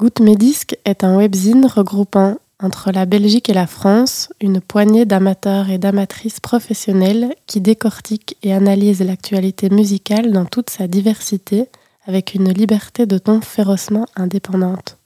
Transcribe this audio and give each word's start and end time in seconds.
Goutte 0.00 0.20
Médisque 0.20 0.78
est 0.86 1.04
un 1.04 1.18
webzine 1.18 1.66
regroupant 1.66 2.38
entre 2.58 2.90
la 2.90 3.04
Belgique 3.04 3.50
et 3.50 3.52
la 3.52 3.66
France 3.66 4.30
une 4.40 4.62
poignée 4.62 5.04
d'amateurs 5.04 5.68
et 5.68 5.76
d'amatrices 5.76 6.40
professionnels 6.40 7.34
qui 7.46 7.60
décortiquent 7.60 8.34
et 8.42 8.54
analysent 8.54 9.02
l'actualité 9.02 9.68
musicale 9.68 10.32
dans 10.32 10.46
toute 10.46 10.70
sa 10.70 10.86
diversité 10.86 11.66
avec 12.06 12.32
une 12.32 12.50
liberté 12.50 13.04
de 13.04 13.18
ton 13.18 13.42
férocement 13.42 14.06
indépendante. 14.16 14.96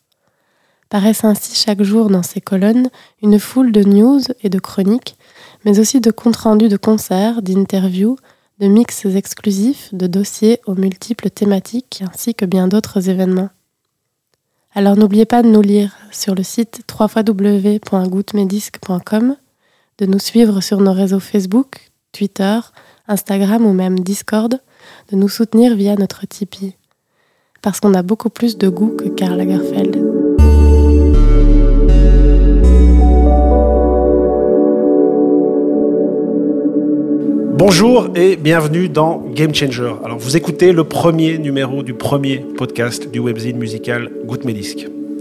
Paraissent 0.91 1.25
ainsi 1.25 1.57
chaque 1.57 1.83
jour 1.83 2.09
dans 2.09 2.23
ces 2.23 2.41
colonnes 2.41 2.89
une 3.21 3.41
foule 3.41 3.73
de 3.73 3.83
news 3.83 4.21
et 4.45 4.49
de 4.49 4.61
chroniques, 4.61 5.17
mais 5.65 5.81
aussi 5.81 6.01
de 6.01 6.13
comptes 6.13 6.37
rendus 6.37 6.69
de 6.69 6.77
concerts, 6.77 7.43
d'interviews, 7.43 8.17
de 8.61 8.69
mix 8.69 9.05
exclusifs, 9.07 9.93
de 9.93 10.07
dossiers 10.07 10.61
aux 10.67 10.77
multiples 10.77 11.31
thématiques 11.31 12.05
ainsi 12.09 12.37
que 12.37 12.45
bien 12.45 12.69
d'autres 12.69 13.09
événements. 13.09 13.51
Alors 14.77 14.97
n'oubliez 14.97 15.25
pas 15.25 15.45
de 15.45 15.49
nous 15.49 15.63
lire 15.63 15.93
sur 16.11 16.35
le 16.35 16.43
site 16.43 16.81
www.gouttmedisque.com, 16.99 19.37
de 19.99 20.07
nous 20.07 20.19
suivre 20.19 20.61
sur 20.61 20.81
nos 20.81 20.93
réseaux 20.93 21.21
Facebook, 21.21 21.93
Twitter, 22.11 22.59
Instagram 23.07 23.65
ou 23.65 23.73
même 23.73 24.01
Discord, 24.01 24.61
de 25.13 25.17
nous 25.17 25.29
soutenir 25.29 25.77
via 25.77 25.95
notre 25.95 26.27
Tipeee. 26.27 26.75
Parce 27.63 27.79
qu'on 27.79 27.95
a 27.95 28.03
beaucoup 28.03 28.31
plus 28.31 28.59
de 28.59 28.69
goût 28.69 28.97
que 28.97 29.09
Karl 29.11 29.37
Lagerfeld. 29.37 30.74
Bonjour 37.67 38.09
et 38.15 38.37
bienvenue 38.37 38.91
dans 38.91 39.25
Game 39.33 39.55
Changer. 39.55 39.95
Alors 40.05 40.19
vous 40.19 40.37
écoutez 40.37 40.71
le 40.73 40.85
premier 40.85 41.39
numéro 41.39 41.83
du 41.83 41.95
premier 41.95 42.45
podcast 42.59 43.11
du 43.11 43.21
webzine 43.21 43.57
musical 43.57 44.11
Goutte. 44.27 44.45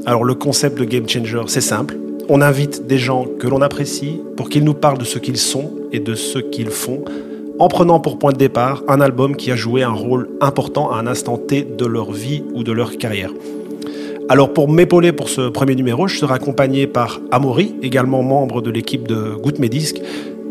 Alors 0.06 0.26
le 0.26 0.36
concept 0.36 0.78
de 0.78 0.84
Game 0.84 1.08
Changer, 1.08 1.44
c'est 1.48 1.62
simple. 1.62 1.96
On 2.28 2.42
invite 2.42 2.86
des 2.86 2.98
gens 2.98 3.28
que 3.40 3.48
l'on 3.48 3.62
apprécie 3.62 4.20
pour 4.36 4.50
qu'ils 4.50 4.66
nous 4.66 4.74
parlent 4.74 4.98
de 4.98 5.06
ce 5.06 5.20
qu'ils 5.20 5.38
sont 5.38 5.72
et 5.94 6.02
de 6.02 6.16
ce 6.16 6.38
qu'ils 6.38 6.70
font, 6.70 7.06
en 7.60 7.70
prenant 7.70 8.02
pour 8.02 8.20
point 8.20 8.34
de 8.34 8.38
départ 8.38 8.84
un 8.90 9.00
album 9.00 9.38
qui 9.38 9.50
a 9.50 9.56
joué 9.56 9.82
un 9.82 9.94
rôle 9.94 10.28
important 10.42 10.92
à 10.92 10.98
un 10.98 11.08
instant 11.08 11.38
T 11.38 11.64
de 11.64 11.86
leur 11.86 12.12
vie 12.12 12.44
ou 12.54 12.66
de 12.66 12.74
leur 12.74 12.98
carrière. 12.98 13.32
Alors 14.28 14.52
pour 14.52 14.70
m'épauler 14.70 15.14
pour 15.14 15.30
ce 15.30 15.48
premier 15.48 15.76
numéro, 15.76 16.10
je 16.10 16.18
serai 16.18 16.34
accompagné 16.34 16.88
par 16.88 17.22
Amaury, 17.32 17.76
également 17.82 18.22
membre 18.22 18.62
de 18.62 18.70
l'équipe 18.70 19.08
de 19.08 19.34
Goutte 19.42 19.60
Médisque, 19.60 20.02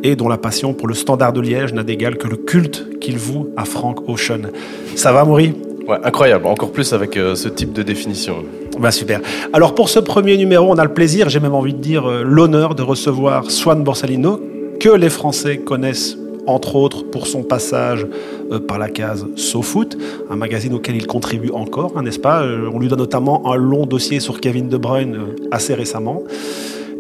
et 0.03 0.17
dont 0.17 0.28
la 0.28 0.39
passion 0.39 0.75
pour 0.75 0.89
le 0.89 0.95
standard 0.95 1.33
de 1.33 1.41
Liège 1.41 1.72
n'a 1.72 1.83
d'égal 1.83 2.17
que 2.17 2.28
le 2.28 2.36
culte 2.36 2.98
qu'il 3.00 3.19
voue 3.19 3.50
à 3.56 3.64
Frank 3.64 4.08
Ocean. 4.08 4.50
Ça 4.97 5.12
va, 5.12 5.25
Maury? 5.25 5.55
Ouais, 5.86 5.98
incroyable, 6.05 6.47
encore 6.47 6.70
plus 6.70 6.92
avec 6.92 7.17
euh, 7.17 7.34
ce 7.34 7.48
type 7.48 7.72
de 7.72 7.83
définition. 7.83 8.36
Bah 8.78 8.92
super. 8.92 9.20
Alors 9.53 9.75
pour 9.75 9.89
ce 9.89 9.98
premier 9.98 10.36
numéro, 10.36 10.70
on 10.70 10.77
a 10.77 10.84
le 10.84 10.95
plaisir, 10.95 11.28
j'ai 11.28 11.41
même 11.41 11.55
envie 11.55 11.75
de 11.75 11.80
dire 11.80 12.08
euh, 12.08 12.23
l'honneur 12.25 12.75
de 12.75 12.83
recevoir 12.83 13.50
Swan 13.50 13.83
Borsalino, 13.83 14.41
que 14.78 14.91
les 14.91 15.11
Français 15.11 15.58
connaissent 15.58 16.17
entre 16.47 16.77
autres 16.77 17.05
pour 17.05 17.27
son 17.27 17.42
passage 17.42 18.06
euh, 18.53 18.61
par 18.61 18.78
la 18.78 18.89
case 18.89 19.27
SoFoot, 19.34 19.98
un 20.30 20.36
magazine 20.36 20.75
auquel 20.75 20.95
il 20.95 21.06
contribue 21.06 21.50
encore, 21.50 21.92
hein, 21.97 22.03
n'est-ce 22.03 22.20
pas? 22.20 22.45
On 22.73 22.78
lui 22.78 22.89
donne 22.89 23.00
notamment 23.00 23.53
un 23.53 23.56
long 23.56 23.84
dossier 23.84 24.20
sur 24.20 24.41
Kevin 24.41 24.69
De 24.69 24.77
Bruyne 24.77 25.19
assez 25.50 25.75
récemment. 25.75 26.23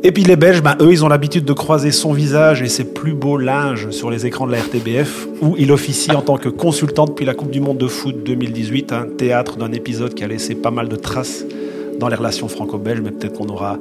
Et 0.04 0.10
puis 0.10 0.24
les 0.24 0.34
Belges, 0.34 0.62
ben, 0.62 0.74
eux, 0.80 0.90
ils 0.90 1.04
ont 1.04 1.08
l'habitude 1.08 1.44
de 1.44 1.52
croiser 1.52 1.92
son 1.92 2.12
visage 2.12 2.60
et 2.60 2.66
ses 2.66 2.82
plus 2.82 3.12
beaux 3.12 3.36
linges 3.36 3.90
sur 3.90 4.10
les 4.10 4.26
écrans 4.26 4.48
de 4.48 4.52
la 4.52 4.58
RTBF, 4.58 5.28
où 5.40 5.54
il 5.56 5.70
officie 5.70 6.10
en 6.10 6.22
tant 6.22 6.38
que 6.38 6.48
consultant 6.48 7.04
depuis 7.04 7.24
la 7.24 7.34
Coupe 7.34 7.52
du 7.52 7.60
Monde 7.60 7.78
de 7.78 7.86
foot 7.86 8.16
2018, 8.24 8.92
un 8.92 9.06
théâtre 9.06 9.58
d'un 9.58 9.70
épisode 9.70 10.14
qui 10.14 10.24
a 10.24 10.26
laissé 10.26 10.56
pas 10.56 10.72
mal 10.72 10.88
de 10.88 10.96
traces 10.96 11.44
dans 12.00 12.08
les 12.08 12.16
relations 12.16 12.48
franco-belges, 12.48 13.00
mais 13.00 13.12
peut-être 13.12 13.38
qu'on 13.38 13.46
aura, 13.46 13.78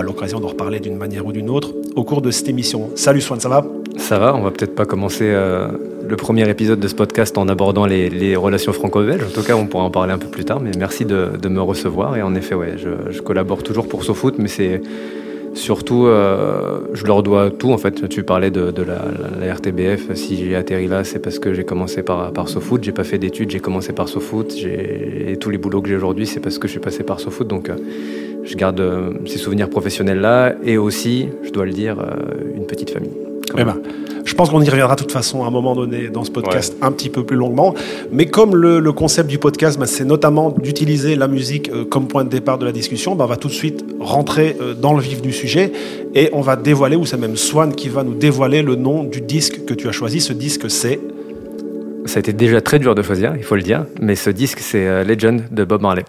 l'occasion 0.00 0.38
d'en 0.38 0.46
reparler 0.46 0.78
d'une 0.78 0.96
manière 0.96 1.26
ou 1.26 1.32
d'une 1.32 1.50
autre 1.50 1.72
au 1.96 2.04
cours 2.04 2.22
de 2.22 2.30
cette 2.30 2.48
émission. 2.48 2.90
Salut 2.94 3.20
Swan, 3.20 3.40
ça 3.40 3.48
va? 3.48 3.66
Ça 3.96 4.20
va, 4.20 4.32
on 4.36 4.42
va 4.42 4.52
peut-être 4.52 4.76
pas 4.76 4.84
commencer 4.84 5.24
euh, 5.24 5.66
le 6.08 6.14
premier 6.14 6.48
épisode 6.48 6.78
de 6.78 6.86
ce 6.86 6.94
podcast 6.94 7.36
en 7.36 7.48
abordant 7.48 7.86
les, 7.86 8.36
relations 8.36 8.72
franco-belges. 8.72 9.24
En 9.24 9.34
tout 9.34 9.42
cas, 9.42 9.56
on 9.56 9.66
pourra 9.66 9.82
en 9.82 9.90
parler 9.90 10.12
un 10.12 10.18
peu 10.18 10.28
plus 10.28 10.44
tard, 10.44 10.60
mais 10.60 10.70
merci 10.78 11.04
de, 11.04 11.48
me 11.48 11.60
recevoir. 11.60 12.16
Et 12.16 12.22
en 12.22 12.36
effet, 12.36 12.54
ouais, 12.54 12.76
je, 12.76 13.10
je 13.10 13.20
collabore 13.20 13.64
toujours 13.64 13.88
pour 13.88 14.04
SoFoot, 14.04 14.38
mais 14.38 14.48
c'est 14.48 14.80
Surtout, 15.54 16.06
euh, 16.06 16.80
je 16.94 17.06
leur 17.06 17.22
dois 17.22 17.50
tout 17.50 17.72
en 17.72 17.78
fait. 17.78 18.08
Tu 18.08 18.22
parlais 18.24 18.50
de, 18.50 18.72
la, 18.82 19.54
RTBF. 19.54 20.14
Si 20.14 20.36
j'ai 20.36 20.56
atterri 20.56 20.88
là, 20.88 21.04
c'est 21.04 21.20
parce 21.20 21.38
que 21.38 21.54
j'ai 21.54 21.64
commencé 21.64 22.02
par, 22.02 22.32
par 22.32 22.48
SoFoot. 22.48 22.82
J'ai 22.82 22.92
pas 22.92 23.04
fait 23.04 23.18
d'études, 23.18 23.50
j'ai 23.50 23.60
commencé 23.60 23.92
par 23.92 24.08
SoFoot. 24.08 24.52
Et 24.64 25.36
tous 25.36 25.50
les 25.50 25.58
boulots 25.58 25.80
que 25.80 25.88
j'ai 25.88 25.96
aujourd'hui, 25.96 26.26
c'est 26.26 26.40
parce 26.40 26.58
que 26.58 26.66
je 26.66 26.72
suis 26.72 26.80
passé 26.80 27.04
par 27.04 27.20
SoFoot. 27.20 27.46
Donc, 27.46 27.70
euh, 27.70 27.76
je 28.42 28.56
garde 28.56 28.80
euh, 28.80 29.12
ces 29.26 29.38
souvenirs 29.38 29.70
professionnels 29.70 30.20
là 30.20 30.54
et 30.64 30.76
aussi, 30.76 31.28
je 31.42 31.50
dois 31.50 31.66
le 31.66 31.72
dire, 31.72 31.96
une 32.56 32.66
petite 32.66 32.90
famille. 32.90 33.23
Eh 33.56 33.64
ben, 33.64 33.76
je 34.24 34.34
pense 34.34 34.50
qu'on 34.50 34.62
y 34.62 34.68
reviendra 34.68 34.94
de 34.94 35.00
toute 35.00 35.12
façon 35.12 35.44
à 35.44 35.46
un 35.46 35.50
moment 35.50 35.74
donné 35.74 36.08
dans 36.08 36.24
ce 36.24 36.30
podcast 36.30 36.76
un 36.80 36.90
petit 36.92 37.10
peu 37.10 37.24
plus 37.24 37.36
longuement. 37.36 37.74
Mais 38.10 38.26
comme 38.26 38.56
le, 38.56 38.92
concept 38.92 39.28
du 39.28 39.38
podcast, 39.38 39.78
ben, 39.78 39.86
c'est 39.86 40.04
notamment 40.04 40.50
d'utiliser 40.50 41.16
la 41.16 41.28
musique 41.28 41.68
euh, 41.68 41.84
comme 41.84 42.08
point 42.08 42.24
de 42.24 42.30
départ 42.30 42.58
de 42.58 42.64
la 42.64 42.72
discussion, 42.72 43.14
ben, 43.14 43.24
on 43.24 43.28
va 43.28 43.36
tout 43.36 43.48
de 43.48 43.52
suite 43.52 43.84
rentrer 44.00 44.56
euh, 44.60 44.74
dans 44.74 44.94
le 44.94 45.00
vif 45.00 45.20
du 45.20 45.32
sujet 45.32 45.72
et 46.14 46.30
on 46.32 46.40
va 46.40 46.56
dévoiler, 46.56 46.96
ou 46.96 47.04
c'est 47.04 47.16
même 47.16 47.36
Swan 47.36 47.74
qui 47.74 47.88
va 47.88 48.02
nous 48.02 48.14
dévoiler 48.14 48.62
le 48.62 48.76
nom 48.76 49.04
du 49.04 49.20
disque 49.20 49.64
que 49.64 49.74
tu 49.74 49.88
as 49.88 49.92
choisi. 49.92 50.20
Ce 50.20 50.32
disque, 50.32 50.70
c'est... 50.70 51.00
Ça 52.06 52.18
a 52.18 52.20
été 52.20 52.32
déjà 52.32 52.60
très 52.60 52.78
dur 52.78 52.94
de 52.94 53.02
choisir, 53.02 53.34
il 53.36 53.42
faut 53.42 53.56
le 53.56 53.62
dire, 53.62 53.86
mais 54.00 54.14
ce 54.14 54.30
disque, 54.30 54.58
c'est 54.60 54.86
euh, 54.86 55.04
Legend 55.04 55.42
de 55.50 55.64
Bob 55.64 55.82
Marley. 55.82 56.04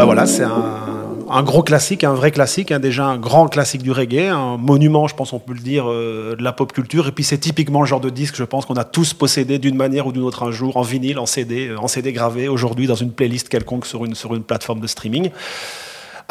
Bah 0.00 0.06
voilà, 0.06 0.24
c'est 0.24 0.44
un, 0.44 1.42
gros 1.42 1.62
classique, 1.62 2.04
un 2.04 2.14
vrai 2.14 2.30
classique, 2.30 2.72
hein, 2.72 2.78
déjà 2.78 3.04
un 3.04 3.18
grand 3.18 3.48
classique 3.48 3.82
du 3.82 3.92
reggae, 3.92 4.30
un 4.30 4.56
monument, 4.56 5.06
je 5.08 5.14
pense 5.14 5.34
on 5.34 5.38
peut 5.38 5.52
le 5.52 5.60
dire, 5.60 5.90
euh, 5.90 6.36
de 6.36 6.42
la 6.42 6.52
pop 6.52 6.72
culture. 6.72 7.06
Et 7.08 7.12
puis 7.12 7.22
c'est 7.22 7.36
typiquement 7.36 7.82
le 7.82 7.86
genre 7.86 8.00
de 8.00 8.08
disque, 8.08 8.36
je 8.36 8.44
pense 8.44 8.64
qu'on 8.64 8.76
a 8.76 8.84
tous 8.84 9.12
possédé 9.12 9.58
d'une 9.58 9.76
manière 9.76 10.06
ou 10.06 10.12
d'une 10.12 10.22
autre 10.22 10.42
un 10.42 10.52
jour, 10.52 10.78
en 10.78 10.82
vinyle, 10.82 11.18
en 11.18 11.26
CD, 11.26 11.74
en 11.76 11.86
CD 11.86 12.14
gravé, 12.14 12.48
aujourd'hui 12.48 12.86
dans 12.86 12.94
une 12.94 13.12
playlist 13.12 13.50
quelconque 13.50 13.84
sur 13.84 14.06
une 14.06 14.42
plateforme 14.42 14.80
de 14.80 14.86
streaming. 14.86 15.32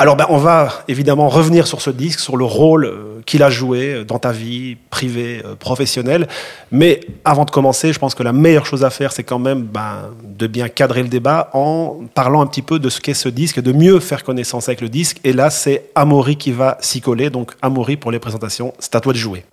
Alors 0.01 0.15
ben, 0.15 0.27
on 0.29 0.37
va 0.37 0.69
évidemment 0.87 1.27
revenir 1.27 1.67
sur 1.67 1.81
ce 1.81 1.89
disque, 1.89 2.21
sur 2.21 2.37
le 2.37 2.45
rôle 2.45 2.85
euh, 2.85 3.21
qu'il 3.25 3.43
a 3.43 3.49
joué 3.49 4.05
dans 4.05 4.17
ta 4.17 4.31
vie 4.31 4.77
privée, 4.89 5.41
euh, 5.43 5.55
professionnelle. 5.55 6.29
Mais 6.71 7.01
avant 7.25 7.43
de 7.43 7.51
commencer, 7.51 7.91
je 7.91 7.99
pense 7.99 8.15
que 8.15 8.23
la 8.23 8.31
meilleure 8.31 8.65
chose 8.65 8.85
à 8.85 8.91
faire, 8.91 9.11
c'est 9.11 9.25
quand 9.25 9.39
même 9.39 9.63
ben, 9.63 10.09
de 10.23 10.47
bien 10.47 10.69
cadrer 10.69 11.03
le 11.03 11.09
débat 11.09 11.49
en 11.51 11.97
parlant 12.13 12.39
un 12.39 12.47
petit 12.47 12.61
peu 12.61 12.79
de 12.79 12.87
ce 12.87 13.01
qu'est 13.01 13.13
ce 13.13 13.27
disque, 13.27 13.59
de 13.59 13.73
mieux 13.73 13.99
faire 13.99 14.23
connaissance 14.23 14.69
avec 14.69 14.79
le 14.79 14.87
disque. 14.87 15.19
Et 15.25 15.33
là, 15.33 15.49
c'est 15.49 15.89
Amaury 15.95 16.37
qui 16.37 16.53
va 16.53 16.77
s'y 16.79 17.01
coller. 17.01 17.29
Donc 17.29 17.51
Amaury 17.61 17.97
pour 17.97 18.11
les 18.11 18.19
présentations, 18.19 18.73
c'est 18.79 18.95
à 18.95 19.01
toi 19.01 19.11
de 19.11 19.17
jouer. 19.17 19.43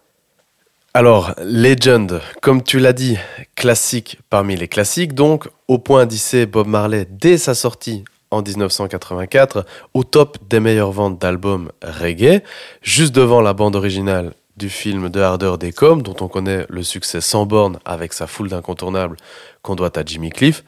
Alors, 0.94 1.34
Legend, 1.42 2.20
comme 2.40 2.62
tu 2.62 2.78
l'as 2.78 2.92
dit, 2.92 3.18
classique 3.56 4.20
parmi 4.30 4.54
les 4.54 4.68
classiques, 4.68 5.12
donc 5.12 5.48
au 5.66 5.78
point 5.78 6.06
d'hisser 6.06 6.46
Bob 6.46 6.68
Marley 6.68 7.04
dès 7.10 7.36
sa 7.36 7.54
sortie 7.54 8.04
en 8.30 8.42
1984 8.42 9.64
au 9.94 10.04
top 10.04 10.38
des 10.48 10.60
meilleures 10.60 10.92
ventes 10.92 11.20
d'albums 11.20 11.70
reggae, 11.82 12.42
juste 12.82 13.14
devant 13.14 13.40
la 13.40 13.52
bande 13.52 13.76
originale 13.76 14.34
du 14.56 14.70
film 14.70 15.10
de 15.10 15.20
Harder 15.20 15.54
des 15.58 15.70
dont 15.70 16.16
on 16.20 16.28
connaît 16.28 16.66
le 16.68 16.82
succès 16.82 17.20
sans 17.20 17.44
borne 17.44 17.78
avec 17.84 18.12
sa 18.12 18.26
foule 18.26 18.48
d'incontournables 18.48 19.16
qu'on 19.62 19.74
doit 19.74 19.98
à 19.98 20.04
Jimmy 20.04 20.30
Cliff, 20.30 20.64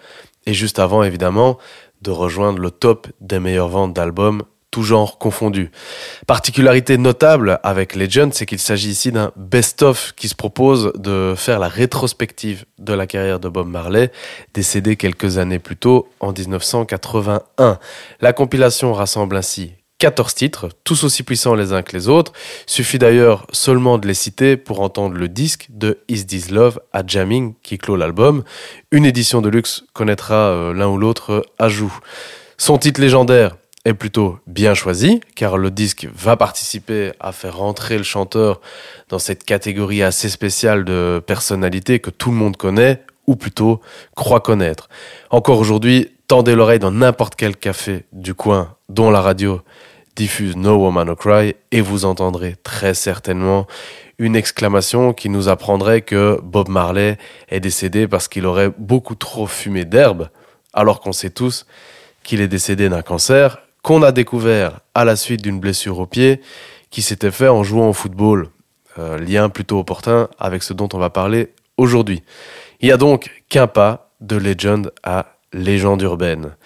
et 0.47 0.55
juste 0.55 0.79
avant 0.79 1.03
évidemment 1.03 1.59
de 2.03 2.11
rejoindre 2.11 2.59
le 2.59 2.71
top 2.71 3.09
des 3.21 3.39
meilleures 3.39 3.69
ventes 3.69 3.95
d'albums 3.95 4.43
tout 4.71 4.83
genre 4.83 5.19
confondu. 5.19 5.71
Particularité 6.27 6.99
notable 6.99 7.59
avec 7.63 7.95
Legend, 7.95 8.33
c'est 8.35 8.47
qu'il 8.47 8.59
s'agit 8.59 8.91
ici 8.91 9.13
d'un 9.13 9.33
best-of 9.37 10.13
qui 10.17 10.29
se 10.29 10.35
propose 10.35 10.93
de 10.97 11.35
faire 11.37 11.59
la 11.59 11.69
rétrospective 11.69 12.65
de 12.79 12.93
la 12.93 13.07
carrière 13.07 13.41
de 13.41 13.49
Bob 13.49 13.69
Marley, 13.69 14.13
décédé 14.55 14.97
quelques 14.97 15.39
années 15.39 15.59
plus 15.59 15.77
tôt, 15.77 16.09
en 16.21 16.33
1981. 16.33 17.79
La 18.21 18.33
compilation 18.33 18.93
rassemble 18.93 19.37
ainsi 19.37 19.73
14 19.99 20.33
titres, 20.35 20.69
tous 20.85 21.03
aussi 21.03 21.25
puissants 21.25 21.55
les 21.55 21.73
uns 21.73 21.83
que 21.83 21.97
les 21.97 22.09
autres. 22.09 22.33
Suffit 22.67 22.99
d'ailleurs 22.99 23.47
seulement 23.51 23.99
de 23.99 24.07
les 24.07 24.15
citer 24.15 24.57
pour 24.57 24.81
entendre 24.81 25.17
le 25.17 25.29
disque 25.29 25.67
de 25.71 25.99
Is 26.09 26.25
This 26.25 26.51
Love 26.51 26.81
à 26.93 27.03
Jamming 27.05 27.55
qui 27.63 27.79
clôt 27.79 27.97
l'album. 27.97 28.45
Une 28.93 29.05
édition 29.05 29.43
de 29.43 29.49
luxe 29.49 29.85
connaîtra 29.95 30.35
euh, 30.35 30.73
l'un 30.73 30.87
ou 30.87 30.99
l'autre 30.99 31.45
ajout. 31.59 31.93
Son 32.59 32.79
titre 32.79 33.01
légendaire, 33.01 33.57
est 33.89 33.95
plutôt 33.95 34.39
bien 34.47 34.75
choisi, 34.75 35.21
car 35.35 35.57
le 35.57 35.71
disque 35.71 36.07
va 36.15 36.37
participer 36.37 37.13
à 37.21 37.33
faire 37.33 37.57
rentrer 37.57 37.97
le 37.97 38.05
chanteur 38.05 38.61
dans 39.09 39.19
cette 39.19 39.45
catégorie 39.45 40.03
assez 40.03 40.29
spéciale 40.29 40.85
de 40.85 41.23
personnalité 41.27 41.99
que 41.99 42.11
tout 42.11 42.31
le 42.31 42.37
monde 42.37 42.57
connaît, 42.57 43.03
ou 43.27 43.37
plutôt 43.37 43.81
croit 44.15 44.41
connaître. 44.41 44.89
Encore 45.31 45.59
aujourd'hui, 45.59 46.13
tendez 46.29 46.55
l'oreille 46.55 46.79
dans 46.79 46.91
n'importe 46.91 47.35
quel 47.35 47.57
café 47.57 48.05
du 48.13 48.35
coin, 48.35 48.77
dont 48.89 49.11
la 49.11 49.21
radio 49.21 49.63
diffuse 50.17 50.57
No 50.57 50.77
Woman 50.77 51.07
No 51.07 51.17
Cry, 51.17 51.55
et 51.73 51.81
vous 51.81 52.05
entendrez 52.05 52.57
très 52.63 52.95
certainement 52.95 53.67
une 54.19 54.37
exclamation 54.37 55.13
qui 55.13 55.29
nous 55.29 55.49
apprendrait 55.49 56.03
que 56.03 56.41
Bob 56.43 56.69
Marley 56.69 57.17
est 57.49 57.61
décédé 57.61 58.09
parce 58.09 58.29
qu'il 58.29 58.47
aurait 58.47 58.71
beaucoup 58.77 59.15
trop 59.15 59.47
fumé 59.47 59.85
d'herbe, 59.85 60.29
alors 60.75 61.01
qu'on 61.01 61.13
sait 61.13 61.31
tous 61.31 61.67
qu'il 62.23 62.41
est 62.41 62.49
décédé 62.49 62.89
d'un 62.89 63.03
cancer 63.03 63.59
qu'on 63.83 64.03
a 64.03 64.13
découvert 64.13 64.81
à 64.95 65.05
la 65.05 65.17
suite 65.17 65.43
d'une 65.43 65.61
blessure 65.61 65.99
au 65.99 66.07
pied 66.07 66.41
qui 66.91 67.03
s'était 67.03 67.31
fait 67.31 67.49
en 67.49 67.63
jouant 67.63 67.91
au 67.91 67.93
football. 67.93 68.49
Euh, 68.99 69.19
lien 69.19 69.49
plutôt 69.49 69.79
opportun 69.79 70.29
avec 70.39 70.63
ce 70.63 70.73
dont 70.73 70.89
on 70.93 70.99
va 70.99 71.11
parler 71.11 71.53
aujourd'hui. 71.77 72.23
Il 72.81 72.89
y 72.89 72.93
a 72.93 72.97
donc 72.97 73.31
qu'un 73.49 73.69
pas 73.69 74.11
de 74.21 74.37
Legend 74.37 74.91
à 75.05 75.37
légende 75.53 76.03
urbaine. 76.03 76.57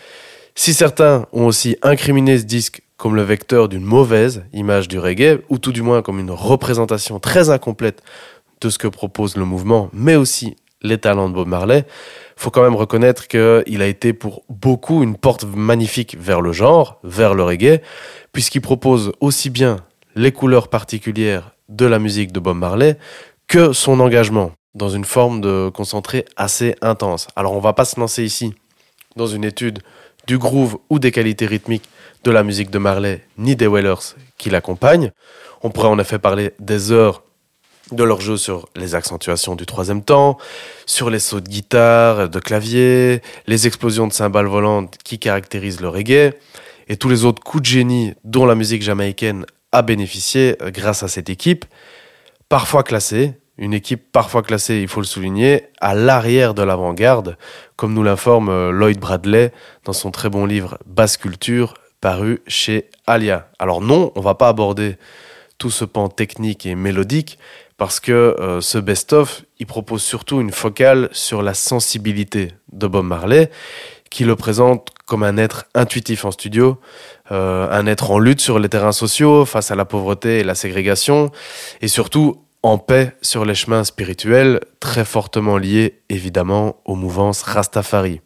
Si 0.55 0.73
certains 0.73 1.27
ont 1.33 1.47
aussi 1.47 1.77
incriminé 1.83 2.39
ce 2.39 2.45
disque 2.45 2.83
comme 2.97 3.17
le 3.17 3.23
vecteur 3.23 3.69
d'une 3.69 3.85
mauvaise 3.85 4.45
image 4.53 4.89
du 4.89 4.99
reggae, 4.99 5.41
ou 5.49 5.59
tout 5.59 5.73
du 5.73 5.83
moins 5.83 6.03
comme 6.03 6.21
une 6.21 6.31
représentation 6.31 7.19
très 7.19 7.51
incomplète 7.51 8.03
de 8.61 8.71
ce 8.71 8.79
que 8.79 8.87
propose 8.87 9.37
le 9.37 9.45
mouvement, 9.45 9.91
mais 9.93 10.15
aussi 10.15 10.57
les 10.83 10.99
talents 10.99 11.29
de 11.29 11.35
Bob 11.35 11.49
Marley, 11.49 11.85
faut 12.37 12.51
quand 12.51 12.63
même 12.63 12.75
reconnaître 12.75 13.29
qu'il 13.29 13.83
a 13.83 13.87
été 13.87 14.13
pour 14.13 14.43
beaucoup 14.49 15.03
une 15.03 15.17
porte 15.17 15.45
magnifique 15.45 16.17
vers 16.19 16.41
le 16.41 16.53
genre, 16.53 16.99
vers 17.05 17.35
le 17.35 17.45
reggae, 17.45 17.81
puisqu'il 18.33 18.61
propose 18.61 19.13
aussi 19.21 19.51
bien 19.51 19.77
les 20.15 20.33
couleurs 20.33 20.69
particulières 20.69 21.53
de 21.69 21.87
la 21.87 21.99
musique 21.99 22.33
de 22.33 22.41
Bob 22.41 22.57
Marley 22.57 22.99
que 23.47 23.73
son 23.73 24.01
engagement 24.01 24.53
dans 24.75 24.89
une 24.89 25.05
forme 25.05 25.41
de 25.41 25.71
concentré 25.73 26.25
assez 26.37 26.75
intense. 26.81 27.29
Alors 27.37 27.53
on 27.53 27.61
va 27.61 27.73
pas 27.73 27.85
se 27.85 28.01
lancer 28.01 28.25
ici 28.25 28.55
dans 29.17 29.27
une 29.27 29.45
étude 29.45 29.81
du 30.27 30.39
groove 30.39 30.79
ou 30.89 30.99
des 30.99 31.13
qualités 31.13 31.47
rythmiques 31.47 31.89
de 32.25 32.31
la 32.31 32.43
musique 32.43 32.71
de 32.71 32.79
Marley 32.79 33.25
ni 33.39 33.57
des 33.57 33.69
Wellers 33.69 34.15
qui 34.39 34.51
l'accompagnent. 34.51 35.13
On 35.63 35.71
pourrait 35.71 35.89
en 35.89 35.99
effet 35.99 36.19
parler 36.19 36.53
des 36.59 36.93
heures 36.93 37.23
de 37.93 38.05
leur 38.05 38.21
jeu 38.21 38.37
sur 38.37 38.69
les 38.77 38.95
accentuations 38.95 39.55
du 39.55 39.67
troisième 39.67 40.03
temps, 40.03 40.39
sur 40.87 41.11
les 41.11 41.19
sauts 41.19 41.41
de 41.41 41.49
guitare, 41.49 42.29
de 42.29 42.39
clavier, 42.41 43.23
les 43.47 43.67
explosions 43.67 44.07
de 44.07 44.13
cymbales 44.13 44.47
volantes 44.47 44.97
qui 45.05 45.19
caractérisent 45.19 45.81
le 45.81 45.89
reggae, 45.89 46.35
et 46.89 46.97
tous 46.97 47.09
les 47.09 47.25
autres 47.25 47.43
coups 47.43 47.63
de 47.63 47.69
génie 47.69 48.15
dont 48.25 48.47
la 48.47 48.55
musique 48.55 48.83
jamaïcaine 48.83 49.47
a 49.73 49.83
bénéficié 49.83 50.57
grâce 50.67 51.03
à 51.03 51.09
cette 51.09 51.31
équipe, 51.31 51.65
parfois 52.49 52.83
classée, 52.83 53.35
une 53.59 53.75
équipe 53.75 54.11
parfois 54.13 54.43
classée, 54.43 54.81
il 54.81 54.89
faut 54.89 55.01
le 55.01 55.07
souligner, 55.07 55.69
à 55.81 55.95
l'arrière 55.95 56.55
de 56.55 56.63
l'avant-garde, 56.63 57.37
comme 57.77 57.95
nous 57.95 58.03
l'informe 58.03 58.49
euh, 58.49 58.71
Lloyd 58.71 58.99
Bradley 58.99 59.53
dans 59.85 59.93
son 59.93 60.11
très 60.11 60.31
bon 60.31 60.47
livre 60.47 60.79
Basse 60.87 61.17
Culture, 61.17 61.75
paru 62.01 62.41
chez 62.47 62.91
Alia. 63.07 63.49
Alors 63.59 63.81
non, 63.81 64.11
on 64.17 64.21
va 64.21 64.35
pas 64.35 64.49
aborder 64.49 64.97
tout 65.59 65.71
ce 65.71 65.85
pan 65.85 66.09
technique 66.09 66.67
et 66.67 66.75
mélodique, 66.75 67.39
parce 67.83 67.99
que 67.99 68.13
euh, 68.13 68.61
ce 68.61 68.79
best-of, 68.79 69.43
il 69.59 69.67
propose 69.67 70.05
surtout 70.05 70.41
une 70.41 70.53
focale 70.53 71.09
sur 71.11 71.43
la 71.43 71.53
sensibilité 71.53 72.53
de 72.71 72.87
Bob 72.87 73.05
Marley, 73.05 73.51
qui 74.09 74.23
le 74.23 74.37
présente 74.37 74.91
comme 75.05 75.25
un 75.25 75.37
être 75.37 75.65
intuitif 75.75 76.25
en 76.25 76.31
studio, 76.31 76.79
euh, 77.33 77.67
un 77.73 77.89
être 77.89 78.13
en 78.13 78.21
lutte 78.21 78.41
sur 78.41 78.61
les 78.61 78.69
terrains 78.69 78.93
sociaux 78.93 79.45
face 79.47 79.73
à 79.73 79.75
la 79.75 79.85
pauvreté 79.85 80.39
et 80.39 80.45
la 80.45 80.55
ségrégation, 80.55 81.33
et 81.81 81.89
surtout 81.89 82.45
en 82.63 82.79
paix 82.79 83.17
sur 83.21 83.45
les 83.45 83.57
chemins 83.57 83.83
spirituels, 83.83 84.61
très 84.79 85.05
fortement 85.05 85.59
liés 85.59 86.03
évidemment 86.09 86.77
aux 86.85 86.95
mouvances 86.95 87.43
Rastafari. 87.43 88.21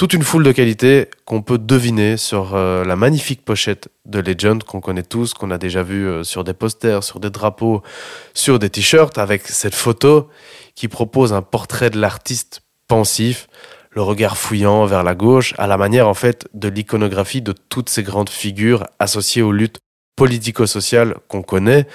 Toute 0.00 0.14
une 0.14 0.22
foule 0.22 0.44
de 0.44 0.52
qualités 0.52 1.10
qu'on 1.26 1.42
peut 1.42 1.58
deviner 1.58 2.16
sur 2.16 2.54
euh, 2.54 2.86
la 2.86 2.96
magnifique 2.96 3.44
pochette 3.44 3.90
de 4.06 4.18
Legend 4.18 4.64
qu'on 4.64 4.80
connaît 4.80 5.02
tous, 5.02 5.34
qu'on 5.34 5.50
a 5.50 5.58
déjà 5.58 5.82
vu 5.82 6.06
euh, 6.08 6.24
sur 6.24 6.42
des 6.42 6.54
posters, 6.54 7.04
sur 7.04 7.20
des 7.20 7.28
drapeaux, 7.28 7.82
sur 8.32 8.58
des 8.58 8.70
t-shirts, 8.70 9.18
avec 9.18 9.46
cette 9.46 9.74
photo 9.74 10.30
qui 10.74 10.88
propose 10.88 11.34
un 11.34 11.42
portrait 11.42 11.90
de 11.90 12.00
l'artiste 12.00 12.62
pensif, 12.88 13.46
le 13.90 14.00
regard 14.00 14.38
fouillant 14.38 14.86
vers 14.86 15.02
la 15.02 15.14
gauche, 15.14 15.52
à 15.58 15.66
la 15.66 15.76
manière 15.76 16.08
en 16.08 16.14
fait 16.14 16.48
de 16.54 16.68
l'iconographie 16.68 17.42
de 17.42 17.52
toutes 17.52 17.90
ces 17.90 18.02
grandes 18.02 18.30
figures 18.30 18.86
associées 19.00 19.42
aux 19.42 19.52
luttes 19.52 19.80
politico-sociales 20.16 21.16
qu'on 21.28 21.42
connaît. 21.42 21.86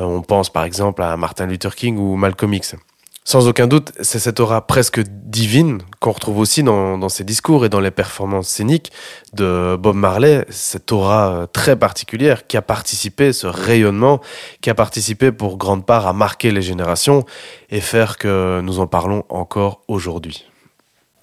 Euh, 0.00 0.04
on 0.04 0.22
pense 0.22 0.52
par 0.52 0.64
exemple 0.64 1.00
à 1.00 1.16
Martin 1.16 1.46
Luther 1.46 1.76
King 1.76 1.96
ou 1.96 2.16
Malcolm 2.16 2.54
X. 2.54 2.74
Sans 3.24 3.46
aucun 3.46 3.68
doute, 3.68 3.92
c'est 4.00 4.18
cette 4.18 4.40
aura 4.40 4.66
presque 4.66 5.00
divine 5.00 5.80
qu'on 6.00 6.10
retrouve 6.10 6.38
aussi 6.38 6.64
dans, 6.64 7.08
ses 7.08 7.22
discours 7.22 7.64
et 7.64 7.68
dans 7.68 7.78
les 7.78 7.92
performances 7.92 8.48
scéniques 8.48 8.90
de 9.32 9.76
Bob 9.76 9.94
Marley, 9.94 10.44
cette 10.50 10.90
aura 10.90 11.32
euh, 11.32 11.46
très 11.46 11.76
particulière 11.76 12.48
qui 12.48 12.56
a 12.56 12.62
participé, 12.62 13.32
ce 13.32 13.46
rayonnement, 13.46 14.20
qui 14.60 14.70
a 14.70 14.74
participé 14.74 15.30
pour 15.30 15.56
grande 15.56 15.86
part 15.86 16.08
à 16.08 16.12
marquer 16.12 16.50
les 16.50 16.62
générations 16.62 17.24
et 17.70 17.80
faire 17.80 18.18
que 18.18 18.60
nous 18.60 18.80
en 18.80 18.88
parlons 18.88 19.24
encore 19.28 19.82
aujourd'hui. 19.86 20.51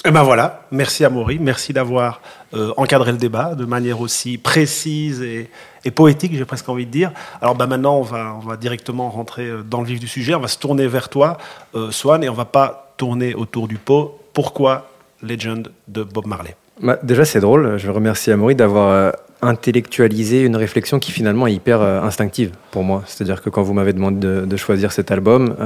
Eh 0.05 0.11
ben 0.11 0.23
voilà, 0.23 0.61
merci 0.71 1.03
à 1.03 1.09
Maury, 1.09 1.39
merci 1.41 1.73
d'avoir 1.73 2.21
euh, 2.53 2.71
encadré 2.77 3.11
le 3.11 3.17
débat 3.17 3.53
de 3.53 3.65
manière 3.65 3.99
aussi 3.99 4.37
précise 4.37 5.21
et, 5.21 5.49
poétique, 5.91 6.31
j'ai 6.37 6.45
presque 6.45 6.69
envie 6.69 6.85
de 6.85 6.91
dire. 6.91 7.11
Alors 7.41 7.55
ben 7.55 7.67
maintenant, 7.67 7.97
on 7.97 8.01
va, 8.01 8.55
directement 8.55 9.09
rentrer 9.09 9.47
euh, 9.47 9.61
dans 9.61 9.81
le 9.81 9.87
vif 9.87 9.99
du 9.99 10.07
sujet, 10.07 10.33
on 10.35 10.39
va 10.39 10.47
se 10.47 10.57
tourner 10.57 10.87
vers 10.87 11.09
toi, 11.09 11.37
euh, 11.75 11.91
Swan, 11.91 12.23
et 12.23 12.29
on 12.29 12.33
va 12.33 12.45
pas 12.45 12.93
tourner 12.95 13.35
autour 13.35 13.67
du 13.67 13.75
pot. 13.75 14.17
Pourquoi 14.31 14.89
Legend 15.21 15.69
de 15.89 16.03
Bob 16.03 16.27
Marley? 16.27 16.55
Bah, 16.81 16.97
Déjà, 17.03 17.25
c'est 17.25 17.41
drôle, 17.41 17.75
je 17.75 17.91
remercie 17.91 18.31
Amaury 18.31 18.55
d'avoir 18.55 18.91
euh, 18.91 19.11
intellectualisé 19.41 20.43
une 20.43 20.55
réflexion 20.55 20.99
qui 20.99 21.11
finalement 21.11 21.45
est 21.45 21.53
hyper 21.53 21.81
euh, 21.81 22.01
instinctive 22.01 22.51
pour 22.71 22.85
moi. 22.85 23.03
C'est-à-dire 23.05 23.41
que 23.41 23.49
quand 23.49 23.63
vous 23.63 23.73
m'avez 23.73 23.91
demandé 23.91 24.25
de, 24.25 24.45
de, 24.45 24.57
choisir 24.57 24.93
cet 24.93 25.11
album, 25.11 25.57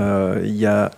il 0.44 0.56
y 0.56 0.65
a 0.65 0.89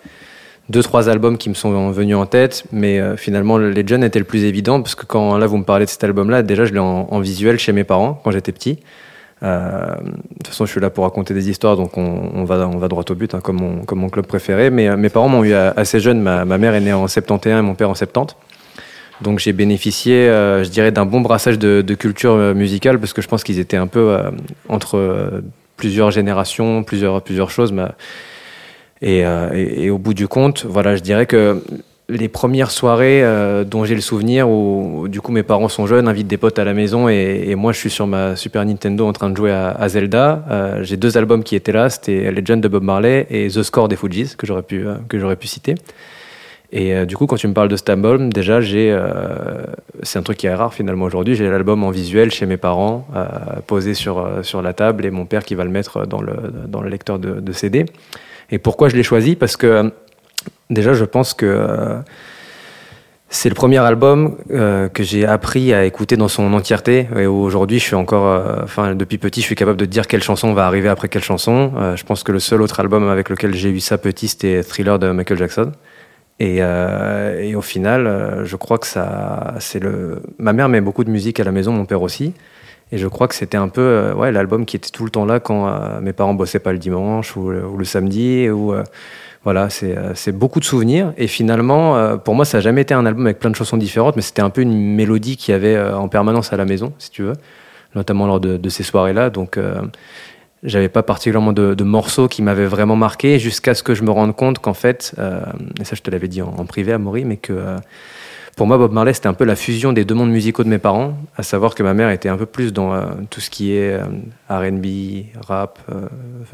deux 0.69 0.81
trois 0.81 1.09
albums 1.09 1.37
qui 1.37 1.49
me 1.49 1.53
sont 1.53 1.91
venus 1.91 2.15
en 2.15 2.25
tête, 2.25 2.65
mais 2.71 2.99
euh, 2.99 3.17
finalement 3.17 3.57
Legend 3.57 4.03
était 4.03 4.19
le 4.19 4.25
plus 4.25 4.43
évident 4.45 4.81
parce 4.81 4.95
que 4.95 5.05
quand 5.05 5.37
là 5.37 5.45
vous 5.45 5.57
me 5.57 5.63
parlez 5.63 5.85
de 5.85 5.89
cet 5.89 6.03
album-là, 6.03 6.41
déjà 6.41 6.65
je 6.65 6.73
l'ai 6.73 6.79
en, 6.79 7.19
visuel 7.19 7.59
chez 7.59 7.71
mes 7.71 7.83
parents 7.83 8.19
quand 8.23 8.31
j'étais 8.31 8.51
petit. 8.51 8.79
Euh, 9.43 9.95
de 10.01 10.11
toute 10.37 10.47
façon, 10.47 10.65
je 10.65 10.71
suis 10.71 10.79
là 10.79 10.89
pour 10.89 11.03
raconter 11.03 11.33
des 11.33 11.49
histoires, 11.49 11.75
donc 11.75 11.97
on, 11.97 12.43
va 12.45 12.67
on 12.67 12.77
va 12.77 12.87
droit 12.87 13.03
au 13.09 13.15
but, 13.15 13.35
hein, 13.35 13.41
comme 13.41 13.57
mon 13.57 13.85
comme 13.85 13.99
mon 13.99 14.09
club 14.09 14.25
préféré. 14.25 14.69
Mais 14.69 14.87
euh, 14.87 14.97
mes 14.97 15.09
parents 15.09 15.29
m'ont 15.29 15.43
eu 15.43 15.53
assez 15.53 15.99
jeune. 15.99 16.21
Ma, 16.21 16.45
mère 16.45 16.73
est 16.73 16.81
née 16.81 16.93
en 16.93 17.07
71 17.07 17.59
et 17.59 17.61
mon 17.61 17.75
père 17.75 17.89
en 17.89 17.95
70. 17.95 18.35
Donc 19.21 19.39
j'ai 19.39 19.53
bénéficié, 19.53 20.27
euh, 20.27 20.63
je 20.63 20.69
dirais, 20.69 20.91
d'un 20.91 21.05
bon 21.05 21.21
brassage 21.21 21.59
de, 21.59 21.81
culture 21.93 22.35
musicale 22.55 22.99
parce 22.99 23.13
que 23.13 23.21
je 23.21 23.27
pense 23.27 23.43
qu'ils 23.43 23.59
étaient 23.59 23.77
un 23.77 23.87
peu 23.87 24.17
entre 24.69 25.41
plusieurs 25.77 26.11
générations, 26.11 26.83
plusieurs 26.83 27.21
plusieurs 27.21 27.51
choses. 27.51 27.73
Et, 29.05 29.23
euh, 29.23 29.51
et, 29.53 29.91
au 29.91 29.99
bout 29.99 30.15
du 30.15 30.27
compte, 30.27 30.65
voilà, 30.65 30.95
je 30.95 31.01
dirais 31.01 31.27
que 31.27 31.61
les 32.09 32.27
premières 32.27 32.71
soirées 32.71 33.23
euh, 33.23 33.63
dont 33.63 33.85
j'ai 33.85 33.93
le 33.93 34.01
souvenir 34.01 34.49
où, 34.49 35.07
du 35.07 35.21
coup 35.21 35.31
mes 35.31 35.43
parents 35.43 35.69
sont 35.69 35.85
jeunes, 35.85 36.07
invitent 36.07 36.27
des 36.27 36.37
potes 36.37 36.57
à 36.57 36.63
la 36.63 36.73
maison 36.73 37.07
et, 37.07 37.53
moi 37.53 37.71
je 37.71 37.77
suis 37.77 37.91
sur 37.91 38.07
ma 38.07 38.35
Super 38.35 38.65
Nintendo 38.65 39.05
en 39.05 39.13
train 39.13 39.29
de 39.29 39.37
jouer 39.37 39.51
à, 39.51 39.87
Zelda. 39.89 40.43
Euh, 40.49 40.83
j'ai 40.83 40.97
deux 40.97 41.19
albums 41.19 41.43
qui 41.43 41.55
étaient 41.55 41.71
là, 41.71 41.91
c'était 41.91 42.31
Legend 42.31 42.59
de 42.59 42.67
Bob 42.67 42.81
Marley 42.81 43.27
et 43.29 43.47
The 43.47 43.61
Score 43.61 43.89
des 43.89 43.95
Fujis 43.95 44.33
que 44.35 44.47
j'aurais 44.47 44.63
pu 44.63 44.83
que 45.07 45.19
j'aurais 45.19 45.35
pu 45.35 45.45
citer. 45.45 45.75
Et 46.71 47.05
du 47.05 47.15
coup, 47.15 47.27
quand 47.27 47.37
tu 47.37 47.47
me 47.47 47.53
parles 47.53 47.69
de 47.69 47.77
album, 47.87 48.33
déjà, 48.33 48.59
c'est 50.01 50.19
un 50.19 50.23
truc 50.23 50.37
qui 50.37 50.47
est 50.47 50.53
rare 50.53 50.73
finalement 50.73 51.05
aujourd'hui. 51.05 51.35
J'ai 51.35 51.47
l'album 51.47 51.83
en 51.83 51.91
visuel 51.91 52.31
chez 52.31 52.47
mes 52.47 52.57
parents, 52.57 53.07
posé 53.67 53.93
sur 53.93 54.27
sur 54.41 54.63
la 54.63 54.73
table, 54.73 55.05
et 55.05 55.11
mon 55.11 55.25
père 55.25 55.45
qui 55.45 55.53
va 55.53 55.63
le 55.63 55.69
mettre 55.69 56.05
dans 56.07 56.21
le 56.21 56.33
dans 56.67 56.81
le 56.81 56.89
lecteur 56.89 57.19
de 57.19 57.51
CD. 57.51 57.85
Et 58.51 58.59
pourquoi 58.59 58.89
je 58.89 58.95
l'ai 58.95 59.03
choisi? 59.03 59.35
Parce 59.35 59.57
que 59.57 59.91
déjà, 60.69 60.93
je 60.93 61.05
pense 61.05 61.33
que 61.33 61.45
euh, 61.45 61.99
c'est 63.29 63.49
le 63.49 63.55
premier 63.55 63.79
album 63.79 64.37
euh, 64.51 64.87
que 64.87 65.03
j'ai 65.03 65.25
appris 65.25 65.73
à 65.73 65.85
écouter 65.85 66.17
dans 66.17 66.27
son 66.27 66.53
entièreté. 66.53 67.07
Et 67.17 67.25
aujourd'hui, 67.25 67.79
je 67.79 67.85
suis 67.85 67.95
encore, 67.95 68.27
euh, 68.27 68.63
enfin, 68.63 68.95
depuis 68.95 69.17
petit, 69.17 69.41
je 69.41 69.45
suis 69.45 69.55
capable 69.55 69.77
de 69.77 69.85
dire 69.85 70.07
quelle 70.07 70.23
chanson 70.23 70.53
va 70.53 70.67
arriver 70.67 70.89
après 70.89 71.09
quelle 71.09 71.23
chanson. 71.23 71.71
Je 71.95 72.03
pense 72.03 72.23
que 72.23 72.31
le 72.31 72.39
seul 72.39 72.61
autre 72.61 72.79
album 72.79 73.09
avec 73.09 73.29
lequel 73.29 73.53
j'ai 73.53 73.69
eu 73.69 73.79
ça 73.79 73.97
petit, 73.97 74.27
c'était 74.27 74.63
Thriller 74.63 74.99
de 74.99 75.11
Michael 75.11 75.37
Jackson. 75.37 75.71
Et, 76.39 76.57
et 76.57 77.55
au 77.55 77.61
final, 77.61 78.41
je 78.43 78.55
crois 78.57 78.77
que 78.77 78.87
ça, 78.87 79.55
c'est 79.59 79.79
le. 79.79 80.21
Ma 80.37 80.51
mère 80.51 80.67
met 80.67 80.81
beaucoup 80.81 81.05
de 81.05 81.09
musique 81.09 81.39
à 81.39 81.45
la 81.45 81.53
maison, 81.53 81.71
mon 81.71 81.85
père 81.85 82.01
aussi. 82.01 82.33
Et 82.91 82.97
je 82.97 83.07
crois 83.07 83.27
que 83.27 83.35
c'était 83.35 83.57
un 83.57 83.67
peu 83.67 83.81
euh, 83.81 84.31
l'album 84.31 84.65
qui 84.65 84.75
était 84.75 84.89
tout 84.89 85.03
le 85.03 85.09
temps 85.09 85.25
là 85.25 85.39
quand 85.39 85.67
euh, 85.67 85.99
mes 86.01 86.13
parents 86.13 86.33
bossaient 86.33 86.59
pas 86.59 86.71
le 86.71 86.77
dimanche 86.77 87.35
ou, 87.35 87.49
le 87.49 87.85
samedi. 87.85 88.49
Ou, 88.49 88.73
euh, 88.73 88.83
voilà, 89.45 89.69
c'est 89.69 90.31
beaucoup 90.31 90.59
de 90.59 90.65
souvenirs. 90.65 91.13
Et 91.17 91.27
finalement, 91.27 91.95
euh, 91.97 92.17
pour 92.17 92.33
moi, 92.33 92.45
ça 92.45 92.57
n'a 92.57 92.61
jamais 92.61 92.81
été 92.81 92.95
un 92.95 93.05
album 93.05 93.27
avec 93.27 93.37
plein 93.37 93.51
de 93.51 93.55
chansons 93.55 93.77
différentes, 93.77 94.15
mais 94.15 94.23
c'était 94.23 94.41
un 94.41 94.49
peu 94.49 94.61
une 94.61 94.75
mélodie 94.75 95.37
qu'il 95.37 95.51
y 95.51 95.55
avait 95.55 95.75
euh, 95.75 95.95
en 95.95 96.07
permanence 96.07 96.51
à 96.51 96.57
la 96.57 96.65
maison, 96.65 96.93
si 96.97 97.11
tu 97.11 97.21
veux, 97.21 97.35
notamment 97.93 98.25
lors 98.25 98.39
de, 98.39 98.69
ces 98.69 98.81
soirées-là. 98.81 99.29
Donc, 99.29 99.57
euh, 99.57 99.83
j'avais 100.63 100.89
pas 100.89 101.03
particulièrement 101.03 101.53
de, 101.53 101.83
morceaux 101.83 102.27
qui 102.27 102.41
m'avaient 102.41 102.65
vraiment 102.65 102.95
marqué 102.95 103.37
jusqu'à 103.37 103.75
ce 103.75 103.83
que 103.83 103.93
je 103.93 104.01
me 104.01 104.09
rende 104.09 104.35
compte 104.35 104.57
qu'en 104.57 104.73
fait, 104.73 105.13
euh, 105.19 105.41
et 105.79 105.83
ça 105.83 105.95
je 105.95 106.01
te 106.01 106.09
l'avais 106.09 106.27
dit 106.27 106.41
en, 106.41 106.47
en 106.47 106.65
privé 106.65 106.91
à 106.91 106.97
Maury, 106.97 107.23
mais 107.23 107.37
que 107.37 107.53
pour 108.55 108.67
moi, 108.67 108.77
Bob 108.77 108.91
Marley, 108.91 109.13
c'était 109.13 109.27
un 109.27 109.33
peu 109.33 109.45
la 109.45 109.55
fusion 109.55 109.93
des 109.93 110.05
deux 110.05 110.15
mondes 110.15 110.31
musicaux 110.31 110.63
de 110.63 110.69
mes 110.69 110.77
parents, 110.77 111.17
à 111.35 111.43
savoir 111.43 111.75
que 111.75 111.83
ma 111.83 111.93
mère 111.93 112.09
était 112.09 112.29
un 112.29 112.37
peu 112.37 112.45
plus 112.45 112.71
dans 112.73 112.95
tout 113.29 113.41
ce 113.41 113.49
qui 113.49 113.73
est 113.73 113.99
RB, 114.49 114.85
rap. 115.45 115.79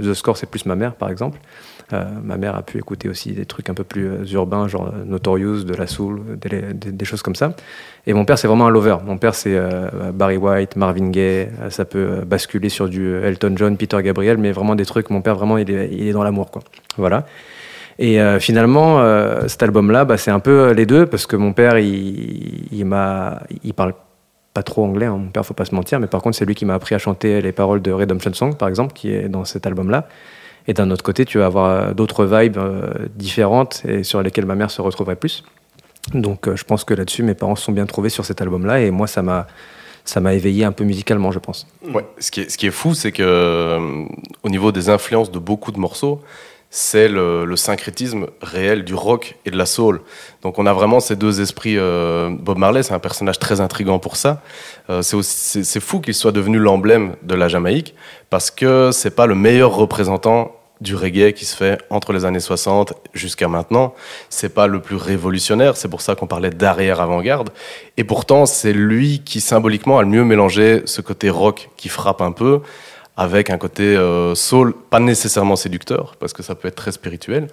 The 0.02 0.14
Score, 0.14 0.38
c'est 0.38 0.50
plus 0.50 0.66
ma 0.66 0.76
mère, 0.76 0.96
par 0.96 1.10
exemple. 1.10 1.40
Euh, 1.94 2.06
ma 2.24 2.38
mère 2.38 2.56
a 2.56 2.62
pu 2.62 2.78
écouter 2.78 3.10
aussi 3.10 3.34
des 3.34 3.46
trucs 3.46 3.70
un 3.70 3.74
peu 3.74 3.84
plus 3.84 4.08
euh, 4.08 4.26
urbains, 4.34 4.68
genre 4.68 4.94
euh, 4.94 5.04
Notorious, 5.04 5.64
de 5.64 5.74
la 5.74 5.88
soul, 5.88 6.22
des, 6.38 7.06
choses 7.06 7.22
comme 7.22 7.36
ça. 7.36 7.54
Et 8.08 8.14
mon 8.14 8.24
père, 8.24 8.38
c'est 8.38 8.48
vraiment 8.48 8.68
un 8.68 8.70
lover. 8.70 8.98
Mon 9.06 9.18
père, 9.18 9.36
c'est 9.36 9.60
Barry 10.14 10.38
White, 10.38 10.76
Marvin 10.76 11.10
Gaye. 11.10 11.50
ça 11.70 11.86
peut 11.86 12.22
basculer 12.26 12.70
sur 12.70 12.88
du 12.88 13.16
Elton 13.16 13.54
John, 13.56 13.76
Peter 13.78 13.98
Gabriel, 14.02 14.38
mais 14.38 14.52
vraiment 14.52 14.76
des 14.76 14.86
trucs. 14.86 15.10
Mon 15.10 15.22
père, 15.22 15.36
vraiment, 15.36 15.58
il 15.58 15.70
est, 15.70 15.90
il 15.92 16.08
est 16.08 16.12
dans 16.14 16.24
l'amour, 16.24 16.52
quoi. 16.52 16.62
Voilà. 16.98 17.26
Et 18.04 18.20
finalement, 18.40 19.00
cet 19.48 19.62
album-là, 19.62 20.06
bah, 20.06 20.18
c'est 20.18 20.32
un 20.32 20.40
peu 20.40 20.72
les 20.72 20.88
deux, 20.88 21.06
parce 21.06 21.28
que 21.28 21.36
mon 21.36 21.54
père, 21.54 21.78
il, 21.78 22.68
il 22.72 22.84
m'a, 22.84 23.44
il 23.64 23.76
parle 23.76 23.94
pas 24.54 24.64
trop 24.64 24.84
anglais, 24.84 25.06
hein, 25.06 25.18
mon 25.18 25.30
père, 25.30 25.46
faut 25.46 25.54
pas 25.54 25.66
se 25.66 25.76
mentir, 25.76 26.00
mais 26.00 26.08
par 26.08 26.22
contre, 26.22 26.38
c'est 26.38 26.46
lui 26.46 26.56
qui 26.56 26.66
m'a 26.66 26.74
appris 26.74 26.96
à 26.96 26.98
chanter 26.98 27.42
les 27.42 27.52
paroles 27.52 27.82
de 27.82 27.92
Redemption 27.92 28.34
Song, 28.34 28.56
par 28.56 28.68
exemple, 28.68 28.94
qui 28.94 29.12
est 29.12 29.30
dans 29.30 29.46
cet 29.46 29.66
album-là. 29.66 30.08
Et 30.68 30.74
d'un 30.74 30.92
autre 30.92 31.04
côté, 31.04 31.26
tu 31.26 31.40
vas 31.40 31.46
avoir 31.46 31.66
euh, 31.66 31.94
d'autres 31.94 32.26
vibes 32.26 32.58
euh, 32.58 33.08
différentes 33.16 33.84
et 33.86 34.04
sur 34.04 34.22
lesquelles 34.22 34.46
ma 34.46 34.56
mère 34.56 34.70
se 34.70 34.82
retrouverait 34.82 35.16
plus. 35.16 35.44
Donc 36.14 36.48
euh, 36.48 36.56
je 36.56 36.64
pense 36.64 36.84
que 36.84 36.94
là-dessus, 36.94 37.24
mes 37.24 37.34
parents 37.34 37.56
se 37.56 37.64
sont 37.64 37.72
bien 37.72 37.86
trouvés 37.86 38.10
sur 38.10 38.26
cet 38.26 38.42
album-là 38.42 38.82
et 38.82 38.92
moi, 38.92 39.08
ça 39.08 39.22
m'a 39.22 39.48
ça 40.04 40.20
m'a 40.20 40.34
éveillé 40.34 40.66
un 40.66 40.72
peu 40.72 40.84
musicalement, 40.84 41.32
je 41.32 41.38
pense. 41.38 41.68
Ouais, 41.94 42.04
ce 42.18 42.32
qui 42.32 42.42
est, 42.42 42.50
ce 42.50 42.58
qui 42.58 42.66
est 42.66 42.72
fou, 42.72 42.96
c'est 42.96 43.12
que 43.12 43.78
au 44.42 44.50
niveau 44.50 44.72
des 44.72 44.90
influences 44.90 45.32
de 45.32 45.38
beaucoup 45.38 45.72
de 45.72 45.78
morceaux, 45.78 46.22
c'est 46.72 47.10
le, 47.10 47.56
syncrétisme 47.56 48.28
réel 48.42 48.84
du 48.84 48.96
rock 48.96 49.36
et 49.46 49.52
de 49.52 49.58
la 49.58 49.66
soul. 49.66 50.02
Donc 50.42 50.58
on 50.58 50.66
a 50.66 50.74
vraiment 50.74 51.00
ces 51.00 51.16
deux 51.16 51.42
esprits. 51.42 51.78
Bob 51.78 52.58
Marley, 52.58 52.82
c'est 52.82 52.94
un 52.94 53.00
personnage 53.00 53.38
très 53.38 53.62
intrigant 53.62 54.00
pour 54.00 54.16
ça. 54.16 54.42
c'est 55.02 55.80
fou 55.80 56.00
qu'il 56.00 56.14
soit 56.14 56.32
devenu 56.32 56.58
l'emblème 56.58 57.16
de 57.22 57.36
la 57.36 57.50
Jamaïque 57.50 57.94
parce 58.30 58.50
que 58.50 58.90
c'est 58.94 59.16
pas 59.16 59.28
le 59.28 59.36
meilleur 59.36 59.76
représentant 59.76 60.56
du 60.82 60.96
reggae 60.96 61.32
qui 61.34 61.46
se 61.46 61.56
fait 61.56 61.80
entre 61.90 62.12
les 62.12 62.26
années 62.26 62.40
60 62.40 62.94
jusqu'à 63.14 63.48
maintenant. 63.48 63.94
C'est 64.30 64.54
pas 64.54 64.68
le 64.68 64.82
plus 64.82 64.96
révolutionnaire, 64.96 65.78
c'est 65.78 65.88
pour 65.88 66.02
ça 66.02 66.16
qu'on 66.16 66.28
parlait 66.28 66.50
d'arrière 66.50 67.00
avant-garde. 67.00 67.52
Et 67.98 68.04
pourtant, 68.04 68.46
c'est 68.46 68.74
lui 68.74 69.22
qui 69.24 69.40
symboliquement 69.40 70.00
a 70.00 70.02
le 70.02 70.08
mieux 70.08 70.26
mélangé 70.26 70.82
ce 70.86 71.02
côté 71.02 71.30
rock 71.30 71.70
qui 71.78 71.88
frappe 71.88 72.22
un 72.22 72.32
peu 72.32 72.62
avec 73.22 73.52
un 73.52 73.60
côté 73.60 73.84
euh, 73.84 74.34
soul, 74.34 74.74
pas 74.90 75.00
nécessairement 75.00 75.56
séducteur, 75.56 76.16
parce 76.20 76.34
que 76.34 76.42
ça 76.42 76.56
peut 76.56 76.68
être 76.68 76.76
très 76.76 76.92
spirituel. 76.92 77.50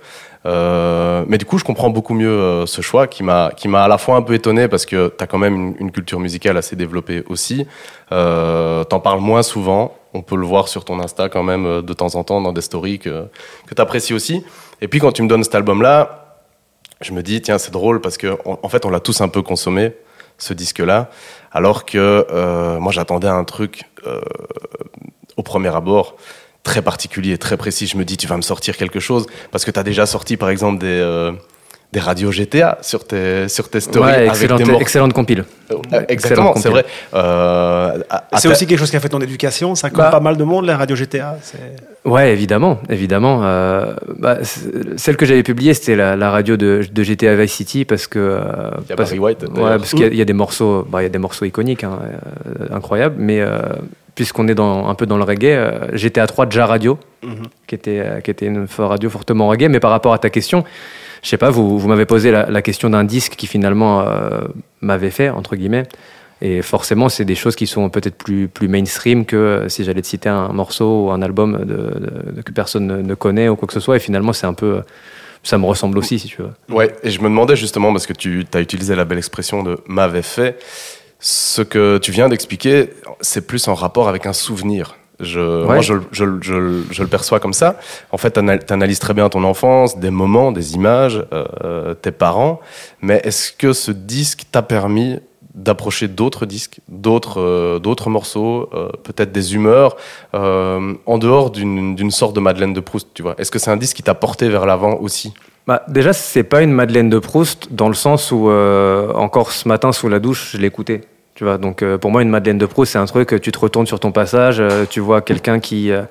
Euh, 0.47 1.25
mais 1.29 1.37
du 1.37 1.45
coup, 1.45 1.59
je 1.59 1.65
comprends 1.65 1.91
beaucoup 1.91 2.15
mieux 2.15 2.31
euh, 2.31 2.65
ce 2.65 2.81
choix 2.81 3.07
qui 3.07 3.23
m'a 3.23 3.51
à 3.51 3.89
la 3.89 3.99
fois 3.99 4.17
un 4.17 4.23
peu 4.23 4.33
étonné 4.33 4.67
parce 4.67 4.87
que 4.87 5.09
tu 5.09 5.23
as 5.23 5.27
quand 5.27 5.37
même 5.37 5.75
une, 5.79 5.91
culture 5.91 6.21
musicale 6.21 6.57
assez 6.57 6.75
développée 6.75 7.23
aussi. 7.29 7.67
T'en 8.11 9.01
parles 9.01 9.21
moins 9.21 9.43
souvent, 9.43 9.95
on 10.15 10.23
peut 10.23 10.37
le 10.37 10.47
voir 10.47 10.69
sur 10.69 10.87
ton 10.87 11.01
Insta 11.01 11.29
quand 11.29 11.43
même 11.43 11.67
euh, 11.67 11.83
de 11.83 11.93
temps 11.93 12.15
en 12.15 12.25
temps 12.25 12.41
dans 12.41 12.55
des 12.55 12.63
stories 12.63 12.99
que, 12.99 13.27
que 13.67 13.75
tu 13.75 13.83
apprécies 13.83 14.15
aussi. 14.15 14.43
Et 14.81 14.89
puis 14.89 15.01
quand 15.01 15.13
tu 15.13 15.23
me 15.23 15.29
donnes 15.29 15.45
cet 15.45 15.55
album-là, 15.55 16.39
je 17.03 17.13
me 17.13 17.23
dis, 17.23 17.43
tiens, 17.43 17.59
c'est 17.59 17.73
drôle 17.73 18.01
parce 18.01 18.17
que 18.17 18.39
en 18.45 18.69
fait, 18.69 18.87
on 18.87 18.91
l'a 18.91 19.01
tous 19.01 19.21
un 19.21 19.29
peu 19.29 19.43
consommé, 19.43 19.93
ce 20.39 20.55
disque-là, 20.55 21.11
alors 21.53 21.85
que 21.85 22.27
euh, 22.31 22.79
moi, 22.79 22.93
j'attendais 22.93 23.29
un 23.29 23.45
truc 23.45 23.83
euh, 24.07 24.21
au 25.39 25.43
premier 25.43 25.75
abord 25.75 26.17
très 26.63 26.83
particulier, 26.83 27.39
très 27.39 27.57
précis. 27.57 27.87
Je 27.87 27.97
me 27.97 28.05
dis, 28.05 28.19
tu 28.19 28.27
vas 28.27 28.37
me 28.37 28.43
sortir 28.43 28.77
quelque 28.77 29.01
chose 29.01 29.27
parce 29.51 29.65
que 29.65 29.71
tu 29.71 29.81
as 29.81 29.83
déjà 29.83 30.05
sorti, 30.05 30.37
par 30.37 30.51
exemple, 30.51 30.79
des 30.79 31.01
des 31.93 32.01
radios 32.01 32.31
GTA 32.31 32.79
sur 32.83 33.07
tes, 33.07 33.49
sur 33.49 33.71
tes 33.71 33.81
stories. 33.81 34.13
Ouais, 34.13 34.27
excellente, 34.27 34.61
avec 34.61 34.75
des 34.75 34.83
excellente 34.83 35.13
compile. 35.15 35.45
Euh, 35.71 36.03
exactement, 36.09 36.55
c'est 36.57 36.69
vrai. 36.69 36.85
Euh, 37.15 37.99
c'est 38.37 38.49
aussi 38.49 38.67
quelque 38.67 38.79
chose 38.79 38.91
qui 38.91 38.97
a 38.97 39.01
fait 39.01 39.09
ton 39.09 39.21
éducation. 39.21 39.75
Ça 39.75 39.89
compte 39.89 39.99
bah, 39.99 40.11
pas 40.11 40.21
mal 40.21 40.37
de 40.37 40.45
monde, 40.45 40.67
les 40.67 40.75
radios 40.75 40.97
GTA. 40.97 41.39
Ouais, 42.05 42.33
évidemment, 42.33 42.79
évidemment. 42.91 43.41
Euh, 43.43 43.95
bah, 44.19 44.39
celle 44.97 45.17
que 45.17 45.25
j'avais 45.25 45.43
publiée, 45.43 45.73
c'était 45.73 45.97
la, 45.97 46.31
radio 46.31 46.59
de, 46.59 46.83
de, 46.93 47.03
GTA 47.03 47.35
Vice 47.37 47.53
City 47.53 47.85
parce 47.87 48.07
que. 48.07 48.39
il 48.85 48.91
y 48.91 48.93
a 48.93 48.97
Barry 48.97 49.19
White. 49.19 49.45
Ouais, 49.55 49.79
parce 49.79 49.95
qu'il 49.95 50.15
y, 50.15 50.23
a 50.23 50.27
des 50.27 50.33
morceaux, 50.35 50.87
bah, 50.91 51.01
il 51.01 51.05
y 51.05 51.07
a 51.07 51.11
des 51.11 51.19
morceaux 51.19 51.47
iconiques, 51.47 51.85
hein, 51.85 51.99
incroyables, 52.71 53.17
mais. 53.19 53.43
Puisqu'on 54.19 54.49
est 54.49 54.57
dans, 54.57 54.89
un 54.89 54.97
peu 54.97 55.07
dans 55.07 55.17
le 55.17 55.23
reggae, 55.23 55.57
GTA 55.93 56.27
3 56.27 56.47
déjà 56.47 56.67
Radio, 56.67 56.99
mhm. 57.23 57.45
qui, 57.69 57.77
était, 57.77 58.05
qui 58.25 58.33
était 58.33 58.47
une 58.47 58.67
radio 58.77 59.09
fortement 59.09 59.47
reggae, 59.47 59.69
mais 59.71 59.79
par 59.79 59.93
rapport 59.93 60.13
à 60.13 60.19
ta 60.19 60.29
question, 60.29 60.65
je 61.23 61.29
sais 61.29 61.37
pas, 61.37 61.51
vous, 61.51 61.79
vous 61.79 61.89
m'avez 61.89 62.07
posé 62.07 62.31
la, 62.31 62.63
question 62.63 62.91
d'un 62.91 63.05
disque 63.05 63.35
qui 63.37 63.47
finalement 63.47 64.01
euh, 64.01 64.41
m'avait 64.81 65.11
fait, 65.11 65.29
entre 65.31 65.57
guillemets. 65.57 65.85
Et 66.41 66.63
forcément, 66.63 67.09
c'est 67.09 67.25
des 67.25 67.35
choses 67.35 67.57
qui 67.57 67.67
sont 67.67 67.91
peut-être 67.91 68.17
plus, 68.17 68.47
plus 68.47 68.69
mainstream 68.69 69.25
que 69.25 69.37
euh, 69.37 69.69
si 69.69 69.83
j'allais 69.83 70.03
te 70.03 70.07
citer 70.07 70.29
un 70.29 70.49
morceau 70.49 71.07
ou 71.07 71.11
un 71.11 71.21
album 71.21 71.65
de, 71.65 72.43
que 72.43 72.53
personne 72.53 73.03
ne, 73.03 73.15
connaît 73.15 73.49
ou 73.49 73.57
quoi 73.57 73.67
que 73.67 73.75
ce 73.75 73.81
soit. 73.81 73.97
Et 73.97 74.01
finalement, 74.01 74.33
c'est 74.33 74.47
un 74.47 74.55
peu. 74.55 74.83
Ça 75.43 75.57
me 75.57 75.67
ressemble 75.67 75.99
aussi, 75.99 76.19
si 76.19 76.29
tu 76.29 76.43
veux. 76.43 76.51
Ouais, 76.69 76.95
et 77.03 77.11
je 77.11 77.21
me 77.21 77.25
demandais 77.25 77.57
justement, 77.57 77.93
parce 77.93 78.07
que 78.07 78.13
tu 78.13 78.45
as 78.55 78.61
utilisé 78.61 78.95
la 78.95 79.05
belle 79.05 79.19
expression 79.19 79.63
de 79.63 79.79
m'avait 79.87 80.23
fait, 80.23 80.59
ce 81.21 81.63
que 81.63 81.99
tu 81.99 82.13
viens 82.13 82.29
d'expliquer, 82.29 82.91
c'est 83.21 83.47
plus 83.47 83.67
en 83.69 83.75
rapport 83.75 84.09
avec 84.09 84.27
un 84.27 84.33
souvenir. 84.33 84.97
Je, 85.21 85.65
Moi, 85.65 85.81
je, 85.81 85.95
je, 86.13 86.25
je, 86.41 87.03
le 87.03 87.09
perçois 87.09 87.41
comme 87.41 87.53
ça. 87.53 87.77
En 88.13 88.19
fait, 88.19 88.35
tu 88.35 88.73
analyses 88.73 89.01
très 89.01 89.15
bien 89.15 89.29
ton 89.29 89.43
enfance, 89.43 89.99
des 89.99 90.11
moments, 90.11 90.53
des 90.53 90.75
images, 90.75 91.25
euh, 91.33 91.95
tes 91.95 92.13
parents. 92.13 92.61
Mais 93.01 93.21
est-ce 93.25 93.51
que 93.51 93.73
ce 93.73 93.91
disque 93.91 94.43
t'a 94.53 94.63
permis 94.63 95.19
d'approcher 95.55 96.07
d'autres 96.07 96.47
disques, 96.47 96.79
d'autres 96.87 97.41
euh, 97.41 97.81
d'autres 97.81 98.11
morceaux, 98.11 98.71
euh, 98.73 98.91
peut-être 99.03 99.33
des 99.33 99.57
humeurs, 99.57 99.97
en 100.35 101.19
dehors 101.19 101.51
d'une 101.51 102.11
sorte 102.13 102.37
de 102.37 102.41
Madeleine 102.41 102.73
de 102.73 102.81
Proust, 102.81 103.09
tu 103.13 103.23
vois? 103.23 103.35
Est-ce 103.39 103.51
que 103.51 103.59
c'est 103.59 103.73
un 103.73 103.77
disque 103.77 103.97
qui 103.97 104.05
t'a 104.05 104.15
porté 104.15 104.49
vers 104.49 104.67
l'avant 104.67 104.99
aussi? 105.01 105.35
Bah, 105.69 105.85
déjà, 105.87 106.13
c'est 106.13 106.43
pas 106.43 106.63
une 106.63 106.73
Madeleine 106.73 107.09
de 107.09 107.21
Proust 107.21 107.69
dans 107.71 107.89
le 107.89 107.95
sens 107.95 108.33
où 108.33 108.51
encore 108.51 109.53
ce 109.53 109.69
matin 109.69 109.93
sous 109.93 110.09
la 110.09 110.19
douche, 110.19 110.51
je 110.55 110.59
l'écoutais. 110.59 111.03
Tu 111.39 111.45
vois, 111.45 111.57
donc 111.57 111.83
euh, 111.83 111.99
pour 111.99 112.11
moi, 112.11 112.23
une 112.23 112.31
Madeleine 112.31 112.59
de 112.59 112.67
Proust, 112.67 112.95
c'est 112.95 112.99
un 112.99 113.07
truc, 113.07 113.41
tu 113.41 113.53
te 113.53 113.59
retournes 113.61 113.87
sur 113.87 114.01
ton 114.01 114.11
passage, 114.11 114.59
euh, 114.59 114.87
tu 114.91 114.99
vois 114.99 115.21
quelqu'un 115.21 115.61
qui, 115.61 115.93
euh, 115.93 116.03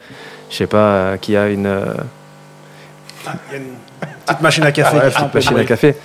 je 0.49 0.55
sais 0.55 0.67
pas, 0.67 1.17
qui 1.17 1.35
a 1.35 1.49
une. 1.49 1.65
Y 1.65 3.27
a 3.27 3.57
une 3.57 3.63
petite 4.25 4.41
machine 4.41 4.63
à 4.63 4.71
café. 4.71 4.97
petite 4.97 5.33
machine 5.33 5.57
à 5.57 5.65
café. 5.65 5.95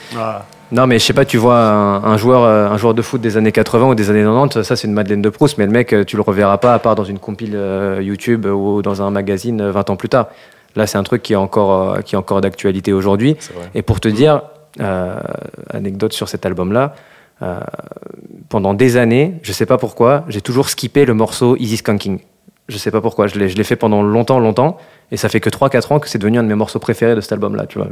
Non, 0.72 0.88
mais 0.88 0.98
je 0.98 1.04
sais 1.04 1.12
pas, 1.12 1.24
tu 1.24 1.36
vois 1.36 1.56
un, 1.56 2.16
joueur, 2.16 2.42
un 2.42 2.76
joueur 2.78 2.94
de 2.94 3.02
foot 3.02 3.20
des 3.20 3.36
années 3.36 3.52
80 3.52 3.90
ou 3.90 3.94
des 3.94 4.10
années 4.10 4.24
90, 4.24 4.62
ça 4.62 4.74
c'est 4.74 4.88
une 4.88 4.92
Madeleine 4.92 5.22
de 5.22 5.28
Proust, 5.28 5.56
mais 5.56 5.66
le 5.66 5.72
mec, 5.72 5.94
tu 6.04 6.16
le 6.16 6.22
reverras 6.22 6.58
pas 6.58 6.74
à 6.74 6.80
part 6.80 6.96
dans 6.96 7.04
une 7.04 7.20
compile 7.20 7.56
YouTube 8.00 8.46
ou 8.46 8.82
dans 8.82 9.02
un 9.02 9.12
magazine 9.12 9.70
20 9.70 9.90
ans 9.90 9.96
plus 9.96 10.08
tard. 10.08 10.30
Là, 10.76 10.86
c'est 10.86 10.98
un 10.98 11.02
truc 11.02 11.22
qui 11.22 11.32
est 11.32 11.36
encore, 11.36 12.02
qui 12.04 12.14
est 12.14 12.18
encore 12.18 12.40
d'actualité 12.40 12.92
aujourd'hui. 12.92 13.36
Et 13.74 13.82
pour 13.82 14.00
te 14.00 14.08
dire, 14.08 14.42
anecdote 15.70 16.12
sur 16.12 16.28
cet 16.28 16.46
album-là, 16.46 16.94
euh, 17.42 17.58
pendant 18.48 18.74
des 18.74 18.96
années, 18.96 19.34
je 19.42 19.52
sais 19.52 19.66
pas 19.66 19.78
pourquoi, 19.78 20.24
j'ai 20.28 20.40
toujours 20.40 20.68
skippé 20.68 21.04
le 21.04 21.14
morceau 21.14 21.56
Easy 21.56 21.78
Skunking. 21.78 22.20
Je 22.68 22.78
sais 22.78 22.92
pas 22.92 23.00
pourquoi, 23.00 23.26
je 23.26 23.38
l'ai 23.38 23.64
fait 23.64 23.74
pendant 23.74 24.02
longtemps, 24.02 24.38
longtemps, 24.38 24.76
et 25.10 25.16
ça 25.16 25.28
fait 25.28 25.40
que 25.40 25.50
3-4 25.50 25.94
ans 25.94 25.98
que 25.98 26.08
c'est 26.08 26.18
devenu 26.18 26.38
un 26.38 26.44
de 26.44 26.48
mes 26.48 26.54
morceaux 26.54 26.78
préférés 26.78 27.16
de 27.16 27.20
cet 27.20 27.32
album-là, 27.32 27.66
tu 27.66 27.78
vois. 27.78 27.88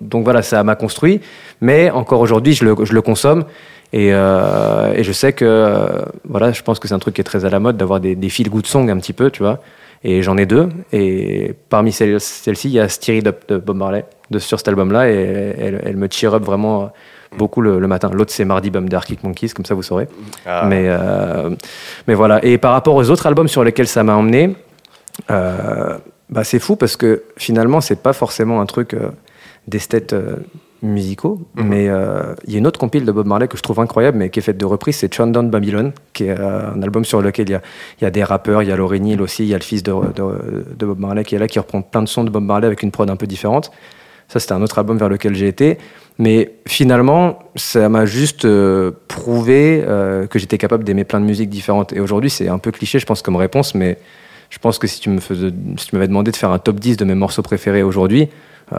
donc, 0.00 0.24
voilà, 0.24 0.42
ça 0.42 0.64
m'a 0.64 0.74
construit, 0.74 1.20
mais 1.60 1.90
encore 1.90 2.20
aujourd'hui, 2.20 2.54
je 2.54 2.64
le, 2.64 2.74
je 2.84 2.92
le, 2.92 3.02
consomme, 3.02 3.44
et, 3.92 4.12
euh, 4.12 4.92
et, 4.94 5.04
je 5.04 5.12
sais 5.12 5.32
que, 5.32 5.44
euh, 5.44 5.86
voilà, 6.28 6.50
je 6.50 6.62
pense 6.62 6.80
que 6.80 6.88
c'est 6.88 6.94
un 6.94 6.98
truc 6.98 7.14
qui 7.14 7.20
est 7.20 7.24
très 7.24 7.44
à 7.44 7.50
la 7.50 7.60
mode 7.60 7.76
d'avoir 7.76 8.00
des, 8.00 8.16
des 8.16 8.28
feel-good 8.28 8.66
songs 8.66 8.88
un 8.88 8.98
petit 8.98 9.12
peu, 9.12 9.30
tu 9.30 9.42
vois. 9.42 9.60
Et 10.02 10.22
j'en 10.22 10.38
ai 10.38 10.46
deux, 10.46 10.70
et 10.92 11.54
parmi 11.68 11.92
celles-ci, 11.92 12.68
il 12.68 12.70
y 12.70 12.80
a 12.80 12.88
Steer 12.88 13.20
Up 13.26 13.44
de 13.48 13.58
Bob 13.58 13.76
Marley, 13.76 14.06
de, 14.30 14.38
sur 14.38 14.58
cet 14.58 14.68
album-là, 14.68 15.10
et 15.10 15.14
elle, 15.58 15.82
elle, 15.84 15.96
me 15.96 16.08
cheer 16.10 16.32
up 16.32 16.42
vraiment 16.42 16.90
beaucoup 17.36 17.60
le, 17.60 17.86
matin. 17.86 18.10
L'autre, 18.12 18.32
c'est 18.32 18.44
Mardi 18.44 18.70
Bum 18.70 18.88
d'Arctic 18.88 19.22
Monkeys, 19.24 19.50
comme 19.50 19.64
ça 19.64 19.74
vous 19.74 19.82
saurez. 19.82 20.08
Ah. 20.46 20.64
Mais, 20.66 20.86
euh, 20.88 21.50
mais 22.06 22.14
voilà. 22.14 22.44
Et 22.44 22.58
par 22.58 22.72
rapport 22.72 22.94
aux 22.94 23.10
autres 23.10 23.26
albums 23.26 23.48
sur 23.48 23.64
lesquels 23.64 23.88
ça 23.88 24.02
m'a 24.02 24.14
emmené, 24.14 24.56
euh, 25.30 25.98
bah, 26.28 26.44
c'est 26.44 26.58
fou 26.58 26.76
parce 26.76 26.96
que 26.96 27.24
finalement, 27.36 27.80
c'est 27.80 28.02
pas 28.02 28.12
forcément 28.12 28.60
un 28.60 28.66
truc 28.66 28.94
euh, 28.94 29.10
d'esthète 29.68 30.14
musicaux, 30.82 31.40
mhm. 31.56 31.66
mais 31.66 31.84
il 32.46 32.52
y 32.52 32.56
a 32.56 32.58
une 32.58 32.66
autre 32.66 32.80
compile 32.80 33.04
de 33.04 33.12
Bob 33.12 33.26
Marley 33.26 33.48
que 33.48 33.56
je 33.56 33.62
trouve 33.62 33.80
incroyable, 33.80 34.18
mais 34.18 34.30
qui 34.30 34.38
est 34.38 34.42
faite 34.42 34.58
de 34.58 34.64
reprises, 34.64 34.96
c'est 34.96 35.20
Down 35.20 35.50
Babylon, 35.50 35.92
qui 36.12 36.24
est 36.24 36.38
un 36.38 36.82
album 36.82 37.04
sur 37.04 37.20
lequel 37.20 37.48
il 37.48 37.52
y 37.52 37.54
a, 37.54 37.62
y 38.00 38.04
a, 38.04 38.10
des 38.10 38.24
rappeurs, 38.24 38.62
il 38.62 38.68
y 38.68 38.72
a 38.72 38.76
Laurie 38.76 39.00
Neal 39.00 39.20
aussi, 39.20 39.44
il 39.44 39.48
y 39.48 39.54
a 39.54 39.58
le 39.58 39.62
fils 39.62 39.82
de, 39.82 39.92
de, 39.92 40.86
Bob 40.86 40.98
Marley 40.98 41.24
qui 41.24 41.34
est 41.34 41.38
là, 41.38 41.48
qui 41.48 41.58
reprend 41.58 41.82
plein 41.82 42.02
de 42.02 42.08
sons 42.08 42.24
de 42.24 42.30
Bob 42.30 42.44
Marley 42.44 42.66
avec 42.66 42.82
une 42.82 42.90
prod 42.90 43.08
un 43.10 43.16
peu 43.16 43.26
différente. 43.26 43.70
Ça, 44.30 44.38
c'était 44.38 44.52
un 44.52 44.62
autre 44.62 44.78
album 44.78 44.96
vers 44.96 45.08
lequel 45.08 45.34
j'ai 45.34 45.48
été. 45.48 45.76
Mais 46.18 46.52
finalement, 46.66 47.40
ça 47.56 47.88
m'a 47.88 48.06
juste 48.06 48.44
euh, 48.44 48.92
prouvé 49.08 49.82
euh, 49.84 50.28
que 50.28 50.38
j'étais 50.38 50.56
capable 50.56 50.84
d'aimer 50.84 51.04
plein 51.04 51.18
de 51.18 51.24
musiques 51.24 51.50
différentes. 51.50 51.92
Et 51.92 51.98
aujourd'hui, 51.98 52.30
c'est 52.30 52.48
un 52.48 52.58
peu 52.58 52.70
cliché, 52.70 53.00
je 53.00 53.06
pense, 53.06 53.22
comme 53.22 53.34
réponse, 53.34 53.74
mais 53.74 53.98
je 54.48 54.58
pense 54.58 54.78
que 54.78 54.86
si 54.86 55.00
tu 55.00 55.10
me 55.10 55.18
faisais, 55.18 55.50
si 55.78 55.86
tu 55.86 55.96
m'avais 55.96 56.06
demandé 56.06 56.30
de 56.30 56.36
faire 56.36 56.52
un 56.52 56.58
top 56.60 56.78
10 56.78 56.96
de 56.96 57.04
mes 57.04 57.14
morceaux 57.16 57.42
préférés 57.42 57.82
aujourd'hui, 57.82 58.28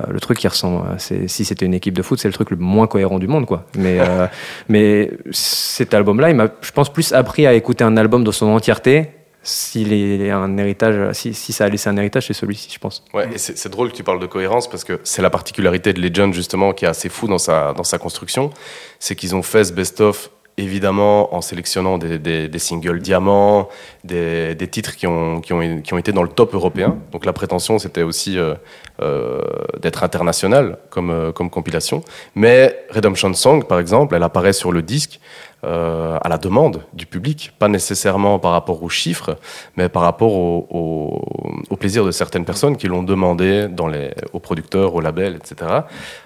le 0.09 0.19
truc 0.19 0.37
qui 0.37 0.47
ressemble, 0.47 0.83
c'est, 0.97 1.27
si 1.27 1.45
c'était 1.45 1.65
une 1.65 1.73
équipe 1.73 1.93
de 1.93 2.01
foot, 2.01 2.19
c'est 2.19 2.27
le 2.27 2.33
truc 2.33 2.51
le 2.51 2.57
moins 2.57 2.87
cohérent 2.87 3.19
du 3.19 3.27
monde, 3.27 3.45
quoi. 3.45 3.65
Mais, 3.77 3.99
mais 4.69 5.11
cet 5.31 5.93
album-là, 5.93 6.29
il 6.29 6.35
m'a, 6.35 6.47
je 6.61 6.71
pense, 6.71 6.91
plus 6.91 7.13
appris 7.13 7.45
à 7.45 7.53
écouter 7.53 7.83
un 7.83 7.97
album 7.97 8.23
dans 8.23 8.31
son 8.31 8.47
entièreté 8.47 9.09
est 9.43 10.29
un 10.29 10.57
héritage, 10.57 11.13
si, 11.13 11.33
si, 11.33 11.51
ça 11.51 11.65
a 11.65 11.69
laissé 11.69 11.89
un 11.89 11.97
héritage, 11.97 12.27
c'est 12.27 12.33
celui-ci, 12.33 12.69
je 12.71 12.79
pense. 12.79 13.03
Ouais, 13.13 13.27
et 13.33 13.37
c'est 13.37 13.69
drôle 13.69 13.91
que 13.91 13.95
tu 13.95 14.03
parles 14.03 14.19
de 14.19 14.27
cohérence 14.27 14.69
parce 14.69 14.83
que 14.83 14.99
c'est 15.03 15.21
la 15.21 15.29
particularité 15.29 15.93
de 15.93 16.01
Legend 16.01 16.33
justement 16.33 16.73
qui 16.73 16.85
est 16.85 16.87
assez 16.87 17.09
fou 17.09 17.27
dans 17.27 17.39
sa, 17.39 17.73
dans 17.73 17.83
sa 17.83 17.97
construction, 17.97 18.51
c'est 18.99 19.15
qu'ils 19.15 19.35
ont 19.35 19.41
fait 19.41 19.63
ce 19.63 19.73
best-of 19.73 20.29
évidemment 20.63 21.33
en 21.35 21.41
sélectionnant 21.41 21.97
des, 21.97 22.59
singles 22.59 22.99
diamants, 22.99 23.69
des, 24.03 24.55
titres 24.69 24.95
qui 24.95 25.07
ont, 25.07 25.41
qui, 25.41 25.53
ont, 25.53 25.81
qui 25.81 25.93
ont 25.93 25.97
été 25.97 26.11
dans 26.11 26.23
le 26.23 26.29
top 26.29 26.53
européen. 26.53 26.97
Donc 27.11 27.25
la 27.25 27.33
prétention, 27.33 27.79
c'était 27.79 28.03
aussi 28.03 28.37
euh, 28.37 28.55
euh, 29.01 29.41
d'être 29.81 30.03
international 30.03 30.77
comme, 30.89 31.09
euh, 31.09 31.31
comme 31.31 31.49
compilation. 31.49 32.03
Mais 32.35 32.85
Redemption 32.89 33.33
Song, 33.33 33.65
par 33.65 33.79
exemple, 33.79 34.15
elle 34.15 34.23
apparaît 34.23 34.53
sur 34.53 34.71
le 34.71 34.81
disque 34.81 35.19
euh, 35.63 36.17
à 36.19 36.27
la 36.27 36.39
demande 36.39 36.81
du 36.93 37.05
public, 37.05 37.53
pas 37.59 37.67
nécessairement 37.67 38.39
par 38.39 38.51
rapport 38.51 38.81
aux 38.81 38.89
chiffres, 38.89 39.37
mais 39.77 39.89
par 39.89 40.01
rapport 40.01 40.33
au, 40.33 41.23
au, 41.69 41.75
plaisir 41.75 42.03
de 42.03 42.09
certaines 42.09 42.45
personnes 42.45 42.77
qui 42.77 42.87
l'ont 42.87 43.03
demandé 43.03 43.67
dans 43.67 43.87
les, 43.87 44.11
aux 44.33 44.39
producteurs, 44.39 44.95
aux 44.95 45.01
labels, 45.01 45.35
etc. 45.35 45.81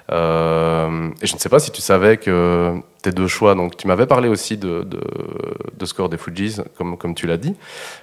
Euh, 0.10 1.10
et 1.22 1.28
je 1.28 1.34
ne 1.34 1.40
sais 1.40 1.50
pas 1.50 1.60
si 1.60 1.72
tu 1.72 1.82
savais 1.82 2.16
que 2.16 2.76
tes 3.02 3.12
deux 3.12 3.28
choix, 3.28 3.56
donc 3.56 3.76
tu 3.76 3.88
m'avais 3.88 4.06
parlé 4.06 4.30
aussi 4.30 4.56
de, 4.56 4.84
de, 4.84 5.86
Score 5.86 6.08
des 6.08 6.18
Fujis, 6.18 6.62
comme, 6.78 6.98
comme 6.98 7.14
tu 7.14 7.28
l'as 7.28 7.38
dit. 7.38 7.56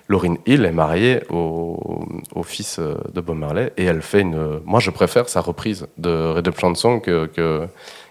Lauryn 0.08 0.36
Hill 0.44 0.66
est 0.66 0.72
mariée 0.72 1.22
au, 1.30 2.04
au, 2.34 2.42
fils 2.42 2.78
de 2.78 3.20
Bob 3.22 3.38
Marley 3.38 3.72
et 3.78 3.84
elle 3.84 4.02
fait 4.02 4.20
une. 4.20 4.60
Moi, 4.66 4.80
je 4.80 4.90
préfère 4.90 5.30
sa 5.30 5.40
reprise 5.40 5.86
de 5.96 6.34
Redemption 6.34 6.74
Song 6.74 7.00
que, 7.00 7.26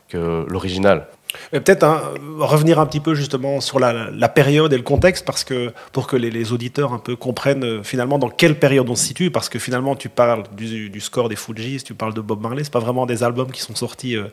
que 0.10 0.46
l'original. 0.50 1.08
Peut-être 1.51 1.83
hein, 1.83 2.01
revenir 2.39 2.79
un 2.79 2.85
petit 2.85 3.00
peu 3.00 3.13
justement 3.13 3.61
sur 3.61 3.79
la, 3.79 4.29
période 4.29 4.71
et 4.73 4.77
le 4.77 4.83
contexte, 4.83 5.25
parce 5.25 5.43
que 5.43 5.71
pour 5.91 6.07
que 6.07 6.15
les, 6.15 6.51
auditeurs 6.53 6.93
un 6.93 6.97
peu 6.97 7.15
comprennent 7.15 7.63
euh, 7.63 7.83
finalement 7.83 8.17
dans 8.17 8.29
quelle 8.29 8.55
période 8.55 8.89
on 8.89 8.95
se 8.95 9.05
situe, 9.05 9.31
parce 9.31 9.50
que 9.50 9.59
finalement 9.59 9.95
tu 9.95 10.09
parles 10.09 10.43
du, 10.55 11.00
score 11.00 11.29
des 11.29 11.35
Fujis, 11.35 11.83
tu 11.83 11.93
parles 11.93 12.13
de 12.13 12.21
Bob 12.21 12.41
Marley, 12.41 12.63
c'est 12.63 12.73
pas 12.73 12.79
vraiment 12.79 13.05
des 13.05 13.23
albums 13.23 13.51
qui 13.51 13.61
sont 13.61 13.75
sortis 13.75 14.15
euh, 14.15 14.25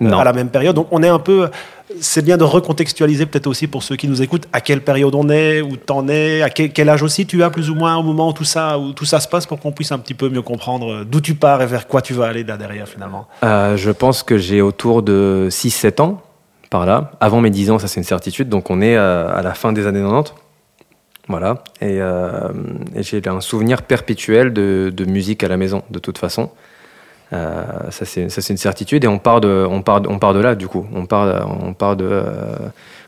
à 0.00 0.24
la 0.24 0.32
même 0.32 0.50
période. 0.50 0.74
Donc 0.76 0.88
on 0.90 1.02
est 1.02 1.08
un 1.08 1.18
peu, 1.18 1.48
c'est 2.00 2.24
bien 2.24 2.36
de 2.36 2.44
recontextualiser 2.44 3.26
peut-être 3.26 3.46
aussi 3.46 3.66
pour 3.66 3.82
ceux 3.82 3.96
qui 3.96 4.08
nous 4.08 4.22
écoutent 4.22 4.46
à 4.52 4.60
quelle 4.60 4.82
période 4.82 5.14
on 5.14 5.28
est, 5.28 5.60
où 5.60 5.76
t'en 5.76 6.08
es, 6.08 6.42
à 6.42 6.50
quel, 6.50 6.88
âge 6.88 7.02
aussi 7.02 7.26
tu 7.26 7.42
as 7.42 7.50
plus 7.50 7.70
ou 7.70 7.74
moins 7.74 7.96
au 7.96 8.02
moment 8.02 8.28
où 8.28 8.32
tout 8.32 8.44
ça, 8.44 8.78
où 8.78 8.92
tout 8.92 9.04
ça 9.04 9.20
se 9.20 9.28
passe, 9.28 9.46
pour 9.46 9.58
qu'on 9.58 9.72
puisse 9.72 9.92
un 9.92 9.98
petit 9.98 10.14
peu 10.14 10.28
mieux 10.28 10.42
comprendre 10.42 10.92
euh, 10.92 11.04
d'où 11.04 11.20
tu 11.20 11.34
pars 11.34 11.62
et 11.62 11.66
vers 11.66 11.86
quoi 11.86 12.02
tu 12.02 12.14
vas 12.14 12.26
aller 12.26 12.44
là 12.44 12.56
derrière 12.56 12.88
finalement. 12.88 13.26
je 13.42 13.90
pense 13.90 14.22
que 14.22 14.38
j'ai 14.38 14.60
autour 14.60 15.02
de 15.02 15.48
6-7 15.50 16.02
ans 16.02 16.22
par 16.70 16.86
là. 16.86 17.12
Avant 17.20 17.40
mes 17.40 17.50
10 17.50 17.70
ans, 17.70 17.78
ça 17.78 17.88
c'est 17.88 18.00
une 18.00 18.04
certitude. 18.04 18.48
Donc 18.48 18.70
on 18.70 18.80
est 18.80 18.96
euh, 18.96 19.28
à, 19.34 19.42
la 19.42 19.54
fin 19.54 19.72
des 19.72 19.86
années 19.86 20.02
90. 20.02 20.34
Voilà. 21.28 21.62
Euh, 21.82 22.48
et, 22.94 23.02
j'ai 23.02 23.22
un 23.26 23.40
souvenir 23.40 23.82
perpétuel 23.82 24.52
de, 24.52 25.04
musique 25.06 25.44
à 25.44 25.48
la 25.48 25.56
maison, 25.56 25.82
de 25.90 25.98
toute 25.98 26.18
façon. 26.18 26.50
Euh, 27.34 27.62
ça 27.90 28.06
c'est 28.06 28.48
une 28.50 28.56
certitude. 28.56 29.04
Et 29.04 29.08
on 29.08 29.18
part 29.18 29.40
de, 29.40 29.66
on 29.68 29.82
part, 29.82 30.02
on 30.08 30.18
part 30.18 30.34
de 30.34 30.40
là, 30.40 30.54
du 30.54 30.68
coup. 30.68 30.86
On 30.94 31.06
part, 31.06 31.46
on 31.62 31.74
part 31.74 31.96
de 31.96 32.22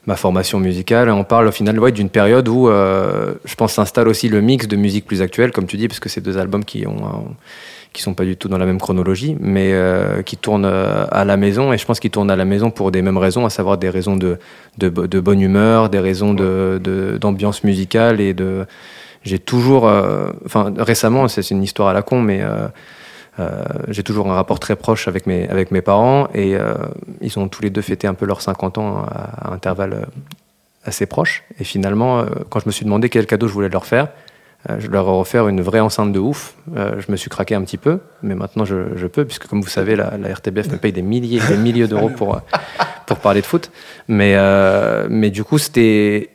ma 0.07 0.17
formation 0.17 0.61
musicale. 0.61 1.09
On 1.11 1.25
parle 1.25 1.49
au 1.49 1.53
final 1.53 1.79
d'une 1.93 2.11
période 2.11 2.49
où 2.49 2.69
je 2.69 3.55
pense 3.57 3.73
s'installe 3.73 4.09
aussi 4.09 4.29
le 4.29 4.43
mix 4.43 4.69
de 4.69 4.77
musique 4.77 5.07
plus 5.07 5.23
actuelle, 5.23 5.53
comme 5.53 5.67
tu 5.67 5.79
dis, 5.79 5.89
parce 5.89 6.01
que 6.01 6.11
c'est 6.11 6.21
deux 6.21 6.37
albums 6.37 6.65
qui 6.65 6.87
ont 6.87 7.35
qui 7.93 8.03
sont 8.03 8.15
pas 8.15 8.25
du 8.25 8.37
tout 8.37 8.49
dans 8.49 8.59
la 8.59 8.67
même 8.67 8.79
chronologie, 8.79 9.37
mais 9.41 9.73
euh, 9.73 10.23
qui 10.23 10.37
tournent 10.37 10.65
euh, 10.65 11.07
à 11.11 11.25
la 11.25 11.37
maison. 11.37 11.73
Et 11.73 11.79
je 11.79 11.85
pense 11.85 11.99
qu'ils 11.99 12.11
tournent 12.11 12.31
à 12.31 12.37
la 12.37 12.45
maison 12.45 12.71
pour 12.71 12.93
des 12.93 13.03
mêmes 13.03 13.19
raisons, 13.19 13.45
à 13.47 13.51
savoir 13.51 13.79
des 13.79 13.91
raisons 13.91 14.17
de, 14.17 14.39
de, 14.79 15.21
bonne 15.21 15.41
humeur, 15.41 15.89
des 15.89 15.99
raisons 15.99 16.35
d'ambiance 16.35 17.65
musicale 17.65 18.21
et 18.21 18.35
de. 18.35 18.67
J'ai 19.23 19.39
toujours, 19.39 19.87
euh, 19.87 20.31
enfin 20.47 20.73
récemment, 20.79 21.29
c'est 21.29 21.51
une 21.51 21.63
histoire 21.63 21.89
à 21.89 21.93
la 21.93 22.03
con, 22.03 22.21
mais 22.23 22.43
j'ai 23.89 24.03
toujours 24.03 24.31
un 24.31 24.35
rapport 24.35 24.61
très 24.61 24.77
proche 24.77 25.09
avec 25.09 25.27
mes, 25.27 25.49
avec 25.49 25.71
mes 25.71 25.81
parents 25.81 26.29
et 26.35 26.57
ils 27.23 27.39
ont 27.39 27.49
tous 27.49 27.63
les 27.63 27.71
deux 27.71 27.81
fêté 27.81 28.07
un 28.07 28.13
peu 28.13 28.27
leurs 28.27 28.43
50 28.43 28.77
ans 28.77 28.99
à, 28.99 29.53
intervalles 29.53 30.07
assez 30.85 31.07
proches. 31.07 31.45
Et 31.59 31.65
finalement, 31.65 32.25
quand 32.51 32.61
je 32.61 32.67
me 32.67 32.71
suis 32.71 32.85
demandé 32.85 33.09
quel 33.09 33.27
cadeau 33.27 33.49
je 33.49 33.53
voulais 33.53 33.71
leur 33.71 33.87
faire, 33.87 34.09
je 34.69 34.89
leur 34.89 35.07
ai 35.09 35.13
offert 35.13 35.49
une 35.49 35.61
vraie 35.61 35.81
enceinte 35.81 36.13
de 36.13 36.19
ouf. 36.19 36.55
Euh, 36.77 37.01
je 37.01 37.11
me 37.11 37.17
suis 37.17 37.31
craqué 37.31 37.55
un 37.55 37.63
petit 37.63 37.79
peu, 37.79 38.01
mais 38.23 38.35
maintenant 38.35 38.65
je, 38.65 39.07
peux, 39.07 39.25
puisque 39.25 39.47
comme 39.47 39.63
vous 39.63 39.69
savez, 39.69 39.97
la, 39.97 40.11
RTBF 40.11 40.71
me 40.71 40.77
paye 40.77 40.93
des 40.93 41.03
milliers 41.03 41.41
des 41.49 41.57
milliers 41.57 41.89
d'euros 41.89 42.11
pour, 42.11 42.37
euh, 42.37 42.41
pour 43.07 43.19
parler 43.19 43.41
de 43.41 43.47
foot. 43.47 43.71
Mais, 44.09 44.37
mais 45.09 45.31
du 45.31 45.45
coup, 45.45 45.59
c'était. 45.59 46.31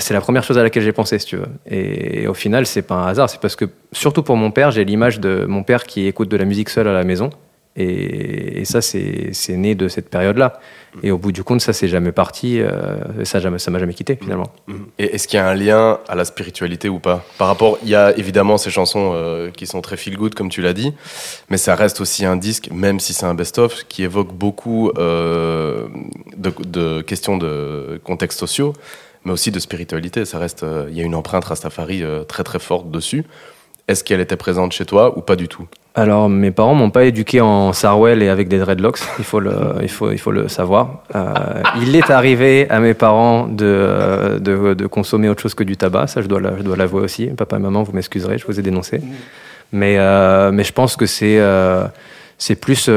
C'est 0.00 0.14
la 0.14 0.20
première 0.20 0.42
chose 0.42 0.58
à 0.58 0.64
laquelle 0.64 0.82
j'ai 0.82 0.92
pensé, 0.92 1.16
si 1.20 1.26
tu 1.26 1.36
veux. 1.36 1.46
Et, 1.64 2.26
au 2.26 2.34
final, 2.34 2.66
c'est 2.66 2.82
pas 2.82 2.96
un 2.96 3.06
hasard. 3.06 3.30
C'est 3.30 3.40
parce 3.40 3.54
que, 3.54 3.66
surtout 3.92 4.24
pour 4.24 4.36
mon 4.36 4.50
père, 4.50 4.72
j'ai 4.72 4.84
l'image 4.84 5.20
de 5.20 5.46
mon 5.46 5.62
père 5.62 5.84
qui 5.84 6.06
écoute 6.06 6.28
de 6.28 6.36
la 6.36 6.44
musique 6.44 6.70
seul 6.70 6.88
à 6.88 6.92
la 6.92 7.04
maison. 7.04 7.30
Et, 7.76 8.64
ça, 8.64 8.80
c'est 8.80 9.32
né 9.50 9.74
de 9.74 9.88
cette 9.88 10.08
période-là. 10.08 10.60
Et 11.02 11.10
au 11.10 11.18
bout 11.18 11.30
du 11.30 11.44
compte, 11.44 11.60
ça, 11.60 11.72
c'est 11.72 11.88
jamais 11.88 12.12
parti. 12.12 12.60
Euh, 12.60 13.24
ça 13.24 13.40
m'a 13.50 13.78
jamais 13.78 13.94
quitté, 13.94 14.16
finalement. 14.16 14.50
Et 14.98 15.14
est-ce 15.14 15.28
qu'il 15.28 15.36
y 15.36 15.40
a 15.40 15.46
un 15.46 15.54
lien 15.54 16.00
à 16.08 16.14
la 16.14 16.24
spiritualité 16.24 16.88
ou 16.88 16.98
pas? 16.98 17.24
Par 17.38 17.48
rapport, 17.48 17.78
il 17.82 17.88
y 17.90 17.94
a 17.94 18.16
évidemment 18.16 18.56
ces 18.56 18.70
chansons 18.70 19.12
euh, 19.14 19.50
qui 19.50 19.66
sont 19.66 19.82
très 19.82 19.96
feel-good, 19.96 20.34
comme 20.34 20.48
tu 20.48 20.62
l'as 20.62 20.72
dit, 20.72 20.94
mais 21.50 21.58
ça 21.58 21.74
reste 21.74 22.00
aussi 22.00 22.24
un 22.24 22.36
disque, 22.36 22.70
même 22.72 22.98
si 22.98 23.12
c'est 23.12 23.26
un 23.26 23.34
best-of, 23.34 23.84
qui 23.88 24.04
évoque 24.04 24.32
beaucoup 24.32 24.90
euh, 24.96 25.86
de, 26.36 26.52
de, 26.66 27.02
questions 27.02 27.36
de 27.36 28.00
contextes 28.02 28.38
sociaux, 28.38 28.72
mais 29.24 29.32
aussi 29.32 29.50
de 29.50 29.60
spiritualité. 29.60 30.24
Ça 30.24 30.38
reste, 30.38 30.64
il 30.88 30.96
y 30.96 31.00
a 31.00 31.04
une 31.04 31.14
empreinte 31.14 31.44
Rastafari 31.44 32.02
très 32.26 32.42
très 32.42 32.58
forte 32.58 32.90
dessus. 32.90 33.24
Est-ce 33.88 34.02
qu'elle 34.02 34.20
était 34.20 34.36
présente 34.36 34.72
chez 34.72 34.84
toi 34.84 35.16
ou 35.16 35.20
pas 35.20 35.36
du 35.36 35.46
tout? 35.46 35.66
Alors, 35.94 36.28
mes 36.28 36.50
parents 36.50 36.74
m'ont 36.74 36.90
pas 36.90 37.04
éduqué 37.04 37.40
en 37.40 37.72
Sarwell 37.72 38.22
et 38.22 38.28
avec 38.28 38.48
des 38.48 38.58
dreadlocks, 38.58 38.98
il 39.18 39.24
faut 39.24 39.40
le, 39.40 39.54
il 39.80 39.88
faut, 39.88 40.10
il 40.10 40.18
faut 40.18 40.32
le 40.32 40.48
savoir. 40.48 41.02
Euh, 41.14 41.32
il 41.80 41.96
est 41.96 42.10
arrivé 42.10 42.68
à 42.68 42.80
mes 42.80 42.92
parents 42.92 43.46
de, 43.46 44.38
de, 44.38 44.86
consommer 44.86 45.30
autre 45.30 45.40
chose 45.40 45.54
que 45.54 45.64
du 45.64 45.76
tabac, 45.76 46.08
ça 46.08 46.20
je 46.20 46.26
dois, 46.26 46.40
je 46.58 46.62
dois 46.62 46.76
l'avouer 46.76 47.00
aussi. 47.00 47.28
Papa 47.28 47.56
et 47.56 47.60
maman, 47.60 47.82
vous 47.82 47.92
m'excuserez, 47.92 48.36
je 48.36 48.46
vous 48.46 48.60
ai 48.60 48.62
dénoncé. 48.62 49.00
Mais, 49.72 49.96
euh, 49.98 50.50
mais 50.52 50.64
je 50.64 50.72
pense 50.72 50.96
que 50.96 51.06
c'est 51.06 51.38
euh, 51.38 51.86
c'est 52.38 52.56
plus... 52.56 52.88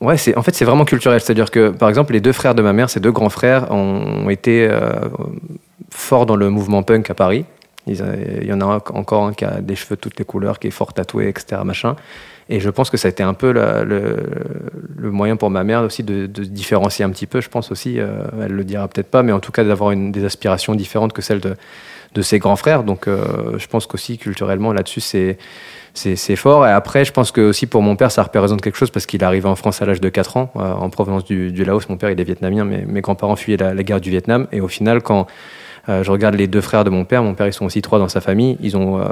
Ouais, 0.00 0.16
en 0.36 0.42
fait, 0.42 0.54
c'est 0.54 0.64
vraiment 0.66 0.84
culturel. 0.84 1.18
C'est-à-dire 1.20 1.50
que, 1.50 1.70
par 1.70 1.88
exemple, 1.88 2.12
les 2.12 2.20
deux 2.20 2.32
frères 2.32 2.54
de 2.54 2.60
ma 2.60 2.74
mère, 2.74 2.90
ces 2.90 3.00
deux 3.00 3.12
grands 3.12 3.30
frères, 3.30 3.70
ont, 3.72 4.28
été 4.28 4.68
forts 5.90 6.26
dans 6.26 6.36
le 6.36 6.50
mouvement 6.50 6.82
punk 6.82 7.08
à 7.08 7.14
Paris. 7.14 7.46
Il 7.86 8.46
y 8.46 8.52
en 8.52 8.60
a 8.60 8.66
encore 8.66 9.24
un 9.24 9.32
qui 9.34 9.44
a 9.44 9.60
des 9.60 9.76
cheveux 9.76 9.96
de 9.96 10.00
toutes 10.00 10.18
les 10.18 10.24
couleurs, 10.24 10.58
qui 10.58 10.68
est 10.68 10.70
fort 10.70 10.92
tatoué, 10.92 11.28
etc. 11.28 11.60
Machin. 11.64 11.96
Et 12.48 12.60
je 12.60 12.68
pense 12.70 12.90
que 12.90 12.96
ça 12.96 13.08
a 13.08 13.10
été 13.10 13.22
un 13.22 13.34
peu 13.34 13.52
le, 13.52 15.10
moyen 15.10 15.36
pour 15.36 15.50
ma 15.50 15.64
mère 15.64 15.82
aussi 15.82 16.02
de, 16.02 16.26
de, 16.26 16.44
différencier 16.44 17.04
un 17.04 17.10
petit 17.10 17.26
peu, 17.26 17.40
je 17.40 17.48
pense 17.48 17.70
aussi, 17.70 17.98
euh, 17.98 18.24
elle 18.42 18.52
le 18.52 18.64
dira 18.64 18.86
peut-être 18.88 19.10
pas, 19.10 19.22
mais 19.22 19.32
en 19.32 19.40
tout 19.40 19.52
cas 19.52 19.64
d'avoir 19.64 19.94
des 19.94 20.24
aspirations 20.24 20.74
différentes 20.74 21.12
que 21.12 21.22
celles 21.22 21.40
de, 21.40 21.56
de 22.14 22.22
ses 22.22 22.38
grands 22.38 22.56
frères. 22.56 22.84
Donc 22.84 23.08
euh, 23.08 23.58
je 23.58 23.66
pense 23.66 23.86
qu'aussi 23.86 24.18
culturellement 24.18 24.72
là-dessus 24.72 25.00
c'est 25.00 25.38
c'est 25.94 26.34
fort. 26.34 26.66
Et 26.66 26.72
après, 26.72 27.04
je 27.04 27.12
pense 27.12 27.30
que 27.30 27.40
aussi 27.40 27.66
pour 27.66 27.80
mon 27.80 27.94
père, 27.94 28.10
ça 28.10 28.24
représente 28.24 28.60
quelque 28.60 28.76
chose 28.76 28.90
parce 28.90 29.06
qu'il 29.06 29.22
est 29.22 29.24
arrivé 29.24 29.48
en 29.48 29.54
France 29.54 29.80
à 29.80 29.86
l'âge 29.86 30.00
de 30.00 30.08
4 30.08 30.36
ans, 30.36 30.50
euh, 30.56 30.72
en 30.72 30.90
provenance 30.90 31.24
du, 31.24 31.64
Laos. 31.64 31.88
Mon 31.88 31.96
père, 31.96 32.10
il 32.10 32.20
est 32.20 32.24
vietnamien, 32.24 32.64
mes 32.64 33.00
grands-parents 33.00 33.36
fuyaient 33.36 33.56
la, 33.56 33.74
guerre 33.84 34.00
du 34.00 34.10
Vietnam. 34.10 34.48
Et 34.50 34.60
au 34.60 34.66
final, 34.66 35.02
quand 35.02 35.28
je 35.88 36.10
regarde 36.10 36.34
les 36.34 36.46
deux 36.46 36.60
frères 36.60 36.84
de 36.84 36.90
mon 36.90 37.04
père. 37.04 37.22
Mon 37.22 37.34
père, 37.34 37.46
ils 37.46 37.52
sont 37.52 37.66
aussi 37.66 37.82
trois 37.82 37.98
dans 37.98 38.08
sa 38.08 38.20
famille. 38.20 38.56
Ils 38.60 38.76
ont 38.76 39.00
euh, 39.00 39.04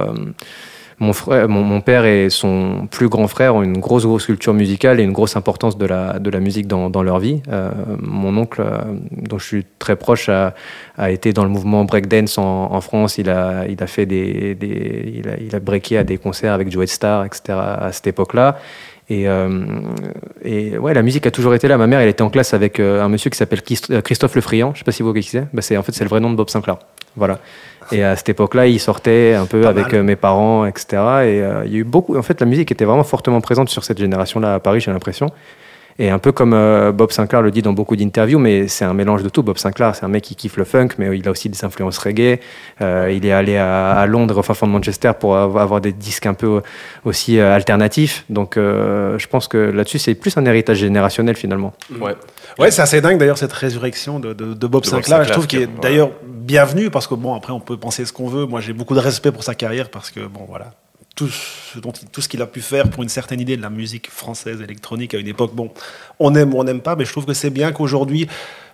mon, 0.98 1.12
frère, 1.12 1.48
mon, 1.48 1.80
père 1.80 2.04
et 2.04 2.30
son 2.30 2.86
plus 2.90 3.08
grand 3.08 3.28
frère 3.28 3.56
ont 3.56 3.62
une 3.62 3.78
grosse, 3.78 4.04
grosse 4.04 4.26
culture 4.26 4.54
musicale 4.54 5.00
et 5.00 5.02
une 5.02 5.12
grosse 5.12 5.36
importance 5.36 5.76
de 5.76 5.86
la, 5.86 6.18
de 6.18 6.30
la 6.30 6.40
musique 6.40 6.66
dans, 6.66 6.90
dans 6.90 7.02
leur 7.02 7.18
vie. 7.18 7.42
Euh, 7.50 7.70
mon 7.98 8.36
oncle, 8.36 8.62
dont 9.10 9.38
je 9.38 9.44
suis 9.44 9.66
très 9.78 9.96
proche, 9.96 10.28
a, 10.28 10.54
a 10.96 11.10
été 11.10 11.32
dans 11.32 11.44
le 11.44 11.50
mouvement 11.50 11.84
breakdance 11.84 12.38
en, 12.38 12.72
en, 12.72 12.80
France. 12.80 13.18
Il 13.18 13.28
a, 13.30 13.66
il 13.68 13.82
a 13.82 13.86
fait 13.86 14.06
des, 14.06 14.54
des 14.54 15.12
il, 15.16 15.28
a, 15.28 15.36
il 15.40 15.54
a 15.54 15.60
breaké 15.60 15.98
à 15.98 16.04
des 16.04 16.18
concerts 16.18 16.52
avec 16.52 16.70
Joe 16.70 16.86
Star, 16.86 17.24
etc. 17.24 17.58
à 17.58 17.90
cette 17.92 18.06
époque-là. 18.06 18.58
Et, 19.08 19.28
euh, 19.28 19.64
et, 20.44 20.78
ouais, 20.78 20.94
la 20.94 21.02
musique 21.02 21.26
a 21.26 21.30
toujours 21.30 21.54
été 21.54 21.68
là. 21.68 21.76
Ma 21.76 21.86
mère, 21.86 22.00
elle 22.00 22.08
était 22.08 22.22
en 22.22 22.30
classe 22.30 22.54
avec 22.54 22.78
euh, 22.78 23.02
un 23.02 23.08
monsieur 23.08 23.30
qui 23.30 23.36
s'appelle 23.36 23.62
euh, 23.90 24.00
Christophe 24.00 24.34
Le 24.34 24.40
Friand. 24.40 24.72
Je 24.74 24.78
sais 24.78 24.84
pas 24.84 24.92
si 24.92 25.02
vous 25.02 25.10
voyez 25.10 25.22
qui 25.22 25.30
c'est. 25.30 25.46
Bah, 25.52 25.62
c'est 25.62 25.76
en 25.76 25.82
fait 25.82 25.92
c'est 25.92 26.04
le 26.04 26.10
vrai 26.10 26.20
nom 26.20 26.30
de 26.30 26.36
Bob 26.36 26.48
Sinclair. 26.48 26.78
Voilà. 27.16 27.38
Et 27.90 28.02
à 28.02 28.16
cette 28.16 28.30
époque-là, 28.30 28.68
il 28.68 28.78
sortait 28.80 29.34
un 29.34 29.44
peu 29.44 29.66
avec 29.66 29.92
mes 29.92 30.16
parents, 30.16 30.64
etc. 30.64 31.02
Et 31.24 31.42
il 31.66 31.72
y 31.72 31.76
a 31.76 31.80
eu 31.80 31.84
beaucoup. 31.84 32.16
En 32.16 32.22
fait, 32.22 32.40
la 32.40 32.46
musique 32.46 32.70
était 32.72 32.86
vraiment 32.86 33.04
fortement 33.04 33.40
présente 33.40 33.68
sur 33.68 33.84
cette 33.84 33.98
génération-là 33.98 34.54
à 34.54 34.60
Paris, 34.60 34.80
j'ai 34.80 34.92
l'impression. 34.92 35.26
Et 35.98 36.10
un 36.10 36.18
peu 36.18 36.32
comme 36.32 36.54
euh, 36.54 36.92
Bob 36.92 37.12
Sinclair 37.12 37.42
le 37.42 37.50
dit 37.50 37.62
dans 37.62 37.72
beaucoup 37.72 37.96
d'interviews, 37.96 38.38
mais 38.38 38.68
c'est 38.68 38.84
un 38.84 38.94
mélange 38.94 39.22
de 39.22 39.28
tout. 39.28 39.42
Bob 39.42 39.58
Sinclair, 39.58 39.94
c'est 39.94 40.04
un 40.04 40.08
mec 40.08 40.24
qui 40.24 40.34
kiffe 40.34 40.56
le 40.56 40.64
funk, 40.64 40.88
mais 40.98 41.16
il 41.16 41.26
a 41.28 41.30
aussi 41.30 41.48
des 41.48 41.64
influences 41.64 41.98
reggae. 41.98 42.40
Euh, 42.80 43.12
il 43.14 43.26
est 43.26 43.32
allé 43.32 43.56
à, 43.56 44.04
Londres, 44.06 44.38
au 44.38 44.42
fin 44.42 44.54
fond 44.54 44.66
de 44.66 44.72
Manchester, 44.72 45.12
pour 45.18 45.36
avoir 45.36 45.80
des 45.80 45.92
disques 45.92 46.26
un 46.26 46.34
peu 46.34 46.62
aussi 47.04 47.38
euh, 47.38 47.54
alternatifs. 47.54 48.24
Donc 48.30 48.54
je 48.56 49.26
pense 49.26 49.48
que 49.48 49.58
là-dessus, 49.58 49.98
c'est 49.98 50.14
plus 50.14 50.36
un 50.36 50.44
héritage 50.44 50.78
générationnel 50.78 51.36
finalement. 51.36 51.72
Ouais, 52.00 52.14
ouais 52.58 52.70
c'est 52.70 52.82
assez 52.82 53.00
dingue 53.00 53.18
d'ailleurs 53.18 53.38
cette 53.38 53.52
résurrection 53.52 54.20
de, 54.20 54.32
Bob, 54.66 54.84
Sinclair. 54.84 55.24
Je 55.24 55.32
trouve 55.32 55.46
qu'il 55.46 55.62
est 55.62 55.80
d'ailleurs 55.80 56.10
bienvenu 56.24 56.90
parce 56.90 57.06
que 57.06 57.14
bon, 57.14 57.34
après, 57.34 57.52
on 57.52 57.60
peut 57.60 57.76
penser 57.76 58.04
ce 58.04 58.12
qu'on 58.12 58.28
veut. 58.28 58.46
Moi, 58.46 58.60
j'ai 58.60 58.72
beaucoup 58.72 58.94
de 58.94 59.00
respect 59.00 59.32
pour 59.32 59.44
sa 59.44 59.54
carrière 59.54 59.90
parce 59.90 60.10
que 60.10 60.20
bon, 60.20 60.46
voilà 60.48 60.72
tout 61.14 61.28
ce, 61.28 61.78
dont, 61.78 61.92
tout 62.10 62.20
ce 62.20 62.28
qu'il 62.28 62.42
a 62.42 62.46
pu 62.46 62.60
faire 62.60 62.88
pour 62.88 63.02
une 63.02 63.08
certaine 63.08 63.40
idée 63.40 63.56
de 63.56 63.62
la 63.62 63.70
musique 63.70 64.10
française 64.10 64.60
électronique 64.60 65.14
à 65.14 65.18
une 65.18 65.28
époque. 65.28 65.54
Bon, 65.54 65.70
on 66.18 66.34
aime 66.34 66.54
ou 66.54 66.58
on 66.58 66.64
n'aime 66.64 66.80
pas, 66.80 66.96
mais 66.96 67.04
je 67.04 67.12
trouve 67.12 67.26
que 67.26 67.34
c'est 67.34 67.50
bien 67.50 67.72
qu'aujourd'hui, 67.72 68.28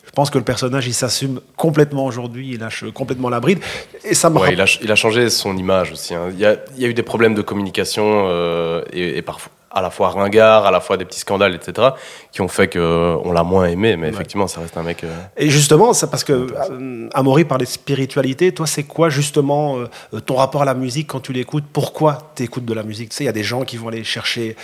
je 0.07 0.11
pense 0.13 0.31
que 0.31 0.39
le 0.39 0.45
personnage, 0.45 0.87
il 0.87 0.95
s'assume 0.95 1.41
complètement 1.57 2.07
aujourd'hui, 2.07 2.53
il 2.53 2.61
lâche 2.61 2.85
complètement 2.95 3.29
la 3.29 3.41
bride. 3.41 3.59
Et 4.05 4.15
ça 4.15 4.31
ouais, 4.31 4.55
il, 4.55 4.61
a, 4.61 4.79
il, 4.81 4.91
a, 4.91 4.97
changé 4.97 5.29
son 5.29 5.57
image 5.57 5.93
aussi. 5.93 6.15
Hein. 6.15 6.29
Il, 6.33 6.39
y 6.39 6.47
a, 6.47 6.57
il, 6.77 6.83
y 6.83 6.87
a, 6.87 6.89
eu 6.89 6.95
des 6.95 7.03
problèmes 7.03 7.35
de 7.35 7.43
communication 7.43 8.25
euh, 8.29 8.83
et, 8.93 9.19
et, 9.19 9.23
parfois, 9.23 9.53
à 9.71 9.83
la 9.83 9.91
fois 9.91 10.11
ringard, 10.11 10.65
à 10.65 10.71
la 10.71 10.81
fois 10.81 10.97
des 10.97 11.05
petits 11.05 11.21
scandales, 11.21 11.55
etc., 11.55 11.89
qui 12.33 12.41
ont 12.41 12.49
fait 12.49 12.73
qu'on 12.73 13.33
l'a 13.33 13.43
moins 13.43 13.67
aimé, 13.67 13.97
mais 13.97 14.09
effectivement, 14.09 14.47
ça 14.47 14.61
reste 14.61 14.77
un 14.77 14.83
mec. 14.83 15.05
Euh, 15.05 15.15
et 15.37 15.51
justement, 15.51 15.93
c'est 15.93 16.11
parce 16.11 16.25
que 16.25 16.33
euh, 16.33 17.09
Amaury 17.13 17.45
parlait 17.45 17.67
de 17.67 17.71
spiritualité. 17.71 18.53
Toi, 18.53 18.67
c'est 18.67 18.85
quoi 18.85 19.11
justement 19.11 19.79
euh, 19.79 20.21
ton 20.21 20.37
rapport 20.37 20.63
à 20.63 20.65
la 20.65 20.75
musique 20.75 21.09
quand 21.09 21.21
tu 21.21 21.33
l'écoutes? 21.33 21.65
Pourquoi 21.71 22.33
tu 22.35 22.45
écoutes 22.45 22.65
de 22.65 22.73
la 22.73 22.83
musique? 22.83 23.11
Tu 23.11 23.17
sais, 23.17 23.25
il 23.25 23.27
y 23.27 23.31
a 23.31 23.33
des 23.33 23.43
gens 23.43 23.65
qui 23.65 23.77
vont 23.77 23.89
aller 23.89 24.05
chercher, 24.05 24.57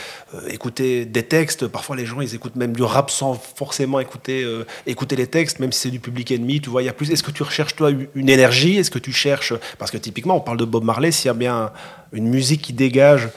écouter 0.49 1.05
des 1.05 1.23
textes. 1.23 1.67
Parfois, 1.67 1.97
les 1.97 2.07
gens, 2.07 2.21
ils 2.21 2.35
écoutent 2.35 2.57
même 2.57 2.73
du 2.73 2.83
rap 2.83 3.11
sans 3.11 3.35
forcément 3.35 4.01
écouter, 4.01 4.47
écouter 4.87 5.17
les 5.17 5.27
textes, 5.27 5.59
même 5.59 5.73
si 5.73 5.81
c'est 5.81 5.91
du 5.91 6.01
public 6.01 6.31
ennemi. 6.31 6.61
Tu 6.61 6.71
vois, 6.71 6.83
il 6.83 6.87
y 6.87 6.89
a 6.89 6.93
plus. 6.93 7.11
Est-ce 7.11 7.23
que 7.23 7.31
tu 7.31 7.43
recherches 7.43 7.77
toi 7.77 7.91
une 8.15 8.29
énergie? 8.29 8.79
Est-ce 8.79 8.91
que 8.91 8.99
tu 8.99 9.13
cherches? 9.13 9.53
Parce 9.79 9.91
que 9.91 9.99
typiquement, 9.99 10.37
on 10.37 10.41
parle 10.41 10.59
de 10.59 10.65
Bob 10.65 10.85
Marley. 10.85 11.13
S'il 11.13 11.27
y 11.27 11.31
a 11.31 11.35
bien 11.35 11.71
une 12.13 12.29
musique 12.29 12.63
qui 12.63 12.73
dégage 12.73 13.29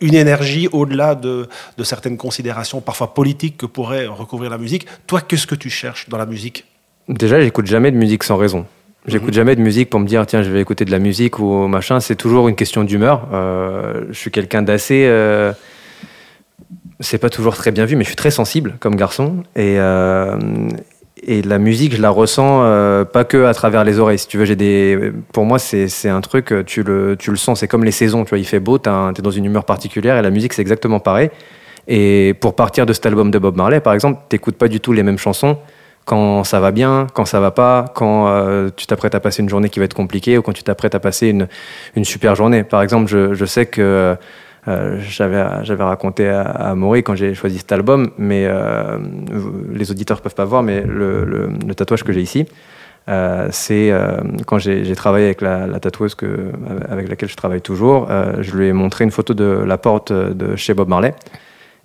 une 0.00 0.14
énergie 0.14 0.68
au-delà 0.72 1.14
de, 1.14 1.48
certaines 1.82 2.16
considérations 2.16 2.80
parfois 2.80 3.14
politiques 3.14 3.56
que 3.56 3.66
pourrait 3.66 4.06
recouvrir 4.06 4.50
la 4.50 4.58
musique. 4.58 4.86
Toi, 5.06 5.20
qu'est-ce 5.20 5.46
que 5.46 5.54
tu 5.54 5.70
cherches 5.70 6.08
dans 6.08 6.18
la 6.18 6.26
musique? 6.26 6.64
Déjà, 7.08 7.40
j'écoute 7.40 7.66
jamais 7.66 7.90
de 7.90 7.96
musique 7.96 8.24
sans 8.24 8.36
raison. 8.36 8.66
J'écoute 9.06 9.28
mhm. 9.28 9.34
jamais 9.34 9.56
de 9.56 9.62
musique 9.62 9.88
pour 9.88 10.00
me 10.00 10.06
dire 10.06 10.26
tiens 10.26 10.42
je 10.42 10.50
vais 10.50 10.60
écouter 10.60 10.84
de 10.84 10.90
la 10.90 10.98
musique 10.98 11.38
ou 11.38 11.66
machin. 11.66 12.00
C'est 12.00 12.16
toujours 12.16 12.48
une 12.48 12.56
question 12.56 12.84
d'humeur. 12.84 13.28
Euh, 13.32 14.04
je 14.10 14.18
suis 14.18 14.30
quelqu'un 14.30 14.60
d'assez 14.60 15.06
euh, 15.06 15.52
c'est 17.00 17.18
pas 17.18 17.30
toujours 17.30 17.54
très 17.54 17.70
bien 17.70 17.84
vu, 17.84 17.96
mais 17.96 18.04
je 18.04 18.08
suis 18.08 18.16
très 18.16 18.30
sensible 18.30 18.76
comme 18.80 18.96
garçon. 18.96 19.44
Et, 19.56 19.78
euh, 19.78 20.38
et 21.26 21.42
la 21.42 21.58
musique, 21.58 21.94
je 21.94 22.02
la 22.02 22.10
ressens 22.10 22.62
euh, 22.62 23.04
pas 23.04 23.24
que 23.24 23.44
à 23.44 23.54
travers 23.54 23.84
les 23.84 23.98
oreilles. 23.98 24.18
Si 24.18 24.28
tu 24.28 24.38
veux, 24.38 24.44
j'ai 24.44 24.56
des, 24.56 25.12
pour 25.32 25.44
moi, 25.44 25.58
c'est 25.58 26.08
un 26.08 26.20
truc, 26.20 26.54
tu 26.66 26.82
le, 26.82 27.16
tu 27.18 27.30
le 27.30 27.36
sens. 27.36 27.60
C'est 27.60 27.68
comme 27.68 27.84
les 27.84 27.92
saisons. 27.92 28.24
Tu 28.24 28.30
vois, 28.30 28.38
il 28.38 28.46
fait 28.46 28.60
beau, 28.60 28.78
tu 28.78 28.88
es 28.88 29.22
dans 29.22 29.30
une 29.30 29.44
humeur 29.44 29.64
particulière, 29.64 30.16
et 30.16 30.22
la 30.22 30.30
musique, 30.30 30.52
c'est 30.52 30.62
exactement 30.62 31.00
pareil. 31.00 31.30
Et 31.86 32.34
pour 32.40 32.54
partir 32.54 32.84
de 32.84 32.92
cet 32.92 33.06
album 33.06 33.30
de 33.30 33.38
Bob 33.38 33.56
Marley, 33.56 33.80
par 33.80 33.94
exemple, 33.94 34.20
t'écoutes 34.28 34.56
pas 34.56 34.68
du 34.68 34.78
tout 34.80 34.92
les 34.92 35.02
mêmes 35.02 35.18
chansons 35.18 35.58
quand 36.04 36.42
ça 36.42 36.58
va 36.58 36.70
bien, 36.70 37.06
quand 37.12 37.26
ça 37.26 37.38
va 37.38 37.50
pas, 37.50 37.84
quand 37.94 38.28
euh, 38.28 38.70
tu 38.74 38.86
t'apprêtes 38.86 39.14
à 39.14 39.20
passer 39.20 39.42
une 39.42 39.48
journée 39.50 39.68
qui 39.68 39.78
va 39.78 39.84
être 39.84 39.94
compliquée 39.94 40.38
ou 40.38 40.42
quand 40.42 40.54
tu 40.54 40.62
t'apprêtes 40.62 40.94
à 40.94 41.00
passer 41.00 41.28
une, 41.28 41.48
une 41.96 42.04
super 42.06 42.34
journée. 42.34 42.62
Par 42.64 42.80
exemple, 42.80 43.10
je, 43.10 43.34
je 43.34 43.44
sais 43.44 43.66
que 43.66 43.82
euh, 43.82 44.14
j'avais, 44.66 45.44
j'avais 45.62 45.84
raconté 45.84 46.28
à, 46.28 46.42
à 46.42 46.74
Maury 46.74 47.02
quand 47.02 47.14
j'ai 47.14 47.34
choisi 47.34 47.58
cet 47.58 47.72
album, 47.72 48.10
mais 48.18 48.46
euh, 48.46 48.98
les 49.72 49.90
auditeurs 49.90 50.20
peuvent 50.20 50.34
pas 50.34 50.44
voir, 50.44 50.62
mais 50.62 50.82
le, 50.82 51.48
tatouage 51.74 52.04
que 52.04 52.12
j'ai 52.12 52.20
ici, 52.20 52.46
euh, 53.08 53.48
c'est 53.50 53.92
quand 54.46 54.58
j'ai, 54.58 54.94
travaillé 54.94 55.26
avec 55.26 55.40
la, 55.40 55.80
tatoueuse 55.80 56.14
que, 56.14 56.52
avec 56.88 57.08
laquelle 57.08 57.28
je 57.28 57.36
travaille 57.36 57.62
toujours, 57.62 58.08
je 58.40 58.56
lui 58.56 58.66
ai 58.66 58.72
montré 58.72 59.04
une 59.04 59.10
photo 59.10 59.34
de 59.34 59.44
la 59.44 59.78
porte 59.78 60.12
de 60.12 60.56
chez 60.56 60.74
Bob 60.74 60.88
Marley. 60.88 61.14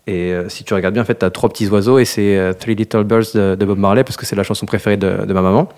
Et 0.05 0.33
si 0.49 0.65
tu 0.65 0.73
regardes 0.73 0.93
bien, 0.93 1.03
en 1.03 1.05
fait, 1.05 1.19
tu 1.19 1.25
as 1.25 1.29
trois 1.29 1.49
petits 1.49 1.69
oiseaux 1.69 1.97
et 1.97 2.05
c'est 2.05 2.53
Three 2.59 2.75
Little 2.75 3.05
Birds 3.05 3.33
de, 3.33 3.65
Bob 3.65 3.77
Marley 3.77 4.03
parce 4.03 4.17
que 4.17 4.25
c'est 4.25 4.36
la 4.36 4.43
chanson 4.43 4.65
préférée 4.65 4.97
de, 4.97 5.31
ma 5.33 5.41
maman. 5.41 5.69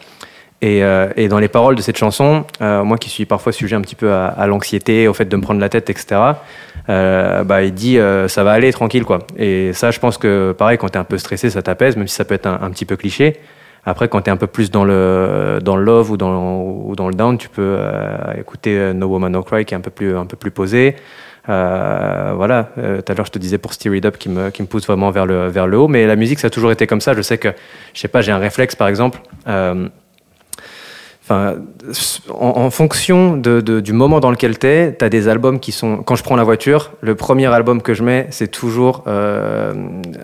Et, 0.61 0.81
dans 1.29 1.39
les 1.39 1.49
paroles 1.49 1.75
de 1.75 1.81
cette 1.81 1.97
chanson, 1.97 2.45
moi 2.59 2.97
qui 2.97 3.09
suis 3.09 3.25
parfois 3.25 3.51
sujet 3.51 3.75
un 3.75 3.81
petit 3.81 3.95
peu 3.95 4.11
à, 4.11 4.47
l'anxiété, 4.47 5.07
au 5.07 5.13
fait 5.13 5.25
de 5.25 5.35
me 5.35 5.41
prendre 5.41 5.59
la 5.59 5.69
tête, 5.69 5.89
etc., 5.89 6.15
euh, 6.15 6.33
bah, 6.87 7.63
il 7.63 7.73
dit 7.73 7.97
euh, 7.97 8.27
ça 8.27 8.43
va 8.43 8.51
aller 8.51 8.71
tranquille 8.71 9.05
quoi. 9.05 9.19
Et 9.37 9.73
ça, 9.73 9.91
je 9.91 9.99
pense 9.99 10.17
que 10.17 10.53
pareil, 10.57 10.77
quand 10.77 10.89
tu 10.89 10.95
es 10.95 11.01
un 11.01 11.05
peu 11.05 11.17
stressé, 11.17 11.49
ça 11.49 11.61
t'apaise, 11.61 11.95
même 11.97 12.07
si 12.07 12.15
ça 12.15 12.25
peut 12.25 12.35
être 12.35 12.47
un, 12.47 12.69
petit 12.71 12.85
peu 12.85 12.95
cliché. 12.95 13.37
Après, 13.85 14.07
quand 14.07 14.21
tu 14.21 14.29
es 14.29 14.33
un 14.33 14.37
peu 14.37 14.47
plus 14.47 14.71
dans 14.71 14.83
le, 14.83 15.59
dans 15.61 15.75
le 15.75 15.83
love 15.83 16.11
ou 16.11 16.17
dans, 16.17 16.63
ou 16.63 16.95
dans 16.95 17.07
le 17.07 17.13
down, 17.13 17.37
tu 17.37 17.49
peux 17.49 17.77
euh, 17.79 18.33
écouter 18.39 18.93
No 18.93 19.07
Woman 19.07 19.31
No 19.31 19.43
Cry 19.43 19.65
qui 19.65 19.73
est 19.73 19.77
un 19.77 19.81
peu 19.81 19.91
plus, 19.91 20.17
un 20.17 20.25
peu 20.25 20.37
plus 20.37 20.51
posé. 20.51 20.95
Euh, 21.47 22.33
voilà, 22.35 22.69
tout 22.75 23.11
à 23.11 23.13
l'heure 23.13 23.27
je 23.27 23.31
te 23.31 23.37
disais 23.37 23.59
pour 23.59 23.73
Steer 23.73 23.95
It 23.95 24.05
Up 24.05 24.17
qui 24.17 24.29
me, 24.29 24.49
qui 24.49 24.63
me 24.63 24.67
pousse 24.67 24.87
vraiment 24.87 25.11
vers 25.11 25.27
le, 25.27 25.47
vers 25.47 25.67
le 25.67 25.77
haut, 25.77 25.87
mais 25.87 26.07
la 26.07 26.15
musique 26.15 26.39
ça 26.39 26.47
a 26.47 26.49
toujours 26.49 26.71
été 26.71 26.87
comme 26.87 27.01
ça. 27.01 27.13
Je 27.13 27.21
sais 27.21 27.37
que, 27.37 27.49
je 27.93 27.99
sais 27.99 28.07
pas, 28.07 28.21
j'ai 28.21 28.31
un 28.31 28.39
réflexe 28.39 28.75
par 28.75 28.87
exemple. 28.87 29.19
Euh, 31.31 31.55
Enfin, 31.55 31.55
en, 32.29 32.69
fonction 32.69 33.35
de, 33.35 33.59
du 33.59 33.93
moment 33.93 34.19
dans 34.19 34.29
lequel 34.29 34.59
tu 34.59 34.67
es, 34.67 34.95
tu 34.95 35.03
as 35.03 35.09
des 35.09 35.27
albums 35.27 35.59
qui 35.59 35.71
sont. 35.71 36.03
Quand 36.03 36.15
je 36.15 36.21
prends 36.21 36.35
la 36.35 36.43
voiture, 36.43 36.91
le 37.01 37.15
premier 37.15 37.47
album 37.47 37.81
que 37.81 37.95
je 37.95 38.03
mets, 38.03 38.27
c'est 38.29 38.47
toujours 38.47 39.03
euh, 39.07 39.73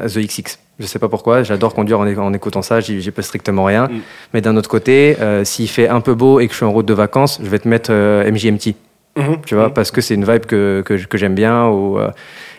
The 0.06 0.20
XX. 0.20 0.60
Je 0.80 0.86
sais 0.86 1.00
pas 1.00 1.10
pourquoi, 1.10 1.42
j'adore 1.42 1.74
conduire 1.74 2.00
en, 2.00 2.34
écoutant 2.34 2.62
ça, 2.62 2.82
j'y 2.82 3.10
pas 3.10 3.24
strictement 3.24 3.64
rien. 3.64 3.88
Mm. 3.88 4.00
Mais 4.36 4.42
d'un 4.42 4.56
autre 4.58 4.70
côté, 4.70 5.18
euh, 5.20 5.44
s'il 5.44 5.70
fait 5.70 5.88
un 5.88 6.02
peu 6.02 6.14
beau 6.14 6.40
et 6.40 6.46
que 6.46 6.54
je 6.54 6.58
suis 6.58 6.66
en 6.66 6.72
route 6.72 6.86
de 6.86 6.94
vacances, 6.94 7.40
je 7.44 7.50
vais 7.50 7.60
te 7.60 7.68
mettre 7.68 7.90
euh, 7.92 8.30
MGMT. 8.32 8.76
Mm-hmm. 9.18 9.42
Tu 9.48 9.56
vois, 9.56 9.70
mm. 9.70 9.74
parce 9.74 9.90
que 9.90 10.02
c'est 10.02 10.14
une 10.14 10.26
vibe 10.26 10.46
que, 10.46 10.84
que, 10.86 10.94
que 10.94 11.18
j'aime 11.18 11.36
bien. 11.36 11.68
Ou, 11.68 11.98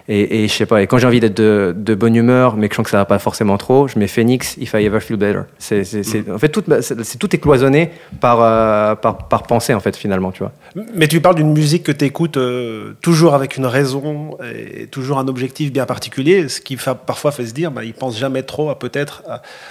et, 0.09 0.45
et 0.45 0.49
je 0.49 0.53
sais 0.53 0.67
pas, 0.67 0.83
et 0.83 0.87
quand 0.87 0.99
j'ai 0.99 1.07
envie 1.07 1.21
d'être 1.21 1.37
de, 1.37 1.75
de, 1.77 1.95
bonne 1.95 2.17
humeur, 2.17 2.57
mais 2.57 2.69
que 2.69 2.75
je 2.75 2.77
sens 2.77 2.85
que 2.85 2.91
ça 2.91 2.97
va 2.97 3.05
pas 3.05 3.19
forcément 3.19 3.57
trop, 3.57 3.87
je 3.87 3.99
mets 3.99 4.09
Phoenix, 4.09 4.57
If 4.59 4.75
I 4.75 4.85
Ever 4.85 5.01
Feel 5.01 5.17
Better. 5.17 5.43
C'est, 5.59 5.85
c'est, 5.85 6.31
en 6.31 6.39
fait, 6.39 6.49
tout, 6.49 6.65
c'est, 6.81 7.19
tout 7.19 7.35
est 7.35 7.39
cloisonné 7.39 7.91
par, 8.21 8.41
euh, 8.41 8.95
par, 8.97 9.29
par, 9.29 9.45
pensée, 9.45 9.75
en 9.75 9.81
fait, 9.81 9.97
finalement, 9.97 10.33
tu 10.33 10.41
vois. 10.41 10.53
Mais 10.95 11.07
tu 11.07 11.21
parles 11.21 11.37
d'une 11.37 11.53
musique 11.53 11.85
que 11.85 11.93
tu 11.93 12.05
écoutes 12.05 12.37
euh, 12.37 12.95
toujours 13.01 13.35
avec 13.35 13.57
une 13.57 13.67
raison 13.67 14.37
et 14.43 14.87
toujours 14.87 15.19
un 15.19 15.29
objectif 15.29 15.73
bien 15.73 15.87
particulier, 15.87 16.49
ce 16.49 16.61
qui 16.61 16.77
fait, 16.77 16.97
parfois 17.07 17.31
fait 17.31 17.47
se 17.47 17.55
dire, 17.55 17.71
bah, 17.71 17.85
il 17.85 17.95
pense 17.95 18.19
jamais 18.19 18.43
trop 18.43 18.71
à 18.71 18.79
peut-être. 18.79 19.23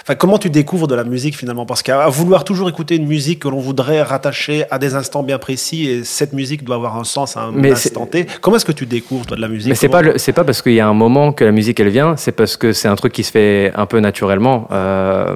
Enfin, 0.02 0.14
comment 0.14 0.38
tu 0.38 0.48
découvres 0.48 0.88
de 0.88 0.94
la 0.94 1.04
musique 1.04 1.36
finalement? 1.36 1.66
Parce 1.66 1.82
qu'à 1.82 2.08
vouloir 2.08 2.44
toujours 2.44 2.68
écouter 2.68 2.96
une 2.96 3.06
musique 3.06 3.40
que 3.40 3.48
l'on 3.48 3.60
voudrait 3.60 4.02
rattacher 4.02 4.64
à 4.70 4.78
des 4.78 4.94
instants 4.94 5.22
bien 5.22 5.38
précis, 5.38 5.88
et 5.88 6.04
cette 6.04 6.32
musique 6.32 6.64
doit 6.64 6.76
avoir 6.76 6.96
un 6.96 7.04
sens 7.04 7.36
à 7.36 7.42
un 7.42 7.64
instant 7.64 8.06
T, 8.06 8.26
comment 8.40 8.56
est-ce 8.56 8.64
que 8.64 8.72
tu 8.72 8.86
découvres, 8.86 9.26
toi, 9.26 9.36
de 9.36 9.42
la 9.42 9.48
musique? 9.48 9.68
Mais 9.68 9.74
c'est 9.74 9.88
pas 9.88 10.02
c'est 10.22 10.32
pas 10.32 10.44
parce 10.44 10.62
qu'il 10.62 10.72
y 10.72 10.80
a 10.80 10.88
un 10.88 10.94
moment 10.94 11.32
que 11.32 11.44
la 11.44 11.52
musique 11.52 11.80
elle 11.80 11.88
vient, 11.88 12.16
c'est 12.16 12.32
parce 12.32 12.56
que 12.56 12.72
c'est 12.72 12.88
un 12.88 12.96
truc 12.96 13.12
qui 13.12 13.24
se 13.24 13.32
fait 13.32 13.72
un 13.74 13.86
peu 13.86 13.98
naturellement. 14.00 14.68
Euh, 14.70 15.34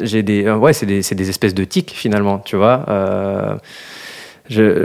j'ai 0.00 0.22
des, 0.22 0.50
ouais, 0.50 0.72
c'est 0.72 0.86
des, 0.86 1.00
des, 1.00 1.28
espèces 1.30 1.54
de 1.54 1.64
tics 1.64 1.90
finalement, 1.90 2.38
tu 2.38 2.56
vois. 2.56 2.84
Euh, 2.88 3.56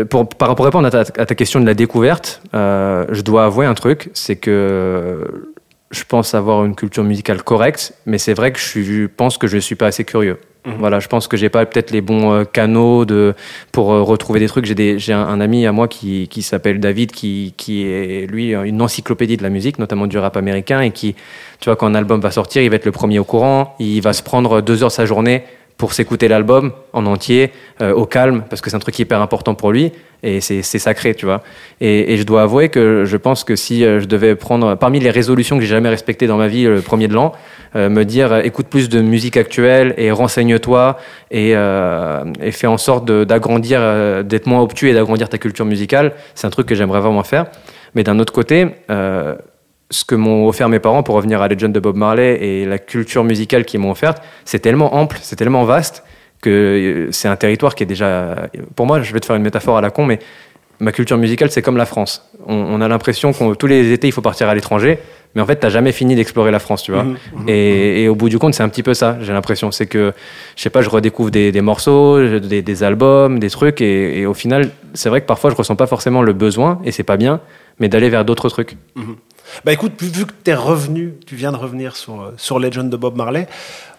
pour, 0.09 0.29
par, 0.29 0.57
répondre 0.57 0.87
à 0.87 0.91
ta, 0.91 0.99
à 0.99 1.25
ta, 1.25 1.35
question 1.35 1.59
de 1.59 1.65
la 1.65 1.73
découverte, 1.73 2.41
euh, 2.53 3.05
je 3.09 3.21
dois 3.21 3.45
avouer 3.45 3.65
un 3.65 3.73
truc, 3.73 4.09
c'est 4.13 4.37
que 4.37 5.51
je 5.91 6.03
pense 6.03 6.33
avoir 6.35 6.65
une 6.65 6.75
culture 6.75 7.03
musicale 7.03 7.41
correcte, 7.43 7.93
mais 8.05 8.17
c'est 8.17 8.33
vrai 8.33 8.51
que 8.51 8.59
je 8.59 9.05
pense 9.07 9.37
que 9.37 9.47
je 9.47 9.57
suis 9.57 9.75
pas 9.75 9.87
assez 9.87 10.03
curieux. 10.03 10.37
Mhm. 10.65 10.75
Voilà, 10.77 10.99
je 10.99 11.07
pense 11.07 11.27
que 11.27 11.37
j'ai 11.37 11.49
pas 11.49 11.65
peut-être 11.65 11.91
les 11.91 12.01
bons 12.01 12.33
euh, 12.33 12.43
canaux 12.43 13.05
de 13.05 13.33
pour 13.71 13.93
euh, 13.93 14.01
retrouver 14.03 14.39
des 14.39 14.47
trucs. 14.47 14.65
J'ai 14.65 14.99
j'ai 14.99 15.13
un, 15.13 15.21
un, 15.21 15.39
ami 15.39 15.65
à 15.65 15.71
moi 15.71 15.87
qui, 15.87 16.27
qui 16.27 16.41
s'appelle 16.41 16.79
David, 16.79 17.11
qui, 17.11 17.53
qui 17.55 17.83
est 17.83 18.27
lui 18.29 18.53
une 18.53 18.81
encyclopédie 18.81 19.37
de 19.37 19.43
la 19.43 19.49
musique, 19.49 19.79
notamment 19.79 20.05
du 20.05 20.17
rap 20.17 20.35
américain, 20.35 20.81
et 20.81 20.91
qui, 20.91 21.15
tu 21.59 21.65
vois, 21.65 21.77
quand 21.77 21.87
un 21.87 21.95
album 21.95 22.19
va 22.19 22.31
sortir, 22.31 22.61
il 22.61 22.69
va 22.69 22.75
être 22.75 22.85
le 22.85 22.91
premier 22.91 23.19
au 23.19 23.23
courant. 23.23 23.75
Il 23.79 24.01
va 24.01 24.11
se 24.11 24.21
prendre 24.21 24.61
deux 24.61 24.83
heures 24.83 24.91
sa 24.91 25.05
journée 25.05 25.43
pour 25.79 25.93
s'écouter 25.93 26.27
l'album 26.27 26.73
en 26.93 27.07
entier, 27.07 27.51
euh, 27.81 27.91
au 27.93 28.05
calme, 28.05 28.43
parce 28.47 28.61
que 28.61 28.69
c'est 28.69 28.75
un 28.75 28.79
truc 28.79 28.99
hyper 28.99 29.19
important 29.19 29.55
pour 29.55 29.71
lui, 29.71 29.91
et 30.21 30.41
c'est 30.41 30.61
sacré, 30.61 31.15
tu 31.15 31.25
vois. 31.25 31.41
Et, 31.79 32.13
et, 32.13 32.17
je 32.17 32.23
dois 32.23 32.41
avouer 32.43 32.67
que 32.67 33.05
je 33.05 33.15
pense 33.15 33.45
que 33.45 33.55
si 33.55 33.83
je 33.83 34.03
devais 34.03 34.35
prendre, 34.35 34.75
parmi 34.75 34.99
les 34.99 35.09
résolutions 35.09 35.55
que 35.55 35.61
j'ai 35.63 35.69
jamais 35.69 35.87
respectées 35.87 36.27
dans 36.27 36.35
ma 36.35 36.49
vie, 36.49 36.65
le 36.65 36.81
premier 36.81 37.07
de 37.07 37.13
l'an, 37.13 37.33
euh, 37.75 37.87
me 37.89 38.03
dire 38.03 38.33
euh, 38.33 38.41
écoute 38.41 38.65
plus 38.67 38.89
de 38.89 38.99
musique 38.99 39.37
actuelle 39.37 39.93
et 39.97 40.09
renseigne-toi 40.09 40.97
et, 41.29 41.51
euh, 41.55 42.23
et 42.41 42.51
fais 42.51 42.65
en 42.65 42.77
sorte 42.77 43.05
d'agrandir, 43.11 43.79
d'être 44.23 44.47
moins 44.47 44.61
obtus 44.61 44.89
et 44.89 44.93
d'agrandir 44.93 45.29
ta 45.29 45.37
culture 45.37 45.65
musicale. 45.65 46.13
C'est 46.35 46.47
un 46.47 46.49
truc 46.49 46.67
que 46.67 46.75
j'aimerais 46.75 46.99
vraiment 46.99 47.23
faire. 47.23 47.45
Mais 47.95 48.03
d'un 48.03 48.19
autre 48.19 48.33
côté, 48.33 48.67
ce 49.89 50.05
que 50.05 50.15
m'ont 50.15 50.47
offert 50.47 50.69
mes 50.69 50.79
parents 50.79 51.03
pour 51.03 51.15
revenir 51.15 51.41
à 51.41 51.47
Legend 51.47 51.73
de 51.73 51.79
Bob 51.79 51.95
Marley 51.95 52.37
et 52.41 52.65
la 52.65 52.77
culture 52.77 53.23
musicale 53.23 53.65
qu'ils 53.65 53.79
m'ont 53.79 53.91
offerte, 53.91 54.21
c'est 54.45 54.59
tellement 54.59 54.95
ample, 54.95 55.17
c'est 55.21 55.35
tellement 55.35 55.63
vaste 55.63 56.03
que 56.41 57.09
c'est 57.11 57.27
un 57.27 57.35
territoire 57.35 57.75
qui 57.75 57.83
est 57.83 57.87
déjà. 57.87 58.49
Pour 58.75 58.85
moi, 58.85 59.01
je 59.01 59.13
vais 59.13 59.19
te 59.19 59.25
faire 59.25 59.35
une 59.35 59.43
métaphore 59.43 59.77
à 59.77 59.81
la 59.81 59.89
con, 59.89 60.05
mais 60.05 60.19
ma 60.79 60.91
culture 60.91 61.17
musicale, 61.17 61.51
c'est 61.51 61.61
comme 61.61 61.77
la 61.77 61.85
France. 61.85 62.29
On, 62.47 62.79
a 62.81 62.87
l'impression 62.87 63.33
que 63.33 63.53
tous 63.55 63.67
les 63.67 63.91
étés, 63.91 64.07
il 64.07 64.13
faut 64.13 64.21
partir 64.21 64.47
à 64.47 64.55
l'étranger, 64.55 64.99
mais 65.35 65.41
en 65.41 65.45
fait, 65.45 65.57
t'as 65.57 65.69
jamais 65.69 65.91
fini 65.91 66.15
d'explorer 66.15 66.51
la 66.51 66.59
France, 66.59 66.83
tu 66.83 66.91
vois. 66.91 67.03
Mhm, 67.03 67.17
mhm, 67.35 67.49
et, 67.49 68.07
au 68.07 68.15
bout 68.15 68.29
du 68.29 68.39
compte, 68.39 68.53
c'est 68.53 68.63
un 68.63 68.69
petit 68.69 68.83
peu 68.83 68.93
ça, 68.93 69.17
j'ai 69.21 69.33
l'impression. 69.33 69.71
C'est 69.71 69.87
que, 69.87 70.13
je 70.55 70.61
sais 70.61 70.69
pas, 70.69 70.81
je 70.81 70.89
redécouvre 70.89 71.31
des, 71.31 71.61
morceaux, 71.61 72.39
des, 72.39 72.83
albums, 72.83 73.39
des 73.39 73.49
trucs, 73.49 73.81
et, 73.81 74.25
au 74.25 74.33
final, 74.33 74.69
c'est 74.93 75.09
vrai 75.09 75.21
que 75.21 75.25
parfois, 75.25 75.49
je 75.49 75.55
ressens 75.55 75.75
pas 75.75 75.87
forcément 75.87 76.21
le 76.21 76.33
besoin, 76.33 76.79
et 76.85 76.91
c'est 76.91 77.03
pas 77.03 77.17
bien, 77.17 77.41
mais 77.79 77.89
d'aller 77.89 78.09
vers 78.09 78.23
d'autres 78.23 78.49
trucs. 78.49 78.77
Bah 79.65 79.73
écoute, 79.73 79.93
vu 80.01 80.25
que 80.25 80.33
tu 80.43 80.51
es 80.51 80.55
revenu, 80.55 81.15
tu 81.25 81.35
viens 81.35 81.51
de 81.51 81.57
revenir 81.57 81.95
sur, 81.95 82.21
euh, 82.21 82.33
sur 82.37 82.59
Legend 82.59 82.89
de 82.89 82.97
Bob 82.97 83.15
Marley, 83.15 83.47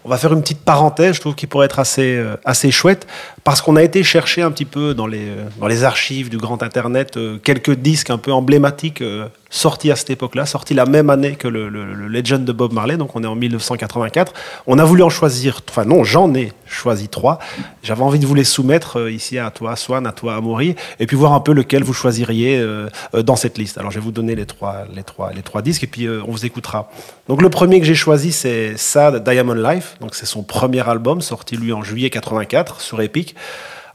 on 0.05 0.09
va 0.09 0.17
faire 0.17 0.33
une 0.33 0.41
petite 0.41 0.65
parenthèse, 0.65 1.17
je 1.17 1.21
trouve, 1.21 1.35
qui 1.35 1.47
pourrait 1.47 1.67
être 1.67 1.79
assez, 1.79 2.17
euh, 2.17 2.37
assez 2.45 2.71
chouette, 2.71 3.07
parce 3.45 3.61
qu'on 3.61 3.77
a 3.77 3.83
été 3.83 4.03
chercher 4.03 4.43
un 4.43 4.51
petit 4.51 4.65
peu 4.65 4.95
dans 4.95 5.07
les, 5.07 5.29
euh, 5.29 5.45
dans 5.59 5.67
les 5.67 5.85
archives 5.85 6.31
du 6.31 6.39
grand 6.39 6.63
Internet 6.63 7.19
quelques 7.43 7.75
disques 7.75 8.11
un 8.11 8.19
peu 8.19 8.33
emblématiques 8.33 9.03
sorti 9.51 9.91
à 9.91 9.97
cette 9.97 10.11
époque-là, 10.11 10.47
sorti 10.47 10.75
la 10.75 10.87
même 10.87 11.11
année 11.11 11.35
que 11.35 11.49
le, 11.49 11.69
Legend 11.69 12.45
de 12.45 12.53
Bob 12.53 12.73
Marley, 12.73 12.97
donc 12.97 13.15
on 13.17 13.25
est 13.25 13.27
en 13.27 13.35
1984. 13.35 14.33
On 14.67 14.79
a 14.79 14.85
voulu 14.85 15.03
en 15.03 15.11
choisir, 15.11 15.61
enfin 15.69 15.85
non, 15.85 16.05
j'en 16.05 16.33
ai 16.35 16.53
choisi 16.67 17.09
trois. 17.09 17.41
J'avais 17.83 18.03
envie 18.03 18.21
de 18.21 18.27
vous 18.27 18.35
les 18.35 18.45
soumettre 18.45 19.01
euh, 19.01 19.11
ici 19.11 19.39
à 19.39 19.51
toi, 19.51 19.75
Swan, 19.75 20.07
à 20.07 20.13
toi, 20.13 20.37
Amaury, 20.37 20.77
et 21.01 21.07
puis 21.07 21.17
voir 21.17 21.33
un 21.33 21.41
peu 21.41 21.53
lequel 21.53 21.83
vous 21.83 21.93
choisiriez 21.93 22.59
euh, 22.59 22.89
euh, 23.15 23.23
dans 23.23 23.37
cette 23.37 23.59
liste. 23.59 23.77
Alors 23.79 23.91
je 23.91 23.99
vais 23.99 24.05
vous 24.05 24.13
donner 24.13 24.37
les 24.37 24.47
trois, 24.47 24.85
les 24.95 25.03
trois, 25.03 25.33
les 25.33 25.43
trois 25.43 25.63
disques, 25.63 25.83
et 25.83 25.89
puis 25.89 26.09
on 26.09 26.31
vous 26.31 26.47
écoutera. 26.47 26.91
Donc 27.29 27.43
le 27.43 27.51
premier 27.51 27.81
que 27.81 27.87
j'ai 27.87 27.95
choisi, 27.95 28.31
c'est 28.33 28.77
Sad 28.77 29.25
Diamond 29.29 29.55
Life, 29.55 29.97
donc 30.01 30.15
c'est 30.15 30.27
son 30.27 30.45
premier 30.45 30.89
album, 30.89 31.21
sorti 31.21 31.57
lui 31.57 31.73
en 31.73 31.83
juillet 31.83 32.11
84 32.11 32.81
sur 32.81 33.03
Epic. 33.03 33.35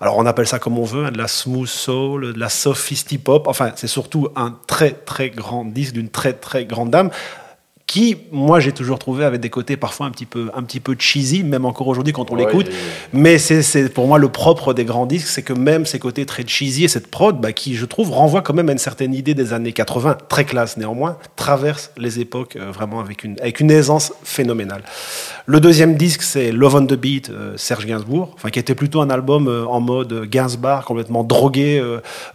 Alors 0.01 0.17
on 0.17 0.25
appelle 0.25 0.47
ça 0.47 0.60
comme 0.60 0.77
on 0.77 0.84
veut, 0.84 1.05
hein, 1.05 1.12
de 1.12 1.17
la 1.17 1.27
smooth 1.27 1.67
soul, 1.67 2.34
de 2.34 2.39
la 2.39 2.49
sophistic 2.49 3.23
pop. 3.23 3.47
Enfin, 3.47 3.71
c'est 3.75 3.88
surtout 3.88 4.29
un 4.36 4.55
très 4.67 4.91
très 4.91 5.29
grand 5.29 5.65
disque 5.65 5.93
d'une 5.93 6.10
très 6.10 6.34
très 6.34 6.65
grande 6.65 6.89
dame 6.89 7.10
qui, 7.88 8.17
moi, 8.31 8.60
j'ai 8.60 8.71
toujours 8.71 8.97
trouvé 8.97 9.23
avait 9.25 9.38
des 9.38 9.49
côtés 9.49 9.77
parfois 9.77 10.08
un 10.08 10.12
petit 10.12 10.25
peu, 10.25 10.49
un 10.55 10.63
petit 10.63 10.79
peu 10.79 10.95
cheesy, 10.97 11.43
même 11.43 11.65
encore 11.65 11.88
aujourd'hui 11.88 12.13
quand 12.13 12.31
on 12.31 12.36
l'écoute. 12.36 12.67
Mais 13.13 13.38
c'est 13.38 13.93
pour 13.93 14.08
moi 14.08 14.17
le 14.17 14.29
propre 14.29 14.73
des 14.73 14.86
grands 14.86 15.05
disques, 15.05 15.27
c'est 15.27 15.43
que 15.43 15.53
même 15.53 15.86
ces 15.86 15.99
côtés 15.99 16.25
très 16.25 16.45
cheesy 16.45 16.86
et 16.86 16.88
cette 16.88 17.12
prod, 17.12 17.39
bah, 17.39 17.53
qui, 17.53 17.75
je 17.75 17.86
trouve, 17.86 18.12
renvoie 18.12 18.41
quand 18.41 18.53
même 18.53 18.69
à 18.69 18.71
une 18.71 18.79
certaine 18.79 19.13
idée 19.13 19.34
des 19.34 19.53
années 19.53 19.71
80, 19.71 20.17
très 20.27 20.45
classe 20.45 20.77
néanmoins, 20.77 21.17
traverse 21.36 21.91
les 21.97 22.19
époques 22.19 22.55
euh, 22.55 22.71
vraiment 22.71 22.99
avec 22.99 23.23
une, 23.23 23.39
avec 23.39 23.60
une 23.60 23.69
aisance 23.69 24.13
phénoménale. 24.23 24.84
Le 25.47 25.60
deuxième 25.60 25.95
disque, 25.95 26.23
c'est 26.23 26.51
Love 26.51 26.75
on 26.75 26.86
the 26.88 26.95
Beat, 26.95 27.29
euh, 27.29 27.53
Serge 27.55 27.86
Gainsbourg, 27.86 28.36
qui 28.51 28.60
était 28.60 28.73
plutôt 28.73 29.01
un 29.01 29.12
album 29.12 29.47
euh, 29.47 29.65
en 29.65 29.79
mode 29.79 30.25
Gainsbourg, 30.25 30.84
complètement 30.86 31.23
drogué, 31.23 31.84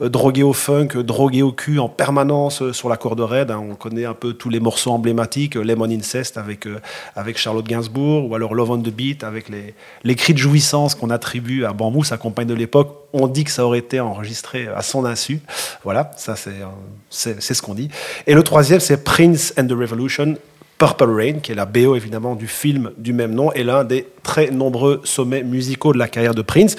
drogué 0.00 0.42
au 0.42 0.52
funk, 0.52 0.88
drogué 1.02 1.42
au 1.42 1.52
cul 1.52 1.78
en 1.78 1.88
permanence 1.88 2.70
sur 2.72 2.88
la 2.88 2.96
corde 2.96 3.20
raide. 3.20 3.50
Hein. 3.50 3.62
On 3.70 3.74
connaît 3.74 4.04
un 4.04 4.14
peu 4.14 4.32
tous 4.32 4.48
les 4.48 4.60
morceaux 4.60 4.92
emblématiques 4.92 5.56
Lemon 5.56 5.90
Incest 5.90 6.36
avec, 6.36 6.66
euh, 6.66 6.80
avec 7.16 7.38
Charlotte 7.38 7.66
Gainsbourg, 7.66 8.30
ou 8.30 8.34
alors 8.34 8.54
Love 8.54 8.70
on 8.70 8.78
the 8.78 8.90
Beat 8.90 9.24
avec 9.24 9.48
les, 9.48 9.74
les 10.04 10.14
cris 10.14 10.32
de 10.32 10.38
jouissance 10.38 10.94
qu'on 10.94 11.10
attribue 11.10 11.64
à 11.64 11.72
Bambou, 11.72 12.04
sa 12.04 12.16
compagne 12.16 12.46
de 12.46 12.54
l'époque. 12.54 12.96
On 13.12 13.26
dit 13.26 13.44
que 13.44 13.50
ça 13.50 13.64
aurait 13.64 13.78
été 13.78 13.98
enregistré 13.98 14.68
à 14.68 14.82
son 14.82 15.04
insu. 15.04 15.40
Voilà, 15.82 16.12
ça 16.16 16.34
euh, 16.46 16.64
c'est, 17.08 17.40
ce 17.40 17.62
qu'on 17.62 17.74
dit. 17.74 17.88
Et 18.26 18.34
le 18.34 18.42
troisième, 18.42 18.80
c'est 18.80 19.02
Prince 19.02 19.52
and 19.58 19.66
the 19.66 19.72
Revolution, 19.72 20.36
Purple 20.80 21.10
Rain, 21.10 21.34
qui 21.40 21.52
est 21.52 21.54
la 21.54 21.66
BO 21.66 21.94
évidemment 21.94 22.34
du 22.34 22.48
film 22.48 22.90
du 22.98 23.12
même 23.12 23.34
nom, 23.34 23.52
et 23.52 23.62
l'un 23.62 23.84
des 23.84 24.08
très 24.24 24.50
nombreux 24.50 25.00
sommets 25.04 25.44
musicaux 25.44 25.92
de 25.92 25.98
la 25.98 26.08
carrière 26.08 26.34
de 26.34 26.42
Prince. 26.42 26.74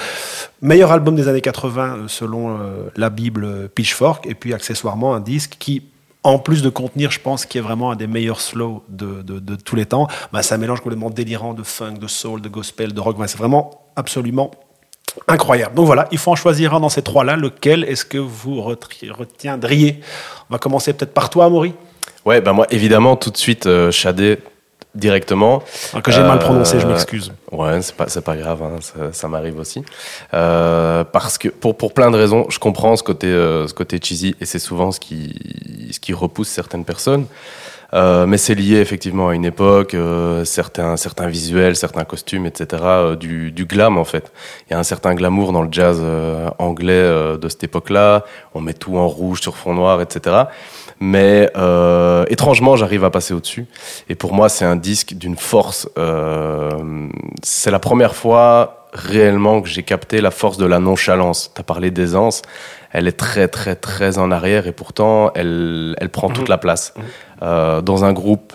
Meilleur 0.62 0.92
album 0.92 1.16
des 1.16 1.30
années 1.30 1.40
80 1.40 1.96
euh, 1.96 2.08
selon 2.08 2.60
la 2.98 3.10
Bible 3.10 3.70
Pitchfork, 3.70 4.28
et 4.28 4.36
puis 4.36 4.54
accessoirement 4.54 5.16
un 5.16 5.22
disque 5.22 5.56
qui 5.60 5.84
en 6.24 6.40
plus 6.40 6.62
de 6.62 6.70
contenir, 6.70 7.12
je 7.12 7.20
pense, 7.20 7.46
qui 7.46 7.58
est 7.58 7.62
vraiment 7.62 7.92
un 7.92 7.96
des 7.96 8.08
meilleurs 8.08 8.42
slows 8.42 8.84
de, 8.90 9.22
de, 9.24 9.56
tous 9.56 9.76
les 9.76 9.86
temps, 9.86 10.08
bah, 10.32 10.44
c'est 10.44 10.58
mélange 10.58 10.82
complètement 10.82 11.10
délirant 11.10 11.54
de 11.54 11.64
funk, 11.64 11.94
de 11.94 12.08
soul, 12.08 12.42
de 12.42 12.50
gospel, 12.50 12.94
de 12.94 13.00
rock. 13.00 13.18
c'est 13.26 13.38
vraiment 13.38 13.88
absolument 13.96 14.52
incroyable. 15.28 15.76
Donc 15.76 15.86
voilà, 15.86 16.08
il 16.12 16.18
faut 16.18 16.32
en 16.32 16.36
choisir 16.36 16.74
un 16.74 16.80
dans 16.80 16.90
ces 16.90 17.02
trois-là. 17.02 17.36
Lequel 17.36 17.84
est-ce 17.86 18.06
que 18.06 18.18
vous 18.18 18.62
retiendriez? 18.62 20.00
On 20.50 20.54
va 20.54 20.60
commencer 20.60 20.94
peut-être 20.94 21.14
par 21.14 21.30
toi, 21.30 21.46
Amaury. 21.46 21.74
Ouais, 22.26 22.42
ben 22.42 22.54
moi, 22.54 22.68
évidemment, 22.70 23.16
tout 23.16 23.32
de 23.32 23.38
suite, 23.38 23.66
euh, 23.66 23.92
Shadé, 23.92 24.40
directement. 24.94 25.64
Ah, 25.94 26.02
que 26.02 26.12
j'ai 26.12 26.22
mal 26.22 26.40
prononcé, 26.40 26.80
je 26.80 26.86
euh, 26.86 26.90
m'excuse. 26.90 27.32
Ouais, 27.52 27.82
c'est 27.82 27.96
pas, 27.96 28.08
c'est 28.08 28.24
pas 28.24 28.36
grave, 28.36 28.62
hein, 28.62 28.78
ça, 28.82 29.14
ça 29.14 29.28
m'arrive 29.28 29.58
aussi. 29.60 29.84
Euh, 30.34 31.04
parce 31.04 31.38
que 31.38 31.48
pour, 31.48 31.78
pour 31.78 31.94
plein 31.94 32.12
de 32.12 32.18
raisons, 32.18 32.46
je 32.50 32.60
comprends 32.60 32.96
ce 32.96 33.04
côté, 33.04 33.28
euh, 33.28 33.68
ce 33.68 33.74
côté 33.74 34.00
cheesy 34.02 34.36
et 34.40 34.46
c'est 34.46 34.60
souvent 34.60 34.92
ce 34.92 35.00
qui, 35.00 35.90
ce 35.92 36.00
qui 36.00 36.14
repousse 36.14 36.50
certaines 36.50 36.86
personnes. 36.86 37.26
Euh, 37.94 38.26
mais 38.26 38.38
c'est 38.38 38.56
lié 38.56 38.78
effectivement 38.78 39.30
à 39.30 39.36
une 39.36 39.44
époque, 39.44 39.94
euh, 39.96 40.46
certains, 40.46 40.96
certains 40.96 41.28
visuels, 41.28 41.76
certains 41.76 42.06
costumes, 42.06 42.46
etc. 42.46 42.82
Euh, 42.86 43.16
du, 43.16 43.52
du, 43.52 43.66
glam 43.66 43.98
en 43.98 44.06
fait. 44.06 44.32
Il 44.68 44.72
y 44.72 44.76
a 44.76 44.80
un 44.80 44.84
certain 44.84 45.14
glamour 45.14 45.52
dans 45.52 45.62
le 45.62 45.72
jazz 45.72 46.02
anglais 46.58 47.04
de 47.38 47.50
cette 47.50 47.64
époque-là. 47.64 48.24
On 48.54 48.62
met 48.62 48.74
tout 48.74 48.98
en 48.98 49.08
rouge 49.08 49.42
sur 49.42 49.58
fond 49.58 49.74
noir, 49.74 50.02
etc. 50.02 50.44
Mais 51.02 51.52
étrangement, 52.30 52.76
j'arrive 52.76 53.04
à 53.04 53.10
passer 53.10 53.34
au-dessus. 53.34 53.66
Et 54.08 54.16
pour 54.16 54.34
moi, 54.34 54.50
c'est 54.50 54.66
un 54.66 54.76
disque 54.76 55.14
d'une 55.16 55.36
force. 55.36 55.90
c'est 57.44 57.72
la 57.72 57.80
première 57.80 58.16
fois 58.16 58.88
réellement 58.94 59.62
que 59.62 59.70
j'ai 59.70 59.84
capté 59.84 60.22
la 60.22 60.32
force 60.32 60.58
de 60.58 60.66
la 60.66 60.80
nonchalance. 60.80 61.52
Tu 61.56 61.62
as 61.62 61.64
parlé 61.64 61.92
d'aisance 61.92 62.44
elle 62.92 63.08
est 63.08 63.18
très 63.18 63.48
très 63.48 63.76
très 63.76 64.18
en 64.18 64.32
arrière 64.32 64.68
et 64.68 64.72
pourtant 64.72 65.32
elle, 65.34 65.96
elle 66.00 66.10
prend 66.10 66.30
toute 66.30 66.44
mhm. 66.44 66.50
la 66.50 66.58
place. 66.58 66.94
Mhm. 66.96 67.04
Euh, 67.44 67.82
dans 67.82 68.06
un 68.06 68.14
groupe 68.14 68.54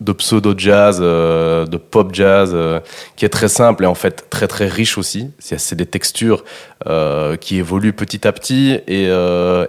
de 0.00 0.12
pseudo 0.12 0.54
jazz, 0.56 1.00
euh, 1.02 1.66
de 1.66 1.76
pop 1.76 2.14
jazz, 2.14 2.52
euh, 2.54 2.80
qui 3.16 3.24
est 3.24 3.28
très 3.28 3.48
simple 3.48 3.84
et 3.84 3.86
en 3.86 3.94
fait 3.94 4.30
très 4.30 4.46
très 4.46 4.66
riche 4.66 4.96
aussi. 4.96 5.30
C'est 5.38 5.74
des 5.74 5.86
textures 5.86 6.44
euh, 6.86 7.36
qui 7.36 7.58
évoluent 7.58 7.92
petit 7.92 8.26
à 8.26 8.32
petit 8.32 8.80
et, 8.86 9.08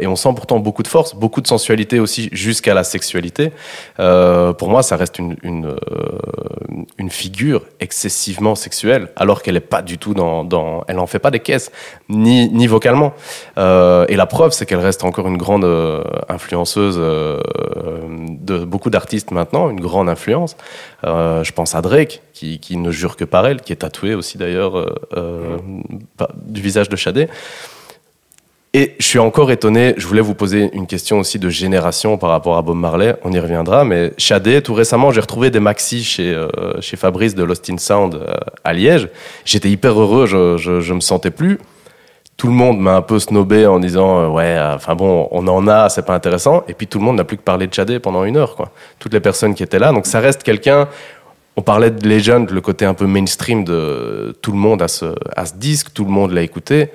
on 0.10 0.16
sent 0.16 0.30
pourtant 0.36 0.60
beaucoup 0.60 0.82
de 0.82 0.88
force, 0.88 1.14
beaucoup 1.14 1.40
de 1.40 1.48
sensualité 1.48 2.00
aussi 2.00 2.30
jusqu'à 2.32 2.74
la 2.74 2.84
sexualité. 2.84 3.52
pour 3.98 4.70
moi, 4.70 4.82
ça 4.82 4.96
reste 4.96 5.20
une, 5.20 5.36
une, 5.44 7.10
figure 7.10 7.64
excessivement 7.80 8.56
sexuelle, 8.56 9.10
alors 9.16 9.44
qu'elle 9.44 9.56
est 9.56 9.60
pas 9.60 9.82
du 9.84 10.00
tout 10.00 10.16
dans, 10.16 10.84
elle 10.88 10.98
en 10.98 11.06
fait 11.06 11.20
pas 11.20 11.30
des 11.30 11.40
caisses, 11.40 11.72
ni, 12.08 12.50
ni 12.50 12.66
vocalement. 12.66 13.14
et 13.58 14.16
la 14.16 14.26
preuve, 14.26 14.52
c'est 14.52 14.66
qu'elle 14.66 14.80
reste 14.80 15.04
encore 15.04 15.28
une 15.28 15.38
grande 15.38 15.68
influenceuse 16.28 16.98
de 16.98 18.66
beaucoup 18.66 18.90
d'artistes 18.90 19.30
maintenant, 19.30 19.70
une 19.70 19.80
grande 19.80 20.10
Euh, 21.04 21.44
je 21.44 21.52
pense 21.52 21.76
à 21.76 21.82
Drake, 21.82 22.22
qui, 22.34 22.78
ne 22.78 22.92
jure 22.92 23.16
que 23.16 23.26
par 23.26 23.46
elle, 23.48 23.62
qui 23.62 23.74
est 23.74 23.78
tatoué 23.78 24.16
aussi 24.16 24.38
d'ailleurs 24.38 24.78
euh, 24.78 24.96
euh, 25.16 25.58
du 26.46 26.62
visage 26.62 26.90
de 26.90 26.96
Shadé. 26.96 27.28
Et 28.74 28.96
je 29.00 29.06
suis 29.06 29.20
encore 29.20 29.52
étonné, 29.52 29.96
je 29.98 30.06
voulais 30.06 30.22
vous 30.22 30.36
poser 30.36 30.70
une 30.74 30.86
question 30.86 31.18
aussi 31.18 31.40
de 31.40 31.50
génération 31.50 32.20
par 32.20 32.30
rapport 32.30 32.56
à 32.56 32.62
Bob 32.62 32.78
Marley, 32.78 33.16
on 33.24 33.32
y 33.32 33.40
reviendra, 33.40 33.84
mais 33.84 34.14
Shadé, 34.20 34.62
tout 34.62 34.76
récemment, 34.76 35.10
j'ai 35.12 35.22
retrouvé 35.22 35.50
des 35.50 35.60
maxi 35.60 36.04
chez, 36.04 36.40
chez 36.80 36.96
Fabrice 36.96 37.34
de 37.34 37.44
Lost 37.44 37.68
in 37.72 37.80
Sound 37.80 38.20
à 38.64 38.74
Liège. 38.74 39.10
J'étais 39.44 39.72
hyper 39.72 40.00
heureux, 40.00 40.28
je, 40.28 40.58
je, 40.58 40.82
je 40.82 40.94
me 40.94 41.00
sentais 41.00 41.32
plus 41.32 41.58
tout 42.40 42.48
le 42.48 42.54
monde 42.54 42.80
m'a 42.80 42.96
un 42.96 43.02
peu 43.02 43.20
snobé 43.20 43.68
en 43.68 43.80
disant 43.80 44.22
euh, 44.22 44.28
ouais 44.30 44.58
enfin 44.74 44.96
bon 44.96 45.28
on 45.32 45.46
en 45.50 45.68
a 45.68 45.90
c'est 45.90 46.06
pas 46.06 46.16
intéressant. 46.16 46.64
Et 46.70 46.74
puis 46.74 46.88
tout 46.88 46.98
le 46.98 47.04
monde 47.04 47.18
n'a 47.18 47.26
plus 47.26 47.36
que 47.36 47.44
parlé 47.44 47.68
de 47.68 47.74
Chadé 47.74 48.00
pendant 48.00 48.24
une 48.24 48.38
heure 48.38 48.56
quoi. 48.56 48.72
Toutes 48.98 49.14
les 49.14 49.20
personnes 49.20 49.54
qui 49.54 49.62
étaient 49.62 49.78
là. 49.78 49.92
Donc 49.92 50.06
ça 50.06 50.22
reste 50.22 50.42
quelqu'un 50.42 50.88
on 51.58 51.62
parlait 51.62 51.92
de 51.92 52.08
Legend 52.08 52.50
le 52.50 52.62
côté 52.62 52.86
un 52.86 52.94
peu 52.94 53.08
mainstream 53.08 53.66
de 53.66 54.38
tout 54.42 54.54
le 54.54 54.58
monde 54.58 54.82
à 54.82 54.88
ce, 54.88 55.14
à 55.36 55.46
ce 55.46 55.56
disque 55.56 55.92
tout 55.94 56.06
le 56.06 56.12
monde 56.12 56.32
l'a 56.32 56.42
écouté. 56.42 56.92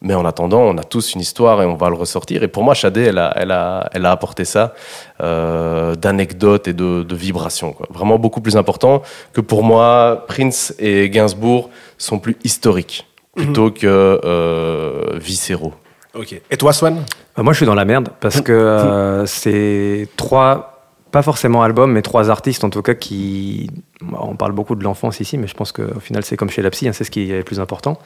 Mais 0.00 0.14
en 0.14 0.24
attendant 0.24 0.60
on 0.60 0.78
a 0.78 0.84
tous 0.84 1.14
une 1.14 1.20
histoire 1.20 1.60
et 1.60 1.66
on 1.66 1.74
va 1.74 1.88
le 1.88 1.96
ressortir. 1.96 2.44
Et 2.44 2.48
pour 2.48 2.62
moi 2.62 2.74
Chadé 2.74 3.02
elle 3.02 3.18
a, 3.18 3.32
elle 3.34 3.50
a, 3.50 3.90
elle 3.92 4.06
a 4.06 4.12
apporté 4.12 4.44
ça 4.44 4.74
euh, 5.20 5.96
d'anecdotes 5.96 6.68
et 6.68 6.72
de, 6.72 7.02
de 7.02 7.16
vibrations 7.16 7.72
quoi. 7.72 7.88
vraiment 7.90 8.16
beaucoup 8.16 8.40
plus 8.40 8.56
important 8.56 9.02
que 9.32 9.40
pour 9.40 9.64
moi 9.64 10.24
Prince 10.28 10.72
et 10.78 11.10
Gainsbourg 11.10 11.68
sont 11.98 12.20
plus 12.20 12.36
historiques 12.44 13.08
plutôt 13.34 13.70
que 13.70 13.86
euh, 14.24 15.18
viscéraux. 15.18 15.74
Ok. 16.14 16.40
Et 16.50 16.56
toi, 16.56 16.72
Swan? 16.72 17.04
Euh, 17.38 17.42
Moi, 17.42 17.52
je 17.52 17.58
suis 17.58 17.66
dans 17.66 17.74
la 17.74 17.84
merde 17.84 18.10
parce 18.20 18.40
que 18.40 18.52
euh, 18.52 19.26
c'est 19.26 20.08
trois, 20.16 20.88
pas 21.10 21.22
forcément 21.22 21.62
albums, 21.62 21.92
mais 21.92 22.02
trois 22.02 22.30
artistes 22.30 22.64
en 22.64 22.70
tout 22.70 22.82
cas 22.82 22.94
qui. 22.94 23.70
On 24.18 24.36
parle 24.36 24.52
beaucoup 24.52 24.74
de 24.74 24.84
l'enfance 24.84 25.20
ici, 25.20 25.38
mais 25.38 25.46
je 25.46 25.54
pense 25.54 25.72
qu'au 25.72 26.00
final, 26.00 26.24
c'est 26.24 26.36
comme 26.36 26.50
chez 26.50 26.62
la 26.62 26.70
psy, 26.70 26.88
hein, 26.88 26.92
c'est 26.92 27.04
ce 27.04 27.10
qui 27.10 27.30
est 27.30 27.38
le 27.38 27.44
plus 27.44 27.60
important. 27.60 27.98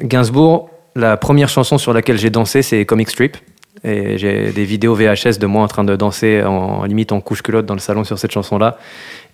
Gainsbourg, 0.00 0.70
la 0.94 1.16
première 1.16 1.48
chanson 1.48 1.78
sur 1.78 1.92
laquelle 1.92 2.18
j'ai 2.18 2.30
dansé, 2.30 2.62
c'est 2.62 2.84
Comic 2.84 3.10
Strip. 3.10 3.36
Et 3.82 4.18
j'ai 4.18 4.52
des 4.52 4.64
vidéos 4.64 4.94
VHS 4.94 5.38
de 5.38 5.46
moi 5.46 5.62
en 5.62 5.68
train 5.68 5.84
de 5.84 5.96
danser 5.96 6.42
en, 6.42 6.84
limite 6.84 7.12
en 7.12 7.20
couche 7.20 7.40
culotte 7.40 7.64
dans 7.64 7.74
le 7.74 7.80
salon 7.80 8.04
sur 8.04 8.18
cette 8.18 8.32
chanson-là. 8.32 8.76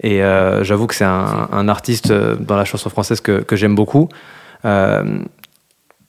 Et 0.03 0.23
euh, 0.23 0.63
j'avoue 0.63 0.87
que 0.87 0.95
c'est 0.95 1.05
un, 1.05 1.69
artiste 1.69 2.11
euh, 2.11 2.37
dans 2.39 2.57
la 2.57 2.65
chanson 2.65 2.89
française 2.89 3.21
que, 3.21 3.41
que 3.41 3.57
j'aime 3.57 3.75
beaucoup. 3.75 4.09
Euh, 4.67 5.19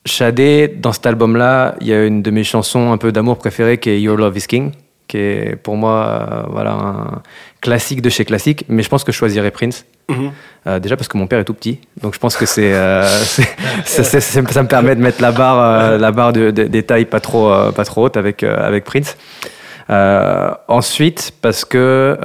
Shadé, 0.06 0.68
dans 0.70 0.94
cet 0.94 1.06
album-là, 1.06 1.76
il 1.82 1.88
y 1.88 1.94
a 1.94 2.06
une 2.06 2.22
de 2.22 2.32
mes 2.32 2.44
chansons 2.44 2.92
un 2.92 2.98
peu 2.98 3.12
d'amour 3.12 3.38
préférées 3.38 3.78
qui 3.78 3.90
est 3.90 4.02
Your 4.02 4.16
Love 4.16 4.38
is 4.38 4.48
King, 4.48 4.72
qui 5.08 5.18
est 5.18 5.56
pour 5.58 5.76
moi 5.76 6.48
voilà, 6.50 6.72
un 6.72 7.22
classique 7.60 8.02
de 8.02 8.10
chez 8.10 8.24
classique, 8.24 8.64
mais 8.70 8.84
je 8.84 8.90
pense 8.90 9.04
que 9.04 9.12
je 9.12 9.18
choisirais 9.18 9.52
Prince. 9.52 9.86
Mhm. 10.10 10.80
déjà 10.80 10.96
parce 10.96 11.10
que 11.10 11.18
mon 11.18 11.28
père 11.28 11.40
est 11.40 11.44
tout 11.44 11.54
petit, 11.54 11.82
donc 12.02 12.14
je 12.14 12.20
pense 12.20 12.38
que 12.38 12.46
c'est, 12.46 12.72
ça, 13.86 14.04
ça, 14.22 14.42
me 14.64 14.68
permet 14.68 14.96
de 14.96 15.02
mettre 15.02 15.22
la 15.22 15.34
barre, 15.34 15.98
la 15.98 16.12
barre 16.14 16.32
de, 16.32 16.52
des 16.52 16.84
tailles 16.84 17.04
pas 17.04 17.20
trop, 17.20 17.52
pas 17.76 17.84
trop 17.84 18.06
haute 18.06 18.16
avec, 18.16 18.44
avec 18.44 18.86
Prince. 18.86 19.18
ensuite, 20.70 21.34
parce 21.42 21.66
que 21.66 22.18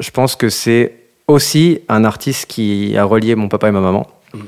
je 0.00 0.10
pense 0.10 0.34
que 0.34 0.48
c'est 0.48 0.94
aussi 1.28 1.82
un 1.88 2.04
artiste 2.04 2.46
qui 2.46 2.96
a 2.98 3.04
relié 3.04 3.36
mon 3.36 3.48
papa 3.48 3.68
et 3.68 3.70
ma 3.70 3.80
maman. 3.80 4.08
Mm. 4.34 4.40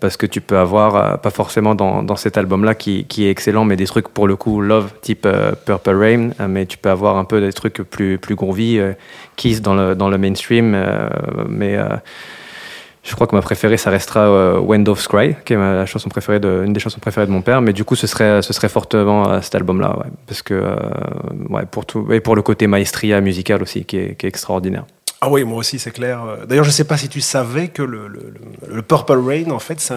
Parce 0.00 0.16
que 0.16 0.26
tu 0.26 0.40
peux 0.40 0.58
avoir, 0.58 0.96
euh, 0.96 1.16
pas 1.16 1.30
forcément 1.30 1.76
dans, 1.76 2.16
cet 2.16 2.36
album-là 2.36 2.74
qui, 2.74 3.06
est 3.18 3.30
excellent, 3.30 3.64
mais 3.64 3.76
des 3.76 3.86
trucs 3.86 4.08
pour 4.08 4.26
le 4.26 4.34
coup 4.34 4.60
love, 4.60 4.92
type 5.00 5.26
euh, 5.26 5.52
Purple 5.52 5.94
Rain, 5.94 6.30
euh, 6.40 6.48
mais 6.48 6.66
tu 6.66 6.76
peux 6.76 6.90
avoir 6.90 7.16
un 7.18 7.24
peu 7.24 7.40
des 7.40 7.52
trucs 7.52 7.82
plus, 7.82 8.18
plus 8.18 8.34
groovy, 8.34 8.80
Kiss 9.36 9.62
dans 9.62 9.74
le, 9.74 9.94
dans 9.94 10.08
le 10.08 10.18
mainstream, 10.18 10.76
mais 11.48 11.78
je 13.04 13.14
crois 13.14 13.28
que 13.28 13.36
ma 13.36 13.42
préférée, 13.42 13.76
ça 13.76 13.90
restera 13.90 14.60
Wind 14.60 14.88
of 14.88 15.06
Cry, 15.06 15.36
qui 15.44 15.52
est 15.52 15.56
ma 15.56 15.86
chanson 15.86 16.08
préférée 16.08 16.40
une 16.64 16.72
des 16.72 16.80
chansons 16.80 16.98
préférées 16.98 17.26
de 17.26 17.30
mon 17.30 17.42
père. 17.42 17.62
Mais 17.62 17.72
du 17.72 17.84
coup, 17.84 17.94
ce 17.94 18.08
serait, 18.08 18.42
ce 18.42 18.52
serait 18.52 18.68
fortement 18.68 19.40
cet 19.40 19.54
album-là, 19.54 19.98
parce 20.26 20.42
que 20.42 20.60
pour 21.70 21.86
tout 21.86 22.12
et 22.12 22.18
pour 22.18 22.34
le 22.34 22.42
côté 22.42 22.66
maestria 22.66 23.20
musical 23.20 23.62
aussi, 23.62 23.84
qui 23.84 23.98
est 23.98 24.24
extraordinaire. 24.24 24.84
Ah 25.22 25.30
oui, 25.30 25.44
moi 25.44 25.58
aussi, 25.58 25.78
c'est 25.78 25.92
clair. 25.92 26.46
D'ailleurs, 26.46 26.64
je 26.64 26.70
ne 26.70 26.74
sais 26.74 26.84
pas 26.84 26.98
si 26.98 27.08
tu 27.08 27.22
savais 27.22 27.68
que 27.68 27.82
le, 27.82 28.06
le, 28.06 28.82
Purple 28.82 29.18
Rain, 29.18 29.50
en 29.50 29.58
fait, 29.58 29.92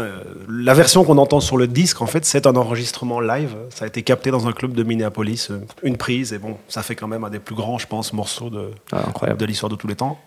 la 0.48 0.74
version 0.74 1.04
qu'on 1.04 1.18
entend 1.18 1.42
sur 1.42 1.58
le 1.58 1.68
disque, 1.68 2.02
en 2.02 2.08
fait, 2.08 2.26
c'est 2.26 2.48
un 2.48 2.56
enregistrement 2.56 3.20
live. 3.20 3.54
Ça 3.70 3.84
a 3.84 3.88
été 3.90 4.02
capté 4.02 4.32
dans 4.32 4.48
un 4.48 4.54
club 4.54 4.74
de 4.74 4.84
Minneapolis, 4.84 5.50
euh, 5.52 5.60
une 5.84 5.98
prise, 5.98 6.32
et 6.32 6.38
bon, 6.38 6.58
ça 6.70 6.84
fait 6.84 6.96
quand 6.96 7.08
même 7.08 7.26
un 7.26 7.30
des 7.30 7.40
plus 7.40 7.56
grands, 7.56 7.78
je 7.78 7.88
pense, 7.88 8.14
morceaux 8.14 8.50
de, 8.50 8.72
ah, 8.94 9.34
de 9.34 9.46
l'histoire 9.46 9.70
de 9.70 9.76
tous 9.76 9.88
les 9.88 9.96
temps 9.96 10.20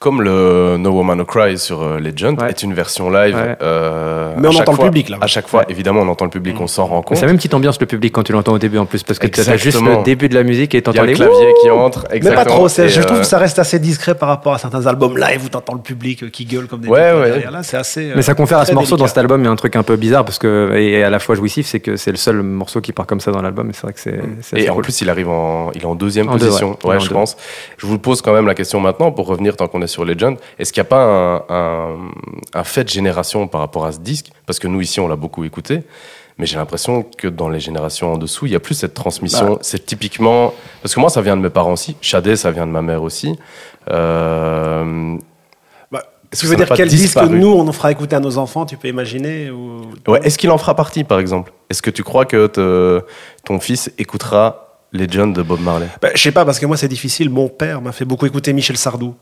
comme 0.00 0.22
le 0.22 0.78
No 0.78 0.92
Woman 0.92 1.18
No 1.18 1.26
Cry 1.26 1.58
sur 1.58 1.82
euh, 1.82 1.98
Legend 1.98 2.42
est 2.48 2.62
une 2.62 2.72
version 2.72 3.10
live. 3.10 3.36
Euh, 3.60 4.32
mais 4.38 4.48
on 4.48 4.52
entend 4.52 4.72
le 4.72 4.78
public 4.78 5.10
là. 5.10 5.18
À 5.20 5.26
chaque 5.26 5.46
fois, 5.46 5.66
évidemment, 5.68 6.00
on 6.00 6.08
entend 6.08 6.24
le 6.24 6.30
public, 6.30 6.58
on 6.58 6.66
s'en 6.66 6.86
rend 6.86 7.02
compte. 7.02 7.18
C'est 7.18 7.26
la 7.26 7.26
même 7.26 7.36
petite 7.36 7.52
ambiance 7.52 7.78
le 7.78 7.84
public 7.84 8.10
quand 8.10 8.22
tu 8.22 8.32
l'entends 8.32 8.54
au 8.54 8.58
début 8.58 8.78
en 8.78 8.86
plus, 8.86 9.02
parce 9.02 9.18
que 9.18 9.26
tu 9.26 9.40
as 9.40 9.56
juste 9.58 9.78
le 9.82 10.02
début 10.02 10.30
de 10.30 10.34
la 10.34 10.42
musique 10.42 10.74
et 10.74 10.80
t'entends 10.80 11.02
les 11.02 11.12
claviers 11.12 11.52
qui 11.60 11.68
entrent. 11.68 12.06
Mais 12.10 12.34
pas 12.34 12.46
trop. 12.46 12.66
je 12.66 13.00
trouve 13.02 13.20
que 13.20 13.26
ça 13.26 13.36
reste 13.36 13.58
assez 13.58 13.78
discret 13.78 14.14
par 14.14 14.30
rapport 14.30 14.54
à 14.54 14.58
certains 14.58 14.86
albums 14.86 15.18
live 15.18 15.44
où 15.44 15.48
t'entends 15.50 15.74
le 15.74 15.82
public 15.82 16.30
qui 16.30 16.46
gueule 16.46 16.66
comme 16.66 16.80
des. 16.80 16.88
Ouais, 16.88 17.12
ouais. 17.12 17.44
Là, 17.50 17.62
c'est 17.62 17.76
assez. 17.76 18.12
Mais 18.16 18.22
ça 18.22 18.32
confère 18.32 18.58
à 18.58 18.64
ce 18.64 18.72
morceau 18.72 18.96
dans 18.96 19.06
cet 19.06 19.18
album, 19.18 19.42
il 19.42 19.44
y 19.44 19.48
a 19.48 19.50
un 19.50 19.56
truc 19.56 19.76
un 19.76 19.82
peu 19.82 19.96
bizarre 19.96 20.24
parce 20.24 20.38
que 20.38 20.72
et 20.76 21.04
à 21.04 21.10
la 21.10 21.18
fois 21.18 21.34
jouissif, 21.34 21.66
c'est 21.66 21.80
que 21.80 21.96
c'est 21.96 22.10
le 22.10 22.16
seul 22.16 22.42
morceau 22.42 22.80
qui 22.80 22.92
part 22.92 23.06
comme 23.06 23.20
ça 23.20 23.32
dans 23.32 23.42
l'album. 23.42 23.68
Et 23.68 23.74
c'est 23.74 23.82
vrai 23.82 23.92
que 23.92 24.00
c'est. 24.00 24.58
Et 24.58 24.70
en 24.70 24.76
plus, 24.76 24.98
il 25.02 25.10
arrive 25.10 25.28
en, 25.28 25.72
il 25.74 25.82
est 25.82 25.84
en 25.84 25.94
deuxième 25.94 26.26
position. 26.26 26.78
Ouais, 26.84 26.98
je 26.98 27.10
pense. 27.10 27.36
Je 27.76 27.84
vous 27.84 27.98
pose 27.98 28.22
quand 28.22 28.32
même 28.32 28.46
la 28.46 28.54
question 28.54 28.80
maintenant 28.80 29.12
pour 29.12 29.26
revenir 29.26 29.56
tant 29.56 29.68
qu'on 29.68 29.82
est 29.82 29.89
sur 29.90 30.04
Legend. 30.04 30.38
Est-ce 30.58 30.72
qu'il 30.72 30.80
n'y 30.82 30.86
a 30.86 30.90
pas 30.90 31.46
un, 31.50 32.64
fait 32.64 32.84
de 32.84 32.88
génération 32.88 33.46
par 33.46 33.60
rapport 33.60 33.84
à 33.84 33.92
ce 33.92 33.98
disque? 33.98 34.30
Parce 34.46 34.58
que 34.58 34.68
nous, 34.68 34.80
ici, 34.80 35.00
on 35.00 35.08
l'a 35.08 35.16
beaucoup 35.16 35.44
écouté. 35.44 35.82
Mais 36.38 36.46
j'ai 36.46 36.56
l'impression 36.56 37.02
que 37.02 37.28
dans 37.28 37.50
les 37.50 37.60
générations 37.60 38.14
en 38.14 38.16
dessous, 38.16 38.46
il 38.46 38.50
n'y 38.50 38.56
a 38.56 38.60
plus 38.60 38.74
cette 38.74 38.94
transmission. 38.94 39.54
Bah. 39.54 39.58
C'est 39.60 39.84
typiquement. 39.84 40.54
Parce 40.82 40.94
que 40.94 41.00
moi, 41.00 41.10
ça 41.10 41.20
vient 41.20 41.36
de 41.36 41.42
mes 41.42 41.50
parents 41.50 41.74
aussi. 41.74 41.96
Shadé, 42.00 42.34
ça 42.34 42.50
vient 42.50 42.66
de 42.66 42.72
ma 42.72 42.80
mère 42.80 43.02
aussi. 43.02 43.38
Euh... 43.90 45.18
Bah, 45.92 46.02
est-ce 46.32 46.40
que 46.40 46.46
tu 46.46 46.50
veux 46.50 46.64
dire 46.64 46.74
quel 46.74 46.88
disque 46.88 47.20
nous, 47.20 47.48
on 47.52 47.68
en 47.68 47.72
fera 47.72 47.92
écouter 47.92 48.16
à 48.16 48.20
nos 48.20 48.38
enfants 48.38 48.64
Tu 48.64 48.78
peux 48.78 48.88
imaginer 48.88 49.50
ou... 49.50 49.82
ouais, 50.08 50.20
Est-ce 50.22 50.38
qu'il 50.38 50.50
en 50.50 50.56
fera 50.56 50.74
partie, 50.74 51.04
par 51.04 51.18
exemple? 51.18 51.52
Est-ce 51.68 51.82
que 51.82 51.90
tu 51.90 52.02
crois 52.02 52.24
que 52.24 52.46
ton 53.44 53.60
fils 53.60 53.92
écoutera 53.98 54.78
Legend 54.92 55.34
de 55.34 55.42
Bob 55.42 55.60
Marley? 55.60 55.88
Bah, 56.00 56.08
Je 56.14 56.22
sais 56.22 56.32
pas, 56.32 56.46
parce 56.46 56.58
que 56.58 56.64
moi, 56.64 56.78
c'est 56.78 56.88
difficile. 56.88 57.28
Mon 57.28 57.48
père 57.48 57.82
m'a 57.82 57.92
fait 57.92 58.06
beaucoup 58.06 58.24
écouter 58.24 58.54
Michel 58.54 58.78
Sardou 58.78 59.14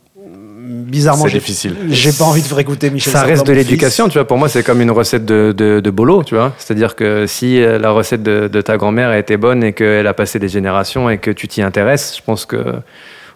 bizarrement, 0.88 1.24
c'est 1.24 1.32
difficile. 1.32 1.76
J'ai 1.90 2.12
pas 2.12 2.24
envie 2.24 2.42
de 2.42 2.46
faire 2.46 2.58
écouter 2.58 2.90
Michel. 2.90 3.12
Ça 3.12 3.22
reste 3.22 3.46
de 3.46 3.52
l'éducation, 3.52 4.08
tu 4.08 4.14
vois. 4.14 4.26
Pour 4.26 4.38
moi, 4.38 4.48
c'est 4.48 4.62
comme 4.62 4.80
une 4.80 4.90
recette 4.90 5.24
de, 5.24 5.52
de, 5.52 5.90
bolo, 5.90 6.24
tu 6.24 6.34
vois. 6.34 6.52
C'est-à-dire 6.58 6.96
que 6.96 7.26
si 7.26 7.62
euh, 7.62 7.78
la 7.78 7.90
recette 7.90 8.22
de, 8.22 8.48
de 8.48 8.60
ta 8.60 8.76
grand-mère 8.76 9.10
a 9.10 9.18
été 9.18 9.36
bonne 9.36 9.62
et 9.62 9.72
qu'elle 9.72 10.06
a 10.06 10.14
passé 10.14 10.38
des 10.38 10.48
générations 10.48 11.10
et 11.10 11.18
que 11.18 11.30
tu 11.30 11.48
t'y 11.48 11.62
intéresses, 11.62 12.16
je 12.16 12.22
pense 12.22 12.46
que, 12.46 12.74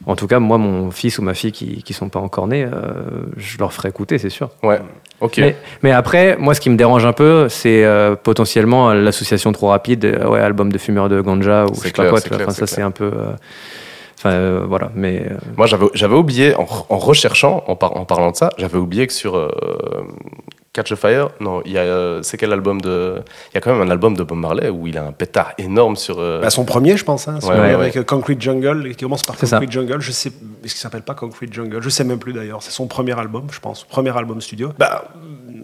en 0.07 0.17
tout 0.17 0.27
cas, 0.27 0.39
moi, 0.39 0.59
mon 0.59 0.91
fils 0.91 1.19
ou 1.19 1.23
ma 1.23 1.35
fille 1.35 1.53
qui, 1.53 1.83
qui 1.83 1.93
sont 1.93 2.09
pas 2.09 2.21
encore 2.21 2.49
nés, 2.49 2.65
euh, 2.65 2.93
je 3.37 3.59
leur 3.59 3.73
ferai 3.73 3.91
écouter, 3.91 4.19
c'est 4.19 4.31
sûr. 4.31 4.51
Ouais. 4.63 4.81
Ok. 5.21 5.41
Mais, 5.83 5.93
après, 5.93 6.37
moi, 6.39 6.55
ce 6.55 6.61
qui 6.61 6.71
me 6.71 6.77
dérange 6.77 7.05
un 7.05 7.13
peu, 7.13 7.49
c'est 7.49 7.85
euh, 7.85 8.17
potentiellement 8.17 8.93
l'association 8.93 9.53
trop 9.53 9.69
rapide, 9.69 10.21
ouais, 10.29 10.41
album 10.41 10.73
de 10.73 10.79
fumeur 10.79 11.09
de 11.09 11.21
ganja 11.21 11.67
ou 11.67 11.75
je 11.75 11.81
sais 11.81 11.91
pas 11.93 12.09
quoi. 12.09 12.19
Enfin, 12.19 12.51
ça, 12.51 12.67
c'est 12.67 12.83
un 12.83 12.91
peu. 12.91 13.13
Enfin, 14.23 14.37
euh, 14.37 14.65
voilà, 14.69 14.93
mais... 14.95 15.27
Euh, 15.29 15.37
Moi, 15.57 15.67
j'avais 15.67 16.15
oublié, 16.15 16.55
en, 16.55 16.65
recherchant, 16.65 17.65
en, 17.67 17.73
en, 17.73 18.05
parlant 18.05 18.31
de 18.31 18.37
ça, 18.37 18.51
j'avais 18.57 18.79
oublié 18.79 19.09
que 19.09 19.13
sur 19.13 19.37
euh, 19.37 19.51
Catch 20.73 20.93
a 20.93 20.97
Fire, 20.97 21.31
non, 21.41 21.61
il 21.65 21.73
y 21.73 21.79
a, 21.79 22.21
c'est 22.23 22.37
quel 22.37 22.53
album 22.53 22.81
de... 22.81 23.17
Il 23.51 23.55
y 23.57 23.59
a 23.59 23.61
quand 23.61 23.73
même 23.73 23.85
un 23.85 23.91
album 23.91 24.17
de 24.17 24.23
Bob 24.23 24.39
Marley 24.39 24.69
où 24.69 24.87
il 24.87 24.97
a 24.97 25.05
un 25.05 25.11
pétard 25.11 25.55
énorme 25.59 25.97
sur... 25.97 26.19
Bah, 26.19 26.51
son 26.51 26.65
premier, 26.65 26.97
je 26.97 27.05
pense, 27.05 27.27
hein, 27.27 27.41
avec 27.43 28.07
Concrete 28.07 28.41
Jungle, 28.41 28.91
qui 28.91 29.03
commence 29.03 29.25
par 29.25 29.37
Concrete 29.37 29.73
Jungle, 29.73 30.01
je 30.01 30.13
sais, 30.13 30.29
est-ce 30.29 30.73
qu'il 30.73 30.81
s'appelle 30.81 31.03
pas 31.03 31.15
Concrete 31.15 31.53
Jungle 31.53 31.83
Je 31.83 31.89
sais 31.89 32.05
même 32.05 32.21
plus 32.21 32.33
d'ailleurs, 32.33 32.63
c'est 32.63 32.71
son 32.71 32.87
premier 32.87 33.19
album, 33.19 33.49
je 33.51 33.59
pense, 33.59 33.83
premier 33.83 34.17
album 34.17 34.41
studio. 34.41 34.69
Bah, 34.79 35.11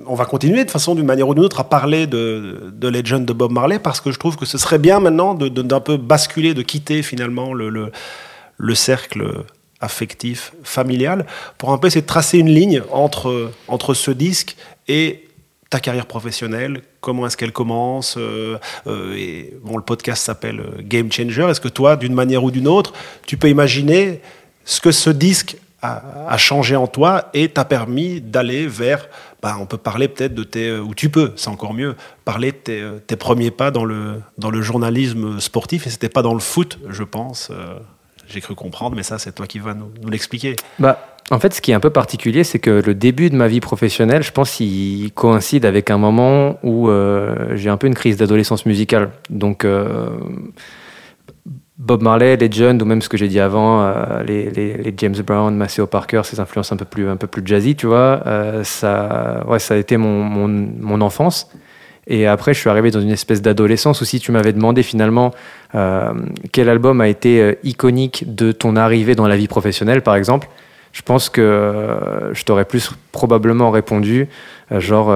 on 0.08 0.16
va 0.16 0.24
continuer 0.24 0.64
de 0.64 0.70
façon, 0.72 0.96
d'une 0.96 1.06
manière 1.06 1.28
ou 1.28 1.34
d'une 1.34 1.44
autre, 1.44 1.60
à 1.60 1.64
parler 1.64 2.08
de, 2.08 2.72
de 2.72 2.88
Legend 2.88 3.24
de 3.24 3.32
Bob 3.32 3.52
Marley, 3.52 3.78
parce 3.78 4.00
que 4.00 4.10
je 4.10 4.18
trouve 4.18 4.36
que 4.36 4.46
ce 4.46 4.58
serait 4.58 4.78
bien 4.78 4.98
maintenant 4.98 5.34
de, 5.34 5.48
d'un 5.48 5.78
peu 5.78 5.96
basculer, 5.96 6.54
de 6.54 6.62
quitter 6.62 7.02
finalement 7.04 7.54
le, 7.54 7.68
le 7.68 7.92
le 8.58 8.74
cercle 8.74 9.44
affectif, 9.80 10.52
familial, 10.64 11.26
pour 11.56 11.72
un 11.72 11.78
peu 11.78 11.86
essayer 11.86 12.02
de 12.02 12.06
tracer 12.06 12.38
une 12.38 12.50
ligne 12.50 12.82
entre, 12.90 13.52
entre 13.68 13.94
ce 13.94 14.10
disque 14.10 14.56
et 14.88 15.28
ta 15.70 15.80
carrière 15.80 16.06
professionnelle, 16.06 16.82
comment 17.00 17.26
est-ce 17.26 17.36
qu'elle 17.36 17.52
commence 17.52 18.16
euh, 18.16 18.58
euh, 18.86 19.44
bon, 19.62 19.76
Le 19.76 19.82
podcast 19.82 20.24
s'appelle 20.24 20.60
euh, 20.60 20.80
Game 20.80 21.12
Changer. 21.12 21.46
Est-ce 21.50 21.60
que 21.60 21.68
toi, 21.68 21.96
d'une 21.96 22.14
manière 22.14 22.42
ou 22.42 22.50
d'une 22.50 22.68
autre, 22.68 22.94
tu 23.26 23.36
peux 23.36 23.50
imaginer 23.50 24.22
ce 24.64 24.80
que 24.80 24.92
ce 24.92 25.10
disque 25.10 25.56
a, 25.80 26.36
changé 26.38 26.74
en 26.74 26.88
toi 26.88 27.28
et 27.34 27.50
t'a 27.50 27.64
permis 27.64 28.20
d'aller 28.20 28.66
vers, 28.66 29.08
bah, 29.40 29.58
on 29.60 29.66
peut 29.66 29.76
parler 29.76 30.08
peut-être 30.08 30.34
de 30.34 30.42
tes, 30.42 30.76
ou 30.76 30.92
tu 30.92 31.08
peux, 31.08 31.32
c'est 31.36 31.50
encore 31.50 31.72
mieux, 31.72 31.94
parler 32.24 32.50
de 32.50 32.98
tes, 32.98 33.16
premiers 33.16 33.52
pas 33.52 33.70
dans 33.70 33.84
le, 33.84 34.20
dans 34.38 34.50
le 34.50 34.60
journalisme 34.60 35.38
sportif, 35.38 35.86
et 35.86 35.90
c'était 35.90 36.08
pas 36.08 36.22
dans 36.22 36.34
le 36.34 36.40
foot, 36.40 36.80
je 36.88 37.04
pense 37.04 37.52
j'ai 38.28 38.40
cru 38.40 38.54
comprendre, 38.54 38.96
mais 38.96 39.02
ça, 39.02 39.18
c'est 39.18 39.34
toi 39.34 39.46
qui 39.46 39.58
vas 39.58 39.74
nous, 39.74 39.90
l'expliquer. 40.08 40.56
Bah, 40.78 41.16
en 41.30 41.38
fait, 41.38 41.54
ce 41.54 41.60
qui 41.60 41.70
est 41.70 41.74
un 41.74 41.80
peu 41.80 41.90
particulier, 41.90 42.44
c'est 42.44 42.58
que 42.58 42.82
le 42.84 42.94
début 42.94 43.30
de 43.30 43.36
ma 43.36 43.48
vie 43.48 43.60
professionnelle, 43.60 44.22
je 44.22 44.32
pense, 44.32 44.60
il 44.60 45.10
coïncide 45.14 45.64
avec 45.64 45.90
un 45.90 45.98
moment 45.98 46.58
où 46.62 46.88
euh, 46.88 47.54
j'ai 47.54 47.70
un 47.70 47.76
peu 47.76 47.86
une 47.86 47.94
crise 47.94 48.16
d'adolescence 48.16 48.66
musicale. 48.66 49.10
Donc, 49.28 49.64
euh, 49.64 50.08
Bob 51.76 52.02
Marley, 52.02 52.36
Legend, 52.36 52.80
ou 52.80 52.84
même 52.84 53.02
ce 53.02 53.08
que 53.08 53.16
j'ai 53.16 53.28
dit 53.28 53.40
avant, 53.40 53.82
euh, 53.82 54.22
les, 54.24 54.94
James 54.96 55.16
Brown, 55.24 55.54
Maceo 55.54 55.86
Parker, 55.86 56.22
ces 56.24 56.40
influences 56.40 56.72
un 56.72 56.76
peu 56.76 56.84
plus, 56.84 57.08
un 57.08 57.16
peu 57.16 57.26
plus 57.26 57.42
jazzy, 57.44 57.76
tu 57.76 57.86
vois, 57.86 58.22
ça, 58.64 59.44
ouais, 59.46 59.58
ça 59.58 59.74
a 59.74 59.76
été 59.76 59.96
mon, 59.96 60.24
mon, 60.24 60.48
mon 60.48 61.00
enfance. 61.00 61.50
Et 62.08 62.26
après, 62.26 62.54
je 62.54 62.58
suis 62.58 62.70
arrivé 62.70 62.90
dans 62.90 63.02
une 63.02 63.10
espèce 63.10 63.42
d'adolescence 63.42 64.00
où 64.00 64.04
si 64.06 64.18
tu 64.18 64.32
m'avais 64.32 64.54
demandé 64.54 64.82
finalement 64.82 65.32
euh, 65.74 66.10
quel 66.52 66.70
album 66.70 67.02
a 67.02 67.08
été 67.08 67.40
euh, 67.42 67.54
iconique 67.64 68.34
de 68.34 68.50
ton 68.50 68.76
arrivée 68.76 69.14
dans 69.14 69.28
la 69.28 69.36
vie 69.36 69.46
professionnelle, 69.46 70.00
par 70.00 70.16
exemple, 70.16 70.48
je 70.92 71.02
pense 71.02 71.28
que 71.28 71.42
euh, 71.42 72.32
je 72.32 72.44
t'aurais 72.44 72.64
plus 72.64 72.90
probablement 73.12 73.70
répondu 73.70 74.26
genre 74.70 75.08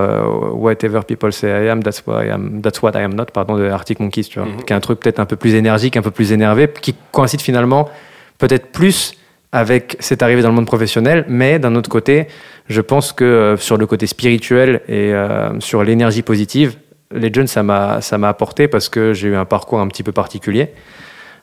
Whatever 0.55 1.01
people 1.07 1.33
say 1.33 1.49
I 1.49 1.69
am, 1.71 1.83
that's 1.83 2.03
what 2.07 2.25
I 2.25 2.31
am, 2.31 2.61
that's 2.61 2.83
what 2.83 2.93
I 2.95 3.03
am 3.03 3.15
not, 3.15 3.27
pardon, 3.33 3.57
de 3.57 3.65
Arctic 3.69 3.99
Monkeys, 3.99 4.25
tu 4.25 4.39
vois, 4.39 4.49
mhm. 4.49 4.63
qui 4.65 4.73
est 4.73 4.77
un 4.77 4.81
truc 4.81 5.01
peut-être 5.01 5.19
un 5.19 5.27
peu 5.27 5.37
plus 5.37 5.55
énergique, 5.55 5.97
un 5.97 6.03
peu 6.03 6.11
plus 6.11 6.33
énervé, 6.33 6.69
qui 6.69 6.95
coïncide 7.11 7.41
finalement 7.41 7.89
peut-être 8.37 8.67
plus 8.71 9.15
avec 9.51 9.97
cette 10.01 10.23
arrivée 10.23 10.43
dans 10.43 10.49
le 10.49 10.55
monde 10.55 10.67
professionnel, 10.67 11.25
mais 11.29 11.59
d'un 11.59 11.75
autre 11.75 11.91
côté, 11.91 12.29
je 12.69 12.81
pense 12.81 13.13
que 13.13 13.57
sur 13.59 13.77
le 13.77 13.87
côté 13.87 14.07
spirituel 14.07 14.81
et 14.89 15.13
sur 15.61 15.85
l'énergie 15.85 16.23
positive, 16.23 16.77
les 17.15 17.33
jeunes, 17.33 17.47
ça 17.47 17.63
m'a, 17.63 18.01
ça 18.01 18.19
m'a 18.19 18.29
apporté 18.29 18.69
parce 18.69 18.89
que 18.89 19.13
j'ai 19.13 19.29
eu 19.29 19.37
un 19.37 19.45
parcours 19.45 19.81
un 19.81 19.89
petit 19.89 20.03
peu 20.03 20.13
particulier. 20.13 20.71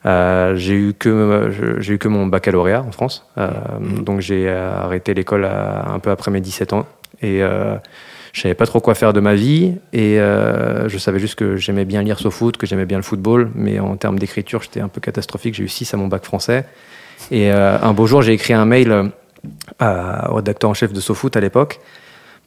Euh, 0.05 0.55
j'ai 0.55 0.75
eu 0.75 0.93
que 0.93 1.77
j'ai 1.79 1.95
eu 1.95 1.97
que 1.97 2.07
mon 2.07 2.25
baccalauréat 2.25 2.83
en 2.87 2.91
France, 2.91 3.25
euh, 3.37 3.49
mmh. 3.79 4.03
donc 4.03 4.21
j'ai 4.21 4.49
arrêté 4.49 5.13
l'école 5.13 5.45
un 5.45 5.99
peu 5.99 6.09
après 6.09 6.31
mes 6.31 6.39
17 6.39 6.71
ans 6.71 6.85
et 7.21 7.43
euh, 7.43 7.75
je 8.31 8.39
savais 8.39 8.53
pas 8.53 8.65
trop 8.65 8.79
quoi 8.79 8.95
faire 8.95 9.11
de 9.11 9.19
ma 9.19 9.35
vie 9.35 9.73
et 9.91 10.15
je 10.17 10.97
savais 10.97 11.19
juste 11.19 11.35
que 11.35 11.57
j'aimais 11.57 11.83
bien 11.83 12.01
lire 12.01 12.17
au 12.23 12.31
foot, 12.31 12.55
que 12.55 12.65
j'aimais 12.65 12.85
bien 12.85 12.97
le 12.97 13.03
football, 13.03 13.51
mais 13.55 13.79
en 13.79 13.97
termes 13.97 14.19
d'écriture, 14.19 14.61
j'étais 14.61 14.79
un 14.79 14.87
peu 14.87 15.01
catastrophique. 15.01 15.55
J'ai 15.55 15.63
eu 15.63 15.67
6 15.67 15.93
à 15.93 15.97
mon 15.97 16.07
bac 16.07 16.23
français 16.23 16.65
et 17.31 17.49
un 17.49 17.91
beau 17.93 18.05
jour, 18.05 18.21
j'ai 18.21 18.33
écrit 18.33 18.53
un 18.53 18.65
mail 18.65 19.11
au 19.81 20.35
rédacteur 20.35 20.69
en 20.69 20.73
chef 20.73 20.93
de 20.93 21.01
SoFoot 21.01 21.35
à 21.35 21.41
l'époque 21.41 21.81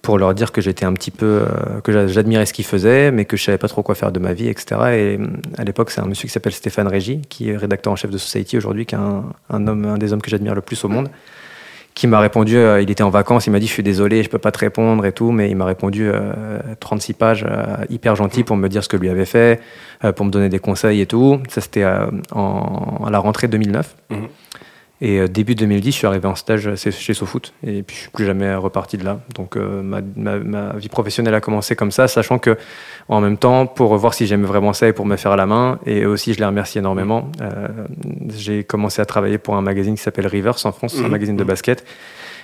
pour 0.02 0.18
leur 0.18 0.34
dire 0.34 0.50
que 0.50 0.60
j'étais 0.60 0.84
un 0.84 0.92
petit 0.92 1.12
peu, 1.12 1.44
euh, 1.46 1.80
que 1.82 2.08
j'admirais 2.08 2.44
ce 2.44 2.52
qu'ils 2.52 2.64
faisaient, 2.64 3.12
mais 3.12 3.24
que 3.24 3.36
je 3.36 3.44
savais 3.44 3.58
pas 3.58 3.68
trop 3.68 3.84
quoi 3.84 3.94
faire 3.94 4.10
de 4.10 4.18
ma 4.18 4.32
vie, 4.32 4.48
etc. 4.48 4.66
Et 4.70 4.76
euh, 4.76 5.26
à 5.56 5.62
l'époque, 5.62 5.92
c'est 5.92 6.00
un 6.00 6.06
monsieur 6.06 6.26
qui 6.26 6.32
s'appelle 6.32 6.52
Stéphane 6.52 6.88
Régis, 6.88 7.20
qui 7.28 7.50
est 7.50 7.56
rédacteur 7.56 7.92
en 7.92 7.96
chef 7.96 8.10
de 8.10 8.18
Society 8.18 8.58
aujourd'hui, 8.58 8.84
qui 8.84 8.96
est 8.96 8.98
un, 8.98 9.24
homme, 9.50 9.84
un 9.84 9.98
des 9.98 10.12
hommes 10.12 10.20
que 10.20 10.28
j'admire 10.28 10.56
le 10.56 10.60
plus 10.60 10.84
au 10.84 10.88
monde, 10.88 11.08
qui 11.94 12.08
m'a 12.08 12.18
répondu, 12.18 12.56
euh, 12.56 12.82
il 12.82 12.90
était 12.90 13.04
en 13.04 13.10
vacances, 13.10 13.46
il 13.46 13.50
m'a 13.50 13.60
dit, 13.60 13.68
je 13.68 13.72
suis 13.72 13.84
désolé, 13.84 14.24
je 14.24 14.28
peux 14.28 14.38
pas 14.38 14.50
te 14.50 14.58
répondre 14.58 15.06
et 15.06 15.12
tout, 15.12 15.30
mais 15.30 15.48
il 15.48 15.54
m'a 15.54 15.66
répondu 15.66 16.10
36 16.80 17.12
pages, 17.12 17.46
hyper 17.88 18.16
gentil 18.16 18.42
pour 18.42 18.56
me 18.56 18.68
dire 18.68 18.82
ce 18.82 18.88
que 18.88 18.96
lui 18.96 19.08
avait 19.08 19.26
fait, 19.26 19.60
pour 20.16 20.26
me 20.26 20.30
donner 20.30 20.48
des 20.48 20.58
conseils 20.58 21.00
et 21.00 21.06
tout. 21.06 21.38
Ça, 21.48 21.60
c'était 21.60 21.84
à 21.84 22.08
la 22.34 23.18
rentrée 23.18 23.46
2009. 23.46 23.94
Et 25.04 25.18
euh, 25.18 25.26
début 25.26 25.56
2010, 25.56 25.90
je 25.90 25.96
suis 25.96 26.06
arrivé 26.06 26.28
en 26.28 26.36
stage 26.36 26.76
chez 26.76 27.12
SoFoot 27.12 27.52
et 27.66 27.82
puis 27.82 27.96
je 27.96 28.02
suis 28.02 28.10
plus 28.10 28.24
jamais 28.24 28.54
reparti 28.54 28.96
de 28.96 29.04
là. 29.04 29.18
Donc 29.34 29.56
euh, 29.56 29.82
ma, 29.82 30.00
ma, 30.16 30.74
vie 30.74 30.88
professionnelle 30.88 31.34
a 31.34 31.40
commencé 31.40 31.74
comme 31.74 31.90
ça, 31.90 32.06
sachant 32.06 32.38
que 32.38 32.56
en 33.08 33.20
même 33.20 33.36
temps, 33.36 33.66
pour 33.66 33.96
voir 33.96 34.14
si 34.14 34.28
j'aimais 34.28 34.46
vraiment 34.46 34.72
ça 34.72 34.86
et 34.86 34.92
pour 34.92 35.04
me 35.04 35.16
faire 35.16 35.32
à 35.32 35.36
la 35.36 35.44
main, 35.44 35.80
et 35.86 36.06
aussi 36.06 36.34
je 36.34 36.38
les 36.38 36.44
remercie 36.44 36.78
énormément, 36.78 37.32
euh, 37.40 37.66
j'ai 38.28 38.62
commencé 38.62 39.02
à 39.02 39.04
travailler 39.04 39.38
pour 39.38 39.56
un 39.56 39.60
magazine 39.60 39.96
qui 39.96 40.02
s'appelle 40.02 40.28
Rivers 40.28 40.64
en 40.64 40.70
France, 40.70 40.94
un 40.96 41.08
mmh. 41.08 41.10
magazine 41.10 41.36
de 41.36 41.42
mmh. 41.42 41.48
basket. 41.48 41.84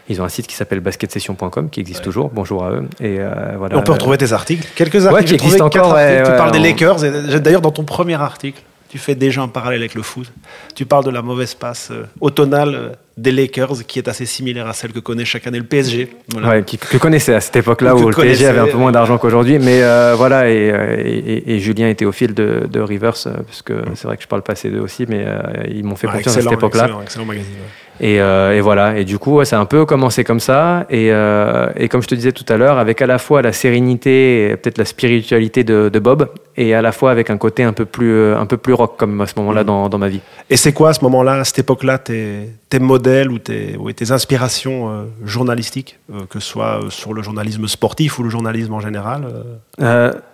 Ils 0.08 0.20
ont 0.20 0.24
un 0.24 0.28
site 0.28 0.48
qui 0.48 0.56
s'appelle 0.56 0.80
basketsession.com 0.80 1.70
qui 1.70 1.78
existe 1.78 2.02
toujours. 2.02 2.30
Bonjour 2.30 2.64
à 2.64 2.72
eux. 2.72 2.88
Et 2.98 3.18
voilà. 3.58 3.76
On 3.76 3.82
peut 3.82 3.92
retrouver 3.92 4.16
tes 4.16 4.32
articles. 4.32 4.66
Quelques 4.74 5.06
articles. 5.06 5.12
Ouais, 5.12 5.24
qui 5.24 5.34
existent 5.34 5.66
encore. 5.66 5.94
tu 5.94 6.32
parles 6.32 6.50
des 6.50 6.58
Lakers. 6.58 6.96
D'ailleurs, 7.40 7.60
dans 7.60 7.72
ton 7.72 7.84
premier 7.84 8.14
article, 8.14 8.62
tu 8.88 8.98
fais 8.98 9.14
déjà 9.14 9.42
un 9.42 9.48
parallèle 9.48 9.80
avec 9.80 9.94
le 9.94 10.02
foot. 10.02 10.30
Tu 10.74 10.86
parles 10.86 11.04
de 11.04 11.10
la 11.10 11.22
mauvaise 11.22 11.54
passe 11.54 11.88
euh, 11.90 12.04
automnale 12.20 12.74
euh, 12.74 12.88
des 13.16 13.32
Lakers, 13.32 13.86
qui 13.86 13.98
est 13.98 14.08
assez 14.08 14.24
similaire 14.24 14.66
à 14.66 14.72
celle 14.72 14.92
que 14.92 15.00
connaît 15.00 15.24
chaque 15.24 15.46
année 15.46 15.58
le 15.58 15.64
PSG. 15.64 16.08
Voilà. 16.32 16.62
qui, 16.62 16.78
que 16.78 16.96
connaissais 16.96 17.34
à 17.34 17.40
cette 17.40 17.56
époque-là 17.56 17.94
où 17.94 18.08
le 18.08 18.14
PSG 18.14 18.46
avait 18.46 18.60
un 18.60 18.66
peu 18.66 18.78
moins 18.78 18.92
d'argent 18.92 19.18
qu'aujourd'hui. 19.18 19.58
Mais 19.58 19.82
euh, 19.82 20.14
voilà, 20.16 20.48
et, 20.48 21.42
et, 21.46 21.58
Julien 21.58 21.88
était 21.88 22.04
au 22.04 22.12
fil 22.12 22.32
de, 22.32 22.66
de 22.70 22.80
Rivers, 22.80 23.12
parce 23.12 23.62
que 23.62 23.74
c'est 23.94 24.06
vrai 24.06 24.16
que 24.16 24.22
je 24.22 24.28
parle 24.28 24.42
passé 24.42 24.70
d'eux 24.70 24.80
aussi, 24.80 25.04
mais 25.08 25.26
ils 25.70 25.84
m'ont 25.84 25.96
fait 25.96 26.06
confiance 26.06 26.36
à 26.36 26.40
cette 26.42 26.52
époque-là. 26.52 26.84
Excellent, 26.84 27.02
excellent 27.02 27.24
magazine. 27.24 27.54
Et, 28.00 28.20
euh, 28.20 28.56
et, 28.56 28.60
voilà. 28.60 28.98
Et 28.98 29.04
du 29.04 29.18
coup, 29.18 29.44
ça 29.44 29.58
a 29.58 29.60
un 29.60 29.64
peu 29.64 29.84
commencé 29.84 30.24
comme 30.24 30.40
ça. 30.40 30.86
Et, 30.90 31.12
euh, 31.12 31.70
et 31.76 31.88
comme 31.88 32.02
je 32.02 32.08
te 32.08 32.14
disais 32.14 32.32
tout 32.32 32.44
à 32.48 32.56
l'heure, 32.56 32.78
avec 32.78 33.02
à 33.02 33.06
la 33.06 33.18
fois 33.18 33.42
la 33.42 33.52
sérénité, 33.52 34.56
peut-être 34.62 34.78
la 34.78 34.84
spiritualité 34.84 35.64
de, 35.64 35.88
de, 35.88 35.98
Bob, 35.98 36.28
et 36.56 36.74
à 36.74 36.82
la 36.82 36.92
fois 36.92 37.10
avec 37.10 37.30
un 37.30 37.36
côté 37.36 37.62
un 37.62 37.72
peu 37.72 37.84
plus, 37.84 38.12
euh, 38.12 38.38
un 38.38 38.46
peu 38.46 38.56
plus 38.56 38.72
rock, 38.72 38.96
comme 38.96 39.20
à 39.20 39.26
ce 39.26 39.34
moment-là 39.38 39.62
mmh. 39.62 39.66
dans, 39.66 39.88
dans, 39.88 39.98
ma 39.98 40.08
vie. 40.08 40.20
Et 40.50 40.56
c'est 40.56 40.72
quoi 40.72 40.90
à 40.90 40.92
ce 40.92 41.02
moment-là, 41.04 41.40
à 41.40 41.44
cette 41.44 41.58
époque-là, 41.58 41.98
tes, 41.98 42.50
tes 42.68 42.78
modèles 42.78 43.30
ou 43.30 43.38
tes, 43.38 43.76
ou 43.78 43.90
tes 43.92 44.12
inspirations 44.12 44.90
euh, 44.90 45.04
journalistiques, 45.24 45.98
que 46.30 46.40
ce 46.40 46.48
soit 46.48 46.80
sur 46.90 47.12
le 47.12 47.22
journalisme 47.22 47.66
sportif 47.66 48.18
ou 48.18 48.22
le 48.22 48.30
journalisme 48.30 48.72
en 48.74 48.80
général 48.80 49.26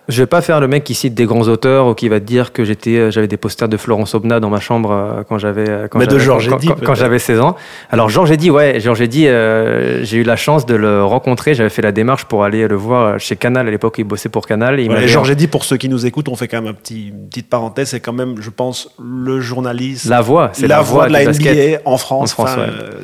Je 0.07 0.21
vais 0.21 0.27
pas 0.27 0.41
faire 0.41 0.59
le 0.59 0.67
mec 0.67 0.83
qui 0.83 0.93
cite 0.93 1.13
des 1.13 1.25
grands 1.25 1.47
auteurs 1.47 1.87
ou 1.87 1.93
qui 1.93 2.09
va 2.09 2.19
te 2.19 2.25
dire 2.25 2.53
que 2.53 2.63
j'étais, 2.63 3.11
j'avais 3.11 3.27
des 3.27 3.37
posters 3.37 3.67
de 3.67 3.77
Florence 3.77 4.13
Obna 4.13 4.39
dans 4.39 4.49
ma 4.49 4.59
chambre 4.59 5.23
quand 5.27 5.37
j'avais 5.37 5.87
quand, 5.89 5.99
Mais 5.99 6.07
de 6.07 6.19
Georges 6.19 6.49
quand, 6.49 6.65
quand, 6.65 6.83
quand 6.83 6.95
j'avais 6.95 7.19
16 7.19 7.39
ans. 7.39 7.55
Alors 7.91 8.09
Georges 8.09 8.31
Eddy, 8.31 8.49
ouais, 8.51 8.79
Georges 8.79 9.01
Eddy, 9.01 9.23
j'ai 9.23 10.17
eu 10.17 10.23
la 10.23 10.35
chance 10.35 10.65
de 10.65 10.75
le 10.75 11.03
rencontrer. 11.03 11.53
J'avais 11.53 11.69
fait 11.69 11.81
la 11.81 11.91
démarche 11.91 12.25
pour 12.25 12.43
aller 12.43 12.67
le 12.67 12.75
voir 12.75 13.19
chez 13.19 13.35
Canal 13.35 13.67
à 13.67 13.71
l'époque. 13.71 13.95
Il 13.97 14.03
bossait 14.03 14.29
pour 14.29 14.45
Canal. 14.47 14.79
Et 14.79 14.87
ouais, 14.87 15.07
Georges 15.07 15.31
Eddy, 15.31 15.47
pour 15.47 15.63
ceux 15.63 15.77
qui 15.77 15.89
nous 15.89 16.05
écoutent, 16.05 16.29
on 16.29 16.35
fait 16.35 16.47
quand 16.47 16.61
même 16.61 16.71
un 16.71 16.75
petit, 16.75 17.09
une 17.09 17.27
petite 17.27 17.49
parenthèse. 17.49 17.89
C'est 17.89 17.99
quand 17.99 18.13
même, 18.13 18.41
je 18.41 18.49
pense, 18.49 18.89
le 19.03 19.39
journaliste, 19.39 20.05
la 20.05 20.21
voix, 20.21 20.49
c'est 20.53 20.67
la, 20.67 20.77
la, 20.77 20.81
voix 20.81 21.07
de 21.07 21.13
la 21.13 21.25
NBA 21.25 21.81
en 21.85 21.97
France 21.97 22.35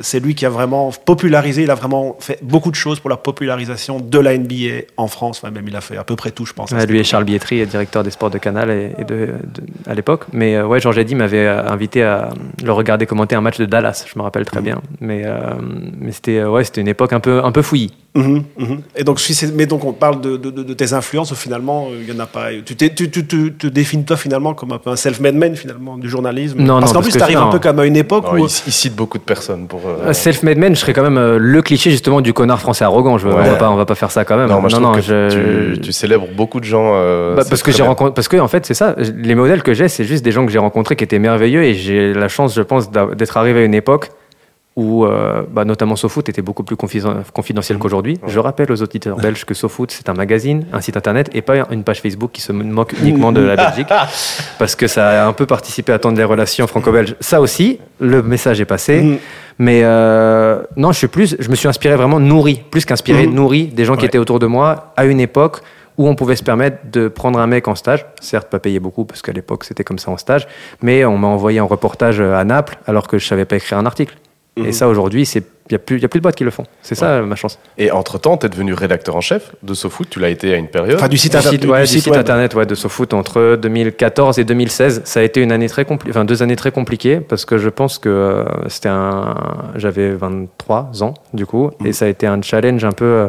c'est 0.00 0.20
lui 0.20 0.34
qui 0.34 0.46
a 0.46 0.50
vraiment 0.50 0.90
popularisé, 1.04 1.62
il 1.62 1.70
a 1.70 1.74
vraiment 1.74 2.16
fait 2.20 2.38
beaucoup 2.42 2.70
de 2.70 2.76
choses 2.76 3.00
pour 3.00 3.10
la 3.10 3.16
popularisation 3.16 4.00
de 4.00 4.18
la 4.18 4.36
NBA 4.36 4.86
en 4.96 5.08
France. 5.08 5.40
Enfin, 5.42 5.52
même 5.52 5.66
il 5.68 5.76
a 5.76 5.80
fait 5.80 5.96
à 5.96 6.04
peu 6.04 6.16
près 6.16 6.30
tout, 6.30 6.46
je 6.46 6.52
pense. 6.52 6.72
Et 6.98 7.04
Charles 7.04 7.24
Bietri, 7.24 7.64
directeur 7.66 8.02
des 8.02 8.10
sports 8.10 8.30
de 8.30 8.38
Canal 8.38 8.70
et, 8.70 9.04
de, 9.04 9.30
à 9.86 9.94
l'époque. 9.94 10.24
Mais 10.32 10.56
euh, 10.56 10.66
ouais, 10.66 10.80
Georges 10.80 10.98
Eddy 10.98 11.14
m'avait 11.14 11.46
euh, 11.46 11.66
invité 11.68 12.02
à 12.02 12.30
le 12.62 12.72
regarder 12.72 13.06
commenter 13.06 13.36
un 13.36 13.40
match 13.40 13.58
de 13.58 13.66
Dallas, 13.66 14.04
je 14.06 14.18
me 14.18 14.22
rappelle 14.22 14.44
très 14.44 14.60
mm. 14.60 14.64
bien. 14.64 14.82
Mais, 15.00 15.22
euh, 15.24 15.54
mais 15.98 16.12
c'était 16.12 16.44
ouais, 16.44 16.64
c'était 16.64 16.80
une 16.80 16.88
époque 16.88 17.12
un 17.12 17.20
peu, 17.20 17.44
un 17.44 17.52
peu 17.52 17.62
fouillie. 17.62 17.92
Mm-hmm, 18.14 18.42
mm-hmm. 18.58 18.78
Et 18.96 19.04
donc, 19.04 19.20
mais 19.54 19.66
donc 19.66 19.84
on 19.86 19.94
parle 19.94 20.20
de, 20.20 20.36
de, 20.36 20.74
tes 20.74 20.92
influences, 20.92 21.32
finalement, 21.34 21.88
il 21.98 22.12
y 22.12 22.14
en 22.14 22.20
a 22.20 22.26
pas. 22.26 22.48
Tu, 22.64 22.76
tu, 22.76 23.10
tu, 23.10 23.26
te 23.26 23.66
définis 23.66 24.04
toi 24.04 24.18
finalement 24.18 24.52
comme 24.52 24.72
un 24.72 24.78
peu 24.78 24.90
un 24.90 24.96
self-made 24.96 25.34
man 25.34 25.56
finalement 25.56 25.96
du 25.96 26.10
journalisme. 26.10 26.60
Non, 26.60 26.80
parce 26.80 26.92
qu'en 26.92 27.00
plus, 27.00 27.12
tu 27.12 27.22
arrives 27.22 27.38
un 27.38 27.48
peu 27.48 27.58
comme 27.58 27.78
à 27.78 27.86
une 27.86 27.96
époque 27.96 28.30
où 28.32 28.36
il, 28.36 28.50
cite 28.50 28.94
beaucoup 28.94 29.16
de 29.16 29.22
personnes 29.22 29.66
pour. 29.66 29.80
Euh, 29.86 30.12
self-made 30.12 30.58
man, 30.58 30.74
je 30.74 30.80
serais 30.80 30.92
quand 30.92 31.02
même 31.02 31.16
euh, 31.16 31.38
le 31.38 31.62
cliché 31.62 31.90
justement 31.90 32.20
du 32.20 32.34
connard 32.34 32.60
français 32.60 32.84
arrogant. 32.84 33.16
Je, 33.16 33.28
on, 33.28 33.34
va 33.34 33.54
pas, 33.54 33.70
on 33.70 33.76
va 33.76 33.86
pas 33.86 33.94
faire 33.94 34.10
ça 34.10 34.26
quand 34.26 34.36
même. 34.36 34.48
Non, 34.48 34.60
moi, 34.60 34.68
je 34.68 34.76
non, 34.76 34.92
que 34.92 35.76
tu, 35.76 35.92
célèbres 35.92 36.28
beaucoup 36.36 36.60
de 36.60 36.64
gens. 36.64 36.81
Euh, 36.94 37.34
bah, 37.34 37.42
parce 37.48 37.62
que 37.62 37.72
j'ai 37.72 37.82
rencontré, 37.82 38.14
parce 38.14 38.28
que 38.28 38.36
en 38.36 38.48
fait 38.48 38.66
c'est 38.66 38.74
ça. 38.74 38.94
Les 38.98 39.34
modèles 39.34 39.62
que 39.62 39.74
j'ai, 39.74 39.88
c'est 39.88 40.04
juste 40.04 40.24
des 40.24 40.32
gens 40.32 40.46
que 40.46 40.52
j'ai 40.52 40.58
rencontrés 40.58 40.96
qui 40.96 41.04
étaient 41.04 41.18
merveilleux 41.18 41.62
et 41.64 41.74
j'ai 41.74 42.12
la 42.12 42.28
chance, 42.28 42.54
je 42.54 42.62
pense, 42.62 42.90
d'être 42.90 43.36
arrivé 43.36 43.60
à 43.60 43.64
une 43.64 43.74
époque 43.74 44.10
où 44.74 45.04
euh, 45.04 45.42
bah, 45.50 45.64
notamment 45.64 45.96
SoFoot 45.96 46.28
était 46.28 46.40
beaucoup 46.40 46.62
plus 46.62 46.76
confidentiel 46.76 47.76
mmh. 47.76 47.80
qu'aujourd'hui. 47.80 48.18
Je 48.26 48.38
rappelle 48.38 48.72
aux 48.72 48.82
auditeurs 48.82 49.16
belges 49.20 49.44
que 49.44 49.54
SoFoot, 49.54 49.90
c'est 49.90 50.08
un 50.08 50.14
magazine, 50.14 50.64
un 50.72 50.80
site 50.80 50.96
internet 50.96 51.28
et 51.34 51.42
pas 51.42 51.66
une 51.70 51.84
page 51.84 52.00
Facebook 52.00 52.30
qui 52.32 52.40
se 52.40 52.52
moque 52.52 52.94
uniquement 53.00 53.32
de 53.32 53.42
la 53.42 53.56
Belgique, 53.62 53.88
parce 54.58 54.74
que 54.74 54.86
ça 54.86 55.24
a 55.24 55.26
un 55.26 55.32
peu 55.32 55.46
participé 55.46 55.92
à 55.92 55.98
tendre 55.98 56.16
les 56.16 56.24
relations 56.24 56.66
franco-belges. 56.66 57.16
Ça 57.20 57.40
aussi, 57.40 57.80
le 58.00 58.22
message 58.22 58.60
est 58.60 58.66
passé. 58.66 59.02
Mmh. 59.02 59.18
Mais 59.58 59.82
euh, 59.84 60.62
non, 60.76 60.92
je 60.92 60.98
suis 60.98 61.08
plus, 61.08 61.36
je 61.38 61.48
me 61.50 61.54
suis 61.54 61.68
inspiré 61.68 61.94
vraiment 61.94 62.18
nourri, 62.18 62.62
plus 62.70 62.86
qu'inspiré, 62.86 63.26
mmh. 63.26 63.34
nourri 63.34 63.66
des 63.66 63.84
gens 63.84 63.96
qui 63.96 64.06
étaient 64.06 64.18
autour 64.18 64.38
de 64.38 64.46
moi 64.46 64.94
à 64.96 65.04
une 65.04 65.20
époque 65.20 65.60
où 65.98 66.08
on 66.08 66.14
pouvait 66.14 66.36
se 66.36 66.42
permettre 66.42 66.78
de 66.90 67.08
prendre 67.08 67.38
un 67.38 67.46
mec 67.46 67.68
en 67.68 67.74
stage, 67.74 68.06
certes 68.20 68.48
pas 68.48 68.58
payé 68.58 68.80
beaucoup 68.80 69.04
parce 69.04 69.22
qu'à 69.22 69.32
l'époque 69.32 69.64
c'était 69.64 69.84
comme 69.84 69.98
ça 69.98 70.10
en 70.10 70.16
stage, 70.16 70.46
mais 70.82 71.04
on 71.04 71.18
m'a 71.18 71.28
envoyé 71.28 71.60
en 71.60 71.66
reportage 71.66 72.20
à 72.20 72.44
Naples 72.44 72.78
alors 72.86 73.08
que 73.08 73.18
je 73.18 73.26
savais 73.26 73.44
pas 73.44 73.56
écrire 73.56 73.78
un 73.78 73.86
article. 73.86 74.16
Et 74.56 74.60
mhm. 74.64 74.72
ça, 74.72 74.88
aujourd'hui, 74.88 75.22
il 75.22 75.42
n'y 75.70 75.76
a, 75.76 75.78
plus, 75.78 76.04
a 76.04 76.08
plus 76.08 76.20
de 76.20 76.22
boîtes 76.22 76.34
qui 76.34 76.44
le 76.44 76.50
font. 76.50 76.64
C'est 76.82 76.94
ça 76.94 77.22
ma 77.22 77.36
chance. 77.36 77.58
Et 77.78 77.90
entre-temps, 77.90 78.36
tu 78.36 78.44
es 78.44 78.48
devenu 78.50 78.74
rédacteur 78.74 79.16
en 79.16 79.22
chef 79.22 79.52
de 79.62 79.72
SoFoot. 79.72 80.10
Tu 80.10 80.20
l'as 80.20 80.28
été 80.28 80.52
à 80.52 80.56
une 80.56 80.68
période. 80.68 80.96
Enfin, 80.96 81.08
du 81.08 81.16
site, 81.16 81.34
ouais, 81.64 81.80
du 81.82 81.86
site, 81.86 82.08
internet 82.08 82.54
ouais, 82.54 82.66
de 82.66 82.74
SoFoot 82.74 83.14
entre 83.14 83.56
2014 83.56 84.38
et 84.38 84.44
2016. 84.44 85.02
Ça 85.04 85.20
a 85.20 85.22
été 85.22 85.40
une 85.40 85.52
année 85.52 85.68
très 85.70 85.86
enfin, 85.88 86.26
deux 86.26 86.42
années 86.42 86.56
très 86.56 86.70
compliquées 86.70 87.20
parce 87.20 87.46
que 87.46 87.56
je 87.56 87.70
pense 87.70 87.98
que 87.98 88.10
euh, 88.10 88.44
c'était 88.68 88.90
un. 88.90 89.34
J'avais 89.76 90.10
23 90.10 91.02
ans, 91.02 91.14
du 91.32 91.46
coup, 91.46 91.70
et 91.80 91.88
mhm. 91.88 91.92
ça 91.94 92.04
a 92.04 92.08
été 92.08 92.26
un 92.26 92.42
challenge 92.42 92.84
un 92.84 92.92
peu. 92.92 93.04
Euh, 93.04 93.28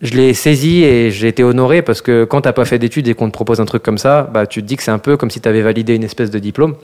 je 0.00 0.14
l'ai 0.14 0.32
saisi 0.34 0.82
et 0.82 1.10
j'ai 1.10 1.28
été 1.28 1.44
honoré 1.44 1.82
parce 1.82 2.00
que 2.00 2.24
quand 2.24 2.42
tu 2.42 2.48
n'as 2.48 2.52
pas 2.52 2.64
fait 2.64 2.78
d'études 2.78 3.08
et 3.08 3.14
qu'on 3.14 3.28
te 3.28 3.32
propose 3.32 3.60
un 3.60 3.66
truc 3.66 3.82
comme 3.82 3.98
ça, 3.98 4.22
bah, 4.22 4.46
tu 4.46 4.62
te 4.62 4.66
dis 4.66 4.76
que 4.76 4.82
c'est 4.82 4.90
un 4.90 4.98
peu 4.98 5.16
comme 5.16 5.30
si 5.30 5.40
tu 5.40 5.48
avais 5.48 5.62
validé 5.62 5.94
une 5.94 6.04
espèce 6.04 6.30
de 6.30 6.38
diplôme. 6.38 6.76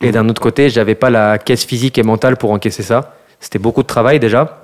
Et 0.00 0.10
d'un 0.12 0.28
autre 0.28 0.42
côté, 0.42 0.68
j'avais 0.68 0.94
pas 0.94 1.08
la 1.08 1.38
caisse 1.38 1.64
physique 1.64 1.96
et 1.96 2.02
mentale 2.02 2.36
pour 2.36 2.50
encaisser 2.50 2.82
ça. 2.82 3.14
C'était 3.40 3.58
beaucoup 3.58 3.82
de 3.82 3.86
travail 3.86 4.20
déjà. 4.20 4.60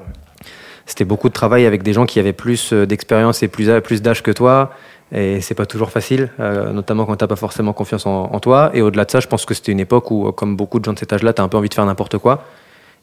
C'était 0.85 1.05
beaucoup 1.05 1.29
de 1.29 1.33
travail 1.33 1.65
avec 1.65 1.83
des 1.83 1.93
gens 1.93 2.07
qui 2.07 2.19
avaient 2.19 2.33
plus 2.33 2.73
euh, 2.73 2.87
d'expérience 2.87 3.43
et 3.43 3.49
plus, 3.49 4.03
d'âge 4.03 4.23
que 4.23 4.33
toi. 4.33 4.73
Et 5.15 5.41
c'est 5.41 5.55
pas 5.55 5.67
toujours 5.67 5.91
facile, 5.91 6.31
euh, 6.41 6.73
notamment 6.73 7.05
quand 7.05 7.17
t'as 7.17 7.27
pas 7.27 7.37
forcément 7.37 7.73
confiance 7.73 8.07
en, 8.07 8.41
toi. 8.41 8.71
Et 8.75 8.83
au-delà 8.83 9.05
de 9.05 9.11
ça, 9.11 9.21
je 9.21 9.29
pense 9.29 9.45
que 9.45 9.55
c'était 9.55 9.71
une 9.71 9.81
époque 9.81 10.11
où, 10.11 10.27
euh, 10.27 10.33
comme 10.33 10.57
beaucoup 10.57 10.81
de 10.81 10.85
gens 10.85 10.95
de 10.95 10.99
cet 10.99 11.13
âge-là, 11.13 11.33
t'as 11.33 11.43
un 11.43 11.49
peu 11.49 11.57
envie 11.57 11.69
de 11.69 11.75
faire 11.75 11.87
n'importe 11.87 12.19
quoi. 12.19 12.45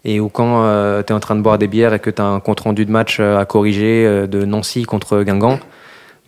Et 0.05 0.19
où 0.19 0.29
quand 0.29 0.99
tu 0.99 1.05
t'es 1.05 1.13
en 1.13 1.19
train 1.19 1.35
de 1.35 1.41
boire 1.41 1.57
des 1.57 1.67
bières 1.67 1.93
et 1.93 1.99
que 1.99 2.09
t'as 2.09 2.23
un 2.23 2.39
compte 2.39 2.61
rendu 2.61 2.85
de 2.85 2.91
match 2.91 3.19
à 3.19 3.45
corriger 3.45 4.27
de 4.27 4.45
Nancy 4.45 4.83
contre 4.83 5.23
Guingamp, 5.23 5.59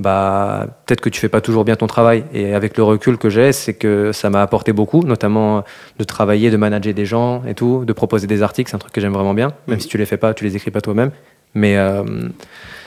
bah 0.01 0.67
peut-être 0.85 0.99
que 0.99 1.09
tu 1.09 1.19
fais 1.19 1.29
pas 1.29 1.41
toujours 1.41 1.63
bien 1.63 1.75
ton 1.75 1.87
travail. 1.87 2.25
Et 2.33 2.53
avec 2.53 2.75
le 2.75 2.83
recul 2.83 3.17
que 3.17 3.29
j'ai, 3.29 3.51
c'est 3.53 3.73
que 3.73 4.11
ça 4.11 4.29
m'a 4.29 4.41
apporté 4.41 4.73
beaucoup, 4.73 5.03
notamment 5.03 5.63
de 5.99 6.03
travailler, 6.03 6.49
de 6.49 6.57
manager 6.57 6.93
des 6.93 7.05
gens 7.05 7.43
et 7.47 7.53
tout, 7.53 7.85
de 7.85 7.93
proposer 7.93 8.27
des 8.27 8.41
articles, 8.41 8.69
c'est 8.69 8.75
un 8.75 8.79
truc 8.79 8.93
que 8.93 8.99
j'aime 8.99 9.13
vraiment 9.13 9.33
bien, 9.33 9.53
même 9.67 9.79
si 9.79 9.87
tu 9.87 9.97
les 9.97 10.05
fais 10.05 10.17
pas, 10.17 10.33
tu 10.33 10.43
les 10.43 10.55
écris 10.55 10.71
pas 10.71 10.81
toi-même. 10.81 11.11
Mais 11.53 11.77
euh, 11.77 12.03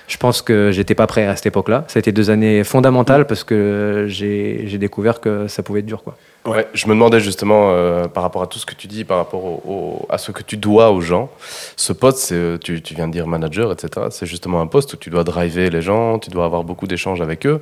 je 0.08 0.16
pense 0.16 0.42
que 0.42 0.70
j'étais 0.72 0.94
pas 0.94 1.06
prêt 1.06 1.26
à 1.26 1.36
cette 1.36 1.46
époque-là. 1.46 1.84
Ça 1.88 1.98
a 1.98 2.00
été 2.00 2.12
deux 2.12 2.30
années 2.30 2.64
fondamentales 2.64 3.26
parce 3.26 3.44
que 3.44 4.06
j'ai 4.08 4.78
découvert 4.78 5.20
que 5.20 5.48
ça 5.48 5.62
pouvait 5.62 5.80
être 5.80 5.86
dur, 5.86 6.02
quoi. 6.02 6.16
Ouais, 6.46 6.68
je 6.74 6.86
me 6.88 6.92
demandais 6.92 7.20
justement 7.20 7.70
euh, 7.70 8.04
par 8.04 8.22
rapport 8.22 8.42
à 8.42 8.46
tout 8.46 8.58
ce 8.58 8.66
que 8.66 8.74
tu 8.74 8.86
dis, 8.86 9.04
par 9.04 9.16
rapport 9.16 9.42
au, 9.42 10.06
à 10.10 10.18
ce 10.18 10.30
que 10.30 10.42
tu 10.42 10.58
dois 10.58 10.90
aux 10.90 11.00
gens. 11.00 11.30
Ce 11.74 11.94
poste, 11.94 12.18
c'est, 12.18 12.58
tu, 12.62 12.82
tu 12.82 12.94
viens 12.94 13.08
de 13.08 13.12
dire 13.12 13.26
manager, 13.26 13.72
etc. 13.72 14.08
C'est 14.10 14.26
justement 14.26 14.60
un 14.60 14.66
poste 14.66 14.92
où 14.92 14.98
tu 14.98 15.08
dois 15.08 15.24
driver 15.24 15.70
les 15.70 15.80
gens, 15.80 16.18
tu 16.18 16.28
dois 16.28 16.44
avoir 16.44 16.62
beaucoup 16.62 16.86
d'échanges 16.86 17.22
avec 17.22 17.46
eux. 17.46 17.60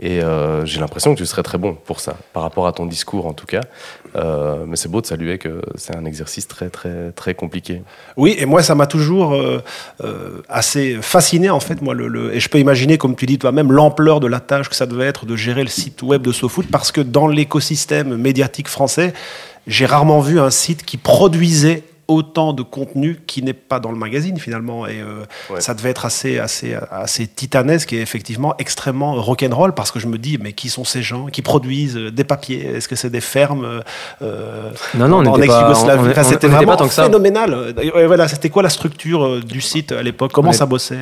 Et 0.00 0.22
euh, 0.22 0.64
j'ai 0.64 0.78
l'impression 0.78 1.12
que 1.12 1.18
tu 1.18 1.26
serais 1.26 1.42
très 1.42 1.58
bon 1.58 1.74
pour 1.74 1.98
ça, 1.98 2.16
par 2.32 2.44
rapport 2.44 2.68
à 2.68 2.72
ton 2.72 2.86
discours 2.86 3.26
en 3.26 3.32
tout 3.32 3.46
cas. 3.46 3.62
Euh, 4.14 4.64
mais 4.66 4.76
c'est 4.76 4.88
beau 4.88 5.00
de 5.00 5.06
saluer 5.06 5.38
que 5.38 5.60
c'est 5.74 5.94
un 5.94 6.04
exercice 6.04 6.46
très 6.46 6.70
très 6.70 7.10
très 7.12 7.34
compliqué. 7.34 7.82
Oui, 8.16 8.36
et 8.38 8.46
moi 8.46 8.62
ça 8.62 8.76
m'a 8.76 8.86
toujours 8.86 9.34
euh, 9.34 9.60
assez 10.48 10.98
fasciné 11.02 11.50
en 11.50 11.60
fait, 11.60 11.82
moi 11.82 11.94
le, 11.94 12.34
et 12.34 12.38
je 12.38 12.48
peux 12.48 12.60
imaginer, 12.60 12.96
comme 12.96 13.16
tu 13.16 13.26
dis 13.26 13.38
toi-même, 13.38 13.72
l'ampleur 13.72 14.20
de 14.20 14.28
la 14.28 14.40
tâche 14.40 14.68
que 14.68 14.76
ça 14.76 14.86
devait 14.86 15.06
être 15.06 15.26
de 15.26 15.34
gérer 15.34 15.62
le 15.62 15.68
site 15.68 16.02
web 16.02 16.22
de 16.22 16.30
SoFoot, 16.30 16.68
parce 16.70 16.92
que 16.92 17.00
dans 17.00 17.26
l'écosystème 17.26 18.16
médiatique 18.16 18.68
français, 18.68 19.12
j'ai 19.66 19.84
rarement 19.84 20.20
vu 20.20 20.38
un 20.38 20.50
site 20.50 20.84
qui 20.84 20.96
produisait 20.96 21.82
autant 22.08 22.54
de 22.54 22.62
contenu 22.62 23.20
qui 23.26 23.42
n'est 23.42 23.52
pas 23.52 23.80
dans 23.80 23.92
le 23.92 23.98
magazine 23.98 24.38
finalement. 24.38 24.86
Et 24.86 25.00
euh, 25.00 25.24
ça 25.60 25.74
devait 25.74 25.90
être 25.90 26.06
assez, 26.06 26.38
assez, 26.38 26.74
assez 26.90 27.26
titanesque 27.26 27.92
et 27.92 28.00
effectivement 28.00 28.54
extrêmement 28.58 29.12
rock'n'roll 29.14 29.74
parce 29.74 29.90
que 29.90 29.98
je 29.98 30.06
me 30.06 30.16
dis, 30.16 30.38
mais 30.38 30.54
qui 30.54 30.70
sont 30.70 30.84
ces 30.84 31.02
gens 31.02 31.26
qui 31.26 31.42
produisent 31.42 31.96
des 31.96 32.24
papiers? 32.24 32.64
Est-ce 32.64 32.88
que 32.88 32.96
c'est 32.96 33.10
des 33.10 33.20
fermes 33.20 33.82
euh, 34.22 34.70
Non, 34.94 35.06
non, 35.06 35.18
on 35.18 35.36
n'était 35.36 35.48
pas, 35.48 35.70
enfin, 35.70 36.22
C'était 36.22 36.48
vraiment 36.48 36.76
pas 36.76 36.88
phénoménal. 36.88 37.74
voilà, 38.06 38.26
c'était 38.26 38.48
quoi 38.48 38.62
la 38.62 38.70
structure 38.70 39.24
euh, 39.24 39.40
du 39.40 39.60
site 39.60 39.92
à 39.92 40.02
l'époque? 40.02 40.32
Comment 40.32 40.52
ça 40.52 40.64
bossait 40.64 40.98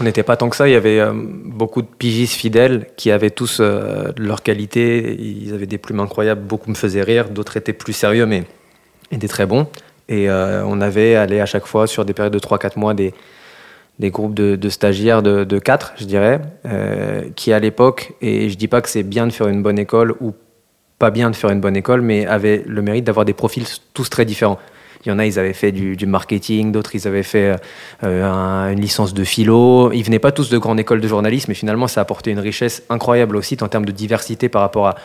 On 0.00 0.04
n'était 0.04 0.22
pas 0.22 0.36
tant 0.36 0.48
que 0.48 0.56
ça. 0.56 0.66
Il 0.66 0.72
y 0.72 0.76
avait 0.76 1.02
beaucoup 1.12 1.82
de 1.82 1.86
pigistes 1.86 2.34
fidèles 2.34 2.86
qui 2.96 3.10
avaient 3.10 3.30
tous 3.30 3.60
leur 3.60 4.42
qualité. 4.42 5.14
Ils 5.20 5.52
avaient 5.52 5.66
des 5.66 5.78
plumes 5.78 6.00
incroyables. 6.00 6.40
Beaucoup 6.40 6.70
me 6.70 6.74
faisaient 6.74 7.02
rire. 7.02 7.28
D'autres 7.28 7.58
étaient 7.58 7.74
plus 7.74 7.92
sérieux, 7.92 8.24
mais 8.24 8.44
étaient 9.10 9.28
très 9.28 9.44
bons. 9.44 9.66
Et 10.08 10.28
euh, 10.28 10.64
on 10.64 10.80
avait 10.80 11.14
allé 11.14 11.40
à 11.40 11.46
chaque 11.46 11.66
fois 11.66 11.86
sur 11.86 12.04
des 12.04 12.14
périodes 12.14 12.32
de 12.32 12.38
3-4 12.38 12.78
mois 12.78 12.94
des, 12.94 13.12
des 13.98 14.10
groupes 14.10 14.34
de, 14.34 14.68
stagiaires 14.68 15.22
de, 15.22 15.44
de 15.44 15.58
4, 15.58 15.94
je 15.98 16.04
dirais, 16.04 16.40
euh, 16.66 17.22
qui 17.36 17.52
à 17.52 17.58
l'époque, 17.58 18.14
et 18.22 18.48
je 18.48 18.56
dis 18.56 18.68
pas 18.68 18.80
que 18.80 18.88
c'est 18.88 19.02
bien 19.02 19.26
de 19.26 19.32
faire 19.32 19.48
une 19.48 19.62
bonne 19.62 19.78
école 19.78 20.14
ou 20.20 20.34
pas 20.98 21.10
bien 21.10 21.30
de 21.30 21.36
faire 21.36 21.50
une 21.50 21.60
bonne 21.60 21.76
école, 21.76 22.00
mais 22.00 22.26
avaient 22.26 22.64
le 22.66 22.82
mérite 22.82 23.04
d'avoir 23.04 23.24
des 23.24 23.34
profils 23.34 23.66
tous 23.94 24.08
très 24.08 24.24
différents. 24.24 24.58
Il 25.04 25.10
y 25.10 25.12
en 25.12 25.18
a, 25.20 25.26
ils 25.26 25.38
avaient 25.38 25.52
fait 25.52 25.70
du, 25.70 26.06
marketing, 26.06 26.72
d'autres, 26.72 26.96
ils 26.96 27.06
avaient 27.06 27.22
fait 27.22 27.54
euh, 28.02 28.72
une 28.72 28.80
licence 28.80 29.14
de 29.14 29.22
philo. 29.22 29.92
Ils 29.92 30.02
venaient 30.02 30.18
pas 30.18 30.32
tous 30.32 30.50
de 30.50 30.58
grandes 30.58 30.80
écoles 30.80 31.00
de 31.00 31.06
journalisme, 31.06 31.46
mais 31.50 31.54
finalement, 31.54 31.86
ça 31.86 32.00
a 32.00 32.02
apporté 32.02 32.32
une 32.32 32.40
richesse 32.40 32.82
incroyable 32.90 33.36
au 33.36 33.42
site 33.42 33.62
en 33.62 33.68
termes 33.68 33.84
de 33.84 33.92
diversité 33.92 34.48
par 34.48 34.60
rapport 34.62 34.88
à, 34.88 34.96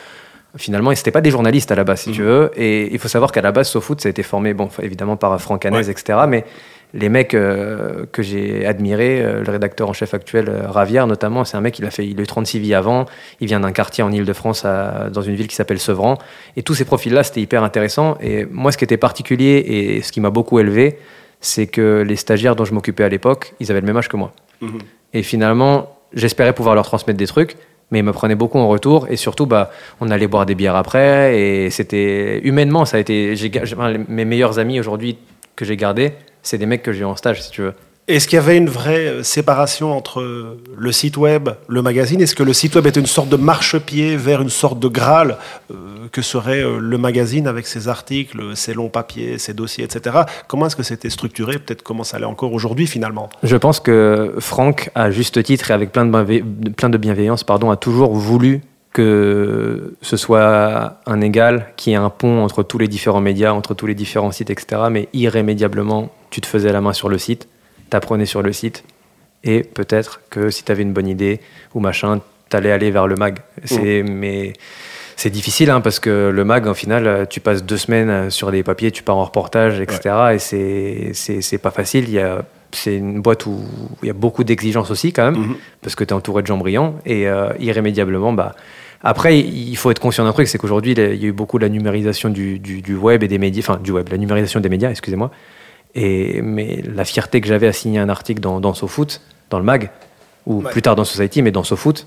finalement, 0.58 0.93
c'était 0.95 1.12
pas 1.12 1.22
des 1.22 1.32
journalistes 1.32 1.72
à 1.72 1.76
la 1.76 1.84
base, 1.84 2.01
si 2.01 2.12
tu 2.12 2.22
mhm. 2.22 2.28
veux. 2.28 2.51
Et 2.56 2.93
il 2.93 2.99
faut 2.99 3.08
savoir 3.08 3.32
qu'à 3.32 3.41
la 3.41 3.51
base, 3.51 3.70
SoFoot, 3.70 4.01
ça 4.01 4.08
a 4.08 4.12
été 4.12 4.24
formé, 4.24 4.54
bon, 4.54 4.70
évidemment 4.82 5.18
par 5.18 5.39
Franck 5.41 5.66
Hanez, 5.66 5.89
etc. 5.89 6.20
Mais 6.28 6.45
les 6.93 7.10
mecs 7.10 7.34
euh, 7.34 8.06
que 8.12 8.22
j'ai 8.22 8.66
admirés, 8.66 9.22
euh, 9.22 9.43
le 9.43 9.51
rédacteur 9.51 9.89
en 9.89 9.93
chef 9.93 10.14
actuel, 10.14 10.47
euh, 10.49 10.68
Ravière 10.68 11.08
notamment, 11.08 11.43
c'est 11.43 11.58
un 11.58 11.62
mec, 11.62 11.80
il 11.80 11.86
a 11.86 11.89
fait, 11.89 12.08
il 12.08 12.20
a 12.20 12.24
eu 12.24 12.28
36 12.28 12.60
vies 12.60 12.76
avant. 12.76 13.08
Il 13.39 13.47
vient 13.47 13.60
d'un 13.60 13.72
quartier 13.72 14.04
en 14.04 14.12
Ile-de-France, 14.12 14.64
dans 14.64 15.22
une 15.22 15.36
ville 15.36 15.47
qui 15.47 15.56
s'appelle 15.56 15.80
Sevran. 15.80 16.18
Et 16.56 16.62
tous 16.62 16.76
ces 16.76 16.86
profils-là, 16.86 17.24
c'était 17.24 17.41
hyper 17.41 17.64
intéressant. 17.64 18.18
Et 18.22 18.45
moi, 18.45 18.72
ce 18.72 18.78
qui 18.78 18.84
était 18.84 18.97
particulier 18.97 19.64
et 19.66 20.01
ce 20.01 20.12
qui 20.12 20.22
m'a 20.22 20.30
beaucoup 20.30 20.60
élevé, 20.60 20.99
c'est 21.41 21.68
que 21.68 22.04
les 22.08 22.16
stagiaires 22.16 22.56
dont 22.56 22.64
je 22.64 22.74
m'occupais 22.74 23.04
à 23.04 23.10
l'époque, 23.10 23.54
ils 23.60 23.72
avaient 23.72 23.82
le 23.82 23.88
même 23.88 23.97
âge 23.97 24.08
que 24.08 24.18
moi. 24.18 24.32
Mhm. 24.62 24.80
Et 25.14 25.24
finalement, 25.24 25.97
j'espérais 26.14 26.54
pouvoir 26.54 26.76
leur 26.76 26.86
transmettre 26.86 27.18
des 27.18 27.28
trucs 27.28 27.58
mais 27.92 28.00
il 28.00 28.04
me 28.04 28.14
prenait 28.14 28.36
beaucoup 28.36 28.58
en 28.60 28.68
retour. 28.68 29.08
Et 29.10 29.16
surtout 29.16 29.46
bah 29.46 29.72
on 30.02 30.10
allait 30.10 30.28
boire 30.28 30.46
des 30.46 30.56
bières 30.56 30.76
après. 30.76 31.40
Et 31.40 31.70
c'était 31.70 32.40
humainement 32.44 32.86
ça 32.86 32.98
a 32.98 33.00
été 33.00 33.36
mes 34.08 34.26
meilleurs 34.26 34.60
amis 34.60 34.80
aujourd'hui 34.80 35.18
que 35.56 35.66
j'ai 35.66 35.78
gardés 35.78 36.14
c'est 36.44 36.58
des 36.58 36.66
mecs 36.66 36.84
que 36.84 36.92
j'ai 36.92 37.02
eu 37.02 37.06
en 37.06 37.16
stage 37.16 37.42
si 37.42 37.50
tu 37.50 37.62
veux 37.62 37.74
est-ce 38.08 38.28
qu'il 38.28 38.36
y 38.36 38.39
avait 38.39 38.58
une 38.58 38.68
vraie 38.68 39.08
euh, 39.08 39.24
séparation 39.24 39.95
entre 39.95 40.20
euh, 40.20 40.60
le 40.78 40.91
site 40.91 41.16
web, 41.16 41.49
le 41.70 41.82
magazine? 41.82 42.20
Est-ce 42.20 42.36
que 42.36 42.43
le 42.43 42.51
site 42.51 42.76
web 42.76 42.86
était 42.86 42.99
une 42.99 43.06
sorte 43.06 43.30
de 43.30 43.38
marchepied 43.38 44.18
vers 44.18 44.41
une 44.41 44.49
sorte 44.49 44.80
de 44.80 44.89
Graal 44.89 45.38
euh, 45.72 46.08
que 46.12 46.22
serait 46.22 46.64
le 46.64 46.97
magazine 46.97 47.47
avec 47.47 47.66
ses 47.66 47.88
articles, 47.88 48.56
ses 48.56 48.74
longs 48.74 48.89
papiers, 48.89 49.38
ses 49.38 49.54
dossiers, 49.54 49.86
etc. 49.86 50.18
Comment 50.47 50.66
est-ce 50.66 50.76
que 50.76 50.84
c'était 50.84 51.10
structuré? 51.10 51.60
Peut-être 51.60 51.82
comment 51.82 52.04
ça 52.04 52.18
allait 52.18 52.26
encore 52.26 52.51
aujourd'hui 52.51 52.88
finalement? 52.88 53.30
Je 53.41 53.56
pense 53.56 53.80
que 53.80 54.36
Franck, 54.39 54.89
à 54.95 55.10
juste 55.10 55.41
titre 55.41 55.72
et 55.72 55.74
avec 55.74 55.91
plein 55.93 56.06
de, 56.06 56.70
plein 56.72 56.89
de 56.89 56.97
bienveillance, 56.97 57.45
pardon, 57.45 57.72
a 57.72 57.78
toujours 57.78 58.14
voulu 58.14 58.62
que 58.91 59.95
ce 60.01 60.18
soit 60.18 60.99
un 61.08 61.22
égal, 61.22 61.68
qui 61.78 61.93
ait 61.93 61.95
un 61.95 62.12
pont 62.12 62.43
entre 62.43 62.62
tous 62.62 62.78
les 62.78 62.88
différents 62.88 63.22
médias, 63.22 63.51
entre 63.51 63.74
tous 63.74 63.88
les 63.88 63.95
différents 63.95 64.32
sites, 64.32 64.51
etc. 64.51 64.84
Mais 64.91 65.10
irrémédiablement, 65.14 66.12
tu 66.30 66.41
te 66.41 66.47
faisais 66.47 66.72
la 66.72 66.82
main 66.82 66.93
sur 66.93 67.10
le 67.10 67.18
site 67.18 67.47
t'apprenais 67.90 68.26
sur 68.26 68.42
le 68.42 68.54
site. 68.54 68.84
Et 69.44 69.64
peut-être 69.64 70.22
que 70.30 70.50
si 70.50 70.64
tu 70.64 70.72
avais 70.72 70.84
une 70.84 70.94
bonne 70.94 71.08
idée 71.08 71.40
ou 71.74 71.80
machin, 71.80 72.22
t'allais 72.50 72.72
aller 72.72 72.92
vers 72.92 73.08
le 73.08 73.16
mag. 73.16 73.40
C'est, 73.66 74.04
mmh. 74.04 74.10
Mais 74.10 74.54
c'est 75.16 75.30
difficile 75.30 75.70
hein, 75.70 75.82
parce 75.82 76.00
que 76.00 76.32
le 76.34 76.46
mag, 76.46 76.68
en 76.68 76.74
final, 76.74 77.28
tu 77.30 77.40
passes 77.40 77.64
deux 77.64 77.78
semaines 77.78 78.30
sur 78.30 78.52
des 78.52 78.64
papiers, 78.64 78.92
tu 78.92 79.04
pars 79.04 79.18
en 79.18 79.26
reportage, 79.26 79.80
etc. 79.80 80.34
Et 80.34 80.40
c'est, 80.40 81.42
c'est, 81.42 81.58
pas 81.58 81.72
facile. 81.72 82.06
Il 82.08 82.14
y 82.14 82.20
a, 82.20 82.44
c'est 82.72 82.96
une 82.96 83.22
boîte 83.22 83.46
où 83.46 83.62
il 84.02 84.08
y 84.08 84.10
a 84.10 84.14
beaucoup 84.14 84.44
d'exigences 84.44 84.92
aussi, 84.92 85.12
quand 85.12 85.32
même, 85.32 85.42
mmh. 85.42 85.56
parce 85.82 85.96
que 85.96 86.04
tu 86.04 86.12
es 86.12 86.14
entouré 86.14 86.42
de 86.42 86.48
gens 86.48 86.58
brillants. 86.58 86.96
Et 87.06 87.28
euh, 87.28 87.50
irrémédiablement, 87.60 88.34
bah. 88.34 88.56
Après, 89.06 89.38
il 89.38 89.76
faut 89.76 89.92
être 89.92 90.00
conscient 90.00 90.24
d'un 90.24 90.32
truc, 90.32 90.48
c'est 90.48 90.58
qu'aujourd'hui, 90.58 90.94
il 90.94 91.22
y 91.22 91.26
a 91.26 91.28
eu 91.28 91.34
beaucoup 91.34 91.60
de 91.60 91.66
la 91.66 91.70
numérisation 91.70 92.30
du, 92.30 92.58
du, 92.58 92.82
du 92.82 92.96
web 92.96 93.22
et 93.22 93.28
des 93.28 93.38
médias, 93.38 93.62
enfin 93.62 93.78
du 93.84 93.92
web, 93.92 94.08
la 94.10 94.18
numérisation 94.18 94.62
des 94.62 94.70
médias, 94.70 94.90
excusez-moi. 94.92 95.30
Et, 95.96 96.41
mais 96.41 96.82
la 96.84 97.06
fierté 97.06 97.39
que 97.41 97.48
j'avais 97.48 97.68
à 97.68 97.74
signer 97.74 98.00
un 98.00 98.10
article 98.10 98.41
dans, 98.41 98.60
dans 98.60 98.74
SoFoot, 98.74 99.22
dans 99.50 99.60
le 99.60 99.66
mag, 99.66 99.91
ou 100.46 100.62
plus 100.62 100.82
tard 100.82 100.96
dans 100.96 101.06
Society, 101.06 101.41
mais 101.41 101.52
dans 101.52 101.64
SoFoot, 101.64 102.06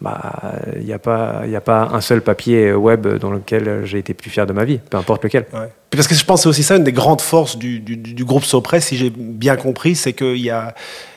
bah, 0.00 0.54
il 0.76 0.86
n'y 0.86 0.94
a, 0.94 0.98
pas, 0.98 1.42
a 1.42 1.60
pas 1.60 1.90
un 1.92 2.00
seul 2.00 2.22
papier 2.22 2.72
web 2.72 3.06
dans 3.18 3.30
lequel 3.30 3.82
j'ai 3.84 3.98
été 3.98 4.14
plus 4.14 4.30
fier 4.30 4.46
de 4.46 4.52
ma 4.52 4.64
vie, 4.64 4.78
peu 4.78 4.96
importe 4.96 5.22
lequel. 5.24 5.44
Parce 5.90 6.08
que 6.08 6.14
je 6.14 6.24
pense 6.24 6.40
que 6.40 6.42
c'est 6.44 6.48
aussi 6.48 6.62
ça, 6.62 6.76
une 6.76 6.84
des 6.84 6.92
grandes 6.92 7.20
forces 7.20 7.58
du, 7.58 7.80
du, 7.80 7.96
du 7.96 8.24
groupe 8.24 8.44
Sopress, 8.44 8.86
si 8.86 8.96
j'ai 8.96 9.10
bien 9.10 9.56
compris, 9.56 9.94
c'est 9.94 10.14
qu'il 10.14 10.38
y 10.38 10.50
a, 10.50 10.74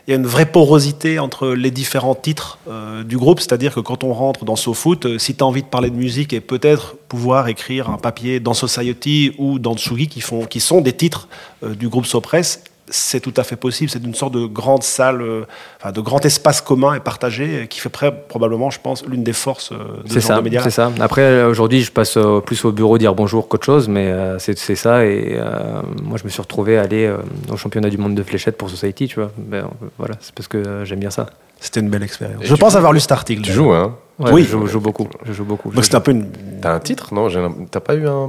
il 0.07 0.11
y 0.11 0.13
a 0.13 0.17
une 0.17 0.27
vraie 0.27 0.45
porosité 0.45 1.17
entre 1.19 1.49
les 1.49 1.71
différents 1.71 2.15
titres 2.15 2.57
euh, 2.67 3.03
du 3.03 3.17
groupe, 3.17 3.39
c'est-à-dire 3.39 3.73
que 3.73 3.79
quand 3.79 4.03
on 4.03 4.13
rentre 4.13 4.43
dans 4.43 4.57
SoFoot, 4.57 5.05
euh, 5.05 5.17
si 5.17 5.35
tu 5.35 5.43
as 5.43 5.47
envie 5.47 5.63
de 5.63 5.67
parler 5.67 5.89
de 5.89 5.95
musique 5.95 6.33
et 6.33 6.41
peut-être 6.41 6.97
pouvoir 7.07 7.47
écrire 7.47 7.89
un 7.89 7.97
papier 7.97 8.41
dans 8.41 8.53
Society 8.53 9.33
ou 9.37 9.59
dans 9.59 9.77
Tsugi 9.77 10.07
qui, 10.07 10.59
sont 10.59 10.81
des 10.81 10.93
titres 10.93 11.29
euh, 11.63 11.73
du 11.73 11.87
groupe 11.87 12.05
Sopress, 12.05 12.63
c'est 12.93 13.19
tout 13.19 13.33
à 13.37 13.43
fait 13.43 13.55
possible. 13.55 13.89
C'est 13.89 14.03
une 14.03 14.13
sorte 14.13 14.33
de 14.33 14.45
grande 14.45 14.83
salle, 14.83 15.21
euh, 15.21 15.45
enfin, 15.79 15.91
de 15.91 16.01
grand 16.01 16.23
espace 16.25 16.61
commun 16.61 16.93
et 16.93 16.99
partagé 16.99 17.67
qui 17.69 17.79
fait 17.79 17.89
probablement, 17.89 18.69
je 18.69 18.79
pense, 18.79 19.05
l'une 19.05 19.23
des 19.23 19.33
forces 19.33 19.71
euh, 19.71 20.03
de 20.03 20.19
ce 20.19 20.41
médias. 20.41 20.61
C'est 20.63 20.69
ça. 20.69 20.91
Après, 20.99 21.43
aujourd'hui, 21.43 21.81
je 21.81 21.91
passe 21.91 22.17
plus 22.45 22.65
au 22.65 22.71
bureau 22.71 22.97
dire 22.97 23.15
bonjour 23.15 23.47
qu'autre 23.47 23.65
chose, 23.65 23.87
mais 23.87 24.07
euh, 24.07 24.37
c'est 24.39 24.75
ça. 24.75 25.05
Et 25.05 25.39
moi, 26.03 26.17
je 26.17 26.23
me 26.23 26.29
suis 26.29 26.41
retrouvé 26.41 26.77
à 26.77 26.81
aller 26.81 27.11
au 27.51 27.57
championnat 27.57 27.89
du 27.89 27.97
monde 27.97 28.15
de 28.15 28.23
fléchettes 28.23 28.57
pour 28.57 28.69
Society, 28.69 29.07
tu 29.07 29.19
vois. 29.19 29.31
Ben, 29.37 29.67
voilà, 29.97 30.15
c'est 30.19 30.33
parce 30.33 30.47
que 30.47 30.83
j'aime 30.85 30.99
bien 30.99 31.09
ça. 31.09 31.27
C'était 31.59 31.79
une 31.79 31.89
belle 31.89 32.03
expérience. 32.03 32.43
je 32.43 32.55
pense 32.55 32.75
avoir 32.75 32.93
lu 32.93 32.99
cet 32.99 33.11
article. 33.11 33.41
Tu 33.41 33.51
joues, 33.51 33.71
hein 33.71 33.95
oui, 34.19 34.43
je 34.43 34.57
joue, 34.67 34.79
beaucoup. 34.79 35.07
Je 35.25 35.33
joue 35.33 35.43
beaucoup. 35.43 35.71
C'est 35.81 35.95
un 35.95 35.99
peu 35.99 36.11
une. 36.11 36.27
T'as 36.61 36.73
un 36.73 36.79
titre, 36.79 37.13
non? 37.13 37.27
T'as 37.71 37.79
pas 37.79 37.95
eu 37.95 38.07
un. 38.07 38.27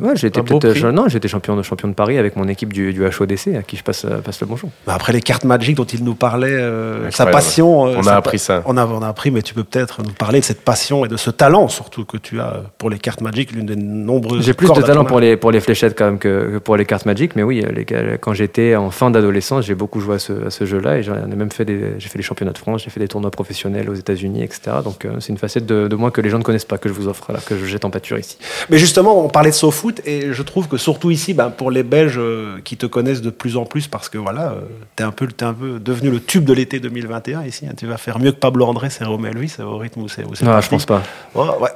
Ouais, 0.00 0.14
peut-être. 0.14 0.90
Non, 0.90 1.08
j'étais 1.08 1.28
champion 1.28 1.56
de 1.56 1.62
champion 1.62 1.88
de 1.88 1.94
Paris 1.94 2.16
avec 2.16 2.36
mon 2.36 2.48
équipe 2.48 2.72
du, 2.72 2.92
du 2.92 3.04
HODC 3.04 3.56
à 3.58 3.62
qui 3.62 3.76
je 3.76 3.82
passe, 3.82 4.06
passe 4.24 4.40
le 4.40 4.46
bonjour. 4.46 4.70
Bah, 4.86 4.94
après 4.94 5.12
les 5.12 5.20
cartes 5.20 5.44
Magic 5.44 5.76
dont 5.76 5.84
il 5.84 6.04
nous 6.04 6.14
parlait, 6.14 6.48
euh, 6.48 7.10
sa 7.10 7.26
passion. 7.26 7.86
Euh, 7.86 7.96
on 7.98 8.06
a 8.06 8.14
appris 8.14 8.38
ça. 8.38 8.62
On 8.66 8.76
a, 8.76 8.86
on 8.86 9.02
a 9.02 9.08
appris, 9.08 9.30
mais 9.30 9.42
tu 9.42 9.54
peux 9.54 9.64
peut-être 9.64 10.02
nous 10.02 10.12
parler 10.12 10.40
de 10.40 10.44
cette 10.44 10.62
passion 10.62 11.04
et 11.04 11.08
de 11.08 11.16
ce 11.16 11.30
talent 11.30 11.68
surtout 11.68 12.04
que 12.04 12.16
tu 12.16 12.40
as 12.40 12.62
pour 12.78 12.88
les 12.88 12.98
cartes 12.98 13.20
Magic, 13.20 13.52
l'une 13.52 13.66
des 13.66 13.76
nombreuses. 13.76 14.44
J'ai 14.44 14.54
plus 14.54 14.72
de 14.72 14.80
talent 14.80 15.04
pour 15.04 15.20
les 15.20 15.36
pour 15.36 15.50
les 15.50 15.60
fléchettes 15.60 15.96
quand 15.98 16.06
même 16.06 16.18
que, 16.18 16.58
pour 16.58 16.76
les 16.76 16.86
cartes 16.86 17.06
Magic, 17.06 17.36
mais 17.36 17.42
oui, 17.42 17.64
les, 17.74 17.84
quand 18.20 18.32
j'étais 18.32 18.76
en 18.76 18.90
fin 18.90 19.10
d'adolescence, 19.10 19.66
j'ai 19.66 19.74
beaucoup 19.74 20.00
joué 20.00 20.16
à 20.16 20.18
ce, 20.18 20.64
jeu-là 20.64 20.98
et 20.98 21.02
j'en 21.02 21.16
ai 21.16 21.36
même 21.36 21.50
fait 21.50 21.64
des. 21.64 21.94
J'ai 21.98 22.08
fait 22.08 22.18
les 22.18 22.24
championnats 22.24 22.52
de 22.52 22.58
France, 22.58 22.82
j'ai 22.84 22.90
fait 22.90 23.00
des 23.00 23.08
tournois 23.08 23.30
professionnels 23.30 23.90
aux 23.90 23.94
États-Unis, 23.94 24.42
etc. 24.42 24.78
Donc 24.84 24.99
euh, 25.04 25.20
c'est 25.20 25.30
une 25.30 25.38
facette 25.38 25.66
de 25.66 25.80
de, 25.88 25.96
moi 25.96 26.10
que 26.10 26.20
les 26.20 26.30
gens 26.30 26.38
ne 26.38 26.42
connaissent 26.42 26.64
pas, 26.64 26.78
que 26.78 26.88
je 26.88 26.94
vous 26.94 27.08
offre 27.08 27.32
là, 27.32 27.40
que 27.44 27.56
je 27.56 27.64
jette 27.66 27.84
en 27.84 27.90
pâture 27.90 28.18
ici. 28.18 28.38
Mais 28.70 28.78
justement, 28.78 29.24
on 29.24 29.28
parlait 29.28 29.50
de 29.50 29.54
SoFoot 29.54 30.00
et 30.06 30.32
je 30.32 30.42
trouve 30.42 30.68
que 30.68 30.76
surtout 30.76 31.10
ici, 31.10 31.34
ben, 31.34 31.50
pour 31.50 31.70
les 31.70 31.82
Belges 31.82 32.18
euh, 32.18 32.60
qui 32.64 32.76
te 32.76 32.86
connaissent 32.86 33.22
de 33.22 33.30
plus 33.30 33.56
en 33.56 33.64
plus, 33.64 33.88
parce 33.88 34.08
que 34.08 34.18
voilà, 34.18 34.52
euh, 34.52 34.60
tu 34.96 35.02
es, 35.02 35.06
un 35.06 35.12
peu, 35.12 35.28
un 35.40 35.52
peu 35.52 35.78
devenu 35.78 36.10
le 36.10 36.20
tube 36.20 36.44
de 36.44 36.52
l'été 36.52 36.80
2021 36.80 37.44
ici. 37.44 37.66
Hein. 37.66 37.74
tu 37.76 37.86
vas 37.86 37.98
faire 37.98 38.18
mieux 38.18 38.32
que 38.32 38.38
Pablo 38.38 38.66
André, 38.66 38.90
c'est 38.90 39.04
Romeo 39.04 39.30
Elvis, 39.30 39.56
au 39.60 39.78
rythme 39.78 40.02
où 40.02 40.08
c'est. 40.08 40.24
Non, 40.42 40.60
je 40.60 40.68
pense 40.68 40.86
pas. 40.86 41.02
ouais 41.34 41.70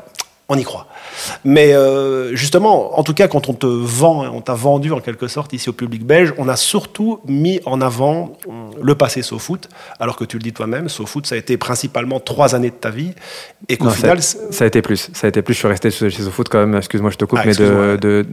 on 0.49 0.57
y 0.59 0.63
croit. 0.63 0.87
Mais 1.45 1.73
euh, 1.73 2.35
justement, 2.37 2.99
en 2.99 3.03
tout 3.03 3.15
cas, 3.15 3.29
quand 3.29 3.49
on 3.49 3.55
te 3.55 3.67
vend, 3.67 4.27
on 4.27 4.43
t'a 4.43 4.53
vendu 4.53 4.93
en 4.93 5.01
quelque 5.01 5.27
sorte 5.27 5.55
ici 5.55 5.71
au 5.71 5.73
public 5.73 6.05
belge, 6.05 6.35
on 6.37 6.49
a 6.49 6.57
surtout 6.57 7.21
mis 7.27 7.61
en 7.65 7.81
avant 7.81 8.37
euh, 8.47 8.53
le 8.83 8.95
passé 8.95 9.23
SoFoot, 9.23 9.69
alors 9.99 10.17
que 10.17 10.25
tu 10.25 10.37
le 10.37 10.43
dis 10.43 10.53
toi-même, 10.53 10.89
SoFoot, 10.91 11.27
ça 11.27 11.35
a 11.35 11.39
été 11.39 11.57
principalement 11.57 12.21
trois 12.21 12.55
années 12.55 12.71
de 12.71 12.75
ta 12.75 12.91
vie, 12.91 13.13
et 13.69 13.79
qu'au 13.79 13.89
final... 13.89 14.21
Ça, 14.23 14.65
a 14.65 14.67
été 14.67 14.83
plus, 14.83 15.11
ça 15.15 15.27
a 15.27 15.29
été 15.29 15.41
plus, 15.41 15.55
je 15.55 15.59
suis 15.61 15.69
resté 15.69 15.91
chez 15.91 16.11
SoFoot 16.11 16.49
quand 16.51 16.61
même, 16.61 16.75
excuse-moi, 16.77 17.11
je 17.11 17.17
te 17.17 17.25
coupe, 17.25 17.39
ah, 17.41 17.47
mais 17.47 17.55
de, 17.55 18.27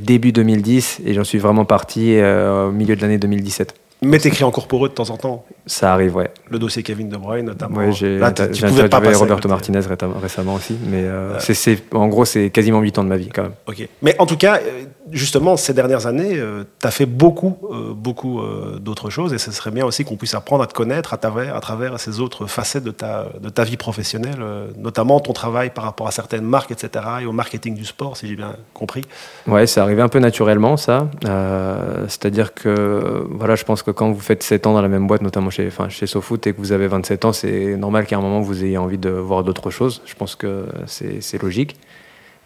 début 0.00 0.30
2010, 0.30 1.00
et 1.04 1.14
j'en 1.14 1.24
suis 1.24 1.38
vraiment 1.38 1.64
parti 1.64 2.16
euh, 2.16 2.68
au 2.68 2.72
milieu 2.72 2.94
de 2.94 3.02
l'année 3.02 3.18
2017. 3.18 3.74
Mais 4.04 4.18
t'écris 4.18 4.44
encore 4.44 4.66
pour 4.66 4.84
eux 4.84 4.88
de 4.88 4.94
temps 4.94 5.10
en 5.10 5.16
temps 5.16 5.44
Ça 5.66 5.92
arrive, 5.92 6.16
ouais. 6.16 6.30
Le 6.48 6.58
dossier 6.58 6.82
Kevin 6.82 7.08
De 7.08 7.16
Bruyne, 7.16 7.46
notamment. 7.46 7.76
Ouais, 7.76 7.92
j'ai 7.92 8.22
interviewé 8.22 9.14
Roberto. 9.14 9.48
Martinez 9.48 9.80
récemment 10.20 10.54
aussi. 10.54 10.76
Mais 10.86 11.04
euh, 11.04 11.38
c'est, 11.38 11.94
en 11.94 12.08
gros, 12.08 12.24
c'est 12.24 12.50
quasiment 12.50 12.80
8 12.80 12.98
ans 12.98 13.04
de 13.04 13.08
ma 13.08 13.16
vie 13.16 13.28
quand 13.28 13.42
même. 13.42 13.54
Ok. 13.66 13.88
Mais 14.02 14.16
en 14.18 14.26
tout 14.26 14.36
cas, 14.36 14.56
euh, 14.56 14.84
justement, 15.10 15.56
ces 15.56 15.74
dernières 15.74 16.06
années, 16.06 16.40
tu 16.80 16.86
as 16.86 16.90
fait 16.90 17.06
beaucoup, 17.06 17.56
euh, 17.70 17.92
beaucoup 17.94 18.40
euh, 18.40 18.78
d'autres 18.78 19.10
choses 19.10 19.32
et 19.32 19.38
ce 19.38 19.50
serait 19.52 19.70
bien 19.70 19.84
aussi 19.84 20.04
qu'on 20.04 20.16
puisse 20.16 20.34
apprendre 20.34 20.62
à 20.62 20.66
te 20.66 20.74
connaître 20.74 21.14
à 21.14 21.16
travers, 21.16 21.56
à 21.56 21.60
travers 21.60 21.98
ces 22.00 22.20
autres 22.20 22.46
facettes 22.46 22.84
de 22.84 22.90
ta, 22.90 23.26
de 23.40 23.48
ta 23.48 23.64
vie 23.64 23.76
professionnelle, 23.76 24.38
euh, 24.40 24.68
notamment 24.76 25.20
ton 25.20 25.32
travail 25.32 25.70
par 25.70 25.84
rapport 25.84 26.06
à 26.06 26.10
certaines 26.10 26.44
marques, 26.44 26.70
etc. 26.70 27.04
et 27.22 27.26
au 27.26 27.32
marketing 27.32 27.74
du 27.74 27.84
sport, 27.84 28.16
si 28.16 28.28
j'ai 28.28 28.36
bien 28.36 28.56
compris. 28.72 29.02
Ouais, 29.46 29.66
c'est 29.66 29.80
arrivé 29.80 30.02
un 30.02 30.08
peu 30.08 30.18
naturellement, 30.18 30.76
ça. 30.76 31.08
Euh, 31.26 32.04
C'est-à-dire 32.08 32.54
que, 32.54 32.68
euh, 32.68 33.24
voilà, 33.30 33.54
je 33.56 33.64
pense 33.64 33.82
que 33.82 33.90
quand 33.94 34.10
vous 34.12 34.20
faites 34.20 34.42
7 34.42 34.66
ans 34.66 34.74
dans 34.74 34.82
la 34.82 34.88
même 34.88 35.06
boîte, 35.06 35.22
notamment 35.22 35.50
chez, 35.50 35.66
enfin, 35.66 35.88
chez 35.88 36.06
SoFoot, 36.06 36.46
et 36.46 36.52
que 36.52 36.58
vous 36.58 36.72
avez 36.72 36.86
27 36.86 37.24
ans, 37.24 37.32
c'est 37.32 37.76
normal 37.76 38.06
qu'à 38.06 38.16
un 38.18 38.20
moment, 38.20 38.40
vous 38.40 38.64
ayez 38.64 38.78
envie 38.78 38.98
de 38.98 39.10
voir 39.10 39.42
d'autres 39.44 39.70
choses. 39.70 40.02
Je 40.06 40.14
pense 40.14 40.34
que 40.36 40.66
c'est 40.86 41.42
logique. 41.42 41.76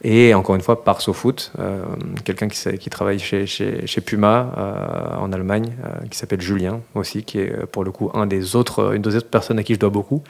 Et 0.04 0.32
encore 0.32 0.54
une 0.54 0.60
fois, 0.62 0.84
par 0.84 1.00
SoFoot, 1.00 1.52
euh, 1.58 1.82
quelqu'un 2.24 2.46
qui, 2.46 2.88
travaille 2.88 3.18
chez, 3.18 3.46
chez, 3.46 3.84
chez 3.86 4.00
Puma 4.00 4.52
euh, 4.56 5.16
en 5.18 5.32
Allemagne, 5.32 5.72
euh, 5.84 6.06
qui 6.08 6.16
s'appelle 6.16 6.40
Julien 6.40 6.80
aussi, 6.94 7.24
qui 7.24 7.40
est 7.40 7.66
pour 7.66 7.82
le 7.82 7.90
coup 7.90 8.08
un 8.14 8.26
des 8.26 8.54
autres, 8.54 8.94
une 8.94 9.02
des 9.02 9.16
autres 9.16 9.28
personnes 9.28 9.58
à 9.58 9.64
qui 9.64 9.74
je 9.74 9.80
dois 9.80 9.90
beaucoup, 9.90 10.22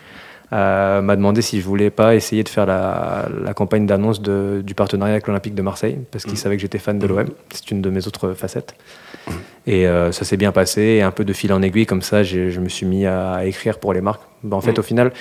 m'a 0.51 1.15
demandé 1.17 1.43
si 1.43 1.61
je 1.61 1.67
voulais 1.67 1.91
pas 1.91 2.15
essayer 2.15 2.43
de 2.43 2.49
faire 2.49 2.65
la, 2.65 3.29
la 3.45 3.53
campagne 3.53 3.85
d'annonce 3.85 4.23
de- 4.23 4.63
du 4.65 4.75
partenariat 4.75 5.13
avec 5.13 5.27
l'Olympique 5.27 5.55
de 5.55 5.61
Marseille, 5.61 5.99
parce 6.11 6.25
qu'il 6.25 6.39
savait 6.39 6.57
que 6.57 6.63
j'étais 6.63 6.79
fan 6.79 6.99
de 6.99 7.07
l'OM. 7.07 7.27
C'est 7.53 7.71
une 7.71 7.83
de 7.83 7.91
mes 7.91 8.07
autres 8.07 8.33
facettes. 8.33 8.75
Et 9.67 9.87
euh, 9.87 10.13
ça 10.13 10.25
s'est 10.25 10.39
bien 10.39 10.51
passé, 10.51 10.81
et 10.81 11.03
un 11.03 11.11
peu 11.11 11.25
de 11.25 11.33
fil 11.33 11.53
en 11.53 11.61
aiguille, 11.61 11.85
comme 11.85 12.01
ça, 12.01 12.23
je 12.23 12.59
me 12.59 12.69
suis 12.69 12.87
mis 12.87 13.05
à, 13.05 13.33
à 13.33 13.45
écrire 13.45 13.79
pour 13.79 13.93
les 13.93 14.01
marques. 14.01 14.23
Ben, 14.43 14.57
en 14.57 14.61
fait, 14.61 14.79
au 14.79 14.83
final, 14.83 15.13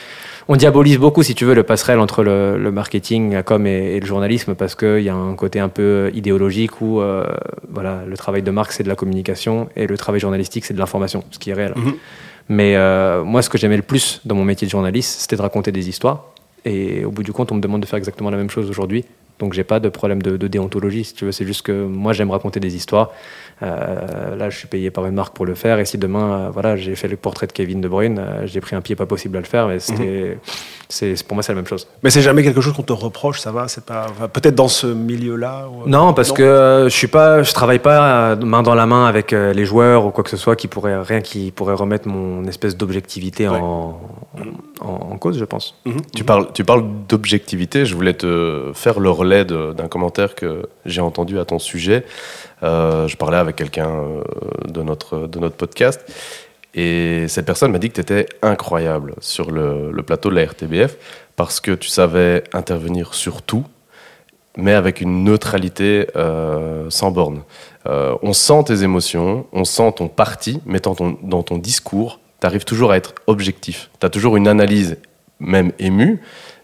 on 0.47 0.55
diabolise 0.55 0.97
beaucoup, 0.97 1.24
si 1.24 1.36
tu 1.36 1.43
veux, 1.43 1.53
le 1.53 1.64
passerelle 1.64 1.99
entre 1.99 2.24
le, 2.24 2.58
le 2.58 2.72
marketing, 2.72 3.34
la 3.34 3.43
com 3.43 3.68
et, 3.68 3.95
et 3.95 3.99
le 3.99 4.05
journalisme, 4.05 4.55
parce 4.55 4.76
qu'il 4.76 5.01
y 5.01 5.10
a 5.10 5.16
un 5.16 5.36
côté 5.36 5.60
un 5.60 5.70
peu 5.70 6.12
idéologique 6.14 6.80
où 6.82 7.01
euh, 7.01 7.26
voilà, 7.70 8.03
le 8.08 8.16
travail 8.16 8.41
de 8.41 8.51
marque, 8.51 8.72
c'est 8.72 8.84
de 8.84 8.89
la 8.89 8.95
communication, 8.95 9.68
et 9.76 9.86
le 9.86 9.97
travail 9.97 10.22
journalistique, 10.22 10.64
c'est 10.66 10.74
de 10.74 10.80
l'information, 10.80 11.24
ce 11.32 11.39
qui 11.39 11.49
est 11.49 11.53
réel. 11.53 11.74
Mhm. 11.76 11.93
Mais 12.49 12.78
euh, 12.78 13.24
moi, 13.26 13.41
ce 13.41 13.49
que 13.49 13.58
j'aimais 13.58 13.76
le 13.76 13.82
plus 13.82 14.22
dans 14.24 14.36
mon 14.36 14.45
métier 14.45 14.66
de 14.66 14.72
journaliste, 14.72 15.20
c'était 15.20 15.36
de 15.36 15.41
raconter 15.41 15.74
des 15.74 15.89
histoires. 15.89 16.28
Et 16.64 17.03
au 17.03 17.12
bout 17.12 17.24
du 17.24 17.34
compte, 17.34 17.51
on 17.51 17.55
me 17.55 17.62
demande 17.62 17.82
de 17.82 17.86
faire 17.86 17.97
exactement 17.97 18.30
la 18.30 18.38
même 18.38 18.49
chose 18.49 18.70
aujourd'hui. 18.70 19.03
Donc, 19.39 19.53
j'ai 19.53 19.64
pas 19.64 19.80
de 19.80 19.89
problème 19.89 20.22
de, 20.22 20.38
de 20.38 20.47
déontologie, 20.47 21.03
si 21.03 21.14
tu 21.14 21.26
veux. 21.26 21.32
C'est 21.32 21.45
juste 21.45 21.62
que 21.62 21.86
moi, 21.86 22.14
j'aime 22.14 22.32
raconter 22.32 22.60
des 22.60 22.76
histoires. 22.76 23.12
Euh, 23.64 24.36
là, 24.36 24.49
je 24.51 24.58
suis 24.58 24.68
payé 24.68 24.91
par 24.91 25.05
une 25.08 25.16
marque 25.16 25.36
pour 25.36 25.45
le 25.45 25.55
faire. 25.55 25.80
Et 25.80 25.86
si 25.86 25.97
demain, 25.97 26.32
euh, 26.32 26.49
voilà, 26.51 26.76
j'ai 26.76 26.95
fait 26.95 27.08
le 27.08 27.18
portrait 27.18 27.47
de 27.47 27.51
Kevin 27.53 27.82
De 27.82 27.88
Bruyne, 27.88 28.20
euh, 28.20 28.45
j'ai 28.45 28.62
pris 28.62 28.76
un 28.76 28.82
pied 28.82 28.95
pas 28.95 29.08
possible 29.08 29.36
à 29.38 29.39
le 29.39 29.47
faire. 29.47 29.68
Mais 29.68 29.80
c'était, 29.80 30.38
c'est, 30.89 31.16
pour 31.26 31.36
moi, 31.36 31.41
c'est 31.41 31.53
la 31.53 31.55
même 31.55 31.66
chose. 31.66 31.88
Mais 32.03 32.12
c'est 32.12 32.22
jamais 32.22 32.43
quelque 32.43 32.62
chose 32.62 32.74
qu'on 32.74 32.84
te 32.84 32.93
reproche, 32.93 33.39
ça 33.39 33.51
va? 33.51 33.68
C'est 33.68 33.84
pas 33.84 34.05
enfin, 34.12 34.28
peut-être 34.28 34.53
dans 34.53 34.68
ce 34.68 34.86
milieu-là 34.86 35.68
ou- 35.70 35.89
Non, 35.89 36.14
parce 36.14 36.32
que 36.32 36.86
je 36.88 36.93
suis 36.95 37.08
pas, 37.08 37.41
je 37.41 37.51
travaille 37.53 37.80
pas 37.80 38.36
main 38.36 38.62
dans 38.62 38.76
la 38.76 38.86
main 38.86 39.05
avec 39.08 39.32
les 39.32 39.66
joueurs 39.66 40.05
ou 40.05 40.12
quoi 40.12 40.24
que 40.24 40.30
ce 40.30 40.38
soit 40.38 40.55
qui 40.55 40.68
pourrait 40.68 41.01
rien 41.01 41.22
qui 41.22 41.51
pourrait 41.51 41.74
remettre 41.74 42.08
mon 42.08 42.45
espèce 42.45 42.78
d'objectivité 42.78 43.47
Ouais. 43.49 43.58
en, 43.60 43.99
en, 44.82 45.13
en 45.13 45.17
cause, 45.17 45.38
je 45.38 45.45
pense. 45.45 45.75
Mhm. 45.86 46.01
Tu 46.15 46.23
parles, 46.23 46.47
tu 46.53 46.63
parles 46.63 46.86
d'objectivité. 47.07 47.86
Je 47.86 47.95
voulais 47.95 48.13
te 48.13 48.71
faire 48.73 48.99
le 48.99 49.09
relais 49.09 49.45
d'un 49.45 49.88
commentaire 49.88 50.36
que 50.36 50.69
j'ai 50.86 51.01
entendu 51.01 51.39
à 51.39 51.45
ton 51.45 51.59
sujet. 51.59 52.05
Euh, 52.63 53.07
je 53.07 53.17
parlais 53.17 53.38
avec 53.38 53.55
quelqu'un 53.55 53.89
euh, 53.89 54.23
de 54.67 54.82
notre, 54.82 55.28
de 55.28 55.39
notre 55.39 55.55
podcast. 55.55 56.01
Et 56.73 57.28
cette 57.28 57.45
personne 57.45 57.71
m'a 57.71 57.80
dit 57.80 57.89
que 57.89 57.95
tu 57.95 58.01
étais 58.01 58.28
incroyable 58.41 59.15
sur 59.19 59.49
le, 59.51 59.91
le 59.91 60.03
plateau 60.03 60.30
de 60.30 60.36
la 60.36 60.45
RTBF 60.45 60.95
parce 61.36 61.59
que 61.59 61.71
tu 61.71 61.88
savais 61.88 62.43
intervenir 62.53 63.13
sur 63.13 63.41
tout, 63.41 63.65
mais 64.57 64.73
avec 64.73 65.01
une 65.01 65.23
neutralité 65.23 66.07
euh, 66.15 66.89
sans 66.89 67.11
borne. 67.11 67.43
Euh, 67.86 68.15
on 68.21 68.34
sent 68.34 68.65
tes 68.65 68.84
émotions, 68.84 69.45
on 69.53 69.63
sent 69.63 69.93
ton 69.95 70.07
parti, 70.07 70.59
mais 70.65 70.80
dans 70.80 70.95
ton, 70.95 71.17
dans 71.23 71.43
ton 71.43 71.57
discours, 71.57 72.19
tu 72.41 72.47
arrives 72.47 72.65
toujours 72.65 72.91
à 72.91 72.97
être 72.97 73.13
objectif. 73.27 73.89
Tu 73.99 74.05
as 74.05 74.09
toujours 74.09 74.38
une 74.38 74.47
analyse, 74.47 74.97
même 75.39 75.71
émue, 75.79 76.21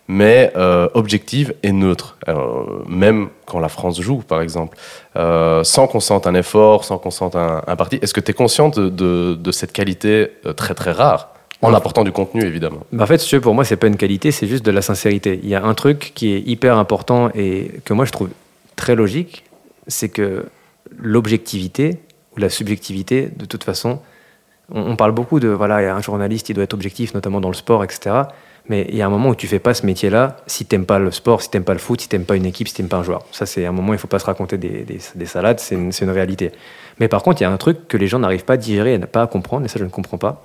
mais 0.07 0.51
euh, 0.57 0.89
objective 0.93 1.53
et 1.63 1.71
neutre. 1.71 2.17
Alors, 2.27 2.67
même 2.87 3.29
quand 3.45 3.59
la 3.59 3.69
France 3.69 4.01
joue, 4.01 4.17
par 4.17 4.41
exemple, 4.41 4.77
euh, 5.15 5.63
sans 5.63 5.87
qu'on 5.87 5.99
sente 6.01 6.27
un 6.27 6.35
effort, 6.35 6.83
sans 6.83 6.97
qu'on 6.97 7.11
sente 7.11 7.35
un, 7.35 7.61
un 7.65 7.75
parti. 7.75 7.99
Est-ce 8.01 8.13
que 8.13 8.19
tu 8.19 8.31
es 8.31 8.33
consciente 8.33 8.77
de, 8.79 8.89
de- 8.89 9.35
de 9.35 9.51
cette 9.51 9.71
qualité 9.71 10.31
euh, 10.45 10.53
très 10.53 10.73
très 10.73 10.91
rare? 10.91 11.29
En 11.61 11.73
apportant 11.73 12.03
du 12.03 12.11
contenu, 12.11 12.43
évidemment 12.43 12.81
Bah, 12.91 13.05
en 13.05 13.07
fait, 13.07 13.19
si 13.19 13.39
pour 13.39 13.53
moi, 13.55 13.63
c'est 13.63 13.77
pas 13.77 13.87
une 13.87 13.95
qualité, 13.95 14.31
c'est 14.31 14.47
juste 14.47 14.65
de 14.65 14.71
la 14.71 14.81
sincérité. 14.81 15.39
Il 15.41 15.47
y 15.47 15.55
a 15.55 15.63
un 15.63 15.73
truc 15.73 16.11
qui 16.13 16.33
est 16.33 16.41
hyper 16.41 16.77
important 16.77 17.29
et 17.33 17.71
que 17.85 17.93
moi 17.93 18.03
je 18.03 18.11
trouve 18.11 18.29
très 18.75 18.95
logique, 18.95 19.45
c'est 19.87 20.09
que 20.09 20.45
l'objectivité 20.97 21.99
ou 22.35 22.39
la 22.41 22.49
subjectivité, 22.49 23.29
de 23.35 23.45
toute 23.45 23.63
façon, 23.63 23.99
on, 24.73 24.95
parle 24.95 25.11
beaucoup 25.11 25.39
de 25.39 25.47
voilà, 25.47 25.95
un 25.95 26.01
journaliste, 26.01 26.49
il 26.49 26.53
doit 26.55 26.63
être 26.63 26.73
objectif, 26.73 27.13
notamment 27.13 27.39
dans 27.41 27.49
le 27.49 27.53
sport, 27.53 27.83
etc. 27.83 28.15
Mais 28.69 28.85
il 28.89 28.95
y 28.95 29.01
a 29.01 29.05
un 29.05 29.09
moment 29.09 29.29
où 29.29 29.35
tu 29.35 29.45
fais 29.47 29.59
pas 29.59 29.73
ce 29.73 29.85
métier-là 29.85 30.37
si 30.47 30.65
t'aimes 30.65 30.85
pas 30.85 30.97
le 30.99 31.11
sport, 31.11 31.41
si 31.41 31.49
t'aimes 31.49 31.65
pas 31.65 31.73
le 31.73 31.79
foot, 31.79 32.01
si 32.01 32.07
t'aimes 32.09 32.25
pas 32.25 32.35
une 32.35 32.45
équipe, 32.45 32.67
si 32.67 32.73
t'aimes 32.73 32.87
pas 32.87 32.97
un 32.97 33.03
joueur. 33.03 33.23
Ça, 33.31 33.45
c'est 33.45 33.65
un 33.65 33.71
moment 33.71 33.89
où 33.91 33.93
il 33.93 33.99
faut 33.99 34.07
pas 34.07 34.19
se 34.19 34.25
raconter 34.25 34.57
des, 34.57 34.83
des- 34.83 34.99
des 35.15 35.25
salades, 35.25 35.59
c'est 35.59 35.75
une, 35.75 35.91
une 36.01 36.09
réalité. 36.09 36.51
Mais 36.99 37.07
par 37.07 37.23
contre, 37.23 37.41
il 37.41 37.43
y 37.43 37.47
a 37.47 37.51
un 37.51 37.57
truc 37.57 37.87
que 37.87 37.97
les 37.97 38.07
gens 38.07 38.19
n'arrivent 38.19 38.45
pas 38.45 38.53
à 38.53 38.57
digérer 38.57 38.93
et 38.93 38.99
pas 38.99 39.23
à 39.23 39.27
comprendre, 39.27 39.65
et 39.65 39.67
ça, 39.67 39.79
je 39.79 39.83
ne 39.83 39.89
comprends 39.89 40.17
pas 40.17 40.43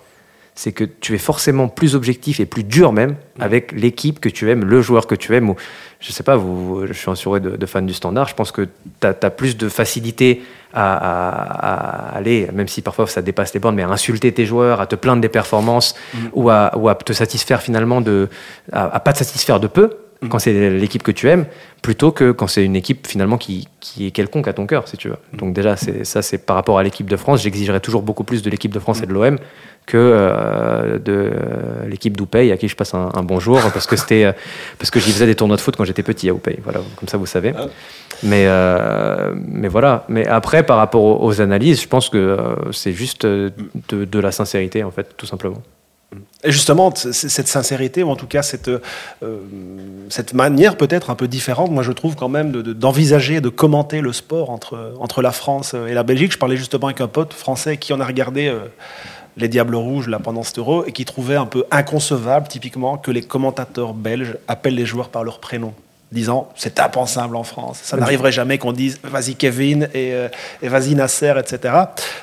c'est 0.61 0.73
que 0.73 0.83
tu 0.83 1.15
es 1.15 1.19
forcément 1.19 1.69
plus 1.69 1.95
objectif 1.95 2.41
et 2.41 2.47
plus 2.47 2.65
dur 2.65 2.93
même 2.93 3.15
avec 3.39 3.71
l'équipe 3.71 4.19
que 4.19 4.29
tu 4.29 4.51
aimes, 4.51 4.65
le 4.65 4.83
joueur 4.83 5.07
que 5.07 5.15
tu 5.15 5.37
aimes. 5.37 5.51
Ou, 5.51 5.55
je 6.01 6.11
sais 6.11 6.25
pas, 6.25 6.35
vous, 6.35 6.85
je 6.85 6.93
suis 6.95 7.09
entouré 7.09 7.39
de, 7.39 7.51
de 7.57 7.67
fans 7.67 7.81
du 7.81 7.93
standard, 7.95 8.27
je 8.27 8.35
pense 8.35 8.51
que 8.51 8.63
tu 9.01 9.07
as, 9.07 9.31
plus 9.31 9.57
de 9.57 9.69
facilité 9.69 10.43
à, 10.75 10.97
à- 10.97 12.11
à 12.15 12.17
aller, 12.17 12.49
même 12.53 12.67
si 12.67 12.83
parfois 12.83 13.07
ça 13.07 13.23
dépasse 13.23 13.55
les 13.55 13.61
bornes, 13.61 13.77
mais 13.77 13.85
à 13.85 13.89
insulter 13.89 14.33
tes 14.33 14.47
joueurs, 14.47 14.81
à 14.81 14.87
te 14.89 14.97
plaindre 14.97 15.23
des 15.23 15.29
performances 15.29 15.95
ou, 16.33 16.51
à, 16.51 16.77
ou 16.77 16.89
à 16.89 16.97
te 16.97 17.13
satisfaire 17.13 17.63
finalement 17.63 18.01
de. 18.01 18.29
à, 18.73 18.97
à 18.97 18.99
pas 18.99 19.13
te 19.13 19.19
satisfaire 19.19 19.61
de 19.61 19.69
peu. 19.69 19.91
Quand 20.29 20.41
c'est 20.41 20.71
l'équipe 20.71 21.05
que 21.05 21.13
tu 21.13 21.29
aimes, 21.29 21.47
plutôt 21.81 22.11
que 22.11 22.33
quand 22.33 22.49
c'est 22.49 22.65
une 22.65 22.75
équipe 22.75 23.07
finalement 23.07 23.39
qui, 23.39 23.69
qui 23.79 24.09
est 24.09 24.11
quelconque 24.11 24.49
à 24.49 24.53
ton 24.53 24.67
cœur, 24.67 24.89
si 24.89 24.97
tu 24.97 25.09
veux. 25.09 25.17
Donc 25.33 25.55
déjà, 25.55 25.77
ça 25.77 26.23
c'est 26.23 26.39
par 26.39 26.57
rapport 26.57 26.77
à 26.77 26.83
l'équipe 26.83 27.09
de 27.09 27.17
France. 27.17 27.43
J'exigerais 27.43 27.79
toujours 27.79 28.03
beaucoup 28.03 28.25
plus 28.25 28.43
de 28.43 28.51
l'équipe 28.51 28.73
de 28.75 28.81
France 28.81 29.01
et 29.01 29.07
de 29.07 29.13
l'OM 29.13 29.39
que 29.87 29.97
euh, 29.97 30.99
de 30.99 31.31
euh, 31.33 31.89
l'équipe 31.89 32.17
d'Oupey 32.17 32.51
à 32.51 32.57
qui 32.57 32.67
je 32.67 32.75
passe 32.75 32.95
un, 32.95 33.11
un 33.15 33.23
bonjour 33.23 33.61
parce 33.73 33.87
que 33.87 33.95
c'était 33.97 34.25
euh, 34.25 34.33
parce 34.79 34.91
que 34.91 34.99
j'y 34.99 35.13
faisais 35.13 35.25
des 35.25 35.37
tournois 35.37 35.57
de 35.57 35.63
foot 35.63 35.77
quand 35.77 35.85
j'étais 35.85 36.03
petit 36.03 36.29
à 36.29 36.35
Oupey. 36.35 36.59
Voilà, 36.65 36.81
comme 36.97 37.09
ça 37.09 37.17
vous 37.17 37.27
savez. 37.27 37.55
Mais 38.25 38.47
euh, 38.49 39.33
mais 39.37 39.69
voilà. 39.69 40.05
Mais 40.09 40.27
après 40.27 40.65
par 40.65 40.79
rapport 40.79 41.03
aux, 41.03 41.25
aux 41.25 41.41
analyses, 41.41 41.81
je 41.81 41.87
pense 41.89 42.09
que 42.09 42.37
c'est 42.73 42.93
juste 42.93 43.25
de, 43.25 43.53
de 43.91 44.19
la 44.19 44.33
sincérité 44.33 44.83
en 44.83 44.91
fait, 44.91 45.17
tout 45.17 45.27
simplement. 45.27 45.63
Et 46.43 46.53
justement, 46.53 46.95
cette 46.95 47.49
sincérité, 47.49 48.03
ou 48.03 48.09
en 48.11 48.17
tout 48.17 48.27
cas 48.27 48.43
cette, 48.43 48.69
euh, 48.69 48.81
cette 50.09 50.33
manière 50.33 50.77
peut-être 50.77 51.11
un 51.11 51.15
peu 51.15 51.29
différente, 51.29 51.71
moi 51.71 51.83
je 51.83 51.93
trouve 51.93 52.15
quand 52.17 52.31
même 52.31 52.51
de- 52.51 52.63
de- 52.63 52.73
d'envisager, 52.73 53.41
de, 53.43 53.51
commenter 53.51 54.01
le 54.01 54.13
sport 54.15 54.49
entre, 54.51 54.95
entre 55.01 55.21
la 55.21 55.33
France 55.33 55.75
et 55.75 55.93
la 55.93 56.05
Belgique. 56.05 56.33
Je 56.33 56.39
parlais 56.39 56.57
justement 56.57 56.87
avec 56.87 57.03
un 57.03 57.09
pote 57.09 57.35
français 57.35 57.77
qui 57.77 57.93
en 57.93 58.01
a 58.01 58.07
regardé 58.07 58.47
euh, 58.49 58.61
les 59.37 59.49
Diables 59.49 59.75
Rouges 59.77 60.09
là, 60.09 60.19
pendant 60.19 60.43
cet 60.45 60.59
euro 60.59 60.87
et 60.87 60.93
qui 60.93 61.05
trouvait 61.05 61.37
un 61.37 61.47
peu 61.47 61.65
inconcevable 61.71 62.49
typiquement 62.49 62.97
que 62.97 63.11
les 63.11 63.23
commentateurs 63.23 63.93
belges 63.93 64.39
appellent 64.49 64.77
les 64.77 64.87
joueurs 64.87 65.11
par 65.11 65.25
leur 65.25 65.41
prénom 65.41 65.75
disant 66.11 66.49
c'est 66.57 66.81
impensable 66.81 67.37
en 67.37 67.43
France. 67.45 67.81
Ça 67.83 67.97
n'arriverait 67.99 68.33
jamais 68.33 68.57
qu'on 68.59 68.73
dise 68.73 68.99
vas-y 69.05 69.35
Kevin 69.35 69.85
et, 69.95 70.13
euh, 70.15 70.29
et 70.63 70.69
vas-y 70.69 70.95
Nasser, 70.95 71.35
etc. 71.39 71.75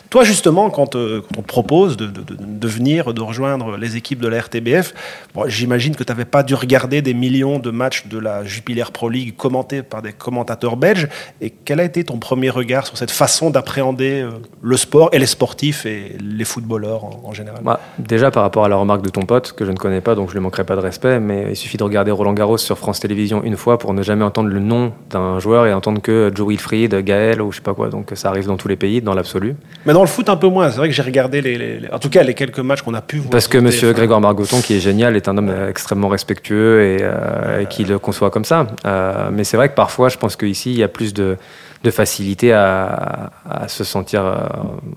Toi 0.09 0.23
justement, 0.23 0.69
quand, 0.71 0.95
euh, 0.95 1.21
quand 1.21 1.39
on 1.39 1.41
te 1.43 1.47
propose 1.47 1.95
de, 1.97 2.07
de- 2.07 2.21
de- 2.21 2.37
de 2.39 2.67
venir, 2.67 3.13
de 3.13 3.21
rejoindre 3.21 3.77
les 3.77 3.95
équipes 3.95 4.19
de 4.21 4.27
la 4.27 4.39
RTBF, 4.41 4.93
bon, 5.35 5.43
j'imagine 5.47 5.95
que 5.95 6.03
tu 6.03 6.11
n'avais 6.11 6.25
pas 6.25 6.41
dû 6.41 6.55
regarder 6.55 7.01
des 7.03 7.13
millions 7.13 7.59
de 7.59 7.69
matchs 7.69 8.07
de 8.07 8.17
la 8.17 8.43
Jupiler 8.43 8.85
Pro 8.91 9.07
League 9.09 9.35
commentés 9.35 9.83
par 9.83 10.01
des 10.01 10.13
commentateurs 10.13 10.77
belges. 10.77 11.07
Et 11.41 11.51
quel 11.51 11.79
a 11.79 11.83
été 11.83 12.03
ton 12.03 12.17
premier 12.17 12.49
regard 12.49 12.87
sur 12.87 12.97
cette 12.97 13.11
façon 13.11 13.51
d'appréhender 13.51 14.21
euh, 14.23 14.31
le 14.61 14.77
sport 14.77 15.09
et 15.11 15.19
les 15.19 15.25
sportifs 15.27 15.85
et 15.85 16.17
les 16.21 16.45
footballeurs 16.45 17.03
en, 17.05 17.21
en 17.25 17.33
général? 17.33 17.61
Bah, 17.63 17.79
déjà 17.99 18.31
par 18.31 18.41
rapport 18.43 18.65
à 18.65 18.69
la 18.69 18.77
remarque 18.77 19.03
de 19.03 19.09
ton 19.09 19.21
pote 19.23 19.51
que 19.51 19.63
je 19.65 19.71
ne 19.71 19.77
connais 19.77 20.01
pas, 20.01 20.15
donc 20.15 20.29
je 20.29 20.33
ne 20.33 20.39
lui 20.39 20.43
manquerai 20.43 20.63
pas 20.63 20.75
de 20.75 20.81
respect, 20.81 21.19
mais 21.19 21.47
il 21.51 21.55
suffit 21.55 21.77
de 21.77 21.83
regarder 21.83 22.09
Roland 22.11 22.33
Garros 22.33 22.57
sur 22.57 22.77
France 22.79 22.99
Télévisions 22.99 23.43
une 23.43 23.57
fois 23.57 23.74
pour 23.77 23.93
ne 23.93 24.01
jamais 24.03 24.23
entendre 24.23 24.49
le 24.49 24.59
nom 24.59 24.93
d'un 25.09 25.39
joueur 25.39 25.65
et 25.67 25.73
entendre 25.73 26.01
que 26.01 26.31
Joe 26.33 26.47
Wilfried, 26.49 26.95
Gaël 27.03 27.41
ou 27.41 27.51
je 27.51 27.57
sais 27.57 27.61
pas 27.63 27.73
quoi. 27.73 27.89
Donc 27.89 28.11
ça 28.15 28.29
arrive 28.29 28.47
dans 28.47 28.57
tous 28.57 28.67
les 28.67 28.75
pays, 28.75 29.01
dans 29.01 29.13
l'absolu. 29.13 29.55
Mais 29.85 29.93
dans 29.93 30.01
le 30.01 30.07
foot 30.07 30.29
un 30.29 30.35
peu 30.37 30.47
moins. 30.47 30.69
C'est 30.69 30.77
vrai 30.77 30.87
que 30.89 30.93
j'ai 30.95 31.01
regardé 31.01 31.41
les, 31.41 31.57
les- 31.57 31.79
les- 31.79 31.91
en 31.91 31.99
tout 31.99 32.09
cas 32.09 32.23
les 32.23 32.33
quelques 32.33 32.59
matchs 32.59 32.81
qu'on 32.81 32.93
a 32.93 33.01
pu 33.01 33.17
voir. 33.17 33.29
Parce 33.29 33.47
que 33.47 33.57
Monsieur 33.57 33.91
TF1. 33.91 33.95
Grégoire 33.95 34.21
Margoton, 34.21 34.61
qui 34.61 34.75
est 34.75 34.79
génial, 34.79 35.15
est 35.15 35.27
un 35.27 35.37
homme 35.37 35.49
euh, 35.49 35.69
extrêmement 35.69 36.07
respectueux 36.07 36.81
et, 36.83 36.97
euh, 37.01 37.61
et 37.61 37.65
qui 37.67 37.83
le 37.85 37.99
conçoit 37.99 38.29
comme 38.31 38.45
ça. 38.45 38.67
Euh, 38.85 39.29
mais 39.31 39.43
c'est 39.43 39.57
vrai 39.57 39.69
que 39.69 39.75
parfois, 39.75 40.09
je 40.09 40.17
pense 40.17 40.35
qu'ici, 40.35 40.71
il 40.71 40.77
y 40.77 40.83
a 40.83 40.87
plus 40.87 41.13
de, 41.13 41.37
de 41.83 41.91
facilité 41.91 42.51
à, 42.53 43.31
se 43.67 43.83
sentir 43.83 44.23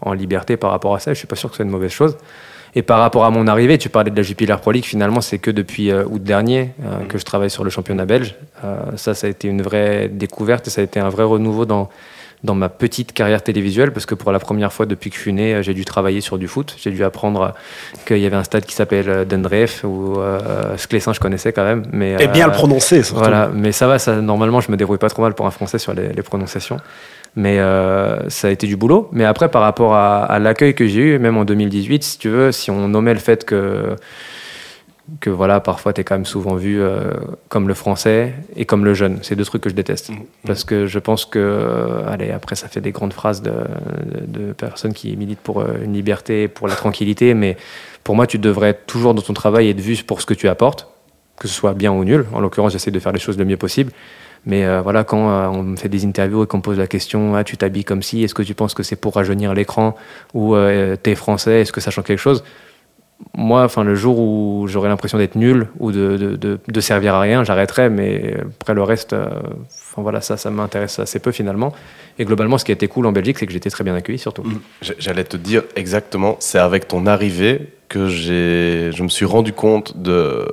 en 0.02 0.12
liberté 0.12 0.56
par 0.56 0.70
rapport 0.70 0.94
à 0.94 0.98
ça. 1.00 1.12
Je 1.12 1.18
suis 1.18 1.26
pas 1.26 1.36
sûr 1.36 1.48
que 1.48 1.54
ce 1.54 1.58
soit 1.58 1.64
une 1.64 1.70
mauvaise 1.70 1.90
chose. 1.90 2.16
Et 2.74 2.82
par 2.82 3.00
rapport 3.00 3.24
à 3.24 3.30
mon 3.30 3.46
arrivée, 3.46 3.78
tu 3.78 3.88
parlais 3.88 4.10
de 4.10 4.16
la 4.16 4.22
Jupiler 4.22 4.56
Pro 4.60 4.72
League, 4.72 4.84
finalement, 4.84 5.20
c'est 5.20 5.38
que 5.38 5.50
depuis 5.50 5.92
août 5.92 6.22
dernier 6.22 6.70
que 7.08 7.18
je 7.18 7.24
travaille 7.24 7.50
sur 7.50 7.64
le 7.64 7.70
championnat 7.70 8.04
belge. 8.04 8.36
ça, 8.96 9.14
ça 9.14 9.26
a 9.26 9.30
été 9.30 9.48
une 9.48 9.62
vraie 9.62 10.08
découverte 10.08 10.66
et 10.66 10.70
ça 10.70 10.80
a 10.80 10.84
été 10.84 11.00
un 11.00 11.08
vrai 11.08 11.24
renouveau 11.24 11.64
dans, 11.64 11.88
dans 12.44 12.54
ma 12.54 12.68
petite 12.68 13.12
carrière 13.12 13.42
télévisuelle, 13.42 13.92
parce 13.92 14.06
que 14.06 14.14
pour 14.14 14.30
la 14.30 14.38
première 14.38 14.72
fois 14.72 14.86
depuis 14.86 15.10
que 15.10 15.16
je 15.16 15.20
suis 15.20 15.32
né, 15.32 15.62
j'ai 15.62 15.74
dû 15.74 15.84
travailler 15.84 16.20
sur 16.20 16.38
du 16.38 16.46
foot. 16.46 16.76
J'ai 16.78 16.90
dû 16.90 17.02
apprendre 17.02 17.54
qu'il 18.06 18.18
y 18.18 18.26
avait 18.26 18.36
un 18.36 18.44
stade 18.44 18.64
qui 18.64 18.74
s'appelle 18.74 19.08
euh, 19.08 19.24
Dendreef, 19.24 19.82
ou 19.84 20.18
euh, 20.18 20.76
Sclessin, 20.76 21.12
je 21.12 21.20
connaissais 21.20 21.52
quand 21.52 21.64
même. 21.64 21.84
Mais, 21.92 22.16
Et 22.20 22.28
bien 22.28 22.46
le 22.46 22.52
euh, 22.52 22.54
prononcer, 22.54 23.02
surtout. 23.02 23.20
Voilà, 23.20 23.50
mais 23.52 23.72
ça 23.72 23.86
va, 23.86 23.98
ça, 23.98 24.16
normalement, 24.16 24.60
je 24.60 24.70
me 24.70 24.76
débrouille 24.76 24.98
pas 24.98 25.10
trop 25.10 25.22
mal 25.22 25.34
pour 25.34 25.46
un 25.46 25.50
français 25.50 25.78
sur 25.78 25.94
les, 25.94 26.22
prononciations. 26.22 26.78
Mais 27.36 27.58
euh, 27.58 28.28
ça 28.28 28.48
a 28.48 28.50
été 28.50 28.66
du 28.66 28.76
boulot. 28.76 29.08
Mais 29.12 29.24
après, 29.24 29.48
par 29.48 29.62
rapport 29.62 29.94
à, 29.94 30.24
à 30.24 30.38
l'accueil 30.38 30.74
que 30.74 30.86
j'ai 30.86 31.00
eu, 31.00 31.18
même 31.18 31.36
en 31.36 31.44
2018, 31.44 32.02
si 32.02 32.18
tu 32.18 32.28
veux, 32.28 32.52
si 32.52 32.70
on 32.70 32.88
nommait 32.88 33.14
le 33.14 33.20
fait 33.20 33.44
que 33.44 33.96
que 35.20 35.30
voilà, 35.30 35.60
parfois 35.60 35.92
tu 35.92 36.00
es 36.00 36.04
quand 36.04 36.16
même 36.16 36.26
souvent 36.26 36.54
vu 36.54 36.80
euh, 36.80 37.12
comme 37.48 37.66
le 37.66 37.74
français 37.74 38.34
et 38.56 38.66
comme 38.66 38.84
le 38.84 38.94
jeune. 38.94 39.18
C'est 39.22 39.36
deux 39.36 39.44
trucs 39.44 39.62
que 39.62 39.70
je 39.70 39.74
déteste. 39.74 40.10
Mmh. 40.10 40.16
Parce 40.46 40.64
que 40.64 40.86
je 40.86 40.98
pense 40.98 41.24
que, 41.24 41.38
euh, 41.38 42.06
allez, 42.06 42.30
après 42.30 42.56
ça 42.56 42.68
fait 42.68 42.80
des 42.80 42.92
grandes 42.92 43.12
phrases 43.12 43.42
de, 43.42 43.52
de, 44.26 44.52
personnes 44.52 44.92
qui 44.92 45.16
militent 45.16 45.40
pour 45.40 45.62
une 45.62 45.94
liberté, 45.94 46.48
pour 46.48 46.68
la 46.68 46.74
tranquillité, 46.74 47.34
mais 47.34 47.56
pour 48.04 48.16
moi, 48.16 48.26
tu 48.26 48.38
devrais 48.38 48.74
toujours 48.74 49.14
dans 49.14 49.22
ton 49.22 49.34
travail 49.34 49.68
être 49.70 49.80
vu 49.80 49.96
pour 50.04 50.20
ce 50.20 50.26
que 50.26 50.34
tu 50.34 50.48
apportes, 50.48 50.88
que 51.38 51.48
ce 51.48 51.54
soit 51.54 51.74
bien 51.74 51.92
ou 51.92 52.04
nul. 52.04 52.26
En 52.32 52.40
l'occurrence, 52.40 52.72
j'essaie 52.72 52.90
de 52.90 52.98
faire 52.98 53.12
les 53.12 53.18
choses 53.18 53.38
le 53.38 53.44
mieux 53.44 53.56
possible. 53.56 53.92
Mais 54.46 54.80
voilà, 54.80 55.04
quand 55.04 55.52
on 55.52 55.62
me 55.62 55.76
fait 55.76 55.88
des 55.88 56.06
interviews 56.06 56.44
et 56.44 56.46
qu'on 56.46 56.60
pose 56.60 56.78
la 56.78 56.86
question, 56.86 57.34
ah, 57.34 57.44
tu 57.44 57.56
t'habilles 57.56 57.84
comme 57.84 58.02
si, 58.02 58.22
est-ce 58.22 58.34
que 58.34 58.42
tu 58.42 58.54
penses 58.54 58.74
que 58.74 58.82
c'est 58.82 58.96
pour 58.96 59.14
rajeunir 59.14 59.52
l'écran 59.54 59.94
ou 60.32 60.54
tu 60.56 61.10
es 61.10 61.14
français, 61.14 61.60
est-ce 61.60 61.72
que 61.72 61.80
ça 61.80 61.90
change 61.90 62.04
quelque 62.04 62.18
chose? 62.18 62.42
Moi, 63.36 63.64
enfin, 63.64 63.82
le 63.82 63.94
jour 63.94 64.18
où 64.18 64.66
j'aurais 64.68 64.88
l'impression 64.88 65.18
d'être 65.18 65.34
nul 65.34 65.68
ou 65.80 65.90
de, 65.90 66.36
de, 66.36 66.80
servir 66.80 67.14
à 67.14 67.20
rien, 67.20 67.42
j'arrêterai. 67.42 67.90
Mais 67.90 68.36
après 68.60 68.74
le 68.74 68.82
reste, 68.82 69.12
euh, 69.12 69.28
enfin 69.68 70.02
voilà, 70.02 70.20
ça, 70.20 70.36
ça 70.36 70.50
m'intéresse 70.50 70.98
assez 70.98 71.18
peu 71.18 71.32
finalement. 71.32 71.72
Et 72.18 72.24
globalement, 72.24 72.58
ce 72.58 72.64
qui 72.64 72.72
a 72.72 72.74
été 72.74 72.86
cool 72.86 73.06
en 73.06 73.12
Belgique, 73.12 73.38
c'est 73.38 73.46
que 73.46 73.52
j'étais 73.52 73.70
très 73.70 73.82
bien 73.82 73.94
accueilli 73.94 74.18
surtout. 74.18 74.42
Mmh. 74.42 74.60
J'allais 74.98 75.24
te 75.24 75.36
dire 75.36 75.62
exactement, 75.74 76.36
c'est 76.38 76.58
avec 76.58 76.86
ton 76.86 77.06
arrivée 77.06 77.72
que 77.88 78.08
je 78.08 79.02
me 79.02 79.08
suis 79.08 79.24
rendu 79.24 79.52
compte 79.52 80.00
de 80.00 80.46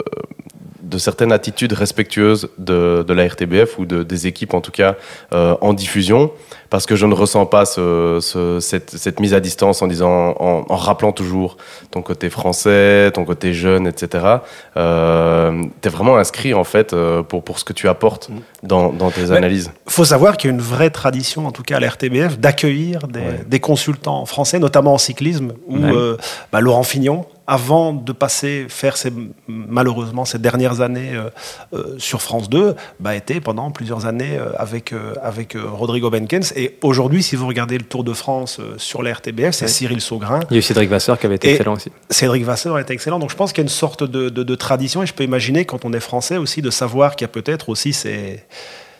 de 0.85 0.97
certaines 0.97 1.31
attitudes 1.31 1.73
respectueuses 1.73 2.49
de, 2.57 3.05
la 3.07 3.27
RTBF 3.27 3.79
ou 3.79 3.85
de, 3.85 4.03
des 4.03 4.27
équipes 4.27 4.53
en 4.53 4.61
tout 4.61 4.71
cas 4.71 4.95
euh, 5.33 5.55
en 5.61 5.73
diffusion 5.73 6.31
parce 6.69 6.85
que 6.85 6.95
je 6.95 7.05
ne 7.05 7.13
ressens 7.13 7.45
pas 7.45 7.65
ce, 7.65 8.19
ce, 8.21 8.59
cette, 8.59 8.91
cette, 8.91 9.19
mise 9.19 9.33
à 9.33 9.39
distance 9.39 9.81
en 9.81 9.87
disant 9.87 10.35
en, 10.39 10.65
en, 10.67 10.75
rappelant 10.75 11.11
toujours 11.11 11.57
ton 11.91 12.01
côté 12.01 12.29
français 12.29 13.11
ton 13.13 13.25
côté 13.25 13.53
jeune 13.53 13.87
etc 13.87 14.37
euh, 14.77 15.63
tu 15.81 15.87
es 15.87 15.91
vraiment 15.91 16.17
inscrit 16.17 16.53
en 16.53 16.63
fait 16.63 16.93
euh, 16.93 17.23
pour, 17.23 17.43
pour 17.43 17.59
ce 17.59 17.63
que 17.65 17.73
tu 17.73 17.87
apportes 17.87 18.29
mm. 18.29 18.33
dans, 18.63 18.91
dans 18.91 19.11
tes 19.11 19.31
analyses 19.31 19.71
il 19.87 19.91
faut 19.91 20.05
savoir 20.05 20.37
qu'il 20.37 20.49
y 20.49 20.53
a 20.53 20.55
une 20.55 20.61
vraie 20.61 20.89
tradition 20.89 21.47
en 21.47 21.51
tout 21.51 21.63
cas 21.63 21.77
à 21.77 21.79
la 21.79 21.89
RTBF 21.89 22.39
d'accueillir 22.39 23.07
des, 23.07 23.21
des, 23.47 23.59
consultants 23.59 24.25
français 24.25 24.59
notamment 24.59 24.93
en 24.93 24.97
cyclisme 24.97 25.53
où 25.67 25.77
euh, 25.77 26.17
bah, 26.51 26.59
Laurent 26.59 26.83
Fignon 26.83 27.25
avant 27.47 27.93
de 27.93 28.11
passer 28.11 28.65
faire 28.69 28.97
ces, 28.97 29.11
malheureusement 29.47 30.25
ces 30.25 30.39
dernières 30.39 30.81
années 30.81 31.13
euh, 31.13 31.29
euh, 31.73 31.95
sur 31.99 32.21
France 32.21 32.49
2, 32.49 32.75
bah, 32.99 33.15
était 33.15 33.39
pendant 33.39 33.71
plusieurs 33.71 34.05
années 34.05 34.37
euh, 34.37 34.51
avec, 34.57 34.93
avec 35.21 35.55
Rodrigo 35.55 36.09
Benkens. 36.09 36.53
Et 36.55 36.77
aujourd'hui, 36.81 37.21
si 37.21 37.35
vous 37.35 37.47
regardez 37.47 37.77
le 37.77 37.83
Tour 37.83 38.03
de 38.03 38.13
France 38.13 38.59
euh, 38.59 38.75
sur 38.77 39.03
la 39.03 39.13
RTBF, 39.13 39.51
c'est 39.51 39.67
Cyril 39.67 39.99
Saugrin. 39.99 40.39
Il 40.49 40.53
y 40.53 40.55
a 40.55 40.59
eu 40.59 40.61
Cédric 40.61 40.89
Vasseur 40.89 41.19
qui 41.19 41.25
avait 41.25 41.35
été 41.35 41.51
excellent 41.51 41.73
aussi. 41.73 41.91
Cédric 42.09 42.45
Vasseur 42.45 42.79
était 42.79 42.93
excellent. 42.93 43.19
Donc 43.19 43.29
je 43.29 43.35
pense 43.35 43.51
qu'il 43.51 43.59
y 43.59 43.65
a 43.65 43.67
une 43.67 43.69
sorte 43.69 44.03
de, 44.03 44.29
de, 44.29 44.43
de, 44.43 44.55
tradition 44.55 45.03
et 45.03 45.05
je 45.05 45.13
peux 45.13 45.23
imaginer 45.23 45.65
quand 45.65 45.83
on 45.83 45.91
est 45.91 45.99
français 45.99 46.37
aussi 46.37 46.61
de 46.61 46.69
savoir 46.69 47.15
qu'il 47.15 47.25
y 47.25 47.29
a 47.29 47.33
peut-être 47.33 47.69
aussi 47.69 47.93
ces 47.93 48.43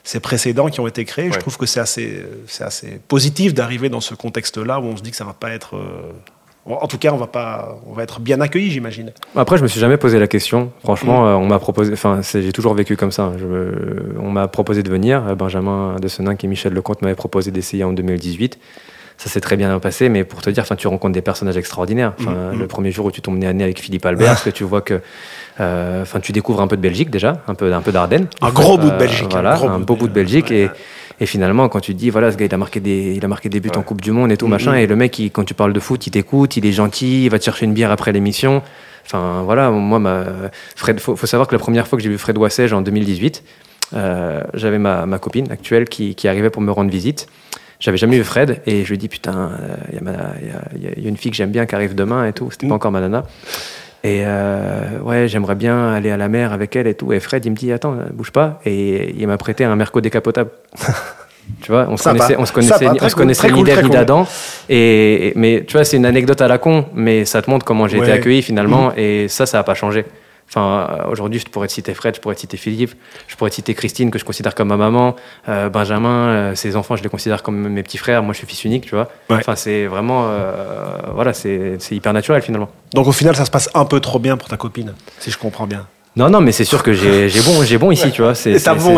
ces 0.03 0.20
précédents 0.20 0.70
qui 0.70 0.80
ont 0.80 0.86
été 0.86 1.03
créés. 1.03 1.30
Ouais. 1.30 1.34
Je 1.34 1.39
trouve 1.39 1.58
que 1.58 1.66
c'est 1.66 1.80
assez, 1.80 2.24
c'est 2.45 2.64
assez 2.64 3.01
positif 3.08 3.56
d'arriver 3.56 3.89
dans 3.89 4.01
ce 4.01 4.14
contexte-là 4.14 4.80
où 4.80 4.84
on 4.84 4.97
se 4.97 5.01
dit 5.01 5.10
que 5.10 5.18
ça 5.18 5.24
va 5.24 5.34
pas 5.34 5.49
être 5.49 5.82
en 6.66 6.88
tout 6.88 6.97
cas, 6.97 7.11
on 7.13 7.18
va 7.18 7.28
pas, 7.28 7.78
on 7.88 7.93
va 7.93 8.03
être 8.03 8.20
bien 8.20 8.41
accueillis, 8.41 8.72
j'imagine. 8.72 9.11
Après, 9.36 9.57
je 9.57 9.63
me 9.63 9.68
suis 9.68 9.80
jamais 9.80 9.97
posé 9.97 10.18
la 10.20 10.28
question. 10.28 10.72
Franchement, 10.84 11.24
mmh. 11.24 11.43
on 11.43 11.45
m'a 11.45 11.59
proposé, 11.59 11.93
enfin, 11.93 12.22
j'ai 12.24 12.51
toujours 12.51 12.74
vécu 12.74 12.97
comme 12.97 13.11
ça. 13.11 13.34
Je, 13.38 13.45
on 14.20 14.32
m'a 14.32 14.47
proposé 14.47 14.82
de 14.82 14.89
venir. 14.89 15.36
Benjamin 15.36 15.97
Dessenin 16.01 16.36
et 16.41 16.47
Michel 16.47 16.74
Lecomte 16.74 17.03
m'avaient 17.03 17.16
proposé 17.16 17.51
d'essayer 17.51 17.84
en 17.84 17.93
2018. 17.93 18.59
Ça 19.18 19.30
s'est 19.30 19.39
très 19.39 19.55
bien 19.55 19.80
passé, 19.80 20.09
mais 20.09 20.24
pour 20.24 20.41
te 20.41 20.49
dire, 20.49 20.66
tu 20.76 20.88
rencontres 20.88 21.13
des 21.13 21.22
personnages 21.22 21.55
extraordinaires. 21.55 22.13
Enfin, 22.20 22.32
mmh. 22.32 22.59
Le 22.59 22.68
premier 22.68 22.91
jour 22.91 23.05
où 23.05 23.11
tu 23.11 23.22
tombes 23.22 23.38
nez 23.38 23.47
à 23.47 23.53
nez 23.53 23.63
avec 23.63 23.80
Philippe 23.80 24.05
Albert, 24.05 24.30
parce 24.30 24.43
que 24.43 24.49
tu 24.49 24.63
vois 24.63 24.82
que, 24.82 25.01
euh, 25.59 26.01
enfin, 26.01 26.20
tu 26.20 26.32
découvres 26.32 26.61
un 26.61 26.68
peu 26.68 26.76
de 26.76 26.82
Belgique 26.82 27.11
déjà, 27.11 27.43
un 27.47 27.53
peu, 27.53 27.72
un 27.72 27.82
peu 27.82 27.91
d'Ardennes. 27.91 28.28
Un 28.41 28.49
gros 28.49 28.78
bout 28.78 28.89
de 28.89 28.97
Belgique. 28.97 29.28
Euh, 29.28 29.39
voilà, 29.39 29.57
un, 29.57 29.76
un 29.76 29.80
beau 29.80 29.95
bout 29.95 30.07
de 30.07 30.13
Belgique 30.13 30.49
ouais. 30.49 30.63
et 30.63 30.70
et 31.20 31.26
finalement, 31.26 31.70
quand 31.70 31.80
tu 31.80 31.93
te 31.93 31.99
dis, 31.99 32.09
voilà, 32.09 32.32
ce 32.32 32.38
gars, 32.38 32.45
il 32.45 32.53
a 32.53 32.57
marqué 32.57 32.80
des, 32.80 33.13
il 33.16 33.24
a 33.24 33.28
marqué 33.28 33.47
des 33.47 33.59
buts 33.59 33.70
ouais. 33.70 33.78
en 33.78 33.84
Coupe 33.84 34.01
du 34.01 34.11
Monde 34.11 34.32
et 34.32 34.38
tout, 34.38 34.47
mmh. 34.47 34.51
machin, 34.51 34.74
et 34.76 34.86
le 34.86 34.95
mec, 34.95 35.18
il, 35.20 35.32
quand 35.32 35.43
tu 35.43 35.53
parles 35.53 35.74
de 35.74 35.80
foot, 35.80 36.05
il 36.07 36.11
t'écoute, 36.11 36.57
il 36.57 36.66
est 36.66 36.72
gentil, 36.72 37.26
il 37.26 37.30
va 37.30 37.39
te 37.39 37.43
chercher 37.43 37.66
une 37.66 37.74
bière 37.74 37.91
après 37.91 38.11
l'émission. 38.11 38.61
Enfin, 39.05 39.43
voilà, 39.43 39.72
moi, 39.72 39.99
ma, 39.99 40.26
Fred, 40.76 40.99
faut, 40.99 41.16
faut 41.16 41.28
savoir 41.28 41.47
que 41.47 41.53
la 41.53 41.59
première 41.59 41.88
fois 41.88 41.97
que 41.97 42.03
j'ai 42.03 42.09
vu 42.09 42.18
Fred 42.18 42.38
Wassège 42.38 42.74
en 42.74 42.82
2018, 42.82 43.43
euh, 43.93 44.41
j'avais 44.55 44.80
ma, 44.80 45.05
ma, 45.05 45.20
copine 45.20 45.51
actuelle 45.51 45.88
qui, 45.88 46.16
qui, 46.16 46.28
arrivait 46.28 46.49
pour 46.49 46.61
me 46.61 46.72
rendre 46.72 46.89
visite. 46.89 47.28
J'avais 47.80 47.97
jamais 47.97 48.18
vu 48.18 48.24
Fred 48.24 48.61
et 48.66 48.84
je 48.84 48.89
lui 48.89 48.97
dis 48.97 49.09
putain, 49.09 49.51
il 49.91 49.99
euh, 50.07 50.13
y, 50.76 50.99
y, 50.99 51.03
y, 51.03 51.05
a 51.05 51.09
une 51.09 51.18
fille 51.18 51.30
que 51.30 51.38
j'aime 51.38 51.51
bien 51.51 51.66
qui 51.66 51.76
arrive 51.76 51.93
demain 51.93 52.26
et 52.26 52.34
tout. 52.34 52.49
C'était 52.49 52.68
pas 52.68 52.76
encore 52.76 52.91
ma 52.91 53.01
nana. 53.01 53.26
Et 54.06 54.22
euh, 54.24 54.99
ouais, 55.01 55.28
j'aimerais 55.28 55.56
bien 55.56 55.91
aller 55.91 56.12
à 56.12 56.18
la 56.18 56.28
mer 56.28 56.53
avec 56.53 56.76
elle 56.76 56.86
et 56.86 56.93
tout. 56.93 57.12
Et 57.12 57.20
Fred, 57.20 57.43
il 57.43 57.49
me 57.49 57.56
dit, 57.56 57.74
attends, 57.74 57.97
bouge 58.14 58.32
pas. 58.32 58.60
Et 58.64 59.16
il 59.18 59.26
m'a 59.26 59.38
prêté 59.38 59.64
un 59.64 59.76
Merco 59.76 59.99
décapotable. 59.99 60.51
tu 61.64 61.72
vois, 61.72 61.88
on 61.89 61.97
se 61.97 62.03
connaissait, 62.03 62.36
on 62.38 62.45
se 62.45 62.53
connaissait, 62.53 62.88
on 62.88 63.10
se 63.10 63.16
connaissait 63.16 63.51
ni 63.51 63.64
d'Ève 63.64 63.84
ni 63.84 63.89
d'Adam. 63.89 64.28
Et, 64.70 65.34
mais 65.36 65.64
tu 65.68 65.74
vois, 65.74 65.86
c'est 65.86 65.97
une 65.97 66.06
anecdote 66.06 66.39
à 66.39 66.47
la 66.47 66.60
con, 66.60 66.86
mais 66.93 67.26
ça 67.26 67.41
te 67.41 67.49
montre 67.49 67.66
comment 67.66 67.88
j'ai 67.88 67.97
ouais. 67.97 68.06
été 68.06 68.12
accueilli 68.12 68.43
finalement. 68.43 68.89
Mmh. 68.89 68.99
Et 68.99 69.28
ça, 69.28 69.47
ça 69.47 69.58
n'a 69.58 69.64
pas 69.64 69.74
changé. 69.74 70.06
Enfin, 70.48 70.88
euh, 70.89 71.12
aujourd'hui, 71.12 71.39
je 71.39 71.46
pourrais 71.46 71.68
te 71.68 71.74
citer 71.74 71.93
Fred, 71.93 72.16
je 72.16 72.22
pourrais 72.22 72.36
te 72.36 72.41
citer 72.41 72.58
Philippe, 72.58 72.93
je 73.28 73.36
pourrais 73.36 73.50
te 73.50 73.56
citer 73.56 73.74
Christine, 73.74 74.12
que 74.12 74.20
je 74.20 74.26
considère 74.26 74.56
comme 74.56 74.70
ma 74.70 74.78
maman, 74.78 75.16
euh, 75.50 75.70
Benjamin, 75.70 76.28
euh, 76.28 76.56
ses 76.56 76.76
enfants, 76.76 76.96
je 76.96 77.04
les 77.04 77.10
considère 77.10 77.43
comme 77.43 77.68
mes 77.68 77.84
petits 77.84 77.98
frères. 77.98 78.24
Moi, 78.24 78.34
je 78.34 78.38
suis 78.38 78.48
fils 78.48 78.64
unique, 78.64 78.86
tu 78.86 78.96
vois. 78.96 79.10
Ouais. 79.30 79.38
Enfin, 79.38 79.56
c'est 79.56 79.88
vraiment, 79.88 80.28
euh, 80.28 80.98
voilà, 81.14 81.34
c'est 81.34 81.78
hyper 81.91 82.14
naturel 82.14 82.41
finalement. 82.41 82.70
Donc, 82.93 83.08
au 83.08 83.12
final, 83.12 83.36
ça 83.36 83.46
se 83.46 83.52
passe 83.52 83.70
un 83.74 83.86
peu 83.86 84.00
trop 84.00 84.20
bien 84.20 84.38
pour 84.38 84.48
ta 84.48 84.58
copine, 84.58 84.93
si 85.20 85.32
je 85.32 85.38
comprends 85.38 85.68
bien. 85.68 85.88
Non, 86.18 86.30
non, 86.30 86.39
mais 86.39 86.54
c'est 86.54 86.64
sûr 86.64 86.82
que 86.82 86.93
j'ai 86.93 87.28
bon, 87.41 87.62
j'ai 87.64 87.78
bon 87.78 87.91
ici, 87.91 88.06
ouais. 88.06 88.12
tu 88.12 88.22
vois. 88.22 88.36
C'est 88.36 88.54
bon, 88.78 88.98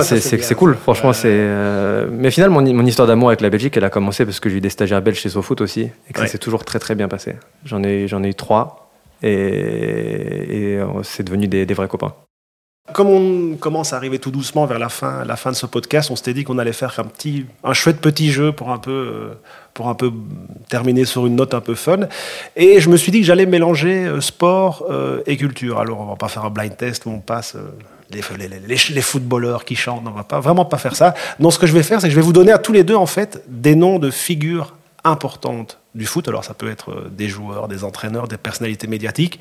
cool. 0.55 0.75
Franchement, 0.75 1.09
ouais. 1.09 1.15
c'est. 1.15 1.29
Euh... 1.31 2.07
Mais 2.11 2.29
finalement, 2.29 2.61
mon, 2.61 2.73
mon 2.73 2.85
histoire 2.85 3.07
d'amour 3.07 3.29
avec 3.29 3.41
la 3.41 3.49
Belgique, 3.49 3.75
elle 3.75 3.85
a 3.85 3.89
commencé 3.89 4.23
parce 4.23 4.39
que 4.39 4.49
j'ai 4.49 4.57
eu 4.57 4.61
des 4.61 4.69
stagiaires 4.69 5.01
belges 5.01 5.17
chez 5.17 5.29
SoFoot 5.29 5.61
aussi, 5.61 5.81
et 5.81 6.13
que 6.13 6.19
ouais. 6.19 6.27
ça 6.27 6.33
s'est 6.33 6.37
toujours 6.37 6.63
très 6.63 6.77
très 6.77 6.93
bien 6.93 7.07
passé. 7.07 7.37
J'en 7.65 7.81
ai, 7.81 8.07
j'en 8.07 8.23
ai 8.23 8.29
eu 8.29 8.35
trois 8.35 8.86
et, 9.23 10.75
et 10.75 10.79
c'est 11.03 11.23
devenu 11.23 11.47
des, 11.47 11.65
vrais 11.73 11.87
copains. 11.87 12.13
Comme 12.93 13.09
on 13.09 13.57
commence 13.57 13.91
à 13.91 13.97
arriver 13.97 14.17
tout 14.17 14.31
doucement 14.31 14.65
vers 14.65 14.79
la 14.79 14.87
fin, 14.87 15.25
la 15.25 15.35
fin 15.35 15.51
de 15.51 15.57
ce 15.57 15.65
podcast, 15.65 16.09
on 16.09 16.15
s'était 16.15 16.33
dit 16.33 16.45
qu'on 16.45 16.57
allait 16.57 16.71
faire 16.71 16.97
un 16.99 17.03
petit, 17.03 17.45
un 17.65 17.73
chouette 17.73 17.99
petit 17.99 18.31
jeu 18.31 18.53
pour 18.53 18.71
un 18.71 18.77
peu, 18.77 19.31
pour 19.73 19.89
un 19.89 19.93
peu 19.93 20.11
terminer 20.69 21.03
sur 21.03 21.27
une 21.27 21.35
note 21.35 21.53
un 21.53 21.59
peu 21.59 21.75
fun. 21.75 22.07
Et 22.55 22.79
je 22.79 22.89
me 22.89 22.95
suis 22.95 23.11
dit 23.11 23.19
que 23.19 23.25
j'allais 23.25 23.45
mélanger 23.45 24.05
euh, 24.05 24.21
sport 24.21 24.85
euh, 24.89 25.21
et 25.25 25.35
culture. 25.35 25.79
Alors 25.79 25.99
on 25.99 26.05
va 26.05 26.15
pas 26.15 26.29
faire 26.29 26.45
un 26.45 26.49
blind 26.49 26.77
test 26.77 27.05
où 27.05 27.09
on 27.09 27.19
passe 27.19 27.55
euh, 27.55 27.71
les, 28.09 28.21
les, 28.69 29.01
footballeurs 29.01 29.65
qui 29.65 29.75
chantent. 29.75 30.03
On 30.07 30.11
va 30.11 30.23
pas 30.23 30.39
vraiment 30.39 30.63
pas 30.63 30.77
faire 30.77 30.95
ça. 30.95 31.13
Non, 31.39 31.51
ce 31.51 31.59
que 31.59 31.67
je 31.67 31.73
vais 31.73 31.83
faire, 31.83 31.99
c'est 31.99 32.07
que 32.07 32.13
je 32.13 32.19
vais 32.19 32.25
vous 32.25 32.31
donner 32.31 32.53
à 32.53 32.57
tous 32.57 32.71
les 32.71 32.85
deux 32.85 32.95
en 32.95 33.05
fait 33.05 33.43
des 33.49 33.75
noms 33.75 33.99
de 33.99 34.11
figures 34.11 34.76
importantes 35.03 35.79
du 35.95 36.05
foot. 36.05 36.27
Alors 36.27 36.43
ça 36.43 36.53
peut 36.53 36.69
être 36.69 36.91
euh, 36.91 37.11
des 37.11 37.27
joueurs, 37.27 37.67
des 37.67 37.83
entraîneurs, 37.83 38.27
des 38.27 38.37
personnalités 38.37 38.87
médiatiques. 38.87 39.39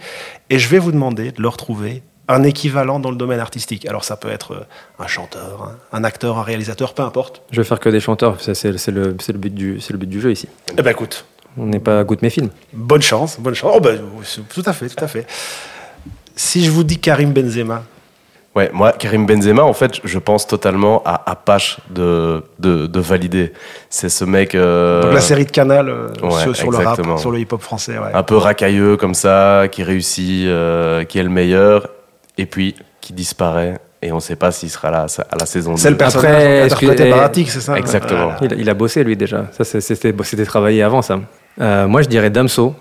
Et 0.51 0.59
je 0.59 0.69
vais 0.69 0.79
vous 0.79 0.93
demander 0.93 1.33
de 1.33 1.43
leur 1.43 1.57
trouver 1.57 2.03
un 2.29 2.43
équivalent 2.43 2.99
dans 2.99 3.11
le 3.11 3.17
domaine 3.17 3.41
artistique. 3.41 3.87
Alors 3.87 4.05
ça 4.05 4.17
peut 4.17 4.31
être 4.31 4.53
euh, 4.53 4.67
un 4.99 5.07
chanteur, 5.07 5.77
un, 5.93 6.05
acteur, 6.05 6.39
un 6.39 6.43
réalisateur, 6.43 6.95
peu 6.95 7.03
importe. 7.03 7.43
Je 7.51 7.61
vais 7.61 7.67
faire 7.67 7.81
que 7.81 7.89
des 7.89 8.01
chanteurs, 8.01 8.41
c'est 8.41 8.65
le, 8.65 9.17
le, 9.17 9.39
but 9.39 9.55
du, 9.55 9.81
le 9.89 9.97
but 9.97 10.09
du 10.09 10.21
jeu 10.21 10.33
ici. 10.33 10.49
Eh 10.77 10.83
ben 10.83 10.91
écoute. 10.91 11.25
On 11.59 11.67
n'est 11.67 11.81
pas 11.81 12.01
à 12.01 12.05
goût 12.05 12.17
de 12.17 12.21
mes 12.23 12.29
films. 12.29 12.51
Bonne 12.75 13.01
chance, 13.01 13.41
bonne 13.41 13.55
chance. 13.55 13.73
Oh 13.75 13.81
ben, 13.81 13.99
tout 14.53 14.63
à 14.67 14.75
fait, 14.75 14.91
tout 14.91 15.03
à 15.03 15.09
fait. 15.09 15.27
Si 16.35 16.63
je 16.63 16.71
vous 16.71 16.85
dis 16.85 16.99
Karim 16.99 17.33
Benzema, 17.33 17.83
Ouais, 18.57 18.71
moi, 18.73 18.93
Karim 18.93 19.27
Benzema, 19.27 19.63
en 19.63 19.75
fait, 19.75 20.01
je 20.03 20.19
pense 20.19 20.47
totalement 20.47 21.03
à 21.05 21.31
Apache 21.31 21.77
de, 21.91 22.43
de, 22.59 22.87
de 22.87 23.01
valider. 23.01 23.53
C'est 23.91 24.09
ce 24.09 24.25
mec. 24.25 24.55
Euh... 24.55 25.03
Donc 25.03 25.13
la 25.13 25.21
série 25.21 25.45
de 25.45 25.51
Canal 25.51 25.91
euh, 25.91 26.09
ouais, 26.23 26.41
sur, 26.41 26.57
sur 26.57 26.71
le 26.71 26.79
rap, 26.79 27.01
sur 27.19 27.31
le 27.31 27.39
hip-hop 27.39 27.61
français. 27.61 27.99
Ouais. 27.99 28.15
Un 28.15 28.23
peu 28.23 28.39
racailleux 28.39 28.97
comme 28.97 29.13
ça, 29.13 29.65
qui 29.71 29.83
réussit, 29.83 30.47
euh, 30.47 31.05
qui 31.05 31.19
est 31.19 31.23
le 31.23 31.29
meilleur, 31.29 31.89
et 32.39 32.47
puis 32.47 32.75
qui 33.03 33.13
disparaît 33.13 33.79
et 34.03 34.13
on 34.13 34.17
ne 34.17 34.21
sait 34.21 34.37
pas 34.37 34.53
s'il 34.53 34.71
sera 34.71 34.91
là 34.91 35.07
à 35.31 35.37
la 35.37 35.47
saison 35.47 35.73
2. 35.73 35.79
C'est 35.79 35.91
le 35.91 35.97
personnage 35.97 36.65
interprété 36.65 36.93
excusez- 36.93 37.11
par 37.11 37.23
Attic, 37.23 37.51
c'est 37.51 37.61
ça 37.61 37.77
Exactement. 37.79 38.33
Voilà. 38.39 38.55
Il, 38.55 38.61
il 38.61 38.71
a 38.71 38.75
bossé 38.75 39.03
lui 39.05 39.17
déjà. 39.17 39.47
Ça, 39.53 39.65
c'était 39.65 40.15
c'était 40.23 40.45
travaillé 40.45 40.83
avant 40.83 41.03
ça. 41.03 41.19
Euh, 41.61 41.87
moi, 41.87 42.03
je 42.03 42.09
dirais 42.09 42.31
Damso 42.31 42.75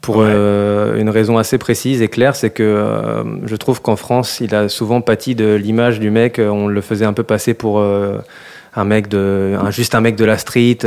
pour 0.00 0.18
Ouais. 0.18 0.26
euh, 0.28 1.00
une 1.00 1.10
raison 1.10 1.36
assez 1.36 1.58
précise 1.58 2.00
et 2.00 2.08
claire, 2.08 2.36
c'est 2.36 2.50
que 2.50 2.62
euh, 2.62 3.24
je 3.46 3.56
trouve 3.56 3.82
qu'en 3.82 3.96
France, 3.96 4.38
il 4.40 4.54
a 4.54 4.68
souvent 4.68 5.00
pâti 5.00 5.34
de 5.34 5.54
l'image 5.54 5.98
du 6.00 6.10
mec. 6.10 6.38
euh, 6.38 6.48
On 6.48 6.68
le 6.68 6.80
faisait 6.80 7.04
un 7.04 7.12
peu 7.12 7.24
passer 7.24 7.54
pour 7.54 7.80
euh, 7.80 8.18
un 8.76 8.84
mec 8.84 9.08
de, 9.08 9.56
un- 9.60 9.72
juste 9.72 9.96
un 9.96 10.00
mec 10.00 10.14
de 10.14 10.24
la 10.24 10.38
street 10.38 10.78
qui 10.82 10.86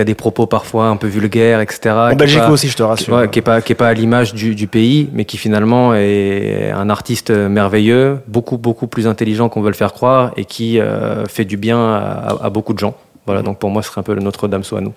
a 0.00 0.04
des 0.04 0.14
propos 0.14 0.46
parfois 0.46 0.86
un 0.86 0.96
peu 0.96 1.08
vulgaires, 1.08 1.60
etc. 1.60 1.92
En 2.12 2.14
Belgique 2.14 2.38
pas- 2.38 2.50
aussi, 2.50 2.68
je 2.68 2.74
te 2.76 2.82
qui, 2.84 2.88
rassure. 2.88 3.14
ouais, 3.16 3.28
qui 3.28 3.40
est 3.40 3.42
pas 3.42 3.60
qui 3.60 3.72
est 3.72 3.74
pas 3.76 3.88
à 3.88 3.94
l'image 3.94 4.32
du, 4.32 4.54
du 4.54 4.68
pays, 4.68 5.10
mais 5.12 5.24
qui 5.24 5.36
finalement 5.38 5.92
est 5.96 6.70
un 6.70 6.88
artiste 6.88 7.30
merveilleux, 7.30 8.18
beaucoup 8.28 8.58
beaucoup 8.58 8.86
plus 8.86 9.08
intelligent 9.08 9.48
qu'on 9.48 9.60
veut 9.60 9.70
le 9.70 9.74
faire 9.76 9.92
croire 9.92 10.30
et 10.36 10.44
qui 10.44 10.78
fait 11.28 11.44
du 11.44 11.56
bien 11.56 11.80
à, 11.84 12.36
à 12.44 12.48
beaucoup 12.50 12.74
de 12.74 12.78
gens. 12.78 12.94
Voilà, 13.26 13.42
donc 13.42 13.58
pour 13.58 13.70
moi, 13.70 13.82
ce 13.82 13.88
serait 13.88 13.98
un 14.02 14.04
peu 14.04 14.14
le 14.14 14.20
Notre-Dame 14.22 14.62
soit 14.62 14.78
à 14.78 14.82
nous. 14.82 14.92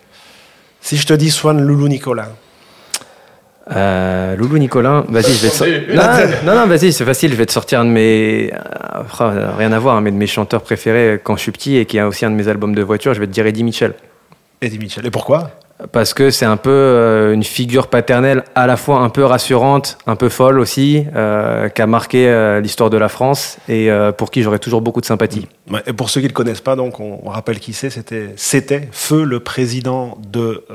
Si 0.81 0.97
je 0.97 1.07
te 1.07 1.13
dis 1.15 1.31
Swan 1.31 1.59
Loulou 1.59 1.87
Nicolas, 1.87 2.29
Euh, 3.71 4.35
Loulou 4.35 4.57
Nicolin, 4.57 5.05
vas-y, 5.09 5.33
je 5.33 5.43
vais 5.43 5.49
te 5.49 5.55
sortir. 5.55 5.81
Non, 5.93 6.53
non, 6.53 6.59
non, 6.59 6.67
vas-y, 6.67 6.91
c'est 6.91 7.05
facile, 7.05 7.31
je 7.31 7.35
vais 7.35 7.45
te 7.45 7.51
sortir 7.51 7.81
un 7.81 7.85
de 7.85 7.91
mes. 7.91 8.51
euh, 8.53 9.03
oh, 9.19 9.23
rien 9.57 9.71
à 9.71 9.79
voir, 9.79 9.97
hein, 9.97 10.01
mais 10.01 10.11
de 10.11 10.15
mes 10.15 10.27
chanteurs 10.27 10.61
préférés 10.61 11.19
quand 11.23 11.35
je 11.35 11.41
suis 11.41 11.51
petit 11.51 11.77
et 11.77 11.85
qui 11.85 11.99
a 11.99 12.07
aussi 12.07 12.25
un 12.25 12.31
de 12.31 12.35
mes 12.35 12.47
albums 12.47 12.73
de 12.73 12.81
voiture, 12.81 13.13
je 13.13 13.19
vais 13.19 13.27
te 13.27 13.31
dire 13.31 13.45
Eddie 13.45 13.63
Mitchell. 13.63 13.93
Eddie 14.61 14.79
Mitchell. 14.79 15.05
Et 15.05 15.11
pourquoi? 15.11 15.51
Parce 15.93 16.13
que 16.13 16.29
c'est 16.29 16.45
un 16.45 16.57
peu 16.57 16.71
euh, 16.71 17.33
une 17.33 17.45
figure 17.45 17.87
paternelle 17.87 18.43
à 18.53 18.67
la 18.67 18.75
fois 18.75 18.99
un 18.99 19.07
peu 19.07 19.23
rassurante, 19.23 19.97
un 20.07 20.17
peu 20.17 20.27
folle 20.27 20.59
aussi, 20.59 21.05
euh, 21.15 21.69
qui 21.69 21.81
a 21.81 21.87
marqué 21.87 22.59
l'histoire 22.61 22.89
de 22.89 22.97
la 22.97 23.07
France 23.07 23.59
et 23.69 23.89
pour 24.17 24.31
qui 24.31 24.41
j'aurais 24.41 24.59
toujours 24.59 24.81
beaucoup 24.81 24.99
de 24.99 25.05
sympathie. 25.05 25.47
Ouais, 25.71 25.81
Et 25.87 25.93
pour 25.93 26.09
ceux 26.09 26.19
qui 26.19 26.25
ne 26.25 26.31
le 26.31 26.33
connaissent 26.33 26.59
pas, 26.59 26.75
donc 26.75 26.99
on, 26.99 27.29
rappelle 27.29 27.59
qui 27.59 27.71
c'est. 27.73 27.89
C'était, 28.35 28.89
Feu, 28.91 29.23
le 29.23 29.39
président 29.39 30.17
de, 30.27 30.65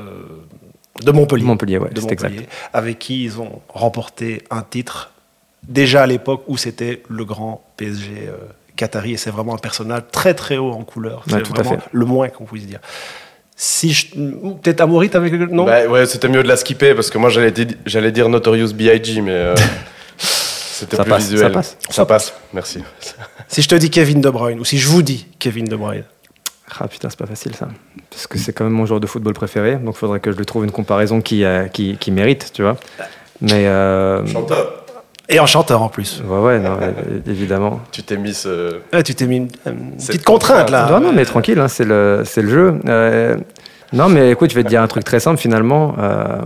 de 1.03 1.11
Montpellier. 1.11 1.43
Montpellier, 1.43 1.77
ouais, 1.77 1.89
de 1.89 1.99
c'est 2.01 2.11
exact. 2.11 2.29
Montpellier, 2.29 2.47
avec 2.73 2.99
qui 2.99 3.23
ils 3.23 3.39
ont 3.39 3.61
remporté 3.69 4.43
un 4.49 4.61
titre 4.61 5.11
déjà 5.67 6.03
à 6.03 6.07
l'époque 6.07 6.43
où 6.47 6.57
c'était 6.57 7.01
le 7.09 7.25
grand 7.25 7.65
PSG 7.77 8.27
euh, 8.27 8.33
qatari. 8.75 9.13
Et 9.13 9.17
c'est 9.17 9.31
vraiment 9.31 9.53
un 9.55 9.59
personnage 9.59 10.03
très 10.11 10.33
très 10.33 10.57
haut 10.57 10.71
en 10.71 10.83
couleur. 10.83 11.23
C'est 11.27 11.35
Ouais, 11.35 11.41
tout 11.43 11.53
à 11.57 11.63
vraiment 11.63 11.79
fait. 11.81 11.89
le 11.91 12.05
moins 12.05 12.29
qu'on 12.29 12.45
puisse 12.45 12.65
dire. 12.67 12.79
Si 13.57 13.93
je... 13.93 14.07
Peut-être 14.61 14.81
Amaury, 14.81 15.09
t'avais 15.09 15.29
quelque 15.31 15.49
Non? 15.51 15.65
Bah, 15.65 15.87
ouais, 15.87 16.05
c'était 16.05 16.27
mieux 16.27 16.43
de 16.43 16.47
la 16.47 16.57
skipper 16.57 16.93
parce 16.93 17.09
que 17.09 17.17
moi 17.17 17.29
j'allais 17.29 17.51
di- 17.51 17.77
j'allais 17.85 18.11
dire 18.11 18.27
Notorious 18.27 18.73
B.I.G. 18.73 19.21
mais 19.21 19.31
euh, 19.31 19.55
c'était 20.17 20.97
Ça 20.97 21.03
plus 21.03 21.09
passe, 21.09 21.23
visuel. 21.23 21.39
ça 21.41 21.49
passe. 21.49 21.77
Ça 21.89 22.05
passe, 22.05 22.33
merci. 22.53 22.83
Si 23.47 23.61
je 23.61 23.67
te 23.69 23.75
dis 23.75 23.89
Kevin 23.89 24.19
De 24.21 24.29
Bruyne, 24.29 24.59
ou 24.59 24.65
si 24.65 24.77
je 24.77 24.87
vous 24.89 25.01
dis 25.01 25.25
Kevin 25.39 25.65
De 25.65 25.75
Bruyne, 25.75 26.03
Ah 26.79 26.87
putain, 26.87 27.09
c'est 27.09 27.19
pas 27.19 27.27
facile 27.27 27.55
ça. 27.55 27.67
Parce 28.09 28.27
que 28.27 28.37
c'est 28.37 28.51
quand 28.53 28.63
même 28.63 28.73
mon 28.73 28.85
joueur 28.85 28.99
de 28.99 29.07
football 29.07 29.33
préféré, 29.33 29.75
donc 29.75 29.95
il 29.95 29.99
faudrait 29.99 30.19
que 30.19 30.31
je 30.31 30.37
lui 30.37 30.45
trouve 30.45 30.63
une 30.63 30.71
comparaison 30.71 31.21
qui, 31.21 31.43
euh, 31.43 31.67
qui, 31.67 31.97
qui 31.97 32.11
mérite, 32.11 32.51
tu 32.53 32.63
vois. 32.63 32.75
Mais. 33.41 33.67
Euh, 33.67 34.25
Chanteur. 34.25 34.83
et 35.29 35.39
en 35.39 35.45
chanteur 35.45 35.81
en 35.81 35.89
plus. 35.89 36.23
ouais, 36.27 36.39
ouais, 36.39 36.59
non, 36.59 36.77
évidemment. 37.27 37.81
Tu 37.91 38.03
t'es 38.03 38.17
mis 38.17 38.33
ce. 38.33 38.79
Ouais, 38.91 39.03
tu 39.03 39.13
t'es 39.13 39.27
mis 39.27 39.37
une, 39.37 39.47
petite 39.47 40.23
contrainte 40.23 40.69
là. 40.71 40.89
non, 40.89 40.99
non, 40.99 41.13
mais 41.13 41.25
tranquille, 41.25 41.59
hein, 41.59 41.67
c'est 41.67 41.85
le, 41.85 42.23
c'est 42.25 42.41
le 42.41 42.49
jeu. 42.49 42.79
Euh, 42.87 43.37
non, 43.93 44.09
mais 44.09 44.31
écoute, 44.31 44.49
je 44.49 44.55
vais 44.55 44.63
te 44.63 44.69
dire 44.69 44.81
un 44.81 44.87
truc 44.87 45.03
très 45.03 45.19
simple 45.19 45.39
finalement. 45.39 45.95
Euh, 45.99 46.39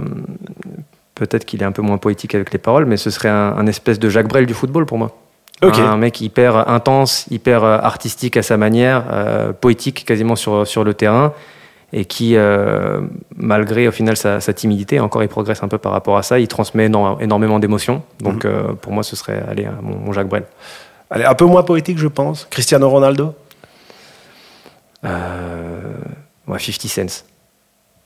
Peut-être 1.16 1.44
qu'il 1.44 1.62
est 1.62 1.66
un 1.66 1.74
peu 1.74 1.82
moins 1.82 1.98
poétique 1.98 2.34
avec 2.34 2.54
les 2.54 2.60
paroles, 2.60 2.86
mais 2.86 2.96
ce 2.96 3.10
serait 3.10 3.28
un, 3.28 3.54
un 3.58 3.68
espèce 3.68 4.00
de 4.00 4.08
Jacques 4.08 4.30
Brel 4.30 4.46
du 4.46 4.54
football 4.54 4.86
pour 4.86 4.98
moi. 4.98 5.18
Ok. 5.62 5.78
Un 5.80 5.98
mec 5.98 6.22
hyper 6.22 6.70
intense, 6.70 7.26
hyper 7.30 7.64
euh, 7.64 7.78
artistique 7.82 8.38
à 8.38 8.44
sa 8.44 8.56
manière, 8.58 9.04
euh, 9.12 9.52
poétique 9.52 10.06
quasiment 10.06 10.36
sur, 10.38 10.66
sur 10.66 10.84
le 10.86 10.94
terrain, 10.94 11.34
et 11.92 12.06
qui, 12.06 12.36
euh, 12.38 13.02
malgré 13.36 13.88
au 13.88 13.92
final 13.92 14.16
sa, 14.16 14.40
sa 14.40 14.54
timidité, 14.54 15.00
encore 15.00 15.22
il 15.24 15.28
progresse 15.28 15.62
un 15.64 15.68
peu 15.68 15.78
par 15.78 15.92
rapport 15.92 16.18
à 16.18 16.24
ça, 16.24 16.40
il 16.40 16.48
transmet 16.48 16.88
éno- 16.88 17.18
énormément 17.20 17.60
d'émotions. 17.60 18.04
Donc 18.22 18.46
Mhm. 18.46 18.52
euh, 18.52 18.74
pour 18.74 18.94
moi, 18.94 19.04
ce 19.04 19.16
serait 19.16 19.44
allez, 19.50 19.68
mon, 19.82 19.98
mon 19.98 20.14
Jacques 20.14 20.30
Brel. 20.30 20.44
Allez, 21.10 21.26
un 21.26 21.34
peu 21.36 21.46
moins 21.46 21.64
poétique, 21.64 21.98
je 21.98 22.08
pense. 22.08 22.48
Cristiano 22.50 22.88
Ronaldo? 22.90 23.34
Ouais, 25.04 26.60
50 26.60 26.88
Cent. 26.90 27.24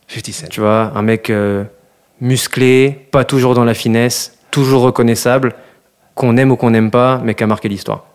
50 0.08 0.34
Cent. 0.34 0.48
Tu 0.50 0.60
vois, 0.62 0.92
un 0.96 1.02
mec 1.02 1.32
musclé, 2.22 3.08
pas 3.12 3.24
toujours 3.26 3.54
dans 3.56 3.64
la 3.66 3.74
finesse, 3.74 4.38
toujours 4.52 4.84
reconnaissable, 4.84 5.54
qu'on 6.16 6.38
aime 6.38 6.52
ou 6.52 6.56
qu'on 6.56 6.72
n'aime 6.72 6.92
pas, 6.92 7.20
mais 7.24 7.36
qui 7.36 7.44
a 7.44 7.48
marqué 7.48 7.70
l'histoire. 7.70 8.06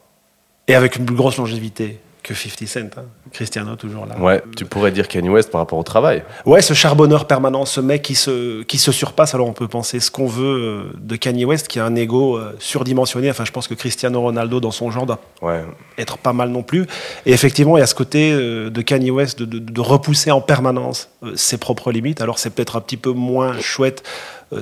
Et 0.66 0.74
avec 0.74 0.96
une 0.96 1.06
plus 1.06 1.16
grosse 1.16 1.38
longévité 1.38 1.98
que 2.22 2.34
50 2.34 2.68
Cent. 2.68 2.80
hein. 2.98 3.04
Cristiano, 3.32 3.74
toujours 3.76 4.04
là. 4.04 4.18
Ouais, 4.18 4.42
tu 4.54 4.66
pourrais 4.66 4.90
dire 4.92 5.08
Kanye 5.08 5.30
West 5.30 5.50
par 5.50 5.60
rapport 5.62 5.78
au 5.78 5.82
travail. 5.82 6.22
Ouais, 6.44 6.60
ce 6.60 6.74
charbonneur 6.74 7.26
permanent, 7.26 7.64
ce 7.64 7.80
mec 7.80 8.02
qui 8.02 8.14
se, 8.14 8.62
qui 8.64 8.76
se 8.76 8.92
surpasse. 8.92 9.34
Alors 9.34 9.46
on 9.48 9.54
peut 9.54 9.68
penser 9.68 9.98
ce 9.98 10.10
qu'on 10.10 10.26
veut 10.26 10.92
euh, 10.92 10.98
de 10.98 11.16
Kanye 11.16 11.46
West, 11.46 11.68
qui 11.68 11.80
a 11.80 11.86
un 11.86 11.94
ego 11.94 12.36
euh, 12.36 12.54
surdimensionné. 12.58 13.30
Enfin, 13.30 13.46
je 13.46 13.52
pense 13.52 13.66
que 13.66 13.72
Cristiano 13.74 14.20
Ronaldo, 14.20 14.60
dans 14.60 14.70
son 14.72 14.90
genre, 14.90 15.06
doit 15.06 15.20
Ouais. 15.40 15.64
être 15.96 16.18
pas 16.18 16.34
mal 16.34 16.50
non 16.50 16.62
plus. 16.62 16.86
Et 17.24 17.32
effectivement, 17.32 17.78
il 17.78 17.80
y 17.80 17.82
a 17.82 17.86
ce 17.86 17.94
côté 17.94 18.30
euh, 18.32 18.68
de 18.68 18.82
Kanye 18.82 19.10
West 19.10 19.38
de, 19.38 19.44
de- 19.46 19.58
de 19.58 19.80
repousser 19.80 20.30
en 20.30 20.42
permanence 20.42 21.08
ses 21.34 21.56
propres 21.56 21.92
limites. 21.92 22.20
Alors 22.20 22.38
c'est 22.38 22.50
peut-être 22.50 22.76
un 22.76 22.80
petit 22.82 22.98
peu 22.98 23.10
moins 23.12 23.58
chouette 23.58 24.02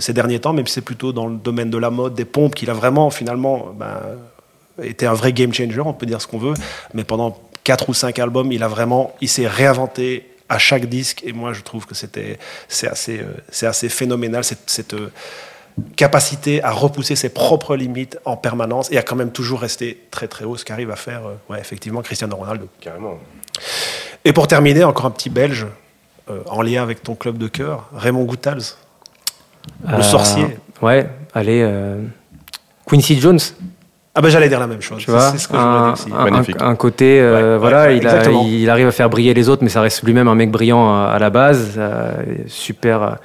ces 0.00 0.12
derniers 0.12 0.40
temps, 0.40 0.52
même 0.52 0.66
si 0.66 0.74
c'est 0.74 0.80
plutôt 0.80 1.12
dans 1.12 1.26
le 1.26 1.36
domaine 1.36 1.70
de 1.70 1.78
la 1.78 1.90
mode, 1.90 2.14
des 2.14 2.24
pompes, 2.24 2.54
qu'il 2.54 2.70
a 2.70 2.74
vraiment 2.74 3.10
finalement 3.10 3.74
ben, 3.74 4.00
été 4.82 5.06
un 5.06 5.14
vrai 5.14 5.32
game 5.32 5.52
changer, 5.52 5.80
on 5.80 5.92
peut 5.92 6.06
dire 6.06 6.20
ce 6.20 6.26
qu'on 6.26 6.38
veut. 6.38 6.54
Mais 6.94 7.04
pendant 7.04 7.38
quatre 7.64 7.88
ou 7.88 7.94
cinq 7.94 8.18
albums, 8.18 8.50
il 8.52 8.62
a 8.62 8.68
vraiment, 8.68 9.14
il 9.20 9.28
s'est 9.28 9.46
réinventé 9.46 10.28
à 10.48 10.58
chaque 10.58 10.86
disque. 10.86 11.22
Et 11.24 11.32
moi, 11.32 11.52
je 11.52 11.62
trouve 11.62 11.86
que 11.86 11.94
c'était, 11.94 12.38
c'est 12.68 12.88
assez, 12.88 13.18
euh, 13.18 13.34
c'est 13.50 13.66
assez 13.66 13.88
phénoménal 13.88 14.44
cette, 14.44 14.68
cette 14.68 14.94
euh, 14.94 15.10
capacité 15.96 16.62
à 16.62 16.70
repousser 16.70 17.16
ses 17.16 17.28
propres 17.28 17.76
limites 17.76 18.18
en 18.24 18.36
permanence 18.36 18.90
et 18.90 18.98
à 18.98 19.02
quand 19.02 19.16
même 19.16 19.32
toujours 19.32 19.60
rester 19.60 20.06
très 20.10 20.28
très 20.28 20.44
haut, 20.44 20.56
ce 20.56 20.64
qu'arrive 20.64 20.90
à 20.90 20.96
faire, 20.96 21.26
euh, 21.26 21.34
ouais, 21.48 21.60
effectivement, 21.60 22.02
Cristiano 22.02 22.36
Ronaldo. 22.36 22.68
Carrément. 22.80 23.18
Et 24.24 24.32
pour 24.32 24.48
terminer, 24.48 24.84
encore 24.84 25.06
un 25.06 25.10
petit 25.10 25.30
Belge 25.30 25.66
euh, 26.30 26.42
en 26.46 26.62
lien 26.62 26.82
avec 26.82 27.02
ton 27.02 27.14
club 27.14 27.38
de 27.38 27.48
cœur, 27.48 27.88
Raymond 27.94 28.24
Goethals, 28.24 28.76
le 29.88 29.94
Euh, 29.94 30.02
sorcier. 30.02 30.58
Ouais, 30.82 31.08
allez, 31.34 31.62
euh, 31.62 32.00
Quincy 32.88 33.18
Jones, 33.20 33.38
Ah 34.14 34.20
ben 34.22 34.28
j'allais 34.30 34.48
dire 34.48 34.60
la 34.60 34.66
même 34.66 34.80
chose. 34.80 34.98
tu 35.04 35.10
vois, 35.10 35.30
c'est 35.32 35.38
ce 35.38 35.48
que 35.48 35.54
je 35.56 35.60
voulais 35.60 35.70
un, 35.74 35.84
dire 35.84 35.92
aussi. 35.92 36.10
un- 36.16 36.24
Magnifique. 36.30 36.56
un 36.60 36.74
côté, 36.74 37.20
euh, 37.20 37.54
Ouais, 37.54 37.58
voilà, 37.58 37.82
ouais, 37.84 37.98
il, 37.98 38.06
a- 38.06 38.12
exactement. 38.12 38.44
il 38.46 38.70
arrive 38.70 38.86
à 38.88 38.92
faire 38.92 39.10
briller 39.10 39.34
les 39.34 39.48
autres, 39.48 39.62
mais 39.62 39.68
ça 39.68 39.80
reste 39.82 40.02
lui-même 40.04 40.28
un 40.28 40.34
mec 40.34 40.50
brillant 40.50 40.88
à, 40.94 41.08
à 41.08 41.18
la 41.18 41.30
base, 41.30 41.74
euh, 41.76 42.12
super, 42.46 43.18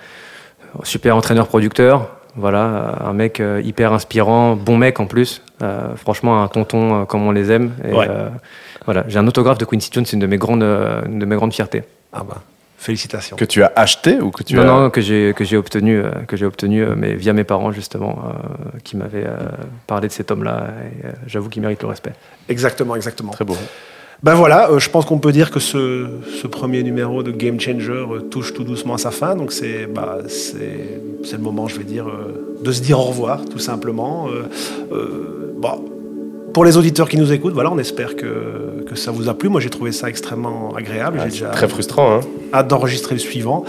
super 0.84 1.16
entraîneur-producteur, 1.16 2.10
voilà, 2.36 2.96
un 3.06 3.14
mec 3.14 3.40
euh, 3.40 3.62
hyper 3.64 3.94
inspirant, 3.94 4.56
bon 4.56 4.78
mec 4.78 5.00
en 5.00 5.06
plus, 5.06 5.42
euh, 5.62 5.96
franchement 5.96 6.44
un 6.44 6.48
tonton 6.48 7.02
euh, 7.02 7.06
comme 7.06 7.24
on 7.28 7.32
les 7.32 7.52
aime. 7.52 7.72
Et, 7.88 7.94
Ouais. 7.94 8.08
euh, 8.10 8.30
voilà, 8.86 9.04
j'ai 9.08 9.20
un 9.20 9.28
autographe 9.28 9.58
de 9.60 9.66
Quincy 9.66 9.90
Jones, 9.94 10.06
c'est 10.06 10.14
une 10.14 10.22
de 10.22 10.28
mes 10.28 10.38
grandes, 10.38 10.64
une 11.06 11.20
de 11.20 11.26
mes 11.26 11.36
grandes 11.36 11.54
fiertés. 11.54 11.84
Ah 12.14 12.24
ben, 12.28 12.36
félicitations. 12.82 13.38
Que 13.38 13.46
tu 13.46 13.64
as 13.64 13.72
acheté 13.76 14.20
ou 14.20 14.32
que 14.32 14.44
tu 14.44 14.56
non, 14.56 14.62
as. 14.62 14.66
non, 14.66 14.90
que 14.90 15.02
j'ai 15.02 15.34
que 15.36 15.44
j'ai 15.46 15.56
obtenu, 15.56 15.98
euh, 16.00 16.12
que 16.28 16.36
j'ai 16.36 16.46
obtenu, 16.46 16.84
euh, 16.84 16.96
mais 16.98 17.14
via 17.16 17.32
mes 17.34 17.44
parents 17.44 17.72
justement, 17.72 18.20
euh, 18.26 18.80
qui 18.84 18.98
m'avaient 18.98 19.28
euh, 19.28 19.38
parlé 19.88 20.08
de 20.08 20.14
cet 20.14 20.32
homme-là. 20.32 20.68
Et 20.84 21.06
euh, 21.06 21.12
j'avoue 21.28 21.50
qu'il 21.50 21.62
mérite 21.62 21.82
le 21.84 21.88
respect. 21.90 22.14
Exactement, 22.50 22.96
exactement. 22.96 23.32
Très 23.32 23.46
beau. 23.46 23.56
Ben 24.24 24.36
voilà, 24.36 24.70
euh, 24.70 24.78
je 24.80 24.90
pense 24.90 25.06
qu'on 25.06 25.18
peut 25.18 25.32
dire 25.32 25.50
que 25.50 25.60
ce, 25.60 26.08
ce 26.42 26.46
premier 26.46 26.84
numéro 26.84 27.24
de 27.24 27.32
Game 27.32 27.60
Changer 27.60 27.92
euh, 27.92 28.20
touche 28.20 28.54
tout 28.54 28.64
doucement 28.64 28.96
à 28.96 28.98
sa 29.00 29.12
fin. 29.12 29.36
Donc 29.36 29.52
c'est 29.52 29.88
bah, 29.88 30.20
c'est 30.28 31.02
c'est 31.24 31.38
le 31.38 31.44
moment, 31.44 31.68
je 31.68 31.78
vais 31.78 31.84
dire, 31.84 32.08
euh, 32.08 32.58
de 32.64 32.72
se 32.72 32.82
dire 32.82 33.00
au 33.00 33.04
revoir, 33.04 33.46
tout 33.46 33.60
simplement. 33.60 34.28
Euh, 34.28 34.44
euh, 34.92 35.54
bon, 35.58 35.86
pour 36.54 36.66
les 36.66 36.78
auditeurs 36.78 37.10
qui 37.10 37.18
nous 37.18 37.32
écoutent, 37.32 37.54
voilà, 37.54 37.72
on 37.72 37.78
espère 37.78 38.16
que, 38.16 38.84
que 38.86 38.96
ça 38.96 39.12
vous 39.12 39.30
a 39.30 39.34
plu. 39.34 39.50
Moi, 39.50 39.62
j'ai 39.62 39.70
trouvé 39.70 39.92
ça 39.92 40.10
extrêmement 40.10 40.74
agréable. 40.76 41.18
Ah, 41.20 41.26
j'ai 41.26 41.32
c'est 41.32 41.40
déjà 41.42 41.52
Très 41.52 41.68
frustrant, 41.68 42.16
hein. 42.16 42.20
hâte 42.54 42.68
d'enregistrer 42.68 43.16
le 43.16 43.20
suivant. 43.20 43.64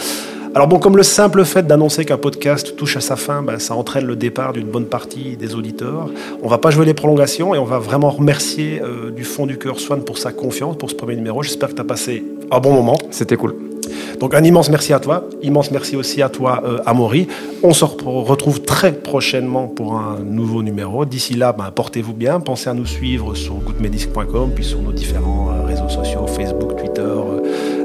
Alors 0.55 0.67
bon, 0.67 0.79
comme 0.79 0.99
le 0.99 1.03
simple 1.03 1.47
fait 1.47 1.67
d'annoncer 1.67 2.05
qu'un 2.05 2.19
podcast 2.19 2.77
touche 2.77 2.99
à 2.99 3.01
sa 3.01 3.17
fin, 3.17 3.43
ben, 3.43 3.59
ça 3.59 3.75
entraîne 3.75 4.05
le 4.05 4.17
départ 4.17 4.53
d'une 4.53 4.67
bonne 4.67 4.85
partie 4.85 5.39
des 5.39 5.55
auditeurs. 5.55 6.11
On 6.43 6.49
va 6.49 6.59
pas 6.59 6.71
jouer 6.71 6.85
les 6.85 6.93
prolongations 6.93 7.55
et 7.55 7.59
on 7.59 7.65
va 7.65 7.79
vraiment 7.79 8.11
remercier 8.11 8.83
euh, 8.83 9.11
du 9.11 9.25
fond 9.25 9.47
du 9.47 9.57
cœur 9.57 9.81
Swan 9.81 10.05
pour 10.05 10.19
sa 10.19 10.31
confiance 10.33 10.77
pour 10.77 10.91
ce 10.91 10.95
premier 10.95 11.17
numéro. 11.17 11.43
J'espère 11.43 11.71
que 11.71 11.75
tu 11.75 11.81
as 11.81 11.85
passé 11.85 12.23
un 12.51 12.61
bon 12.61 12.75
moment. 12.75 12.99
C'était 13.11 13.37
cool. 13.37 13.72
Donc 14.21 14.35
un 14.35 14.43
immense 14.45 14.71
merci 14.71 14.93
à 14.93 14.99
toi, 15.01 15.25
immense 15.43 15.71
merci 15.71 15.97
aussi 15.97 16.23
à 16.23 16.29
toi 16.29 16.63
euh, 16.65 16.79
Amaury. 16.87 17.27
On 17.63 17.73
se 17.73 17.85
re- 17.85 18.25
retrouve 18.25 18.63
très 18.63 18.93
prochainement 18.93 19.67
pour 19.69 19.95
un 19.95 20.19
nouveau 20.25 20.63
numéro. 20.63 21.05
D'ici 21.05 21.35
là, 21.35 21.53
ben, 21.53 21.71
portez-vous 21.75 22.13
bien, 22.15 22.41
pensez 22.41 22.71
à 22.71 22.75
nous 22.75 22.87
suivre 22.87 23.35
sur 23.35 23.55
goodmedisk.com, 23.55 24.51
puis 24.55 24.65
sur 24.65 24.81
nos 24.81 24.93
différents 24.93 25.51
euh, 25.53 25.67
réseaux 25.67 25.89
sociaux, 25.89 26.27
Facebook, 26.27 26.77
Twitter, 26.77 27.01
euh, 27.03 27.41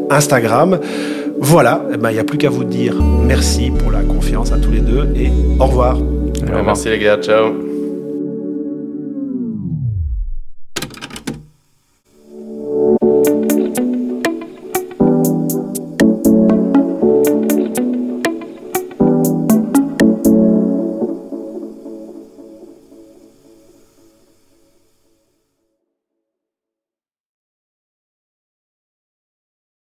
Instagram. 0.10 0.80
Voilà, 1.40 1.82
il 1.94 2.00
n'y 2.14 2.20
a 2.20 2.24
plus 2.24 2.38
qu'à 2.38 2.50
vous 2.50 2.64
dire 2.64 2.96
merci 3.02 3.70
pour 3.72 3.92
la 3.92 4.02
confiance 4.02 4.52
à 4.52 4.58
tous 4.58 4.72
les 4.72 4.80
deux 4.80 5.08
et 5.16 5.30
au 5.60 5.66
revoir. 5.66 5.98
Merci 6.66 6.90
les 6.90 7.00
gars, 7.00 7.18
ciao. 7.18 7.67